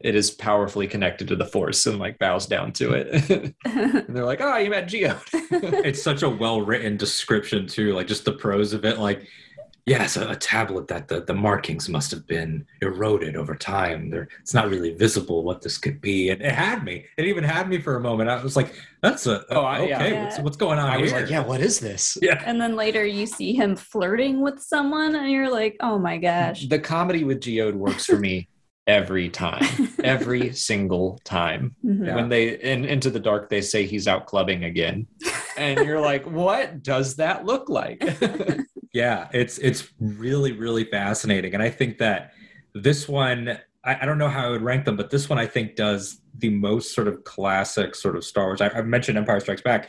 It 0.00 0.16
is 0.16 0.32
powerfully 0.32 0.88
connected 0.88 1.28
to 1.28 1.36
the 1.36 1.46
force 1.46 1.86
and 1.86 1.98
like 1.98 2.18
bows 2.18 2.46
down 2.46 2.72
to 2.72 2.92
it. 2.92 3.54
and 3.64 4.04
they're 4.08 4.24
like, 4.24 4.40
oh, 4.40 4.56
you 4.56 4.70
met 4.70 4.88
Geode. 4.88 5.20
it's 5.84 6.02
such 6.02 6.22
a 6.22 6.28
well 6.28 6.60
written 6.60 6.96
description 6.96 7.66
too, 7.66 7.94
like 7.94 8.08
just 8.08 8.24
the 8.24 8.32
prose 8.32 8.72
of 8.72 8.84
it. 8.84 8.98
Like, 8.98 9.28
yes, 9.86 10.16
a, 10.16 10.30
a 10.30 10.36
tablet 10.36 10.88
that 10.88 11.08
the, 11.08 11.20
the 11.22 11.34
markings 11.34 11.88
must 11.88 12.10
have 12.10 12.26
been 12.26 12.66
eroded 12.80 13.36
over 13.36 13.54
time. 13.54 14.10
There, 14.10 14.28
it's 14.40 14.54
not 14.54 14.68
really 14.70 14.94
visible 14.94 15.42
what 15.44 15.62
this 15.62 15.78
could 15.78 16.00
be, 16.00 16.30
and 16.30 16.40
it 16.42 16.52
had 16.52 16.84
me. 16.84 17.04
It 17.16 17.24
even 17.26 17.44
had 17.44 17.68
me 17.68 17.80
for 17.80 17.96
a 17.96 18.00
moment. 18.00 18.30
I 18.30 18.42
was 18.42 18.56
like, 18.56 18.74
"That's 19.02 19.26
a 19.26 19.44
Oh, 19.50 19.66
okay. 19.66 19.88
yeah. 19.88 20.24
What's, 20.24 20.38
what's 20.40 20.56
going 20.56 20.78
on 20.78 20.88
I 20.88 20.92
here?" 20.96 21.02
was 21.04 21.12
like, 21.12 21.30
yeah, 21.30 21.40
what 21.40 21.60
is 21.60 21.80
this? 21.80 22.16
yeah. 22.22 22.42
and 22.46 22.60
then 22.60 22.76
later 22.76 23.04
you 23.04 23.26
see 23.26 23.52
him 23.54 23.76
flirting 23.76 24.40
with 24.40 24.60
someone, 24.60 25.14
and 25.14 25.30
you're 25.30 25.50
like, 25.50 25.76
oh 25.80 25.98
my 25.98 26.18
gosh. 26.18 26.66
The 26.66 26.78
comedy 26.78 27.24
with 27.24 27.40
Geode 27.40 27.74
works 27.74 28.06
for 28.06 28.18
me 28.18 28.48
every 28.88 29.28
time, 29.28 29.64
every 30.04 30.52
single 30.52 31.20
time. 31.24 31.74
Mhm. 31.84 32.06
Yeah. 32.06 32.16
When 32.16 32.28
they 32.28 32.58
in 32.58 32.84
Into 32.84 33.10
the 33.10 33.20
Dark, 33.20 33.48
they 33.48 33.60
say 33.60 33.86
he's 33.86 34.08
out 34.08 34.26
clubbing 34.26 34.64
again. 34.64 35.06
And 35.56 35.86
you're 35.86 36.00
like, 36.00 36.24
what 36.26 36.82
does 36.82 37.16
that 37.16 37.44
look 37.44 37.68
like? 37.68 38.02
Yeah, 38.92 39.28
it's 39.32 39.58
it's 39.58 39.88
really 40.00 40.52
really 40.52 40.84
fascinating, 40.84 41.54
and 41.54 41.62
I 41.62 41.70
think 41.70 41.98
that 41.98 42.32
this 42.74 43.08
one 43.08 43.58
I, 43.84 43.98
I 44.02 44.06
don't 44.06 44.18
know 44.18 44.28
how 44.28 44.46
I 44.46 44.50
would 44.50 44.62
rank 44.62 44.84
them, 44.84 44.96
but 44.96 45.10
this 45.10 45.28
one 45.28 45.38
I 45.38 45.46
think 45.46 45.76
does 45.76 46.20
the 46.38 46.50
most 46.50 46.94
sort 46.94 47.08
of 47.08 47.24
classic 47.24 47.94
sort 47.94 48.16
of 48.16 48.24
Star 48.24 48.46
Wars. 48.46 48.60
I, 48.60 48.70
I've 48.74 48.86
mentioned 48.86 49.18
Empire 49.18 49.40
Strikes 49.40 49.62
Back. 49.62 49.88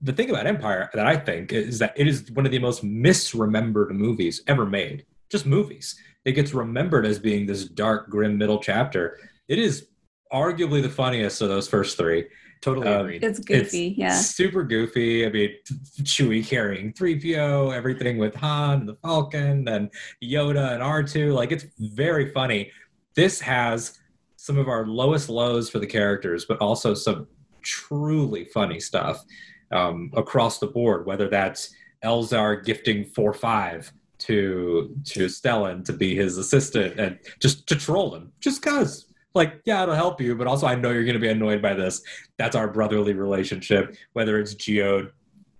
The 0.00 0.12
thing 0.12 0.30
about 0.30 0.46
Empire 0.46 0.90
that 0.94 1.06
I 1.06 1.16
think 1.16 1.52
is 1.52 1.78
that 1.78 1.92
it 1.96 2.08
is 2.08 2.30
one 2.32 2.44
of 2.44 2.52
the 2.52 2.58
most 2.58 2.84
misremembered 2.84 3.90
movies 3.90 4.42
ever 4.48 4.66
made. 4.66 5.06
Just 5.30 5.46
movies. 5.46 5.96
It 6.24 6.32
gets 6.32 6.52
remembered 6.52 7.06
as 7.06 7.18
being 7.18 7.46
this 7.46 7.64
dark, 7.64 8.10
grim 8.10 8.36
middle 8.36 8.58
chapter. 8.58 9.18
It 9.48 9.58
is 9.58 9.88
arguably 10.32 10.82
the 10.82 10.88
funniest 10.88 11.40
of 11.40 11.48
those 11.48 11.68
first 11.68 11.96
three. 11.96 12.26
Totally 12.62 12.88
Um, 12.88 13.00
agreed. 13.02 13.24
It's 13.24 13.40
goofy, 13.40 13.88
It's 13.88 13.98
yeah. 13.98 14.14
Super 14.14 14.64
goofy. 14.64 15.26
I 15.26 15.30
mean, 15.30 15.50
Chewie 16.02 16.46
carrying 16.46 16.92
3PO, 16.94 17.76
everything 17.76 18.16
with 18.16 18.34
Han, 18.36 18.80
and 18.80 18.88
the 18.88 18.94
Falcon, 19.02 19.68
and 19.68 19.90
Yoda 20.22 20.72
and 20.72 20.82
R2. 20.82 21.34
Like, 21.34 21.52
it's 21.52 21.66
very 21.78 22.32
funny. 22.32 22.70
This 23.14 23.40
has 23.40 23.98
some 24.36 24.56
of 24.58 24.68
our 24.68 24.86
lowest 24.86 25.28
lows 25.28 25.68
for 25.68 25.78
the 25.78 25.86
characters, 25.86 26.46
but 26.46 26.58
also 26.58 26.94
some 26.94 27.26
truly 27.62 28.44
funny 28.46 28.80
stuff 28.80 29.22
um, 29.70 30.10
across 30.16 30.58
the 30.58 30.66
board, 30.66 31.04
whether 31.06 31.28
that's 31.28 31.74
Elzar 32.04 32.64
gifting 32.64 33.04
4 33.04 33.32
5 33.34 33.92
to 34.18 34.96
to 35.04 35.26
Stellan 35.26 35.84
to 35.84 35.92
be 35.92 36.14
his 36.14 36.38
assistant 36.38 36.98
and 36.98 37.18
just 37.40 37.66
to 37.68 37.76
troll 37.76 38.14
him, 38.14 38.32
just 38.40 38.62
cause. 38.62 39.11
Like, 39.34 39.62
yeah, 39.64 39.82
it'll 39.82 39.94
help 39.94 40.20
you, 40.20 40.34
but 40.34 40.46
also 40.46 40.66
I 40.66 40.74
know 40.74 40.90
you're 40.90 41.04
going 41.04 41.14
to 41.14 41.20
be 41.20 41.28
annoyed 41.28 41.62
by 41.62 41.74
this 41.74 42.02
that's 42.38 42.56
our 42.56 42.68
brotherly 42.68 43.14
relationship. 43.14 43.96
Whether 44.12 44.38
it's 44.38 44.54
Geode, 44.54 45.10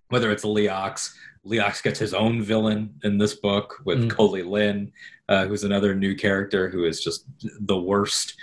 whether 0.09 0.31
it's 0.31 0.44
Leox, 0.44 1.11
Leox 1.47 1.82
gets 1.82 1.99
his 1.99 2.15
own 2.15 2.43
villain 2.43 2.94
in 3.03 3.19
this 3.19 3.35
book 3.35 3.81
with 3.85 4.05
Mm. 4.05 4.11
Koley 4.11 4.43
Linn, 4.43 4.93
uh, 5.28 5.47
who's 5.47 5.65
another 5.65 5.94
new 5.94 6.15
character 6.15 6.69
who 6.69 6.85
is 6.85 7.03
just 7.03 7.27
the 7.61 7.81
worst. 7.81 8.35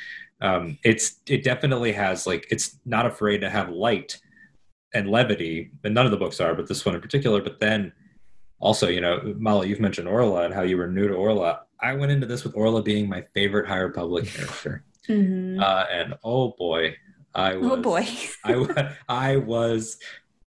Um, 0.41 0.77
it's 0.84 1.19
it 1.27 1.43
definitely 1.43 1.91
has 1.93 2.26
like 2.26 2.47
it's 2.49 2.77
not 2.85 3.06
afraid 3.06 3.39
to 3.41 3.49
have 3.49 3.69
light 3.69 4.19
and 4.93 5.10
levity, 5.10 5.72
and 5.84 5.93
none 5.93 6.06
of 6.06 6.11
the 6.11 6.18
books 6.18 6.39
are, 6.41 6.56
but 6.56 6.68
this 6.68 6.85
one 6.85 6.95
in 6.95 7.01
particular. 7.01 7.41
But 7.41 7.60
then 7.60 7.91
also, 8.60 8.88
you 8.88 9.01
know, 9.01 9.34
Molly, 9.38 9.69
you've 9.69 9.80
mentioned 9.80 10.07
Orla 10.07 10.43
and 10.43 10.53
how 10.53 10.64
you 10.64 10.77
were 10.77 10.88
new 10.88 11.07
to 11.07 11.14
Orla. 11.14 11.61
I 11.81 11.93
went 11.93 12.11
into 12.11 12.26
this 12.26 12.43
with 12.43 12.56
Orla 12.56 12.81
being 12.81 13.07
my 13.07 13.23
favorite 13.34 13.68
High 13.68 13.77
Republic 13.77 14.26
character, 14.27 14.84
Mhm. 15.10 15.61
uh, 15.61 15.86
and 15.91 16.14
oh 16.23 16.56
boy, 16.57 16.95
I 17.34 17.56
was 17.56 17.72
oh 17.72 17.81
boy. 17.81 18.07
I, 18.45 18.95
I 19.10 19.36
was 19.38 19.98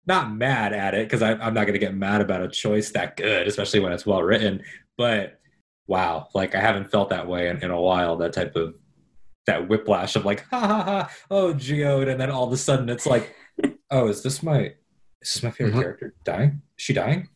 not 0.07 0.33
mad 0.35 0.73
at 0.73 0.95
it 0.95 1.07
because 1.07 1.23
I'm 1.23 1.39
not 1.55 1.67
going 1.67 1.73
to 1.75 1.79
get 1.79 1.95
mad 1.95 2.21
about 2.21 2.43
a 2.43 2.49
choice 2.49 2.91
that 2.93 3.17
good, 3.17 3.47
especially 3.47 3.81
when 3.81 3.93
it's 3.93 4.07
well 4.07 4.23
written. 4.23 4.63
But 4.97 5.39
wow, 5.87 6.29
like 6.35 6.55
I 6.55 6.61
haven't 6.61 6.91
felt 6.91 7.11
that 7.11 7.27
way 7.29 7.49
in, 7.49 7.63
in 7.63 7.71
a 7.71 7.81
while. 7.81 8.17
That 8.17 8.33
type 8.33 8.57
of 8.57 8.75
that 9.47 9.69
whiplash 9.69 10.17
of 10.17 10.25
like, 10.25 10.45
ha 10.51 10.59
ha 10.59 10.83
ha, 10.85 11.11
oh 11.31 11.55
Geode, 11.55 12.09
and 12.11 12.21
then 12.21 12.31
all 12.31 12.47
of 12.47 12.53
a 12.53 12.57
sudden 12.57 12.89
it's 12.89 13.07
like, 13.07 13.35
oh, 13.91 14.09
is 14.09 14.23
this 14.23 14.43
my 14.43 14.75
is 15.23 15.35
this 15.35 15.43
my 15.43 15.51
favorite 15.51 15.75
Mhm. 15.75 15.81
character 15.81 16.15
dying? 16.25 16.63
Is 16.79 16.85
she 16.85 16.93
dying? 16.95 17.29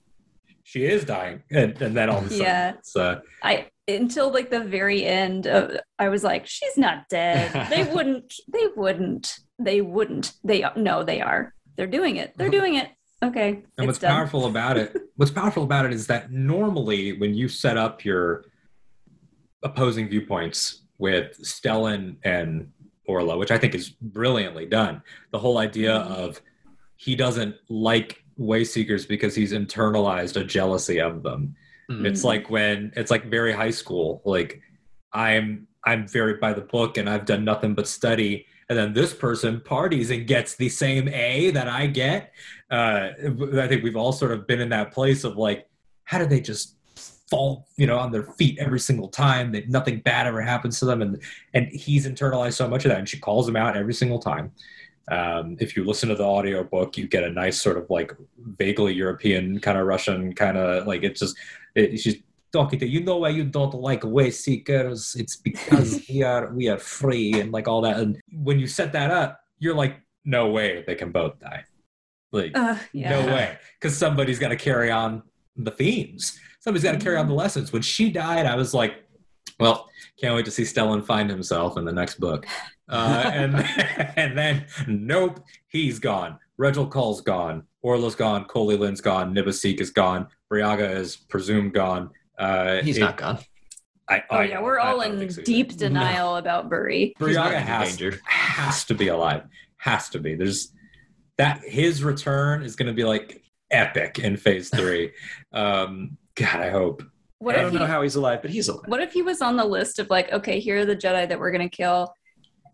She 0.65 0.85
is 0.85 1.05
dying, 1.05 1.43
and, 1.51 1.81
and 1.83 1.95
then 1.97 2.09
all 2.09 2.19
of 2.19 2.27
a 2.27 2.31
sudden 2.31 2.45
Yeah. 2.45 2.75
it's 2.79 2.97
uh, 2.97 3.21
I 3.43 3.67
until 3.89 4.33
like 4.33 4.51
the 4.51 4.61
very 4.61 5.05
end 5.05 5.47
of 5.47 5.77
I 5.99 6.09
was 6.09 6.23
like, 6.25 6.47
she's 6.47 6.77
not 6.77 7.09
dead. 7.09 7.51
They 7.71 7.85
wouldn't 7.93 8.35
they 8.53 8.67
wouldn't. 8.77 9.39
They 9.59 9.81
wouldn't. 9.81 10.33
They 10.45 10.65
no, 10.77 11.03
they 11.05 11.21
are. 11.21 11.55
They're 11.77 11.87
doing 11.87 12.17
it. 12.17 12.35
They're 12.37 12.49
doing 12.51 12.75
it. 12.75 12.89
Okay. 13.23 13.63
And 13.79 13.87
what's 13.87 13.99
done. 13.99 14.11
powerful 14.11 14.47
about 14.47 14.77
it, 14.77 14.97
what's 15.17 15.31
powerful 15.31 15.63
about 15.63 15.87
it 15.87 15.93
is 15.93 16.07
that 16.09 16.33
normally 16.33 17.13
when 17.19 17.35
you 17.35 17.49
set 17.49 17.77
up 17.77 18.05
your 18.05 18.45
opposing 19.63 20.09
viewpoints 20.09 20.83
with 20.99 21.39
Stellan 21.43 22.17
and 22.25 22.71
Orla, 23.07 23.37
which 23.39 23.51
I 23.51 23.59
think 23.59 23.75
is 23.75 23.91
brilliantly 23.91 24.67
done, 24.67 25.03
the 25.31 25.39
whole 25.39 25.59
idea 25.59 25.91
Mhm. 25.93 26.07
of 26.17 26.41
he 26.97 27.15
doesn't 27.17 27.57
like 27.69 28.23
Wayseekers 28.39 29.07
because 29.09 29.35
he's 29.35 29.53
internalized 29.53 30.37
a 30.41 30.45
jealousy 30.45 31.01
of 31.01 31.23
them. 31.23 31.55
Mm. 31.93 32.07
It's 32.07 32.25
like 32.25 32.51
when 32.51 32.93
it's 32.97 33.11
like 33.11 33.27
very 33.27 33.53
high 33.53 33.71
school. 33.71 34.23
Like 34.25 34.61
I'm 35.13 35.67
I'm 35.85 36.07
very 36.07 36.35
by 36.35 36.53
the 36.53 36.61
book 36.61 36.97
and 36.97 37.09
I've 37.09 37.25
done 37.25 37.45
nothing 37.45 37.75
but 37.75 37.89
study. 37.89 38.47
And 38.69 38.79
then 38.79 38.93
this 38.93 39.13
person 39.13 39.61
parties 39.61 40.11
and 40.11 40.27
gets 40.27 40.55
the 40.55 40.69
same 40.69 41.09
A 41.09 41.51
that 41.51 41.69
I 41.69 41.87
get. 41.87 42.33
Uh, 42.71 43.11
I 43.59 43.69
think 43.69 43.83
we've 43.83 43.97
all 43.97 44.13
sort 44.13 44.33
of 44.33 44.47
been 44.47 44.61
in 44.61 44.71
that 44.71 44.93
place 44.93 45.25
of 45.25 45.37
like, 45.37 45.69
how 46.05 46.19
do 46.19 46.27
they 46.27 46.41
just 46.41 46.77
fall, 47.29 47.67
you 47.77 47.87
know, 47.87 47.99
on 47.99 48.13
their 48.13 48.23
feet 48.23 48.59
every 48.59 48.81
single 48.81 49.09
time 49.09 49.53
that 49.53 49.69
nothing 49.69 50.01
bad 50.01 50.27
ever 50.27 50.41
happens 50.41 50.79
to 50.79 50.85
them? 50.85 51.03
And 51.03 51.21
and 51.53 51.67
he's 51.69 52.07
internalized 52.07 52.55
so 52.55 52.69
much 52.69 52.85
of 52.85 52.91
that, 52.91 52.99
and 52.99 53.09
she 53.09 53.19
calls 53.19 53.49
him 53.49 53.57
out 53.57 53.77
every 53.77 53.95
single 53.95 54.19
time. 54.19 54.53
Um, 55.11 55.57
if 55.61 55.77
you 55.77 55.85
listen 55.85 56.09
to 56.11 56.15
the 56.15 56.25
audiobook, 56.25 56.97
you 56.97 57.09
get 57.09 57.25
a 57.25 57.31
nice 57.31 57.61
sort 57.61 57.77
of 57.77 57.91
like 57.91 58.13
vaguely 58.59 58.95
European 58.95 59.59
kind 59.61 59.77
of 59.77 59.87
Russian 59.87 60.33
kind 60.33 60.57
of 60.57 60.87
like 60.87 61.03
it's 61.03 61.21
just 61.21 61.37
it, 61.75 61.97
just 61.97 62.19
talking 62.53 62.79
to 62.79 62.87
you 62.87 63.03
know 63.03 63.17
why 63.19 63.29
you 63.31 63.45
don't 63.45 63.73
like 63.75 64.05
way 64.05 64.31
seekers 64.31 65.17
it's 65.19 65.37
because 65.37 66.05
we 66.11 66.23
are 66.23 66.53
we 66.55 66.69
are 66.69 66.79
free 66.79 67.41
and 67.41 67.51
like 67.53 67.67
all 67.67 67.81
that 67.81 67.99
and 67.99 68.21
when 68.33 68.59
you 68.59 68.67
set 68.67 68.93
that 68.93 69.11
up 69.11 69.41
you're 69.59 69.75
like 69.75 70.01
no 70.25 70.49
way 70.51 70.85
they 70.87 70.95
can 70.95 71.11
both 71.11 71.39
die 71.41 71.65
like 72.31 72.53
Uh, 72.57 72.77
yeah. 72.93 73.11
no 73.11 73.27
way 73.35 73.57
because 73.81 73.97
somebody's 73.97 74.39
got 74.39 74.49
to 74.49 74.57
carry 74.57 74.91
on 74.91 75.23
the 75.57 75.71
themes 75.71 76.39
somebody's 76.61 76.85
got 76.85 76.93
to 76.93 76.99
carry 77.05 77.17
on 77.17 77.27
the 77.27 77.35
lessons 77.35 77.73
when 77.73 77.83
she 77.83 78.11
died 78.11 78.45
i 78.47 78.55
was 78.55 78.75
like 78.75 79.05
well 79.59 79.89
can't 80.21 80.35
wait 80.35 80.45
to 80.45 80.51
see 80.51 80.63
stellan 80.63 81.05
find 81.05 81.31
himself 81.31 81.77
in 81.79 81.85
the 81.85 81.93
next 81.93 82.21
book 82.21 82.47
Uh, 82.89 83.31
and 83.33 83.55
and 84.17 84.37
then 84.37 84.67
nope, 84.87 85.41
he's 85.69 85.99
gone. 85.99 86.39
Regald 86.61 86.91
Coll's 86.91 87.23
gone. 87.23 87.63
Orla's 87.81 88.15
gone. 88.15 88.45
Koley 88.45 88.77
Linn's 88.77 89.01
gone. 89.01 89.33
Nib 89.33 89.47
Assek 89.47 89.81
is 89.81 89.91
gone. 89.91 90.27
Burryaga 90.53 90.97
is 90.97 91.17
presumed 91.17 91.73
gone. 91.73 92.11
Uh, 92.39 92.83
He's 92.83 92.99
it- 92.99 93.01
not 93.01 93.17
gone. 93.17 93.39
I, 94.09 94.23
Oh 94.31 94.37
I- 94.39 94.45
yeah, 94.45 94.61
we're 94.61 94.79
I 94.79 94.91
all 94.91 95.01
don't 95.01 95.13
in 95.13 95.19
think 95.19 95.31
so 95.31 95.41
either. 95.41 95.47
deep 95.47 95.77
denial 95.77 96.37
about 96.37 96.69
Burry. 96.69 97.15
Burryaga 97.19 97.55
has, 97.61 97.99
has 98.27 98.85
to 98.87 98.95
be 98.95 99.09
alive. 99.09 99.45
Has 99.79 100.09
to 100.11 100.19
be. 100.19 100.35
There's 100.35 100.73
that 101.39 101.63
his 101.65 102.05
return 102.05 102.63
is 102.63 102.77
going 102.77 102.89
to 102.89 102.93
be 102.93 103.05
like 103.05 103.43
epic 103.71 104.19
in 104.19 104.37
phase 104.37 104.69
three. 104.75 105.13
um, 105.53 106.19
God, 106.35 106.61
I 106.61 106.71
hope. 106.71 107.03
What 107.39 107.57
I 107.57 107.63
don't 107.63 107.73
he, 107.73 107.79
know 107.79 107.87
how 107.87 108.03
he's 108.03 108.15
alive, 108.17 108.41
but 108.43 108.51
he's 108.51 108.69
alive. 108.69 108.85
what 108.87 109.01
if 109.01 109.13
he 109.13 109.23
was 109.23 109.41
on 109.41 109.57
the 109.57 109.65
list 109.65 109.99
of 109.99 110.11
like, 110.11 110.31
okay, 110.33 110.61
here 110.61 110.79
are 110.79 110.85
the 110.85 110.95
Jedi 110.97 111.29
that 111.29 111.39
we're 111.41 111.51
gonna 111.51 111.69
kill, 111.69 112.13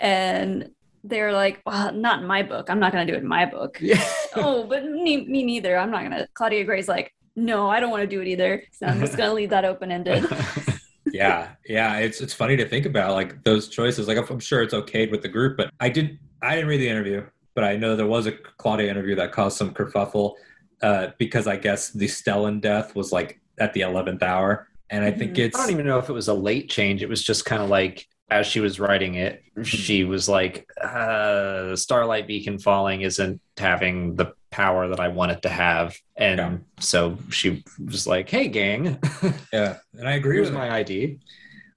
and 0.00 0.70
they're 1.04 1.32
like, 1.32 1.60
well, 1.64 1.92
not 1.92 2.20
in 2.20 2.26
my 2.26 2.42
book. 2.42 2.68
I'm 2.68 2.80
not 2.80 2.92
gonna 2.92 3.06
do 3.06 3.14
it 3.14 3.18
in 3.22 3.28
my 3.28 3.46
book. 3.46 3.78
Yeah. 3.80 4.02
oh, 4.36 4.64
but 4.64 4.84
me, 4.84 5.24
me 5.26 5.42
neither. 5.44 5.76
I'm 5.78 5.90
not 5.90 6.02
gonna. 6.02 6.26
Claudia 6.34 6.64
Gray's 6.64 6.88
like, 6.88 7.14
no, 7.38 7.68
I 7.70 7.80
don't 7.80 7.90
want 7.90 8.02
to 8.02 8.06
do 8.06 8.20
it 8.20 8.28
either. 8.28 8.62
So 8.72 8.86
I'm 8.86 9.00
just 9.00 9.16
gonna 9.16 9.32
leave 9.34 9.50
that 9.50 9.64
open 9.64 9.90
ended. 9.92 10.24
yeah 11.10 11.52
yeah 11.66 11.96
it's 11.96 12.20
it's 12.20 12.34
funny 12.34 12.54
to 12.54 12.68
think 12.68 12.84
about 12.84 13.12
like 13.14 13.42
those 13.42 13.68
choices 13.68 14.06
like 14.08 14.18
I'm, 14.18 14.26
I'm 14.28 14.38
sure 14.40 14.60
it's 14.62 14.74
okayed 14.74 15.10
with 15.10 15.22
the 15.22 15.28
group 15.28 15.56
but 15.56 15.70
i 15.80 15.88
didn't 15.88 16.18
i 16.42 16.54
didn't 16.54 16.68
read 16.68 16.82
the 16.82 16.88
interview 16.88 17.24
but 17.54 17.64
i 17.64 17.76
know 17.76 17.96
there 17.96 18.06
was 18.06 18.26
a 18.26 18.32
claudia 18.32 18.90
interview 18.90 19.14
that 19.14 19.32
caused 19.32 19.56
some 19.56 19.72
kerfuffle 19.72 20.34
uh, 20.82 21.08
because 21.16 21.46
i 21.46 21.56
guess 21.56 21.88
the 21.92 22.04
stellan 22.04 22.60
death 22.60 22.94
was 22.94 23.10
like 23.10 23.40
at 23.58 23.72
the 23.72 23.80
11th 23.80 24.22
hour 24.22 24.68
and 24.90 25.02
i 25.02 25.10
think 25.10 25.32
Mhm. 25.32 25.38
it's 25.38 25.58
I 25.58 25.62
don't 25.62 25.72
even 25.72 25.86
know 25.86 25.98
if 25.98 26.10
it 26.10 26.12
was 26.12 26.28
a 26.28 26.34
late 26.34 26.68
change. 26.68 27.02
It 27.02 27.08
was 27.08 27.22
just 27.24 27.46
kind 27.46 27.62
of 27.62 27.70
like 27.70 28.06
as 28.30 28.46
she 28.46 28.60
was 28.60 28.78
writing 28.78 29.14
it, 29.14 29.42
she 29.62 30.04
was 30.04 30.28
like, 30.28 30.68
uh, 30.82 31.74
"Starlight 31.74 32.26
Beacon 32.26 32.58
falling 32.58 33.00
isn't 33.00 33.40
having 33.58 34.16
the 34.16 34.32
power 34.50 34.88
that 34.88 35.00
I 35.00 35.08
wanted 35.08 35.42
to 35.42 35.48
have," 35.48 35.96
and 36.16 36.38
Yeah. 36.38 36.56
so 36.80 37.18
she 37.30 37.64
was 37.84 38.06
like, 38.06 38.28
"Hey, 38.30 38.48
gang, 38.48 38.98
yeah 39.52 39.76
and 39.94 40.08
i 40.08 40.12
agree 40.14 40.36
here's 40.36 40.48
with 40.50 40.54
her. 40.58 40.66
my 40.66 40.76
ID." 40.76 41.18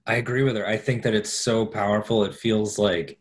I 0.06 0.14
agree 0.16 0.42
with 0.42 0.56
her. 0.56 0.66
I 0.66 0.76
think 0.78 1.02
that 1.04 1.14
it's 1.14 1.30
so 1.32 1.64
powerful. 1.64 2.24
It 2.24 2.34
feels 2.34 2.76
like 2.78 3.18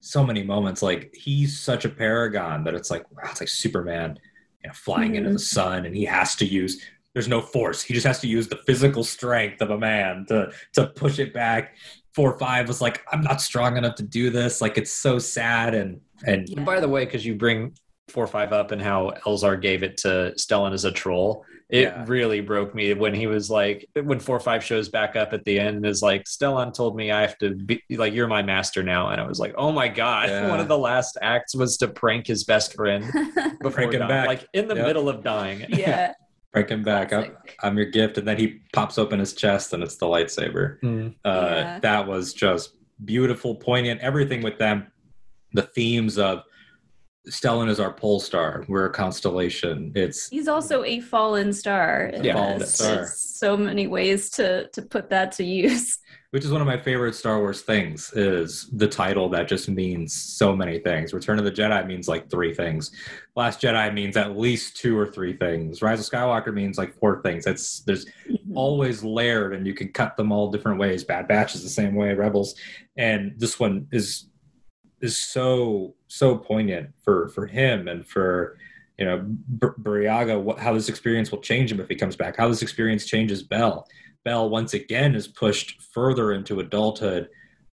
so 0.00 0.24
many 0.24 0.42
moments. 0.42 0.80
Like 0.80 1.12
he's 1.14 1.58
such 1.58 1.84
a 1.84 1.88
paragon 1.90 2.64
that 2.64 2.74
it's 2.74 2.90
like 2.90 3.04
wow, 3.12 3.28
it's 3.30 3.40
like 3.40 3.48
Superman, 3.50 4.18
you 4.62 4.68
know, 4.68 4.74
flying 4.74 5.16
into 5.16 5.28
Mhm. 5.30 5.34
the 5.34 5.38
sun, 5.38 5.84
and 5.86 5.94
he 5.94 6.04
has 6.06 6.34
to 6.36 6.46
use. 6.46 6.82
There's 7.12 7.28
no 7.28 7.40
force. 7.42 7.82
He 7.82 7.94
just 7.94 8.06
has 8.06 8.20
to 8.20 8.26
use 8.28 8.48
the 8.48 8.56
physical 8.66 9.04
strength 9.04 9.60
of 9.60 9.70
a 9.70 9.78
man 9.78 10.24
to 10.28 10.50
to 10.74 10.86
push 10.88 11.18
it 11.18 11.32
back. 11.34 11.76
Four 12.14 12.32
or 12.32 12.38
five 12.38 12.68
was 12.68 12.80
like, 12.80 13.02
I'm 13.12 13.20
not 13.22 13.40
strong 13.42 13.76
enough 13.76 13.96
to 13.96 14.02
do 14.02 14.30
this. 14.30 14.60
Like 14.60 14.78
it's 14.78 14.92
so 14.92 15.18
sad 15.18 15.74
and 15.74 16.00
and 16.26 16.48
Yeah. 16.48 16.56
And 16.58 16.66
by 16.66 16.80
the 16.80 16.88
way, 16.88 17.04
because 17.04 17.26
you 17.26 17.34
bring 17.34 17.74
four 18.08 18.24
or 18.24 18.28
five 18.28 18.52
up 18.52 18.70
and 18.70 18.80
how 18.82 19.12
Elzar 19.26 19.60
gave 19.60 19.82
it 19.82 19.96
to 19.98 20.32
Stellan 20.36 20.72
as 20.72 20.84
a 20.84 20.92
troll, 20.92 21.44
it 21.70 21.82
Yeah. 21.84 22.04
really 22.06 22.40
broke 22.40 22.74
me 22.74 22.92
when 22.92 23.14
he 23.14 23.26
was 23.26 23.50
like, 23.50 23.88
when 24.00 24.20
four 24.20 24.36
or 24.36 24.40
five 24.40 24.62
shows 24.62 24.88
back 24.90 25.16
up 25.16 25.32
at 25.32 25.44
the 25.44 25.58
end 25.58 25.76
and 25.78 25.86
is 25.86 26.02
like, 26.02 26.24
Stellan 26.24 26.74
told 26.74 26.96
me 26.96 27.10
I 27.10 27.22
have 27.22 27.38
to 27.38 27.54
be 27.54 27.80
like, 27.90 28.12
you're 28.12 28.28
my 28.28 28.42
master 28.42 28.82
now. 28.82 29.08
And 29.08 29.20
I 29.20 29.26
was 29.26 29.40
like, 29.40 29.54
oh 29.56 29.72
my 29.72 29.88
God. 29.88 30.28
Yeah. 30.28 30.48
One 30.50 30.60
of 30.60 30.68
the 30.68 30.76
last 30.78 31.16
acts 31.22 31.54
was 31.54 31.76
to 31.78 31.88
prank 31.88 32.26
his 32.26 32.44
best 32.44 32.74
friend 32.74 33.04
before 33.62 33.70
Prank 33.70 33.94
him 33.94 34.00
dying, 34.00 34.08
back. 34.10 34.26
like 34.28 34.48
in 34.52 34.68
the 34.68 34.76
Yep. 34.76 34.86
middle 34.86 35.08
of 35.08 35.22
dying. 35.24 35.64
yeah. 35.70 36.12
break 36.52 36.68
him 36.68 36.82
back. 36.84 37.12
I'm, 37.12 37.36
I'm 37.62 37.76
your 37.76 37.86
gift, 37.86 38.18
and 38.18 38.28
then 38.28 38.36
he 38.36 38.60
pops 38.72 38.96
open 38.98 39.18
his 39.18 39.32
chest, 39.32 39.72
and 39.72 39.82
it's 39.82 39.96
the 39.96 40.06
lightsaber. 40.06 40.78
Mm. 40.80 41.14
Uh, 41.24 41.48
Yeah. 41.50 41.78
That 41.80 42.06
was 42.06 42.32
just 42.34 42.74
beautiful, 43.04 43.56
poignant. 43.56 44.00
Everything 44.02 44.40
with 44.42 44.58
them, 44.58 44.86
the 45.52 45.62
themes 45.62 46.16
of 46.18 46.42
Stellan 47.28 47.68
is 47.70 47.80
our 47.80 47.92
pole 47.92 48.20
star. 48.20 48.64
We're 48.68 48.86
a 48.86 48.92
constellation. 48.92 49.92
It's 49.94 50.28
He's 50.28 50.48
also 50.48 50.84
a 50.84 51.00
fallen 51.00 51.52
star. 51.52 52.10
Yeah, 52.22 52.34
fallen 52.34 52.66
star. 52.66 53.06
so 53.06 53.56
many 53.56 53.86
ways 53.86 54.30
to 54.30 54.68
to 54.68 54.82
put 54.82 55.08
that 55.10 55.32
to 55.32 55.44
use. 55.44 55.98
which 56.30 56.44
is 56.44 56.50
one 56.50 56.60
of 56.60 56.66
my 56.66 56.76
favorite 56.76 57.14
Star 57.14 57.38
Wars 57.38 57.62
things. 57.62 58.12
Is 58.14 58.68
the 58.72 58.88
title 58.88 59.28
that 59.30 59.48
just 59.48 59.68
means 59.68 60.12
so 60.12 60.54
many 60.54 60.80
things. 60.80 61.14
Return 61.14 61.38
of 61.38 61.44
the 61.46 61.52
Jedi 61.52 61.86
means 61.86 62.08
like 62.08 62.28
three 62.28 62.52
things. 62.52 62.90
Last 63.36 63.62
Jedi 63.62 63.94
means 63.94 64.16
at 64.16 64.36
least 64.36 64.76
two 64.76 64.98
or 64.98 65.06
three 65.06 65.34
things. 65.34 65.80
Rise 65.80 66.00
of 66.00 66.12
Skywalker 66.12 66.52
means 66.52 66.76
like 66.76 66.98
four 66.98 67.22
things. 67.22 67.46
It's 67.46 67.80
there's 67.80 68.04
mm-hmm. 68.04 68.56
always 68.56 69.02
layered 69.02 69.54
and 69.54 69.66
you 69.66 69.72
can 69.72 69.88
cut 69.88 70.16
them 70.18 70.30
all 70.30 70.50
different 70.50 70.78
ways 70.78 71.04
bad 71.04 71.26
batch 71.28 71.54
is 71.54 71.62
the 71.62 71.68
same 71.68 71.94
way 71.94 72.12
rebels 72.12 72.54
and 72.96 73.32
this 73.38 73.58
one 73.58 73.86
is 73.92 74.26
is 75.04 75.16
so 75.16 75.94
so 76.08 76.36
poignant 76.36 76.90
for 77.02 77.28
for 77.28 77.46
him 77.46 77.88
and 77.88 78.06
for 78.06 78.56
you 78.98 79.04
know 79.04 79.24
Bur- 79.24 80.38
what, 80.38 80.58
how 80.58 80.72
this 80.72 80.88
experience 80.88 81.30
will 81.30 81.40
change 81.40 81.70
him 81.70 81.80
if 81.80 81.88
he 81.88 81.94
comes 81.94 82.16
back 82.16 82.36
how 82.36 82.48
this 82.48 82.62
experience 82.62 83.06
changes 83.06 83.42
Bell 83.42 83.86
Bell 84.24 84.48
once 84.48 84.74
again 84.74 85.14
is 85.14 85.28
pushed 85.28 85.82
further 85.82 86.32
into 86.32 86.60
adulthood 86.60 87.28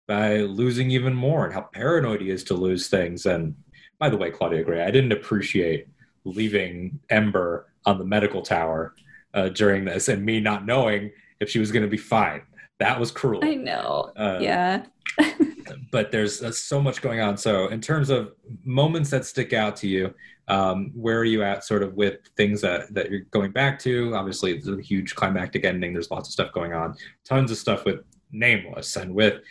by 0.07 0.37
losing 0.37 0.91
even 0.91 1.13
more 1.13 1.45
and 1.45 1.53
how 1.53 1.61
paranoid 1.61 2.21
he 2.21 2.29
is 2.29 2.43
to 2.45 2.53
lose 2.53 2.87
things 2.87 3.25
and 3.25 3.55
by 3.99 4.09
the 4.09 4.17
way 4.17 4.29
Claudia 4.29 4.63
Gray 4.63 4.83
I 4.83 4.91
didn't 4.91 5.13
appreciate 5.13 5.87
leaving 6.25 6.99
Ember 7.09 7.67
on 7.85 7.97
the 7.97 8.05
medical 8.05 8.41
tower 8.41 8.93
uh, 9.33 9.49
during 9.49 9.85
this 9.85 10.07
and 10.07 10.23
me 10.23 10.39
not 10.39 10.65
knowing 10.65 11.11
if 11.39 11.49
she 11.49 11.59
was 11.59 11.71
going 11.71 11.83
to 11.83 11.89
be 11.89 11.97
fine. 11.97 12.41
That 12.79 12.99
was 12.99 13.11
cruel. 13.11 13.41
I 13.43 13.55
know. 13.55 14.11
Uh, 14.15 14.39
yeah. 14.41 14.85
But 15.91 16.11
there's 16.11 16.41
uh, 16.41 16.51
so 16.51 16.81
much 16.81 17.01
going 17.01 17.19
on. 17.19 17.37
So, 17.37 17.67
in 17.67 17.81
terms 17.81 18.09
of 18.09 18.33
moments 18.63 19.09
that 19.11 19.25
stick 19.25 19.53
out 19.53 19.75
to 19.77 19.87
you, 19.87 20.13
um, 20.47 20.91
where 20.95 21.19
are 21.19 21.25
you 21.25 21.43
at 21.43 21.63
sort 21.63 21.83
of 21.83 21.93
with 21.93 22.19
things 22.35 22.61
that, 22.61 22.93
that 22.93 23.11
you're 23.11 23.21
going 23.31 23.51
back 23.51 23.77
to? 23.79 24.15
Obviously, 24.15 24.53
it's 24.53 24.67
a 24.67 24.81
huge 24.81 25.15
climactic 25.15 25.65
ending. 25.65 25.93
There's 25.93 26.11
lots 26.11 26.29
of 26.29 26.33
stuff 26.33 26.51
going 26.53 26.73
on, 26.73 26.95
tons 27.23 27.51
of 27.51 27.57
stuff 27.57 27.85
with 27.85 27.99
Nameless 28.31 28.95
and 28.95 29.13
with 29.13 29.41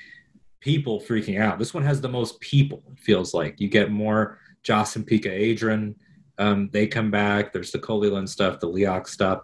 people 0.60 1.00
freaking 1.00 1.40
out. 1.40 1.58
This 1.58 1.74
one 1.74 1.82
has 1.82 2.00
the 2.00 2.08
most 2.08 2.40
people, 2.40 2.82
it 2.92 2.98
feels 2.98 3.34
like. 3.34 3.60
You 3.60 3.68
get 3.68 3.90
more 3.90 4.38
Joss 4.62 4.96
and 4.96 5.06
Pikka 5.06 5.28
Adren. 5.28 5.94
Um, 6.38 6.70
they 6.72 6.86
come 6.86 7.10
back. 7.10 7.52
There's 7.52 7.72
the 7.72 7.78
Koley 7.78 8.10
Linn 8.10 8.26
stuff, 8.26 8.60
the 8.60 8.68
Leox 8.68 9.08
stuff. 9.08 9.42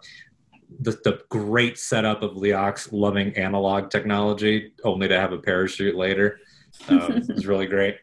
The, 0.81 0.91
the 1.03 1.21
great 1.29 1.77
setup 1.77 2.23
of 2.23 2.31
Leox 2.31 2.89
loving 2.91 3.35
analog 3.35 3.89
technology, 3.89 4.73
only 4.83 5.07
to 5.07 5.19
have 5.19 5.31
a 5.31 5.37
parachute 5.37 5.95
later. 5.95 6.39
Um, 6.87 7.11
is 7.29 7.47
really 7.47 7.67
great. 7.67 7.97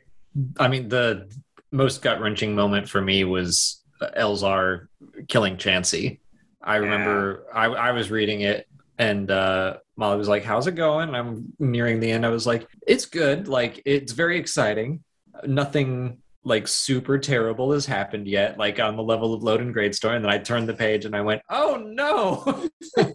I 0.59 0.69
mean, 0.69 0.89
the 0.89 1.31
most 1.71 2.03
gut 2.03 2.21
wrenching 2.21 2.55
moment 2.55 2.89
for 2.89 3.01
me 3.01 3.25
was 3.25 3.83
Elzar 4.03 4.89
killing 5.29 5.57
Chancey. 5.57 6.21
I 6.63 6.77
remember 6.77 7.45
I, 7.53 7.67
I 7.67 7.93
was 7.93 8.11
reading 8.11 8.41
it 8.41 8.67
and 8.99 9.31
uh, 9.31 9.77
Molly 9.97 10.17
was 10.17 10.29
like, 10.29 10.45
How's 10.45 10.67
it 10.67 10.77
going? 10.77 11.15
I'm 11.15 11.53
nearing 11.59 12.01
the 12.01 12.11
end. 12.11 12.25
I 12.25 12.31
was 12.31 12.47
like, 12.47 12.67
It's 12.87 13.07
good. 13.07 13.49
Like, 13.49 13.83
it's 13.85 14.13
very 14.13 14.39
exciting. 14.39 15.05
Nothing 15.47 16.19
like 16.43 16.69
super 16.69 17.19
terrible 17.19 17.73
has 17.73 17.87
happened 17.87 18.29
yet, 18.29 18.59
like 18.59 18.79
on 18.79 18.97
the 18.97 19.03
level 19.03 19.35
of 19.35 19.43
Loden 19.43 19.75
Greatstorm. 19.75 20.17
And 20.17 20.25
then 20.25 20.33
I 20.33 20.39
turned 20.39 20.69
the 20.69 20.75
page 20.75 21.05
and 21.05 21.15
I 21.15 21.21
went, 21.21 21.43
Oh 21.51 21.77
no. 21.77 22.69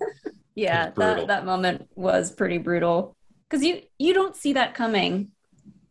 Yeah, 0.60 0.92
that 0.98 1.28
that 1.28 1.46
moment 1.46 1.88
was 1.96 2.34
pretty 2.34 2.58
brutal 2.58 3.16
because 3.50 3.64
you 3.64 3.82
you 3.98 4.14
don't 4.14 4.36
see 4.36 4.54
that 4.54 4.74
coming. 4.74 5.32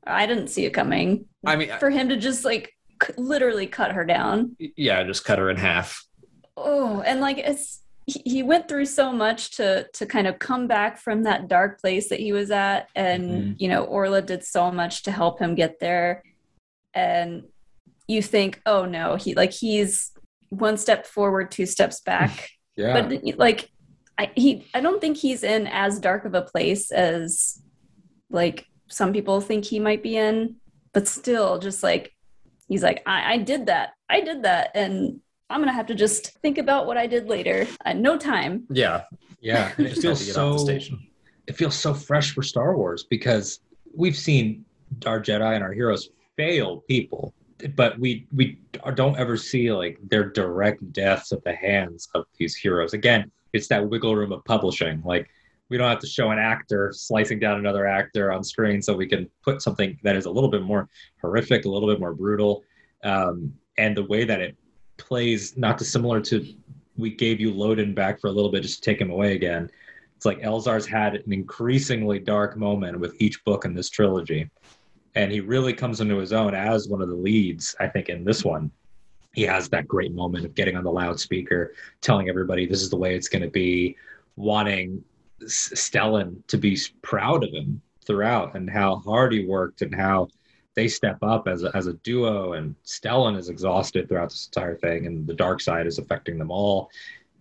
I 0.08 0.26
didn't 0.26 0.48
see 0.48 0.64
it 0.64 0.70
coming. 0.70 1.26
I 1.46 1.56
mean, 1.56 1.70
For 1.78 1.90
him 1.90 2.08
to 2.08 2.16
just 2.16 2.44
like 2.44 2.72
c- 3.02 3.12
literally 3.16 3.66
cut 3.66 3.92
her 3.92 4.04
down. 4.04 4.56
yeah, 4.58 5.02
just 5.04 5.24
cut 5.24 5.38
her 5.38 5.50
in 5.50 5.56
half. 5.56 6.04
Oh, 6.56 7.02
and 7.02 7.20
like 7.20 7.38
it's 7.38 7.82
he 8.06 8.42
went 8.42 8.68
through 8.68 8.86
so 8.86 9.12
much 9.12 9.56
to 9.58 9.86
to 9.92 10.06
kind 10.06 10.26
of 10.26 10.38
come 10.38 10.66
back 10.66 10.98
from 10.98 11.24
that 11.24 11.46
dark 11.46 11.78
place 11.80 12.08
that 12.08 12.18
he 12.18 12.32
was 12.32 12.50
at 12.50 12.88
and 12.96 13.30
Mhm. 13.30 13.54
you 13.58 13.68
know 13.68 13.84
Orla 13.84 14.22
did 14.22 14.42
so 14.42 14.70
much 14.70 15.02
to 15.02 15.10
help 15.12 15.38
him 15.40 15.54
get 15.54 15.78
there 15.78 16.22
and 16.94 17.44
you 18.06 18.22
think 18.22 18.62
oh 18.64 18.86
no 18.86 19.16
he 19.16 19.34
like 19.34 19.52
he's 19.52 20.12
one 20.48 20.78
step 20.78 21.04
forward 21.06 21.50
two 21.50 21.66
steps 21.66 22.00
back 22.00 22.48
Yeah. 22.76 22.98
but 22.98 23.36
like 23.38 23.68
I 24.16 24.30
he 24.34 24.66
I 24.72 24.80
don't 24.80 25.02
think 25.02 25.18
he's 25.18 25.42
in 25.44 25.66
as 25.66 26.00
dark 26.00 26.24
of 26.24 26.32
a 26.34 26.40
place 26.42 26.90
as 26.90 27.62
like 28.30 28.64
some 28.88 29.12
people 29.12 29.40
think 29.40 29.64
he 29.64 29.78
might 29.78 30.02
be 30.02 30.16
in 30.16 30.56
but 30.92 31.06
still 31.06 31.58
just 31.58 31.82
like 31.82 32.14
he's 32.68 32.82
like 32.82 33.02
I, 33.06 33.34
I 33.34 33.38
did 33.38 33.66
that 33.66 33.90
I 34.08 34.20
did 34.20 34.42
that 34.42 34.70
and 34.74 35.20
I'm 35.50 35.60
gonna 35.60 35.72
have 35.72 35.86
to 35.86 35.94
just 35.94 36.38
think 36.40 36.58
about 36.58 36.86
what 36.86 36.96
I 36.98 37.06
did 37.06 37.26
later. 37.28 37.66
Uh, 37.86 37.94
no 37.94 38.18
time. 38.18 38.64
Yeah. 38.70 39.04
yeah. 39.40 39.72
It 39.78 39.94
Just 39.94 40.02
feels 40.02 40.32
so 40.32 40.52
the 40.52 40.58
station. 40.58 41.06
it 41.46 41.56
feels 41.56 41.74
so 41.74 41.94
fresh 41.94 42.34
for 42.34 42.42
Star 42.42 42.76
Wars 42.76 43.04
because 43.04 43.60
we've 43.94 44.16
seen 44.16 44.64
our 45.06 45.20
Jedi 45.20 45.54
and 45.54 45.64
our 45.64 45.72
heroes 45.72 46.10
fail 46.36 46.82
people, 46.88 47.32
but 47.76 47.98
we 47.98 48.26
we 48.34 48.58
don't 48.94 49.18
ever 49.18 49.36
see 49.38 49.72
like 49.72 49.98
their 50.10 50.24
direct 50.28 50.92
deaths 50.92 51.32
at 51.32 51.42
the 51.44 51.54
hands 51.54 52.08
of 52.14 52.26
these 52.38 52.54
heroes. 52.54 52.92
Again, 52.92 53.30
it's 53.54 53.68
that 53.68 53.88
wiggle 53.88 54.14
room 54.16 54.32
of 54.32 54.44
publishing. 54.44 55.00
Like 55.02 55.30
we 55.68 55.76
don't 55.76 55.88
have 55.88 56.00
to 56.00 56.06
show 56.06 56.30
an 56.30 56.38
actor 56.38 56.92
slicing 56.94 57.38
down 57.38 57.58
another 57.58 57.86
actor 57.86 58.32
on 58.32 58.42
screen, 58.42 58.80
so 58.80 58.94
we 58.96 59.06
can 59.06 59.28
put 59.42 59.62
something 59.62 59.98
that 60.02 60.16
is 60.16 60.26
a 60.26 60.30
little 60.30 60.50
bit 60.50 60.62
more 60.62 60.88
horrific, 61.20 61.64
a 61.64 61.68
little 61.68 61.88
bit 61.88 62.00
more 62.00 62.14
brutal, 62.14 62.64
um, 63.04 63.52
and 63.76 63.96
the 63.96 64.04
way 64.04 64.24
that 64.24 64.40
it 64.40 64.56
plays 64.96 65.56
not 65.56 65.78
dissimilar 65.78 66.20
to 66.20 66.44
we 66.98 67.10
gave 67.10 67.40
you 67.40 67.52
Loden 67.52 67.94
back 67.94 68.20
for 68.20 68.26
a 68.26 68.32
little 68.32 68.50
bit 68.50 68.62
just 68.62 68.82
to 68.82 68.90
take 68.90 69.00
him 69.00 69.10
away 69.10 69.34
again. 69.34 69.70
It's 70.16 70.26
like 70.26 70.40
Elzar's 70.40 70.86
had 70.86 71.14
an 71.14 71.32
increasingly 71.32 72.18
dark 72.18 72.56
moment 72.56 72.98
with 72.98 73.14
each 73.20 73.42
book 73.44 73.64
in 73.64 73.72
this 73.72 73.88
trilogy. 73.88 74.50
And 75.14 75.30
he 75.30 75.40
really 75.40 75.72
comes 75.72 76.00
into 76.00 76.18
his 76.18 76.32
own 76.32 76.54
as 76.54 76.88
one 76.88 77.00
of 77.00 77.08
the 77.08 77.14
leads, 77.14 77.74
I 77.78 77.86
think, 77.86 78.08
in 78.08 78.24
this 78.24 78.44
one. 78.44 78.70
He 79.32 79.42
has 79.42 79.68
that 79.68 79.86
great 79.86 80.12
moment 80.12 80.44
of 80.44 80.54
getting 80.54 80.76
on 80.76 80.82
the 80.82 80.90
loudspeaker, 80.90 81.74
telling 82.00 82.28
everybody 82.28 82.66
this 82.66 82.82
is 82.82 82.90
the 82.90 82.96
way 82.96 83.14
it's 83.14 83.28
going 83.28 83.42
to 83.42 83.50
be, 83.50 83.96
wanting 84.34 85.04
Stellan 85.44 86.46
to 86.48 86.58
be 86.58 86.78
proud 87.02 87.44
of 87.44 87.52
him 87.52 87.80
throughout 88.04 88.54
and 88.54 88.68
how 88.68 88.96
hard 88.96 89.32
he 89.32 89.44
worked 89.44 89.82
and 89.82 89.94
how 89.94 90.28
they 90.74 90.88
step 90.88 91.18
up 91.22 91.48
as 91.48 91.64
a, 91.64 91.76
as 91.76 91.86
a 91.86 91.94
duo 91.94 92.52
and 92.52 92.74
Stellan 92.84 93.36
is 93.36 93.48
exhausted 93.48 94.08
throughout 94.08 94.30
this 94.30 94.46
entire 94.46 94.76
thing 94.76 95.06
and 95.06 95.26
the 95.26 95.34
dark 95.34 95.60
side 95.60 95.86
is 95.86 95.98
affecting 95.98 96.38
them 96.38 96.50
all 96.50 96.90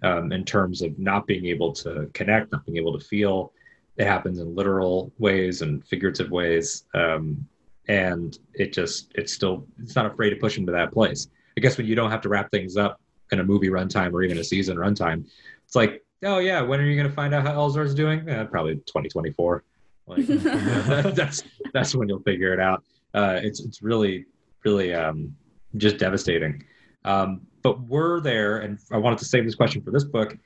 um, 0.04 0.32
in 0.32 0.44
terms 0.44 0.82
of 0.82 0.98
not 1.00 1.28
being 1.28 1.46
able 1.46 1.72
to 1.74 2.10
connect, 2.14 2.52
not 2.52 2.66
being 2.66 2.78
able 2.78 2.98
to 2.98 3.06
feel. 3.06 3.54
It 3.98 4.06
happens 4.06 4.40
in 4.40 4.56
literal 4.56 5.12
ways 5.18 5.62
and 5.62 5.86
figurative 5.86 6.30
ways. 6.32 6.86
Um, 6.94 7.48
and 7.88 8.38
it 8.54 8.74
just, 8.74 9.12
it's 9.16 9.34
still, 9.34 9.66
it's 9.82 9.96
not 9.96 10.06
afraid 10.06 10.32
to 10.32 10.36
push 10.36 10.58
him 10.58 10.66
to 10.66 10.72
that 10.74 10.92
place. 10.92 11.28
I 11.58 11.62
guess 11.62 11.78
when 11.78 11.88
you 11.88 11.96
don't 11.96 12.12
have 12.12 12.22
to 12.22 12.30
wrap 12.30 12.52
things 12.52 12.78
up 12.78 13.00
in 13.32 13.40
a 13.40 13.44
movie 13.44 13.70
runtime 13.70 14.14
or 14.14 14.24
even 14.24 14.38
a 14.38 14.44
season 14.44 14.78
runtime, 14.78 15.26
it's 15.66 15.76
like 15.76 16.04
oh 16.24 16.40
yeah, 16.40 16.62
when 16.62 16.80
are 16.80 16.86
you 16.86 16.96
going 16.96 17.10
to 17.10 17.14
find 17.14 17.34
out 17.34 17.44
how 17.44 17.54
Elzar's 17.54 17.94
doing? 17.94 18.28
Eh, 18.28 18.44
probably 18.46 18.76
2024. 18.76 19.64
Like, 20.08 20.26
that's 21.16 21.44
that's 21.74 21.96
when 21.96 22.08
you'll 22.10 22.22
figure 22.22 22.54
it 22.54 22.60
out. 22.60 22.84
Uh, 23.14 23.40
it's 23.42 23.60
it's 23.60 23.82
really 23.82 24.26
really 24.64 24.94
um, 24.94 25.36
just 25.78 25.98
devastating. 25.98 26.64
Um, 27.06 27.42
but 27.62 27.82
we're 27.82 28.22
there, 28.22 28.60
and 28.60 28.80
I 28.92 28.98
wanted 28.98 29.20
to 29.20 29.26
save 29.26 29.46
this 29.46 29.56
question 29.56 29.82
for 29.82 29.92
this 29.92 30.06
book. 30.06 30.38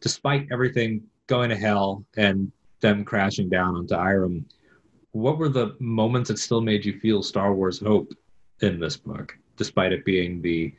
Despite 0.00 0.48
everything 0.52 1.02
going 1.26 1.50
to 1.50 1.56
hell 1.56 2.04
and 2.16 2.52
them 2.80 3.04
crashing 3.04 3.48
down 3.48 3.76
onto 3.76 3.94
Eiram, 3.94 4.44
what 5.12 5.38
were 5.38 5.48
the 5.48 5.74
moments 5.80 6.28
that 6.28 6.38
still 6.38 6.60
made 6.60 6.84
you 6.84 6.98
feel 7.00 7.22
Star 7.22 7.54
Wars 7.54 7.80
hope 7.80 8.12
in 8.60 8.78
this 8.78 8.96
book, 8.96 9.36
despite 9.56 9.92
it 9.92 10.04
being 10.04 10.42
the 10.42 10.74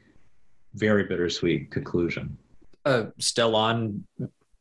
very 0.76 1.04
bittersweet 1.04 1.72
conclusion? 1.72 2.38
Uh, 2.88 3.06
Stellan 3.20 4.04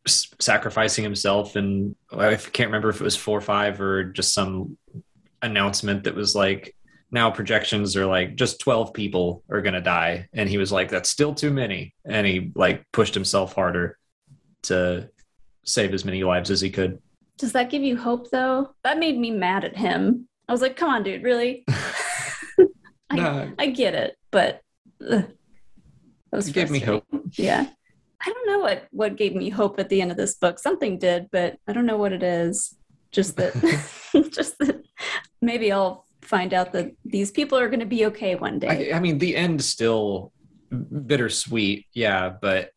sacrificing 0.07 1.05
himself, 1.05 1.57
and 1.57 1.95
I 2.13 2.37
can't 2.37 2.69
remember 2.69 2.89
if 2.91 3.01
it 3.01 3.05
was 3.05 3.17
four 3.17 3.39
or 3.39 3.43
five 3.43 3.81
or 3.81 4.05
just 4.05 4.35
some 4.35 4.77
announcement 5.43 6.05
that 6.05 6.15
was 6.15 6.35
like, 6.35 6.75
now 7.11 7.31
projections 7.31 7.97
are 7.97 8.07
like 8.07 8.35
just 8.35 8.61
12 8.61 8.93
people 8.93 9.45
are 9.49 9.63
going 9.63 9.75
to 9.75 9.81
die. 9.81 10.29
And 10.33 10.49
he 10.49 10.59
was 10.59 10.73
like, 10.73 10.91
that's 10.91 11.09
still 11.09 11.35
too 11.35 11.53
many. 11.53 11.95
And 12.05 12.27
he 12.27 12.53
like 12.55 12.85
pushed 12.93 13.15
himself 13.15 13.55
harder 13.55 13.97
to 14.65 15.09
save 15.65 15.95
as 15.95 16.05
many 16.05 16.25
lives 16.25 16.51
as 16.51 16.61
he 16.61 16.71
could. 16.71 17.01
Does 17.39 17.53
that 17.53 17.71
give 17.71 17.83
you 17.83 17.97
hope 17.97 18.31
though? 18.31 18.75
That 18.83 18.99
made 18.99 19.19
me 19.19 19.31
mad 19.31 19.65
at 19.65 19.77
him. 19.77 20.29
I 20.49 20.53
was 20.53 20.63
like, 20.63 20.77
come 20.77 20.89
on, 20.89 21.03
dude, 21.03 21.23
really? 21.23 21.65
I. 23.11 23.53
I 23.59 23.67
get 23.69 23.95
it, 23.95 24.17
but 24.31 24.63
uh, 25.09 25.23
it 26.33 26.53
gave 26.53 26.71
me 26.71 26.81
hope. 26.81 27.05
Yeah. 27.33 27.69
I 28.25 28.31
don't 28.31 28.47
know 28.47 28.61
what 28.61 28.87
what 28.91 29.17
gave 29.17 29.35
me 29.35 29.51
hope 29.51 29.79
at 29.79 29.89
the 29.89 30.01
end 30.01 30.11
of 30.11 30.17
this 30.17 30.35
book. 30.35 30.59
Something 30.59 30.99
did, 30.99 31.29
but 31.31 31.59
I 31.69 31.73
don't 31.73 31.87
know 31.87 31.97
what 31.97 32.13
it 32.13 32.23
is. 32.23 32.75
Just 33.13 33.37
that, 33.37 33.55
just 34.31 34.59
that 34.59 34.83
maybe 35.41 35.73
I'll 35.73 36.07
find 36.23 36.53
out 36.53 36.73
that 36.73 36.93
these 37.05 37.31
people 37.31 37.59
are 37.59 37.69
going 37.69 37.81
to 37.81 37.87
be 37.87 38.07
okay 38.07 38.35
one 38.35 38.59
day. 38.59 38.93
I, 38.93 38.97
I 38.97 39.01
mean, 39.01 39.19
the 39.19 39.37
end 39.37 39.63
still 39.63 40.33
bittersweet, 41.07 41.87
yeah, 41.93 42.31
but 42.41 42.71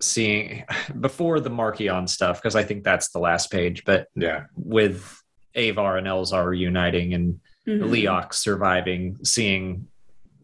seeing 0.00 0.64
before 1.00 1.40
the 1.40 1.50
Marchion 1.50 2.08
stuff 2.08 2.40
because 2.40 2.56
I 2.56 2.64
think 2.64 2.84
that's 2.84 3.10
the 3.10 3.18
last 3.18 3.50
page. 3.50 3.84
But 3.84 4.08
yeah, 4.14 4.44
with 4.56 5.20
Avar 5.54 5.98
and 5.98 6.06
Elzar 6.06 6.46
reuniting 6.46 7.14
and 7.14 7.40
mm-hmm. 7.66 7.92
Leox 7.92 8.34
surviving, 8.34 9.18
seeing 9.24 9.88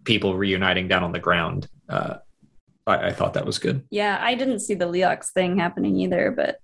people 0.05 0.37
reuniting 0.37 0.89
down 0.89 1.05
on 1.05 1.13
the 1.13 1.19
ground. 1.19 1.69
Uh, 1.89 2.17
I, 2.89 3.09
I 3.09 3.13
thought 3.13 3.35
that 3.35 3.47
was 3.47 3.59
good. 3.59 3.85
Yeah, 3.91 4.19
I 4.21 4.35
didn't 4.35 4.61
see 4.61 4.75
the 4.75 4.87
Leox 4.87 5.31
thing 5.33 5.59
happening 5.59 5.97
either, 5.97 6.31
but 6.31 6.59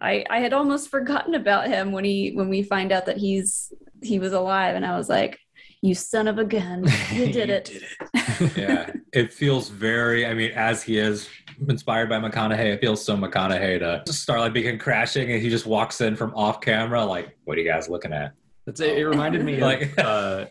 I 0.00 0.24
I 0.30 0.40
had 0.40 0.52
almost 0.52 0.88
forgotten 0.90 1.34
about 1.34 1.68
him 1.68 1.92
when 1.92 2.04
he 2.04 2.32
when 2.32 2.48
we 2.48 2.62
find 2.62 2.92
out 2.92 3.06
that 3.06 3.16
he's 3.16 3.72
he 4.02 4.18
was 4.18 4.32
alive, 4.32 4.76
and 4.76 4.84
I 4.84 4.96
was 4.96 5.08
like, 5.08 5.38
"You 5.82 5.94
son 5.94 6.28
of 6.28 6.38
a 6.38 6.44
gun, 6.44 6.86
you 7.12 7.26
did 7.32 7.50
it." 7.50 7.64
did 7.66 7.82
it. 7.82 8.56
yeah, 8.56 8.92
it 9.12 9.32
feels 9.32 9.68
very. 9.68 10.26
I 10.26 10.34
mean, 10.34 10.52
as 10.52 10.82
he 10.82 10.98
is 10.98 11.28
inspired 11.68 12.08
by 12.08 12.18
McConaughey, 12.18 12.74
it 12.74 12.80
feels 12.80 13.04
so 13.04 13.16
McConaughey 13.16 14.04
to 14.04 14.12
Starlight 14.12 14.52
Beacon 14.52 14.78
crashing, 14.78 15.30
and 15.30 15.42
he 15.42 15.50
just 15.50 15.66
walks 15.66 16.00
in 16.00 16.16
from 16.16 16.34
off 16.34 16.60
camera, 16.60 17.04
like, 17.04 17.36
"What 17.44 17.58
are 17.58 17.60
you 17.60 17.68
guys 17.68 17.88
looking 17.88 18.12
at?" 18.12 18.32
It's, 18.66 18.80
it 18.80 19.02
reminded 19.02 19.44
me 19.44 19.58
like. 19.58 19.98
Uh, 19.98 20.46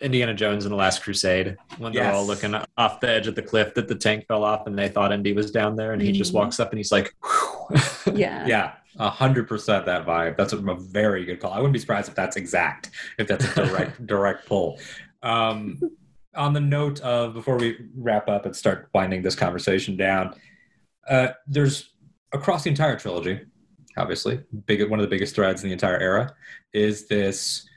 Indiana 0.00 0.34
Jones 0.34 0.64
and 0.64 0.72
the 0.72 0.76
Last 0.76 1.02
Crusade 1.02 1.56
when 1.78 1.92
they're 1.92 2.12
all 2.12 2.26
looking 2.26 2.54
off 2.76 3.00
the 3.00 3.08
edge 3.08 3.26
of 3.26 3.34
the 3.34 3.42
cliff 3.42 3.74
that 3.74 3.88
the 3.88 3.94
tank 3.94 4.26
fell 4.26 4.44
off 4.44 4.66
and 4.66 4.78
they 4.78 4.88
thought 4.88 5.12
Indy 5.12 5.32
was 5.32 5.50
down 5.50 5.76
there 5.76 5.92
and 5.92 6.02
he 6.02 6.08
mm-hmm. 6.08 6.18
just 6.18 6.32
walks 6.32 6.60
up 6.60 6.70
and 6.70 6.78
he's 6.78 6.92
like, 6.92 7.14
yeah, 8.12 8.46
yeah, 8.46 8.72
a 8.98 9.10
hundred 9.10 9.48
percent 9.48 9.86
that 9.86 10.06
vibe. 10.06 10.36
That's 10.36 10.52
a, 10.52 10.58
a, 10.58 10.76
very 10.76 11.24
good 11.24 11.40
call. 11.40 11.52
I 11.52 11.58
wouldn't 11.58 11.72
be 11.72 11.78
surprised 11.78 12.08
if 12.08 12.14
that's 12.14 12.36
exact, 12.36 12.90
if 13.18 13.26
that's 13.26 13.44
a 13.44 13.66
direct 13.66 14.06
direct 14.06 14.46
pull. 14.46 14.78
Um, 15.22 15.80
on 16.34 16.52
the 16.52 16.60
note 16.60 17.00
of 17.00 17.34
before 17.34 17.56
we 17.56 17.78
wrap 17.96 18.28
up 18.28 18.46
and 18.46 18.56
start 18.56 18.88
winding 18.94 19.22
this 19.22 19.34
conversation 19.34 19.96
down, 19.96 20.34
uh, 21.08 21.28
there's 21.46 21.90
across 22.32 22.64
the 22.64 22.70
entire 22.70 22.98
trilogy, 22.98 23.40
obviously, 23.96 24.40
big 24.66 24.88
one 24.88 24.98
of 24.98 25.04
the 25.04 25.10
biggest 25.10 25.34
threads 25.34 25.62
in 25.62 25.68
the 25.68 25.72
entire 25.72 25.98
era 25.98 26.34
is 26.72 27.06
this 27.06 27.68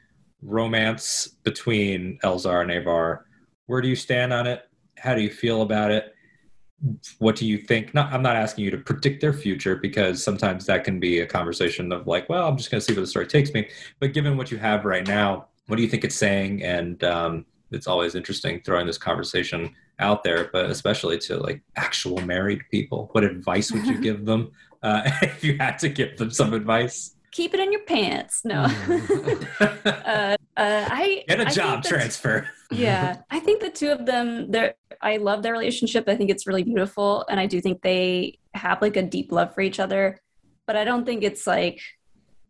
romance 0.46 1.28
between 1.44 2.20
Elzar 2.24 2.62
and 2.62 2.72
Avar. 2.72 3.26
Where 3.66 3.82
do 3.82 3.88
you 3.88 3.96
stand 3.96 4.32
on 4.32 4.48
it? 4.48 4.70
How 4.98 5.16
do 5.16 5.22
you 5.22 5.30
feel 5.30 5.62
about 5.62 5.92
it? 5.92 6.14
What 7.20 7.36
do 7.36 7.46
you 7.46 7.58
think? 7.58 7.94
Not, 7.94 8.14
I'm 8.14 8.22
not 8.22 8.36
asking 8.36 8.66
you 8.66 8.72
to 8.72 8.78
predict 8.78 9.22
their 9.22 9.34
future 9.34 9.76
because 9.76 10.24
sometimes 10.24 10.66
that 10.68 10.84
can 10.84 11.00
be 11.00 11.20
a 11.20 11.26
conversation 11.26 11.92
of 11.92 12.06
like, 12.06 12.30
well, 12.30 12.48
I'm 12.48 12.58
just 12.58 12.70
going 12.70 12.80
to 12.80 12.86
see 12.86 12.94
where 12.94 13.02
the 13.02 13.08
story 13.08 13.28
takes 13.28 13.54
me. 13.54 13.70
But 14.00 14.14
given 14.14 14.38
what 14.38 14.52
you 14.52 14.58
have 14.58 14.86
right 14.86 15.08
now, 15.08 15.48
what 15.68 15.78
do 15.78 15.82
you 15.82 15.90
think 15.90 16.04
it's 16.04 16.16
saying? 16.16 16.64
And 16.64 17.04
um, 17.04 17.46
it's 17.72 17.88
always 17.88 18.14
interesting 18.14 18.62
throwing 18.62 18.86
this 18.86 18.98
conversation 18.98 19.74
out 20.00 20.24
there, 20.24 20.50
but 20.52 20.70
especially 20.70 21.18
to 21.20 21.38
like 21.38 21.62
actual 21.76 22.22
married 22.22 22.62
people. 22.70 23.10
What 23.14 23.24
advice 23.24 23.72
would 23.72 23.88
you 23.88 23.98
give 24.02 24.26
them 24.26 24.52
uh, 24.84 25.02
if 25.22 25.44
you 25.44 25.58
had 25.58 25.80
to 25.80 25.90
give 25.90 26.18
them 26.18 26.30
some 26.30 26.54
advice? 26.54 27.15
Keep 27.36 27.54
it 27.54 27.60
in 27.60 27.72
your 27.72 27.82
pants. 27.82 28.42
No. 28.46 28.64
uh, 29.60 29.68
uh, 29.86 30.38
I 30.56 31.24
get 31.28 31.42
a 31.42 31.46
job 31.46 31.84
transfer. 31.84 32.48
yeah, 32.72 33.18
I 33.30 33.40
think 33.42 33.62
the 33.62 33.70
two 33.70 33.90
of 33.90 34.06
them. 34.06 34.52
They're. 34.52 34.76
I 35.02 35.18
love 35.18 35.44
their 35.44 35.52
relationship. 35.52 36.08
I 36.08 36.16
think 36.16 36.30
it's 36.30 36.48
really 36.48 36.64
beautiful, 36.64 37.26
and 37.30 37.40
I 37.40 37.46
do 37.46 37.60
think 37.60 37.82
they 37.82 38.40
have 38.54 38.82
like 38.82 38.96
a 38.96 39.04
deep 39.04 39.32
love 39.32 39.54
for 39.54 39.62
each 39.62 39.80
other. 39.80 40.20
But 40.66 40.78
I 40.78 40.86
don't 40.86 41.06
think 41.06 41.24
it's 41.24 41.46
like 41.46 41.82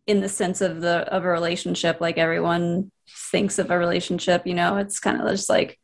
in 0.06 0.20
the 0.20 0.28
sense 0.28 0.60
of 0.60 0.80
the 0.80 1.12
of 1.12 1.24
a 1.24 1.28
relationship 1.28 2.00
like 2.00 2.16
everyone 2.16 2.92
thinks 3.32 3.58
of 3.58 3.70
a 3.72 3.78
relationship. 3.78 4.46
You 4.46 4.54
know, 4.54 4.76
it's 4.76 5.00
kind 5.00 5.20
of 5.20 5.28
just 5.28 5.50
like 5.50 5.78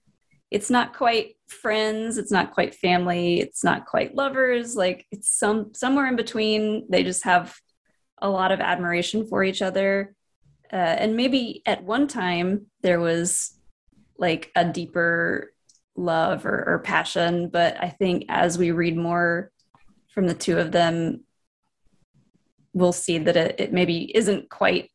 it's 0.52 0.70
not 0.70 0.94
quite 0.94 1.34
friends 1.48 2.18
it's 2.18 2.30
not 2.30 2.52
quite 2.52 2.74
family 2.74 3.40
it's 3.40 3.62
not 3.62 3.84
quite 3.84 4.14
lovers 4.14 4.74
like 4.74 5.04
it's 5.10 5.30
some 5.30 5.72
somewhere 5.74 6.06
in 6.06 6.16
between 6.16 6.86
they 6.90 7.02
just 7.02 7.24
have 7.24 7.54
a 8.22 8.30
lot 8.30 8.52
of 8.52 8.60
admiration 8.60 9.26
for 9.26 9.44
each 9.44 9.60
other. 9.60 10.14
Uh, 10.72 10.76
and 10.76 11.16
maybe 11.16 11.60
at 11.66 11.84
one 11.84 12.08
time 12.08 12.66
there 12.80 12.98
was 12.98 13.52
like 14.16 14.50
a 14.56 14.64
deeper 14.64 15.52
love 15.96 16.46
or, 16.46 16.64
or 16.66 16.78
passion, 16.78 17.48
but 17.48 17.76
I 17.78 17.90
think 17.90 18.24
as 18.28 18.56
we 18.56 18.70
read 18.70 18.96
more 18.96 19.50
from 20.14 20.26
the 20.26 20.34
two 20.34 20.58
of 20.58 20.72
them, 20.72 21.24
we'll 22.72 22.92
see 22.92 23.18
that 23.18 23.36
it, 23.36 23.56
it 23.58 23.72
maybe 23.72 24.16
isn't 24.16 24.48
quite 24.48 24.90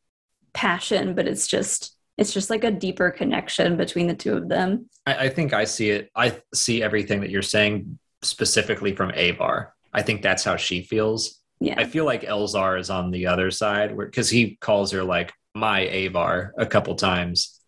passion, 0.53 1.13
but 1.13 1.27
it's 1.27 1.45
just 1.45 1.93
it's 2.17 2.33
just 2.33 2.49
like 2.49 2.63
a 2.63 2.71
deeper 2.71 3.11
connection 3.11 3.77
between 3.77 4.07
the 4.07 4.15
two 4.15 4.33
of 4.33 4.49
them. 4.49 4.89
I, 5.05 5.25
I, 5.25 5.29
think 5.29 5.53
I 5.53 5.65
see 5.65 5.91
it. 5.91 6.09
I 6.15 6.41
see 6.51 6.81
everything 6.81 7.21
that 7.21 7.29
you're 7.29 7.43
saying 7.43 7.99
specifically 8.23 8.95
from 8.95 9.11
Avar. 9.15 9.75
I 9.93 10.01
think 10.01 10.23
that's 10.23 10.43
how 10.43 10.55
she 10.55 10.81
feels. 10.81 11.39
Yeah. 11.59 11.75
I 11.77 11.85
feel 11.85 12.05
like 12.05 12.21
Elzar 12.21 12.79
is 12.79 12.89
on 12.89 13.11
the 13.11 13.27
other 13.27 13.51
side 13.51 13.95
where 13.95 14.05
because 14.05 14.29
he 14.29 14.57
calls 14.61 14.91
her 14.91 15.03
like 15.03 15.33
my 15.55 15.81
Avar 15.81 16.53
a 16.57 16.65
couple 16.65 16.95
times. 16.95 17.59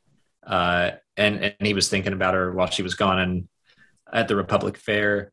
Uh, 0.46 0.92
and, 1.18 1.44
and 1.44 1.56
he 1.60 1.74
was 1.74 1.90
thinking 1.90 2.14
about 2.14 2.34
her 2.34 2.52
while 2.52 2.70
she 2.70 2.84
was 2.84 2.96
gone 2.96 3.20
and 3.20 3.48
at 4.12 4.28
the 4.28 4.36
Republic 4.36 4.78
Fair. 4.78 5.32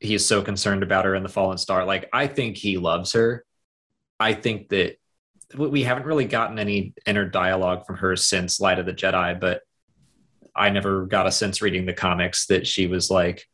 He 0.00 0.14
is 0.14 0.24
so 0.24 0.42
concerned 0.42 0.82
about 0.82 1.06
her 1.06 1.14
in 1.14 1.22
the 1.22 1.28
Fallen 1.28 1.58
Star. 1.58 1.84
Like 1.84 2.08
I 2.12 2.26
think 2.26 2.56
he 2.56 2.78
loves 2.78 3.12
her, 3.12 3.44
I 4.20 4.34
think 4.34 4.68
that 4.70 4.96
we 5.56 5.68
we 5.68 5.82
haven't 5.82 6.06
really 6.06 6.24
gotten 6.24 6.58
any 6.58 6.94
inner 7.06 7.26
dialogue 7.26 7.86
from 7.86 7.96
her 7.96 8.16
since 8.16 8.60
Light 8.60 8.78
of 8.78 8.86
the 8.86 8.92
Jedi, 8.92 9.38
but 9.38 9.62
I 10.54 10.70
never 10.70 11.06
got 11.06 11.26
a 11.26 11.32
sense 11.32 11.62
reading 11.62 11.86
the 11.86 11.92
comics 11.92 12.46
that 12.46 12.66
she 12.66 12.86
was 12.86 13.10
like 13.10 13.46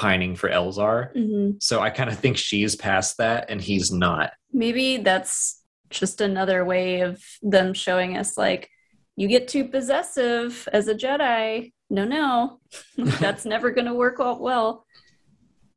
pining 0.00 0.34
for 0.34 0.48
Elzar. 0.48 1.12
hmm 1.12 1.50
So 1.60 1.80
I 1.80 1.90
kind 1.90 2.08
of 2.08 2.18
think 2.18 2.38
she's 2.38 2.74
past 2.74 3.18
that 3.18 3.50
and 3.50 3.60
he's 3.60 3.92
not. 3.92 4.32
Maybe 4.50 4.96
that's 4.96 5.62
just 5.90 6.22
another 6.22 6.64
way 6.64 7.02
of 7.02 7.22
them 7.42 7.74
showing 7.74 8.16
us 8.16 8.38
like 8.38 8.70
you 9.16 9.28
get 9.28 9.46
too 9.46 9.68
possessive 9.68 10.66
as 10.72 10.88
a 10.88 10.94
Jedi. 10.94 11.72
No, 11.90 12.06
no, 12.06 12.60
that's 12.96 13.44
never 13.44 13.70
going 13.72 13.88
to 13.88 13.92
work 13.92 14.16
out 14.20 14.40
well. 14.40 14.86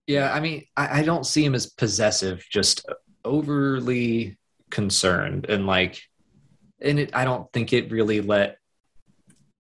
Yeah, 0.08 0.34
I 0.34 0.40
mean, 0.40 0.64
I, 0.78 1.00
I 1.00 1.04
don't 1.04 1.26
see 1.26 1.44
him 1.44 1.54
as 1.54 1.66
possessive, 1.66 2.46
just 2.50 2.86
overly 3.26 4.38
concerned 4.70 5.48
and 5.50 5.68
like, 5.68 6.02
and 6.82 7.00
it. 7.00 7.10
I 7.14 7.26
don't 7.26 7.52
think 7.52 7.74
it 7.74 7.92
really 7.92 8.22
let. 8.22 8.58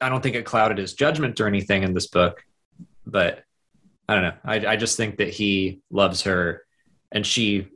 I 0.01 0.09
don't 0.09 0.23
think 0.23 0.37
it 0.37 0.45
clouded 0.45 0.79
his 0.79 0.95
judgment 0.95 1.41
or 1.41 1.49
anything 1.49 1.83
in 1.83 1.95
this 1.95 2.09
book, 2.09 2.45
but 3.07 3.43
I 4.13 4.15
don't 4.15 4.25
know. 4.25 4.39
I 4.45 4.73
I 4.73 4.77
just 4.77 4.97
think 4.97 5.17
that 5.19 5.31
he 5.31 5.81
loves 5.91 6.23
her, 6.23 6.65
and 7.11 7.27
she 7.27 7.69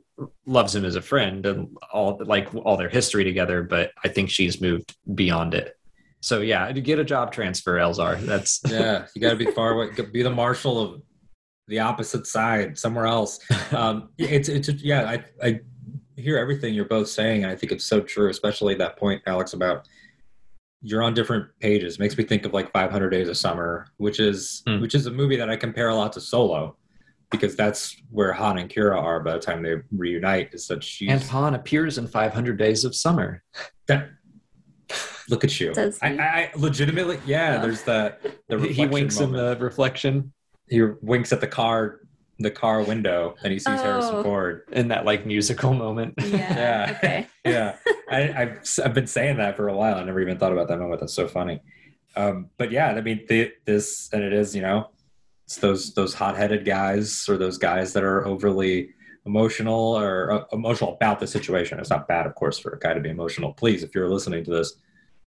loves 0.45 0.75
him 0.75 0.85
as 0.85 0.95
a 0.95 1.01
friend, 1.01 1.45
and 1.45 1.75
all 1.91 2.21
like 2.23 2.53
all 2.53 2.77
their 2.77 2.89
history 2.89 3.23
together. 3.23 3.63
But 3.63 3.91
I 4.03 4.07
think 4.07 4.29
she's 4.29 4.61
moved 4.61 4.95
beyond 5.15 5.55
it. 5.55 5.75
So 6.21 6.41
yeah, 6.41 6.71
to 6.71 6.81
get 6.81 6.99
a 6.99 7.03
job 7.03 7.31
transfer, 7.31 7.77
Elzar. 7.77 8.19
That's 8.19 8.61
Yeah, 8.69 9.07
you 9.15 9.21
got 9.21 9.31
to 9.31 9.35
be 9.35 9.49
far 9.51 9.71
away. 9.71 9.89
Be 10.11 10.21
the 10.21 10.29
marshal 10.29 10.79
of 10.79 11.01
the 11.67 11.79
opposite 11.79 12.27
side, 12.27 12.77
somewhere 12.77 13.07
else. 13.07 13.39
Um, 13.71 14.09
it's 14.19 14.47
it's 14.47 14.69
yeah. 14.83 15.09
I 15.09 15.25
I 15.45 15.59
hear 16.17 16.37
everything 16.37 16.75
you're 16.75 16.85
both 16.85 17.07
saying, 17.07 17.43
and 17.43 17.51
I 17.51 17.55
think 17.55 17.71
it's 17.71 17.85
so 17.85 17.99
true, 18.01 18.29
especially 18.29 18.75
that 18.75 18.97
point, 18.97 19.23
Alex, 19.25 19.53
about 19.53 19.87
you're 20.81 21.01
on 21.03 21.13
different 21.13 21.47
pages. 21.59 21.99
Makes 21.99 22.17
me 22.17 22.23
think 22.23 22.45
of 22.45 22.53
like 22.53 22.71
500 22.71 23.09
Days 23.09 23.29
of 23.29 23.37
Summer, 23.37 23.87
which 23.97 24.19
is 24.19 24.63
Hmm. 24.67 24.79
which 24.81 24.95
is 24.95 25.05
a 25.05 25.11
movie 25.11 25.35
that 25.37 25.49
I 25.49 25.55
compare 25.55 25.89
a 25.89 25.95
lot 25.95 26.13
to 26.13 26.21
Solo, 26.21 26.77
because 27.31 27.55
that's 27.55 27.95
where 28.11 28.31
Han 28.33 28.57
and 28.59 28.69
Qi'ra 28.69 28.97
are 29.01 29.19
by 29.19 29.33
the 29.33 29.39
time 29.39 29.63
they 29.63 29.75
reunite. 29.91 30.53
Is 30.53 30.67
that 30.67 30.83
she's 30.83 31.09
and 31.09 31.21
Han 31.23 31.55
appears 31.55 31.97
in 31.97 32.07
500 32.07 32.57
Days 32.57 32.85
of 32.85 32.95
Summer. 32.95 33.43
that. 33.87 34.09
Look 35.29 35.43
at 35.43 35.59
you. 35.59 35.73
Does 35.73 35.99
I, 36.01 36.09
he? 36.13 36.19
I, 36.19 36.25
I 36.43 36.51
legitimately, 36.55 37.19
yeah. 37.25 37.57
Oh. 37.59 37.61
There's 37.63 37.83
that. 37.83 38.21
The 38.47 38.57
he 38.59 38.67
reflection 38.67 38.89
winks 38.91 39.19
in 39.19 39.31
the 39.33 39.57
reflection 39.59 40.31
he 40.69 40.81
winks 41.01 41.31
at 41.33 41.41
the 41.41 41.47
car 41.47 41.99
the 42.39 42.51
car 42.51 42.83
window 42.83 43.35
and 43.43 43.51
he 43.51 43.59
sees 43.59 43.81
Harrison 43.81 44.15
Oh. 44.15 44.23
Ford. 44.23 44.63
in 44.71 44.89
that 44.89 45.05
like 45.05 45.25
musical 45.25 45.73
moment. 45.73 46.13
Yeah. 46.17 46.27
Yeah. 46.57 46.93
Okay. 46.97 47.27
Yeah, 47.45 47.75
I, 48.11 48.41
I've 48.41 48.59
I've 48.83 48.93
been 48.93 49.07
saying 49.07 49.37
that 49.37 49.55
for 49.55 49.67
a 49.69 49.75
while. 49.75 49.95
I 49.95 50.03
never 50.03 50.19
even 50.21 50.37
thought 50.37 50.51
about 50.51 50.67
that 50.67 50.77
moment. 50.79 50.99
That's 50.99 51.13
so 51.13 51.27
funny. 51.27 51.61
Um, 52.15 52.49
but 52.57 52.71
yeah, 52.71 52.89
I 52.89 53.01
mean, 53.01 53.25
the, 53.29 53.51
this 53.65 54.09
and 54.11 54.23
it 54.23 54.33
is, 54.33 54.55
you 54.55 54.61
know, 54.61 54.89
it's 55.45 55.57
those 55.57 55.93
those 55.93 56.13
hot 56.13 56.35
headed 56.35 56.65
guys 56.65 57.27
or 57.29 57.37
those 57.37 57.57
guys 57.57 57.93
that 57.93 58.03
are 58.03 58.25
overly 58.27 58.89
emotional 59.25 59.97
or 59.97 60.31
uh, 60.31 60.43
emotional 60.53 60.93
about 60.95 61.19
the 61.19 61.27
situation. 61.27 61.79
It's 61.79 61.89
not 61.89 62.07
bad, 62.07 62.25
of 62.25 62.35
course, 62.35 62.57
for 62.59 62.71
a 62.73 62.79
guy 62.79 62.93
to 62.93 62.99
be 62.99 63.09
emotional. 63.09 63.53
Please, 63.53 63.83
if 63.83 63.93
you're 63.95 64.09
listening 64.09 64.43
to 64.45 64.51
this, 64.51 64.73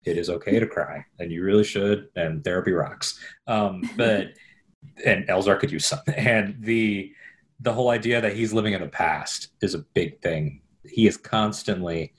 it 0.05 0.19
is 0.19 0.29
okay 0.31 0.59
to 0.59 0.67
cry, 0.67 1.05
and 1.19 1.33
you 1.33 1.43
really 1.43 1.65
should. 1.65 2.09
And 2.17 2.45
therapy 2.45 2.73
rocks. 2.73 3.19
Um, 3.47 3.83
but 3.97 4.29
and 5.05 5.27
Elzar 5.28 5.59
could 5.59 5.73
use 5.73 5.86
some. 5.86 6.01
And 6.16 6.56
the 6.61 7.12
the 7.61 7.73
whole 7.73 7.90
idea 7.90 8.20
that 8.20 8.36
he's 8.36 8.52
living 8.52 8.74
in 8.74 8.81
the 8.81 8.89
past 8.89 9.48
is 9.62 9.74
a 9.74 9.78
big 9.78 10.20
thing. 10.20 10.61
He 10.85 11.06
is 11.06 11.16
constantly. 11.16 12.12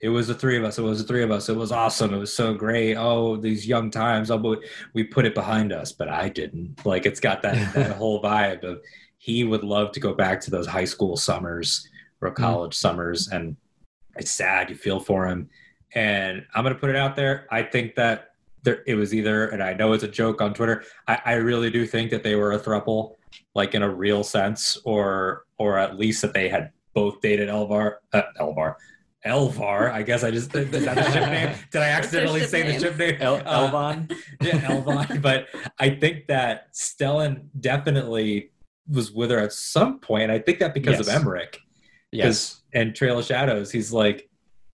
It 0.00 0.08
was 0.08 0.28
the 0.28 0.34
three 0.34 0.56
of 0.56 0.64
us. 0.64 0.78
It 0.78 0.82
was 0.82 1.02
the 1.02 1.06
three 1.06 1.22
of 1.22 1.30
us. 1.30 1.50
It 1.50 1.56
was 1.56 1.70
awesome. 1.70 2.14
It 2.14 2.18
was 2.18 2.32
so 2.32 2.54
great. 2.54 2.96
Oh, 2.96 3.36
these 3.36 3.66
young 3.66 3.90
times. 3.90 4.30
Oh, 4.30 4.38
but 4.38 4.60
we 4.94 5.04
put 5.04 5.26
it 5.26 5.34
behind 5.34 5.72
us, 5.72 5.92
but 5.92 6.08
I 6.08 6.30
didn't. 6.30 6.84
Like 6.86 7.04
it's 7.04 7.20
got 7.20 7.42
that 7.42 7.74
that 7.74 7.96
whole 7.96 8.22
vibe 8.22 8.64
of 8.64 8.80
he 9.18 9.44
would 9.44 9.62
love 9.62 9.92
to 9.92 10.00
go 10.00 10.14
back 10.14 10.40
to 10.40 10.50
those 10.50 10.66
high 10.66 10.86
school 10.86 11.16
summers 11.16 11.86
or 12.20 12.30
mm-hmm. 12.30 12.42
college 12.42 12.74
summers, 12.74 13.28
and 13.28 13.56
it's 14.16 14.32
sad. 14.32 14.70
You 14.70 14.76
feel 14.76 15.00
for 15.00 15.28
him, 15.28 15.50
and 15.94 16.46
I'm 16.54 16.64
gonna 16.64 16.74
put 16.74 16.90
it 16.90 16.96
out 16.96 17.16
there. 17.16 17.46
I 17.50 17.62
think 17.62 17.94
that 17.96 18.29
there 18.62 18.82
it 18.86 18.94
was 18.94 19.14
either, 19.14 19.48
and 19.48 19.62
I 19.62 19.74
know 19.74 19.92
it's 19.92 20.04
a 20.04 20.08
joke 20.08 20.40
on 20.40 20.54
Twitter. 20.54 20.84
I, 21.08 21.20
I 21.24 21.32
really 21.34 21.70
do 21.70 21.86
think 21.86 22.10
that 22.10 22.22
they 22.22 22.34
were 22.36 22.52
a 22.52 22.58
throuple, 22.58 23.14
like 23.54 23.74
in 23.74 23.82
a 23.82 23.88
real 23.88 24.22
sense, 24.24 24.76
or 24.84 25.44
or 25.58 25.78
at 25.78 25.98
least 25.98 26.22
that 26.22 26.32
they 26.34 26.48
had 26.48 26.70
both 26.94 27.20
dated 27.20 27.48
Elvar. 27.48 27.96
Uh, 28.12 28.22
Elvar. 28.40 28.74
Elvar, 29.26 29.92
I 29.92 30.02
guess 30.02 30.24
I 30.24 30.30
just 30.30 30.54
is 30.56 30.84
that 30.86 30.94
the 30.94 31.12
ship 31.12 31.28
name? 31.28 31.54
Did 31.72 31.82
I 31.82 31.88
accidentally 31.88 32.40
ship 32.40 32.48
say 32.48 32.62
the 32.62 32.68
name. 32.70 32.80
ship 32.80 32.96
name? 32.98 33.16
El- 33.20 33.34
Uh, 33.46 33.68
Elvon. 33.70 34.10
yeah, 34.40 34.60
Elvon. 34.62 35.20
But 35.22 35.48
I 35.78 35.90
think 35.90 36.26
that 36.28 36.72
Stellan 36.72 37.42
definitely 37.60 38.50
was 38.88 39.12
with 39.12 39.30
her 39.30 39.38
at 39.38 39.52
some 39.52 39.98
point. 40.00 40.30
I 40.30 40.38
think 40.38 40.58
that 40.60 40.72
because 40.72 40.98
Yes. 40.98 41.08
of 41.08 41.14
Emerick. 41.14 41.58
Yes. 42.12 42.62
And 42.72 42.94
Trail 42.94 43.18
of 43.18 43.26
Shadows, 43.26 43.70
he's 43.70 43.92
like, 43.92 44.28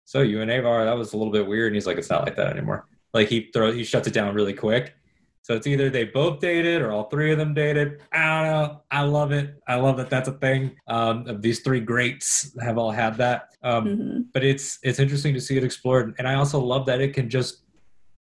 So 0.04 0.20
you 0.20 0.42
and 0.42 0.50
Avar, 0.50 0.84
that 0.84 0.96
was 0.96 1.14
a 1.14 1.16
little 1.16 1.32
bit 1.32 1.46
weird. 1.46 1.68
And 1.68 1.76
he's 1.76 1.86
like, 1.86 1.96
It's 1.96 2.10
not 2.10 2.24
like 2.26 2.36
that 2.36 2.48
anymore. 2.48 2.86
Like 3.14 3.28
he 3.28 3.50
throw 3.54 3.72
he 3.72 3.84
shuts 3.84 4.06
it 4.08 4.12
down 4.14 4.34
really 4.34 4.52
quick. 4.52 4.94
So 5.42 5.54
it's 5.54 5.66
either 5.66 5.90
they 5.90 6.04
both 6.04 6.40
dated 6.40 6.82
or 6.82 6.90
all 6.90 7.04
three 7.04 7.30
of 7.30 7.38
them 7.38 7.52
dated. 7.52 8.00
I 8.12 8.42
don't 8.42 8.50
know. 8.50 8.80
I 8.90 9.02
love 9.02 9.30
it. 9.30 9.62
I 9.68 9.76
love 9.76 9.98
that 9.98 10.08
that's 10.08 10.28
a 10.28 10.32
thing. 10.32 10.74
Um, 10.88 11.26
of 11.26 11.42
these 11.42 11.60
three 11.60 11.80
greats 11.80 12.56
have 12.62 12.78
all 12.78 12.90
had 12.90 13.16
that. 13.18 13.54
Um, 13.62 13.84
hmm 13.86 14.14
but 14.34 14.44
it's 14.44 14.78
it's 14.82 14.98
interesting 14.98 15.32
to 15.32 15.40
see 15.40 15.56
it 15.56 15.64
explored 15.64 16.14
and 16.18 16.28
i 16.28 16.34
also 16.34 16.58
love 16.58 16.84
that 16.84 17.00
it 17.00 17.14
can 17.14 17.30
just 17.30 17.62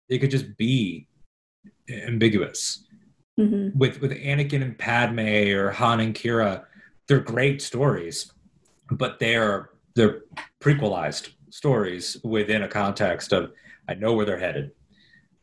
it 0.07 0.19
could 0.19 0.31
just 0.31 0.55
be 0.55 1.07
ambiguous 1.89 2.85
hmm 3.37 3.69
with 3.75 3.99
with 3.99 4.11
anakin 4.11 4.61
and 4.61 4.77
padme 4.77 5.51
or 5.57 5.71
han 5.71 5.99
and 5.99 6.15
Qi'ra 6.15 6.63
they're 7.07 7.19
great 7.19 7.61
stories 7.61 8.31
but 8.91 9.19
they're 9.19 9.71
they're 9.95 10.21
prequelized 10.61 11.29
stories 11.49 12.17
within 12.23 12.63
a 12.63 12.67
context 12.67 13.33
of 13.33 13.51
i 13.89 13.93
know 13.93 14.13
where 14.13 14.25
they're 14.25 14.37
headed 14.37 14.71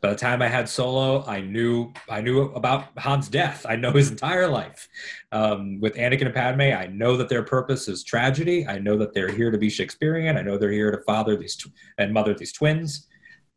by 0.00 0.10
the 0.10 0.16
time 0.16 0.42
i 0.42 0.48
had 0.48 0.68
solo 0.68 1.24
i 1.26 1.40
knew 1.40 1.92
i 2.08 2.20
knew 2.20 2.42
about 2.52 2.86
han's 2.96 3.28
death. 3.28 3.66
I 3.68 3.76
know 3.76 3.92
his 3.92 4.10
entire 4.10 4.48
life. 4.48 4.88
Um, 5.32 5.80
with 5.80 5.94
anakin 5.94 6.26
and 6.26 6.34
padme 6.34 6.60
i 6.60 6.86
know 6.86 7.16
that 7.16 7.28
their 7.28 7.42
purpose 7.42 7.88
is 7.88 8.04
tragedy. 8.04 8.66
I 8.66 8.78
know 8.78 8.96
that 8.98 9.14
they're 9.14 9.30
here 9.30 9.50
to 9.50 9.58
be 9.58 9.70
shakespearean. 9.70 10.36
I 10.36 10.42
know 10.42 10.56
they're 10.58 10.70
here 10.70 10.90
to 10.90 11.02
father 11.02 11.36
these 11.36 11.56
tw- 11.56 11.72
and 11.98 12.12
mother 12.12 12.34
these 12.34 12.52
twins. 12.52 13.06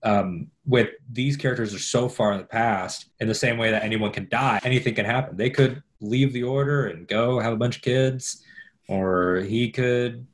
Um, 0.06 0.48
with 0.66 0.90
these 1.10 1.38
characters 1.38 1.74
are 1.74 1.80
so 1.80 2.10
far 2.10 2.34
in 2.34 2.40
the 2.40 2.44
past 2.44 3.06
in 3.22 3.28
the 3.30 3.34
same 3.34 3.58
way 3.58 3.72
that 3.72 3.84
anyone 3.84 4.12
can 4.12 4.28
die 4.30 4.60
anything 4.64 4.96
can 4.96 5.06
happen. 5.06 5.38
They 5.38 5.50
could 5.50 5.82
leave 6.02 6.34
the 6.34 6.44
order 6.44 6.88
and 6.88 7.08
go 7.08 7.40
have 7.40 7.54
a 7.54 7.58
bunch 7.58 7.78
of 7.78 7.82
kids 7.84 8.44
or 8.90 9.38
he 9.48 9.72
could 9.72 10.28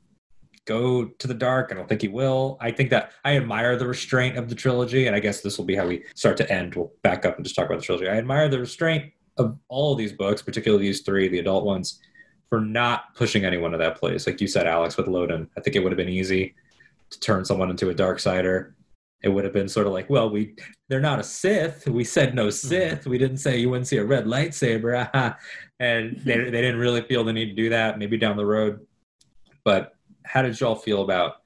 go 0.70 1.04
to 1.04 1.26
the 1.26 1.34
dark 1.34 1.68
i 1.70 1.74
don't 1.74 1.88
think 1.88 2.00
he 2.00 2.08
will 2.08 2.56
i 2.60 2.70
think 2.70 2.90
that 2.90 3.12
i 3.24 3.36
admire 3.36 3.76
the 3.76 3.86
restraint 3.86 4.36
of 4.36 4.48
the 4.48 4.54
trilogy 4.54 5.06
and 5.06 5.16
i 5.16 5.20
guess 5.20 5.40
this 5.40 5.58
will 5.58 5.64
be 5.64 5.74
how 5.74 5.86
we 5.86 6.04
start 6.14 6.36
to 6.36 6.50
end 6.50 6.74
we'll 6.74 6.92
back 7.02 7.24
up 7.24 7.36
and 7.36 7.44
just 7.44 7.56
talk 7.56 7.66
about 7.66 7.78
the 7.78 7.84
trilogy 7.84 8.08
i 8.08 8.16
admire 8.16 8.48
the 8.48 8.58
restraint 8.58 9.12
of 9.36 9.58
all 9.68 9.92
of 9.92 9.98
these 9.98 10.12
books 10.12 10.42
particularly 10.42 10.84
these 10.84 11.00
three 11.00 11.28
the 11.28 11.38
adult 11.38 11.64
ones 11.64 12.00
for 12.48 12.60
not 12.60 13.14
pushing 13.14 13.44
anyone 13.44 13.72
to 13.72 13.78
that 13.78 13.98
place 13.98 14.26
like 14.26 14.40
you 14.40 14.46
said 14.46 14.66
alex 14.66 14.96
with 14.96 15.06
loden 15.06 15.48
i 15.58 15.60
think 15.60 15.74
it 15.74 15.80
would 15.80 15.92
have 15.92 15.96
been 16.04 16.08
easy 16.08 16.54
to 17.10 17.18
turn 17.20 17.44
someone 17.44 17.70
into 17.70 17.90
a 17.90 17.94
dark 17.94 18.20
sider 18.20 18.74
it 19.22 19.28
would 19.28 19.44
have 19.44 19.52
been 19.52 19.68
sort 19.68 19.86
of 19.86 19.92
like, 19.92 20.08
well, 20.08 20.30
we 20.30 20.54
they're 20.88 21.00
not 21.00 21.18
a 21.18 21.22
Sith. 21.22 21.86
We 21.86 22.04
said 22.04 22.34
no 22.34 22.46
mm-hmm. 22.46 22.68
Sith. 22.68 23.06
We 23.06 23.18
didn't 23.18 23.38
say 23.38 23.58
you 23.58 23.68
wouldn't 23.68 23.86
see 23.86 23.98
a 23.98 24.04
red 24.04 24.24
lightsaber. 24.24 25.36
and 25.80 26.16
they, 26.18 26.36
they 26.38 26.62
didn't 26.62 26.80
really 26.80 27.02
feel 27.02 27.24
the 27.24 27.32
need 27.32 27.46
to 27.46 27.54
do 27.54 27.68
that. 27.70 27.98
Maybe 27.98 28.16
down 28.16 28.36
the 28.36 28.46
road. 28.46 28.86
But 29.64 29.94
how 30.24 30.42
did 30.42 30.58
y'all 30.60 30.74
feel 30.74 31.02
about 31.02 31.36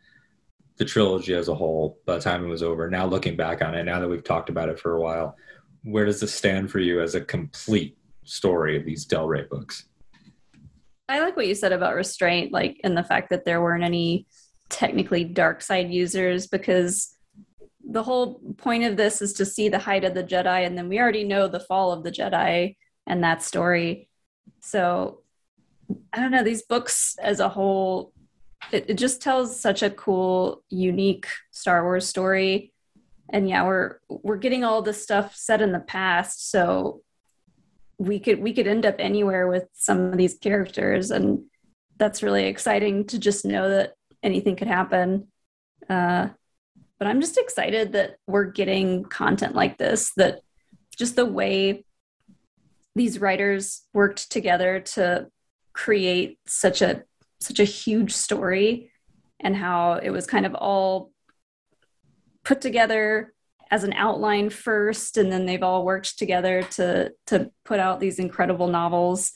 the 0.77 0.85
trilogy 0.85 1.35
as 1.35 1.49
a 1.49 1.55
whole 1.55 1.99
by 2.07 2.17
the 2.17 2.21
time 2.21 2.45
it 2.45 2.49
was 2.49 2.63
over? 2.63 2.91
Now 2.91 3.07
looking 3.07 3.37
back 3.37 3.63
on 3.63 3.75
it, 3.75 3.85
now 3.85 4.01
that 4.01 4.09
we've 4.09 4.25
talked 4.25 4.49
about 4.49 4.69
it 4.69 4.79
for 4.79 4.97
a 4.97 5.01
while, 5.01 5.37
where 5.83 6.05
does 6.05 6.21
this 6.21 6.35
stand 6.35 6.71
for 6.71 6.81
you 6.81 7.01
as 7.01 7.15
a 7.15 7.21
complete 7.21 7.97
story 8.25 8.77
of 8.77 8.85
these 8.85 9.05
Del 9.05 9.27
Rey 9.27 9.45
books? 9.49 9.87
I 11.09 11.21
like 11.21 11.37
what 11.37 11.47
you 11.47 11.55
said 11.55 11.73
about 11.73 11.95
restraint, 11.95 12.53
like, 12.53 12.81
and 12.83 12.97
the 12.97 13.05
fact 13.05 13.31
that 13.31 13.45
there 13.45 13.61
weren't 13.61 13.85
any 13.85 14.27
technically 14.71 15.25
dark 15.25 15.61
side 15.61 15.91
users 15.91 16.47
because 16.47 17.15
the 17.87 18.03
whole 18.03 18.41
point 18.57 18.85
of 18.85 18.97
this 18.97 19.21
is 19.21 19.35
to 19.35 19.45
see 19.45 19.69
the 19.69 19.79
height 19.79 20.05
of 20.05 20.15
the 20.15 20.25
Jedi, 20.25 20.67
and 20.67 20.79
then 20.79 20.89
we 20.89 20.99
already 20.99 21.25
know 21.25 21.47
the 21.47 21.61
fall 21.61 21.93
of 21.93 22.03
the 22.03 22.11
Jedi 22.11 22.77
and 23.07 23.23
that 23.23 23.43
story. 23.43 24.09
So 24.61 25.21
I 26.15 26.21
don't 26.21 26.31
know, 26.31 26.43
these 26.43 26.63
books 26.63 27.17
as 27.21 27.41
a 27.41 27.51
whole, 27.51 28.14
it, 28.73 28.91
it 28.91 28.99
just 28.99 29.23
tells 29.23 29.61
such 29.61 29.82
a 29.82 29.91
cool, 29.91 30.62
unique 30.70 31.28
Star 31.51 31.82
Wars 31.82 32.09
story. 32.09 32.73
And 33.31 33.49
yeah, 33.49 33.65
we're 33.65 33.99
we're 34.09 34.36
getting 34.36 34.65
all 34.65 34.82
this 34.82 35.03
stuff 35.03 35.35
set 35.35 35.62
in 35.62 35.73
the 35.73 35.81
past, 35.81 36.51
so 36.51 37.01
we 37.99 38.20
could 38.20 38.41
we 38.41 38.53
could 38.53 38.66
end 38.66 38.85
up 38.85 38.97
anywhere 38.99 39.49
with 39.49 39.65
some 39.73 40.01
of 40.12 40.19
these 40.19 40.36
characters, 40.36 41.11
and 41.11 41.45
that's 41.97 42.23
really 42.23 42.45
exciting 42.45 43.07
to 43.07 43.19
just 43.19 43.45
know 43.45 43.69
that 43.69 43.95
anything 44.23 44.57
could 44.57 44.69
happen. 44.69 45.28
Uh, 45.89 46.28
but 46.99 47.09
I'm 47.09 47.20
just 47.20 47.39
excited 47.39 47.93
that 47.93 48.16
we're 48.27 48.45
getting 48.45 49.05
content 49.05 49.55
like 49.55 49.78
this, 49.78 50.12
that 50.16 50.41
just 50.97 51.16
the 51.16 51.27
way 51.27 51.85
these 52.95 53.20
writers 53.20 53.82
worked 53.93 54.31
together 54.31 54.81
to 54.81 55.28
create 55.73 56.39
such 56.47 56.81
a 56.82 57.03
such 57.45 57.61
a 57.61 57.65
huge 57.65 58.12
story 58.12 58.91
and 59.41 59.57
how 59.57 59.95
it 59.95 60.11
was 60.11 60.27
kind 60.27 60.47
of 60.47 60.55
all 60.55 61.12
put 62.45 62.61
together 62.61 63.35
as 63.71 63.85
an 63.85 63.93
outline 63.95 64.51
first 64.51 65.16
and 65.16 65.33
then 65.33 65.47
they've 65.47 65.62
all 65.62 65.85
worked 65.85 66.19
together 66.19 66.62
to 66.62 67.12
to 67.27 67.51
put 67.65 67.81
out 67.81 68.01
these 68.01 68.19
incredible 68.19 68.69
novels. 68.69 69.33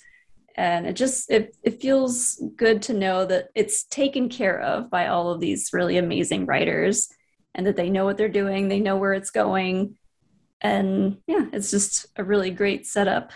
And 0.55 0.87
it 0.87 0.95
just 0.95 1.31
it, 1.31 1.57
it 1.63 1.81
feels 1.81 2.43
good 2.57 2.83
to 2.83 2.93
know 2.93 3.25
that 3.25 3.49
it's 3.55 3.85
taken 3.85 4.29
care 4.29 4.61
of 4.61 4.91
by 4.91 5.07
all 5.07 5.31
of 5.31 5.41
these 5.41 5.71
really 5.73 5.99
amazing 5.99 6.47
writers 6.47 7.09
and 7.55 7.67
that 7.67 7.77
they 7.77 7.91
know 7.91 8.05
what 8.05 8.17
they're 8.17 8.29
doing 8.29 8.69
they 8.69 8.81
know 8.81 8.97
where 8.97 9.15
it's 9.15 9.31
going. 9.31 9.97
And 10.61 11.19
yeah 11.27 11.47
it's 11.53 11.71
just 11.71 12.07
a 12.17 12.25
really 12.25 12.51
great 12.51 12.87
setup. 12.87 13.33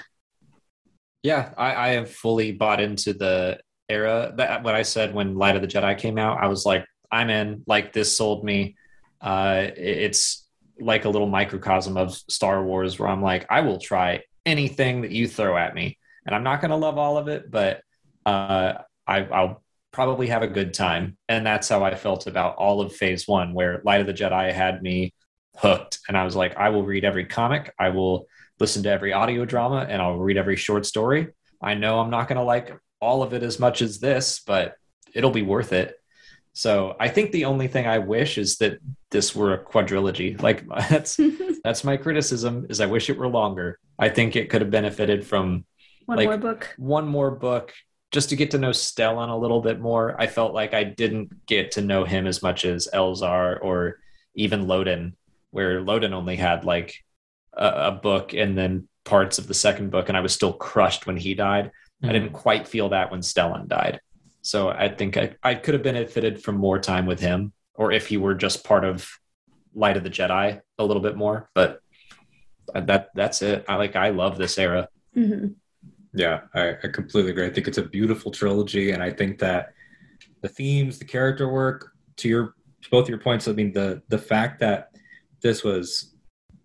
Yeah 1.23 1.53
i, 1.57 1.75
I 1.75 1.89
have 1.95 2.11
fully 2.11 2.53
bought 2.53 2.81
into 2.81 3.13
the 3.13 3.61
era 3.93 4.33
that 4.37 4.63
what 4.63 4.75
i 4.75 4.83
said 4.83 5.15
when 5.15 5.37
light 5.37 5.57
of 5.57 5.63
the 5.63 5.69
jedi 5.69 5.97
came 5.99 6.19
out 6.19 6.43
i 6.43 6.47
was 6.47 6.65
like 6.65 6.85
i'm 7.11 7.31
in 7.31 7.63
like 7.67 7.93
this 7.93 8.17
sold 8.17 8.45
me 8.45 8.75
uh 9.21 9.67
it's 9.77 10.47
like 10.81 11.05
a 11.05 11.09
little 11.09 11.29
microcosm 11.29 11.97
of 11.97 12.13
star 12.15 12.65
wars 12.65 12.99
where 12.99 13.09
i'm 13.09 13.23
like 13.23 13.47
i 13.51 13.61
will 13.61 13.79
try 13.79 14.21
anything 14.47 15.03
that 15.03 15.11
you 15.11 15.29
throw 15.29 15.57
at 15.57 15.75
me 15.75 15.99
and 16.27 16.35
i'm 16.35 16.43
not 16.43 16.61
going 16.61 16.71
to 16.71 16.77
love 16.77 16.99
all 16.99 17.17
of 17.17 17.29
it 17.29 17.51
but 17.51 17.83
uh 18.27 18.75
I, 19.07 19.25
i'll 19.25 19.63
probably 19.93 20.27
have 20.29 20.43
a 20.43 20.49
good 20.49 20.75
time. 20.75 21.17
And 21.29 21.47
that's 21.47 21.69
how 21.69 21.85
I 21.85 21.95
felt 21.95 22.27
about 22.27 22.57
all 22.57 22.81
of 22.81 22.95
phase 22.95 23.29
one, 23.29 23.53
where 23.53 23.83
Light 23.85 24.01
of 24.01 24.07
the 24.07 24.15
Jedi 24.15 24.53
had 24.53 24.83
me 24.83 25.15
hooked. 25.57 26.01
And 26.09 26.17
I 26.17 26.25
was 26.25 26.35
like, 26.35 26.57
I 26.57 26.71
will 26.71 26.83
read 26.83 27.05
every 27.05 27.27
comic, 27.27 27.73
I 27.79 27.91
will 27.91 28.27
listen 28.59 28.83
to 28.85 28.91
every 28.91 29.13
audio 29.13 29.45
drama, 29.45 29.87
and 29.89 30.01
I'll 30.01 30.19
read 30.19 30.39
every 30.39 30.57
short 30.57 30.87
story. 30.87 31.29
I 31.61 31.75
know 31.75 32.01
I'm 32.01 32.11
not 32.11 32.27
going 32.27 32.39
to 32.39 32.45
like 32.45 32.77
all 33.03 33.23
of 33.23 33.35
it 33.35 33.43
as 33.43 33.59
much 33.59 33.83
as 33.83 33.99
this, 33.99 34.41
but 34.47 34.77
it'll 35.13 35.31
be 35.31 35.43
worth 35.43 35.73
it. 35.73 35.99
So 36.55 36.97
I 37.01 37.09
think 37.09 37.33
the 37.33 37.47
only 37.47 37.67
thing 37.67 37.87
I 37.87 37.99
wish 37.99 38.39
is 38.39 38.59
that 38.59 38.79
this 39.11 39.35
were 39.35 39.55
a 39.55 39.65
quadrilogy. 39.65 40.41
Like 40.41 40.67
that's 40.89 41.19
that's 41.65 41.85
my 41.85 41.97
criticism 41.97 42.67
is 42.71 42.81
I 42.81 42.87
wish 42.87 43.11
it 43.11 43.19
were 43.19 43.29
longer. 43.29 43.79
I 43.99 44.09
think 44.09 44.37
it 44.37 44.49
could 44.49 44.63
have 44.63 44.71
benefited 44.71 45.27
from 45.27 45.65
one 46.07 46.19
like, 46.19 46.27
more 46.27 46.39
book. 46.39 46.75
One 46.79 47.07
more 47.07 47.31
book 47.31 47.73
just 48.13 48.29
to 48.29 48.37
get 48.37 48.51
to 48.51 48.59
know 48.59 48.71
Stellan 48.71 49.31
a 49.31 49.37
little 49.37 49.61
bit 49.61 49.81
more. 49.81 50.21
I 50.21 50.27
felt 50.27 50.53
like 50.53 50.75
I 50.75 50.85
didn't 50.85 51.47
get 51.47 51.73
to 51.73 51.81
know 51.81 52.05
him 52.05 52.27
as 52.27 52.43
much 52.43 52.65
as 52.65 52.89
Elzar 52.93 53.59
or 53.63 53.99
even 54.35 54.67
Loden, 54.67 55.15
where 55.51 55.81
Loden 55.81 56.13
only 56.13 56.37
had 56.37 56.65
like 56.65 56.95
a, 57.55 57.67
a 57.67 57.91
book 57.91 58.35
and 58.35 58.57
then 58.57 58.89
parts 59.05 59.39
of 59.39 59.49
the 59.49 59.55
second 59.55 59.91
book, 59.91 60.09
and 60.09 60.17
I 60.17 60.21
was 60.21 60.35
still 60.35 60.53
crushed 60.53 61.07
when 61.07 61.17
he 61.17 61.35
died. 61.35 61.73
Mm-hmm. 62.03 62.11
I 62.11 62.13
didn't 62.13 62.33
quite 62.33 62.67
feel 62.67 62.89
that 62.89 63.11
when 63.11 63.21
Stellan 63.21 63.69
died. 63.69 64.01
So 64.43 64.71
I 64.71 64.89
think 64.89 65.17
I, 65.17 65.37
I 65.43 65.55
could 65.55 65.75
have 65.75 65.85
benefited 65.85 66.43
from 66.43 66.57
more 66.57 66.81
time 66.81 67.07
with 67.07 67.21
him, 67.21 67.53
or 67.75 67.93
if 67.93 68.09
he 68.09 68.17
were 68.17 68.35
just 68.35 68.65
part 68.65 68.85
of 68.85 69.09
Light 69.75 69.97
of 69.97 70.03
the 70.03 70.11
Jedi 70.11 70.61
a 70.79 70.85
little 70.85 71.03
bit 71.03 71.17
more. 71.17 71.49
But 71.55 71.81
that 72.75 73.09
that's 73.15 73.41
it. 73.43 73.65
I 73.69 73.77
like 73.77 73.97
I 73.97 74.11
love 74.11 74.37
this 74.37 74.59
era. 74.59 74.89
Mm-hmm. 75.17 75.49
Yeah, 76.15 76.41
I, 76.55 76.71
I 76.83 76.89
completely 76.93 77.31
agree. 77.31 77.47
I 77.47 77.51
think 77.51 77.69
it's 77.69 77.79
a 77.79 77.83
beautiful 77.83 78.31
trilogy, 78.31 78.91
and 78.91 79.03
I 79.03 79.11
think 79.11 79.39
that 79.39 79.73
the 80.43 80.49
themes, 80.49 80.99
the 80.99 81.05
character 81.05 81.49
work, 81.49 81.93
to 82.17 82.29
your 82.29 82.55
to 82.83 82.91
both 82.91 83.09
your 83.09 83.19
points. 83.19 83.49
I 83.49 83.53
mean, 83.53 83.73
the 83.73 84.03
the 84.09 84.19
fact 84.19 84.61
that 84.61 84.91
this 85.41 85.65
was 85.65 86.12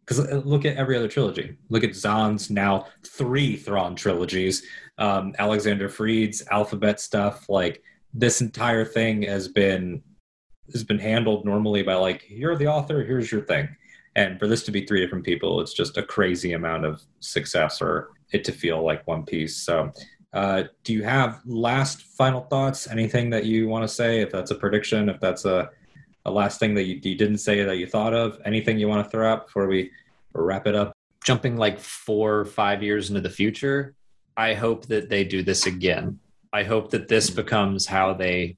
because 0.08 0.32
uh, 0.32 0.42
look 0.46 0.66
at 0.66 0.78
every 0.78 0.96
other 0.96 1.08
trilogy. 1.08 1.58
Look 1.70 1.84
at 1.84 1.96
Zahn's 1.96 2.50
now 2.50 2.88
three 3.06 3.58
Thrawn 3.58 3.96
trilogies. 3.96 4.64
Um, 4.98 5.36
Alexander 5.38 5.90
Freed's 5.90 6.44
alphabet 6.50 7.00
stuff. 7.02 7.50
Like 7.50 7.84
this 8.14 8.42
entire 8.42 8.86
thing 8.86 9.24
has 9.24 9.48
been 9.48 10.02
has 10.72 10.84
been 10.84 11.00
handled 11.00 11.46
normally 11.46 11.84
by 11.84 11.96
like 11.96 12.26
you're 12.30 12.58
the 12.58 12.68
author, 12.68 13.04
here's 13.04 13.32
your 13.32 13.42
thing. 13.42 13.70
And 14.16 14.40
for 14.40 14.48
this 14.48 14.64
to 14.64 14.72
be 14.72 14.86
three 14.86 15.00
different 15.00 15.26
people, 15.26 15.62
it's 15.62 15.74
just 15.74 15.98
a 15.98 16.04
crazy 16.04 16.54
amount 16.54 16.86
of 16.86 17.02
success 17.20 17.82
or 17.82 18.10
it 18.32 18.44
to 18.46 18.52
feel 18.52 18.84
like 18.84 19.08
one 19.08 19.24
piece. 19.24 19.58
So, 19.58 19.92
uh, 20.34 20.64
do 20.84 20.94
you 20.94 21.04
have 21.04 21.42
last 21.46 22.02
final 22.02 22.42
thoughts? 22.42 22.88
Anything 22.88 23.30
that 23.30 23.46
you 23.46 23.68
want 23.68 23.84
to 23.84 23.88
say? 23.88 24.22
If 24.22 24.32
that's 24.32 24.52
a 24.52 24.56
prediction, 24.56 25.08
if 25.08 25.20
that's 25.20 25.46
a, 25.46 25.70
a 26.28 26.32
last 26.32 26.60
thing 26.60 26.76
that 26.76 26.84
you, 26.84 27.00
you 27.02 27.16
didn't 27.16 27.38
say 27.38 27.64
that 27.64 27.78
you 27.78 27.88
thought 27.88 28.14
of, 28.14 28.40
anything 28.46 28.78
you 28.78 28.88
want 28.88 29.04
to 29.04 29.10
throw 29.10 29.32
out 29.32 29.48
before 29.48 29.68
we 29.68 29.92
wrap 30.34 30.68
it 30.68 30.76
up? 30.76 30.94
Jumping 31.24 31.58
like 31.58 31.80
four 31.80 32.40
or 32.40 32.46
five 32.46 32.84
years 32.84 33.10
into 33.10 33.22
the 33.22 33.30
future, 33.30 33.96
I 34.36 34.54
hope 34.54 34.86
that 34.88 35.10
they 35.10 35.24
do 35.24 35.42
this 35.42 35.66
again. 35.66 36.20
I 36.54 36.64
hope 36.64 36.92
that 36.92 37.08
this 37.08 37.30
becomes 37.30 37.88
how 37.88 38.14
they 38.14 38.58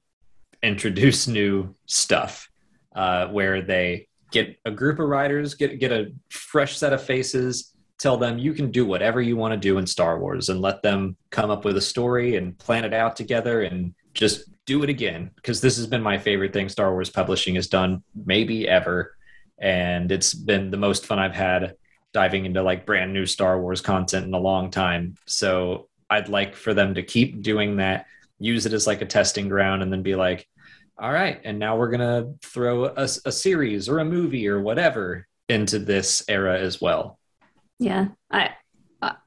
introduce 0.62 1.26
new 1.26 1.74
stuff, 1.86 2.50
uh, 2.94 3.28
where 3.28 3.62
they 3.62 4.08
get 4.30 4.58
a 4.64 4.70
group 4.70 4.98
of 4.98 5.08
writers, 5.08 5.54
get 5.54 5.80
get 5.80 5.92
a 5.92 6.12
fresh 6.28 6.76
set 6.76 6.92
of 6.92 7.02
faces, 7.02 7.72
tell 7.98 8.16
them 8.16 8.38
you 8.38 8.52
can 8.52 8.70
do 8.70 8.84
whatever 8.84 9.20
you 9.20 9.36
want 9.36 9.52
to 9.52 9.58
do 9.58 9.78
in 9.78 9.86
Star 9.86 10.18
Wars 10.18 10.48
and 10.48 10.60
let 10.60 10.82
them 10.82 11.16
come 11.30 11.50
up 11.50 11.64
with 11.64 11.76
a 11.76 11.80
story 11.80 12.36
and 12.36 12.58
plan 12.58 12.84
it 12.84 12.94
out 12.94 13.16
together 13.16 13.62
and 13.62 13.94
just 14.14 14.44
do 14.66 14.82
it 14.82 14.90
again 14.90 15.30
because 15.36 15.60
this 15.60 15.76
has 15.76 15.86
been 15.86 16.02
my 16.02 16.18
favorite 16.18 16.52
thing 16.52 16.68
Star 16.68 16.92
Wars 16.92 17.10
publishing 17.10 17.54
has 17.54 17.66
done 17.66 18.02
maybe 18.14 18.68
ever. 18.68 19.14
And 19.58 20.10
it's 20.10 20.32
been 20.32 20.70
the 20.70 20.76
most 20.76 21.06
fun 21.06 21.18
I've 21.18 21.34
had 21.34 21.74
diving 22.12 22.46
into 22.46 22.62
like 22.62 22.86
brand 22.86 23.12
new 23.12 23.26
Star 23.26 23.60
Wars 23.60 23.80
content 23.80 24.26
in 24.26 24.34
a 24.34 24.38
long 24.38 24.70
time. 24.70 25.16
So 25.26 25.88
I'd 26.08 26.28
like 26.28 26.56
for 26.56 26.74
them 26.74 26.94
to 26.94 27.02
keep 27.02 27.42
doing 27.42 27.76
that, 27.76 28.06
use 28.38 28.66
it 28.66 28.72
as 28.72 28.86
like 28.86 29.02
a 29.02 29.06
testing 29.06 29.48
ground 29.48 29.82
and 29.82 29.92
then 29.92 30.02
be 30.02 30.14
like 30.14 30.46
all 31.00 31.10
right, 31.10 31.40
and 31.44 31.58
now 31.58 31.78
we're 31.78 31.88
going 31.88 32.00
to 32.00 32.34
throw 32.46 32.84
a, 32.84 33.04
a 33.24 33.32
series 33.32 33.88
or 33.88 34.00
a 34.00 34.04
movie 34.04 34.46
or 34.46 34.60
whatever 34.60 35.26
into 35.48 35.78
this 35.78 36.22
era 36.28 36.58
as 36.58 36.80
well. 36.80 37.18
Yeah 37.78 38.08
i 38.30 38.50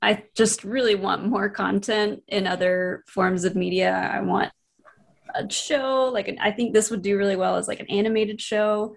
i 0.04 0.24
just 0.36 0.64
really 0.64 0.94
want 0.94 1.26
more 1.26 1.50
content 1.50 2.22
in 2.28 2.46
other 2.46 3.04
forms 3.08 3.44
of 3.44 3.56
media. 3.56 3.92
I 3.92 4.22
want 4.22 4.52
a 5.36 5.50
show 5.50 6.10
like 6.14 6.36
i 6.40 6.52
think 6.52 6.74
this 6.74 6.90
would 6.90 7.02
do 7.02 7.18
really 7.18 7.36
well 7.36 7.56
as 7.56 7.68
like 7.68 7.80
an 7.80 7.88
animated 7.90 8.40
show 8.40 8.96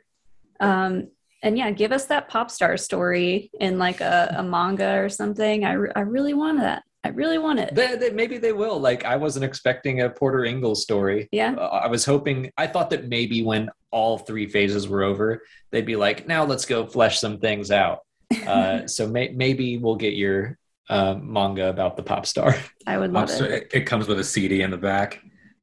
um 0.60 1.08
and 1.42 1.58
yeah 1.58 1.70
give 1.70 1.92
us 1.92 2.06
that 2.06 2.28
pop 2.28 2.50
star 2.50 2.76
story 2.76 3.50
in 3.60 3.78
like 3.78 4.00
a, 4.00 4.34
a 4.38 4.42
manga 4.42 4.98
or 4.98 5.08
something 5.08 5.64
I, 5.64 5.72
re- 5.72 5.92
I 5.94 6.00
really 6.00 6.34
want 6.34 6.60
that 6.60 6.82
I 7.06 7.10
really 7.10 7.38
want 7.38 7.60
it. 7.60 7.72
They, 7.72 7.94
they, 7.94 8.10
maybe 8.10 8.36
they 8.36 8.50
will. 8.50 8.80
Like 8.80 9.04
I 9.04 9.14
wasn't 9.14 9.44
expecting 9.44 10.00
a 10.00 10.10
Porter 10.10 10.44
Engle 10.44 10.74
story. 10.74 11.28
Yeah. 11.30 11.54
Uh, 11.54 11.82
I 11.84 11.86
was 11.86 12.04
hoping. 12.04 12.50
I 12.56 12.66
thought 12.66 12.90
that 12.90 13.06
maybe 13.06 13.44
when 13.44 13.70
all 13.92 14.18
three 14.18 14.48
phases 14.48 14.88
were 14.88 15.04
over, 15.04 15.42
they'd 15.70 15.86
be 15.86 15.94
like, 15.94 16.26
"Now 16.26 16.42
let's 16.42 16.64
go 16.64 16.84
flesh 16.84 17.20
some 17.20 17.38
things 17.38 17.70
out." 17.70 18.00
Uh, 18.44 18.86
so 18.88 19.06
may, 19.06 19.28
maybe 19.28 19.78
we'll 19.78 19.94
get 19.94 20.14
your 20.14 20.58
uh, 20.90 21.14
manga 21.14 21.68
about 21.68 21.96
the 21.96 22.02
pop 22.02 22.26
star. 22.26 22.56
I 22.88 22.98
would 22.98 23.12
love 23.12 23.30
it. 23.30 23.70
it. 23.72 23.86
comes 23.86 24.08
with 24.08 24.18
a 24.18 24.24
CD 24.24 24.62
in 24.62 24.72
the 24.72 24.76
back. 24.76 25.20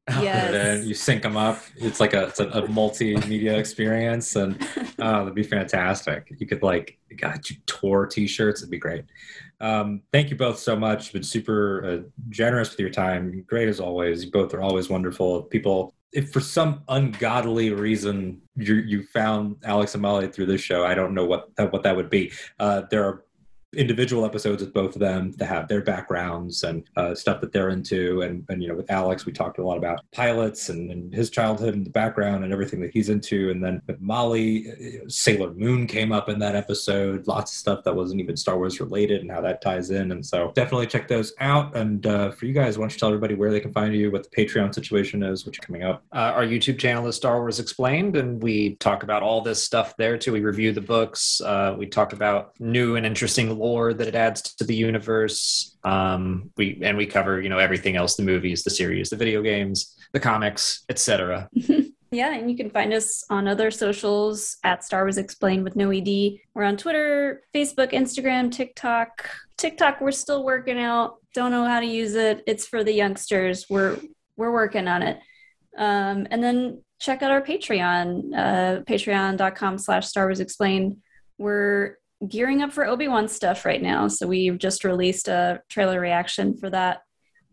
Yes. 0.09 0.53
and 0.53 0.87
you 0.87 0.93
sync 0.93 1.23
them 1.23 1.37
up. 1.37 1.61
It's 1.77 1.99
like 1.99 2.13
a, 2.13 2.25
it's 2.25 2.39
a, 2.39 2.47
a 2.47 2.67
multimedia 2.67 3.57
experience, 3.57 4.35
and 4.35 4.57
oh, 4.99 5.19
that'd 5.19 5.33
be 5.33 5.43
fantastic. 5.43 6.33
You 6.37 6.45
could 6.45 6.61
like, 6.61 6.97
got 7.17 7.49
you 7.49 7.55
tour 7.65 8.05
T-shirts. 8.05 8.61
It'd 8.61 8.71
be 8.71 8.77
great. 8.77 9.05
Um, 9.61 10.01
thank 10.11 10.29
you 10.29 10.35
both 10.35 10.59
so 10.59 10.75
much. 10.75 11.05
You've 11.05 11.13
been 11.13 11.23
super 11.23 11.85
uh, 11.85 12.09
generous 12.29 12.71
with 12.71 12.79
your 12.79 12.89
time. 12.89 13.45
Great 13.47 13.69
as 13.69 13.79
always. 13.79 14.25
You 14.25 14.31
both 14.31 14.53
are 14.53 14.61
always 14.61 14.89
wonderful. 14.89 15.43
People 15.43 15.93
if 16.13 16.31
for 16.31 16.39
some 16.39 16.83
ungodly 16.89 17.71
reason 17.71 18.41
you 18.55 18.75
you 18.75 19.03
found 19.03 19.57
Alex 19.63 19.95
and 19.95 20.01
Molly 20.01 20.27
through 20.27 20.45
this 20.45 20.61
show, 20.61 20.85
I 20.85 20.93
don't 20.93 21.13
know 21.13 21.25
what 21.25 21.49
what 21.71 21.83
that 21.83 21.95
would 21.95 22.09
be. 22.09 22.31
Uh, 22.59 22.83
there 22.91 23.03
are 23.03 23.23
individual 23.75 24.25
episodes 24.25 24.61
with 24.61 24.73
both 24.73 24.95
of 24.95 24.99
them 24.99 25.33
to 25.33 25.45
have 25.45 25.67
their 25.67 25.81
backgrounds 25.81 26.63
and 26.63 26.87
uh, 26.95 27.15
stuff 27.15 27.41
that 27.41 27.51
they're 27.51 27.69
into. 27.69 28.21
And, 28.21 28.45
and, 28.49 28.61
you 28.61 28.69
know, 28.69 28.75
with 28.75 28.91
Alex, 28.91 29.25
we 29.25 29.33
talked 29.33 29.57
a 29.57 29.63
lot 29.63 29.77
about 29.77 30.03
pilots 30.11 30.69
and, 30.69 30.91
and, 30.91 31.13
his 31.13 31.29
childhood 31.29 31.75
and 31.75 31.85
the 31.85 31.91
background 31.91 32.43
and 32.43 32.51
everything 32.51 32.81
that 32.81 32.91
he's 32.91 33.09
into. 33.09 33.51
And 33.51 33.63
then 33.63 33.81
with 33.87 34.01
Molly, 34.01 34.71
uh, 34.71 35.07
Sailor 35.07 35.53
Moon 35.53 35.85
came 35.85 36.11
up 36.11 36.29
in 36.29 36.39
that 36.39 36.55
episode, 36.55 37.27
lots 37.27 37.51
of 37.51 37.57
stuff 37.57 37.83
that 37.83 37.95
wasn't 37.95 38.21
even 38.21 38.35
Star 38.35 38.57
Wars 38.57 38.79
related 38.79 39.21
and 39.21 39.29
how 39.29 39.41
that 39.41 39.61
ties 39.61 39.91
in. 39.91 40.11
And 40.11 40.25
so 40.25 40.51
definitely 40.55 40.87
check 40.87 41.07
those 41.07 41.33
out. 41.39 41.75
And 41.75 42.05
uh, 42.07 42.31
for 42.31 42.45
you 42.45 42.53
guys, 42.53 42.77
why 42.77 42.83
don't 42.83 42.93
you 42.93 42.99
tell 42.99 43.09
everybody 43.09 43.35
where 43.35 43.51
they 43.51 43.59
can 43.59 43.73
find 43.73 43.93
you, 43.93 44.11
what 44.11 44.23
the 44.23 44.35
Patreon 44.35 44.73
situation 44.73 45.23
is, 45.23 45.45
what's 45.45 45.59
coming 45.59 45.83
up? 45.83 46.03
Uh, 46.11 46.31
our 46.35 46.45
YouTube 46.45 46.79
channel 46.79 47.07
is 47.07 47.15
Star 47.15 47.39
Wars 47.39 47.59
Explained, 47.59 48.15
and 48.15 48.41
we 48.41 48.75
talk 48.75 49.03
about 49.03 49.21
all 49.21 49.41
this 49.41 49.63
stuff 49.63 49.95
there 49.97 50.17
too. 50.17 50.31
We 50.31 50.41
review 50.41 50.71
the 50.71 50.81
books, 50.81 51.41
uh, 51.41 51.75
we 51.77 51.85
talk 51.85 52.13
about 52.13 52.53
new 52.59 52.95
and 52.95 53.05
interesting 53.05 53.59
lore 53.63 53.93
that 53.93 54.07
it 54.07 54.15
adds 54.15 54.41
to 54.41 54.63
the 54.63 54.75
universe. 54.75 55.77
Um, 55.83 56.51
we 56.57 56.79
and 56.83 56.97
we 56.97 57.05
cover 57.05 57.41
you 57.41 57.49
know 57.49 57.59
everything 57.59 57.95
else: 57.95 58.15
the 58.15 58.23
movies, 58.23 58.63
the 58.63 58.69
series, 58.69 59.09
the 59.09 59.15
video 59.15 59.41
games, 59.41 59.95
the 60.11 60.19
comics, 60.19 60.83
etc. 60.89 61.49
Yeah, 62.13 62.35
and 62.35 62.47
you 62.49 62.55
can 62.55 62.69
find 62.69 62.93
us 62.93 63.23
on 63.31 63.47
other 63.47 63.71
socials 63.71 64.57
at 64.63 64.83
Star 64.83 65.03
Wars 65.03 65.17
Explained 65.17 65.63
with 65.63 65.75
no 65.75 65.89
ED. 65.89 66.37
We're 66.53 66.63
on 66.63 66.77
Twitter, 66.77 67.41
Facebook, 67.55 67.91
Instagram, 67.91 68.51
TikTok. 68.51 69.31
TikTok, 69.57 69.99
we're 69.99 70.11
still 70.11 70.43
working 70.43 70.77
out. 70.77 71.15
Don't 71.33 71.49
know 71.49 71.65
how 71.65 71.79
to 71.79 71.87
use 71.87 72.13
it. 72.13 72.43
It's 72.45 72.67
for 72.67 72.83
the 72.83 72.93
youngsters. 72.93 73.65
We're 73.67 73.97
we're 74.37 74.53
working 74.53 74.87
on 74.87 75.01
it. 75.01 75.17
Um, 75.75 76.27
and 76.29 76.43
then 76.43 76.83
check 76.99 77.23
out 77.23 77.31
our 77.31 77.41
Patreon, 77.41 78.35
uh, 78.35 78.81
patreon.com 78.83 79.79
slash 79.79 80.07
Star 80.07 80.25
Wars 80.25 80.39
Explained. 80.39 80.97
We're 81.39 81.97
gearing 82.27 82.61
up 82.61 82.71
for 82.71 82.85
Obi-Wan 82.85 83.27
stuff 83.27 83.65
right 83.65 83.81
now. 83.81 84.07
So 84.07 84.27
we've 84.27 84.57
just 84.57 84.83
released 84.83 85.27
a 85.27 85.61
trailer 85.69 85.99
reaction 85.99 86.57
for 86.57 86.69
that 86.69 87.01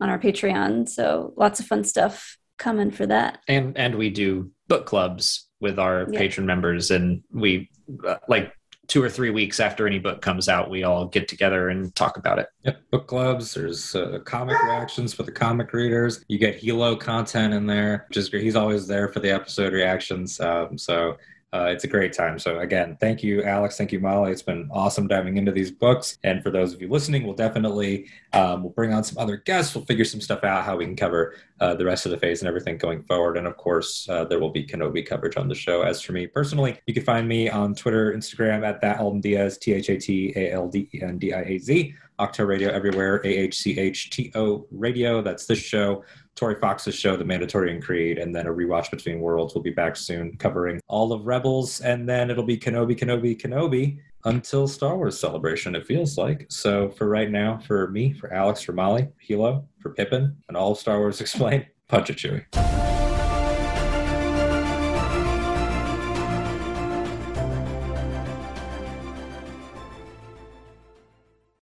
on 0.01 0.09
our 0.09 0.19
Patreon. 0.19 0.89
So 0.89 1.33
lots 1.37 1.61
of 1.61 1.67
fun 1.67 1.85
stuff 1.85 2.37
coming 2.59 2.91
for 2.91 3.07
that. 3.07 3.39
And 3.49 3.77
and 3.77 3.95
we 3.95 4.11
do 4.11 4.51
book 4.69 4.87
clubs 4.87 5.49
with 5.61 5.79
our 5.79 6.07
Yeah. 6.11 6.19
patron 6.19 6.47
members, 6.47 6.91
and 6.91 7.23
we 7.33 7.71
uh, 8.07 8.17
like 8.29 8.53
two 8.87 9.03
or 9.03 9.09
three 9.09 9.31
weeks 9.31 9.61
after 9.61 9.87
any 9.87 10.01
book 10.01 10.21
comes 10.21 10.49
out, 10.49 10.69
we 10.69 10.83
all 10.83 11.07
get 11.07 11.29
together 11.29 11.69
and 11.69 11.95
talk 11.95 12.17
about 12.17 12.41
it. 12.41 12.49
Yep, 12.65 12.81
book 12.91 13.07
clubs. 13.07 13.55
There's 13.55 13.95
uh, 13.95 14.19
comic 14.25 14.61
reactions 14.65 15.15
for 15.15 15.23
the 15.23 15.31
comic 15.31 15.73
readers. 15.73 16.25
You 16.27 16.39
get 16.39 16.57
Hilo 16.57 16.97
content 16.97 17.55
in 17.55 17.67
there, 17.67 18.05
which 18.09 18.17
is 18.17 18.29
great. 18.29 18.43
He's 18.43 18.57
always 18.57 18.89
there 18.89 19.09
for 19.09 19.21
the 19.21 19.31
episode 19.31 19.73
reactions. 19.73 20.41
Um, 20.41 20.77
so 20.77 21.17
uh, 21.53 21.65
it's 21.65 21.83
a 21.83 21.89
great 21.89 22.13
time. 22.13 22.39
So 22.39 22.61
again, 22.61 22.97
thank 23.01 23.23
you, 23.23 23.43
Alex. 23.43 23.77
Thank 23.77 23.91
you, 23.91 23.99
Molly. 23.99 24.31
It's 24.31 24.43
been 24.43 24.69
awesome 24.71 25.09
diving 25.09 25.37
into 25.37 25.51
these 25.51 25.71
books. 25.71 26.17
And 26.23 26.43
for 26.43 26.51
those 26.51 26.73
of 26.73 26.81
you 26.81 26.89
listening, 26.89 27.25
we'll 27.25 27.35
definitely 27.35 28.07
um, 28.33 28.63
we'll 28.63 28.73
bring 28.73 28.93
on 28.93 29.03
some 29.03 29.19
other 29.19 29.37
guests. 29.37 29.75
We'll 29.75 29.85
figure 29.85 30.05
some 30.05 30.21
stuff 30.21 30.45
out 30.45 30.65
how 30.65 30.77
we 30.77 30.85
can 30.85 30.95
cover 30.95 31.35
uh, 31.59 31.75
the 31.75 31.85
rest 31.85 32.07
of 32.07 32.13
the 32.13 32.19
phase 32.19 32.41
and 32.41 32.49
everything 32.49 32.79
going 32.79 33.03
forward. 33.03 33.37
And 33.37 33.49
of 33.49 33.57
course, 33.57 34.09
uh, 34.09 34.25
there 34.27 34.39
will 34.39 34.51
be 34.51 34.65
Kenobi 34.65 35.05
coverage 35.05 35.37
on 35.37 35.49
the 35.49 35.55
show. 35.55 35.83
As 35.83 36.01
for 36.01 36.13
me 36.13 36.29
personally, 36.29 36.79
you 36.87 36.95
can 36.95 37.03
find 37.03 37.27
me 37.27 37.51
on 37.51 37.75
Twitter, 37.75 38.13
Instagram 38.13 38.65
at 38.65 38.81
that 38.83 39.01
Alden 39.01 39.21
Diaz, 39.21 39.59
T 39.59 39.73
H 39.73 39.89
A 39.89 39.99
T 39.99 40.33
A 40.37 40.53
L 40.53 40.69
D 40.69 40.89
E 40.95 41.03
N 41.03 41.19
D 41.19 41.35
I 41.35 41.43
A 41.43 41.59
Z. 41.59 41.95
Ahch-To 42.21 42.45
Radio 42.45 42.69
everywhere, 42.69 43.23
A 43.25 43.29
H 43.29 43.57
C 43.57 43.79
H 43.79 44.11
T 44.11 44.31
O 44.35 44.67
Radio. 44.71 45.23
That's 45.23 45.47
this 45.47 45.59
show. 45.59 46.05
Tori 46.41 46.55
Fox's 46.59 46.95
show, 46.95 47.17
The 47.17 47.25
Mandatory 47.25 47.71
and 47.71 47.83
Creed, 47.83 48.17
and 48.17 48.35
then 48.35 48.47
a 48.47 48.51
rewatch 48.51 48.91
between 48.91 49.21
worlds. 49.21 49.55
will 49.55 49.61
be 49.61 49.69
back 49.69 49.95
soon 49.95 50.39
covering 50.39 50.81
all 50.89 51.13
of 51.13 51.27
Rebels, 51.27 51.83
and 51.83 52.09
then 52.09 52.31
it'll 52.31 52.45
be 52.45 52.57
Kenobi, 52.57 52.99
Kenobi, 52.99 53.39
Kenobi 53.39 53.99
until 54.25 54.67
Star 54.67 54.97
Wars 54.97 55.21
Celebration, 55.21 55.75
it 55.75 55.87
feels 55.87 56.17
like. 56.17 56.47
So 56.49 56.89
for 56.89 57.11
right 57.11 57.31
now, 57.31 57.59
for 57.59 57.89
me, 57.89 58.15
for 58.15 58.33
Alex, 58.33 58.63
for 58.63 58.73
Molly, 58.73 59.09
Hilo, 59.19 59.69
for 59.81 59.91
Pippin, 59.91 60.35
and 60.49 60.57
all 60.57 60.73
of 60.73 60.79
Star 60.79 60.99
Wars 60.99 61.21
Explained, 61.21 61.67
punch 61.89 62.09
it, 62.09 62.17
Chewie. 62.17 62.90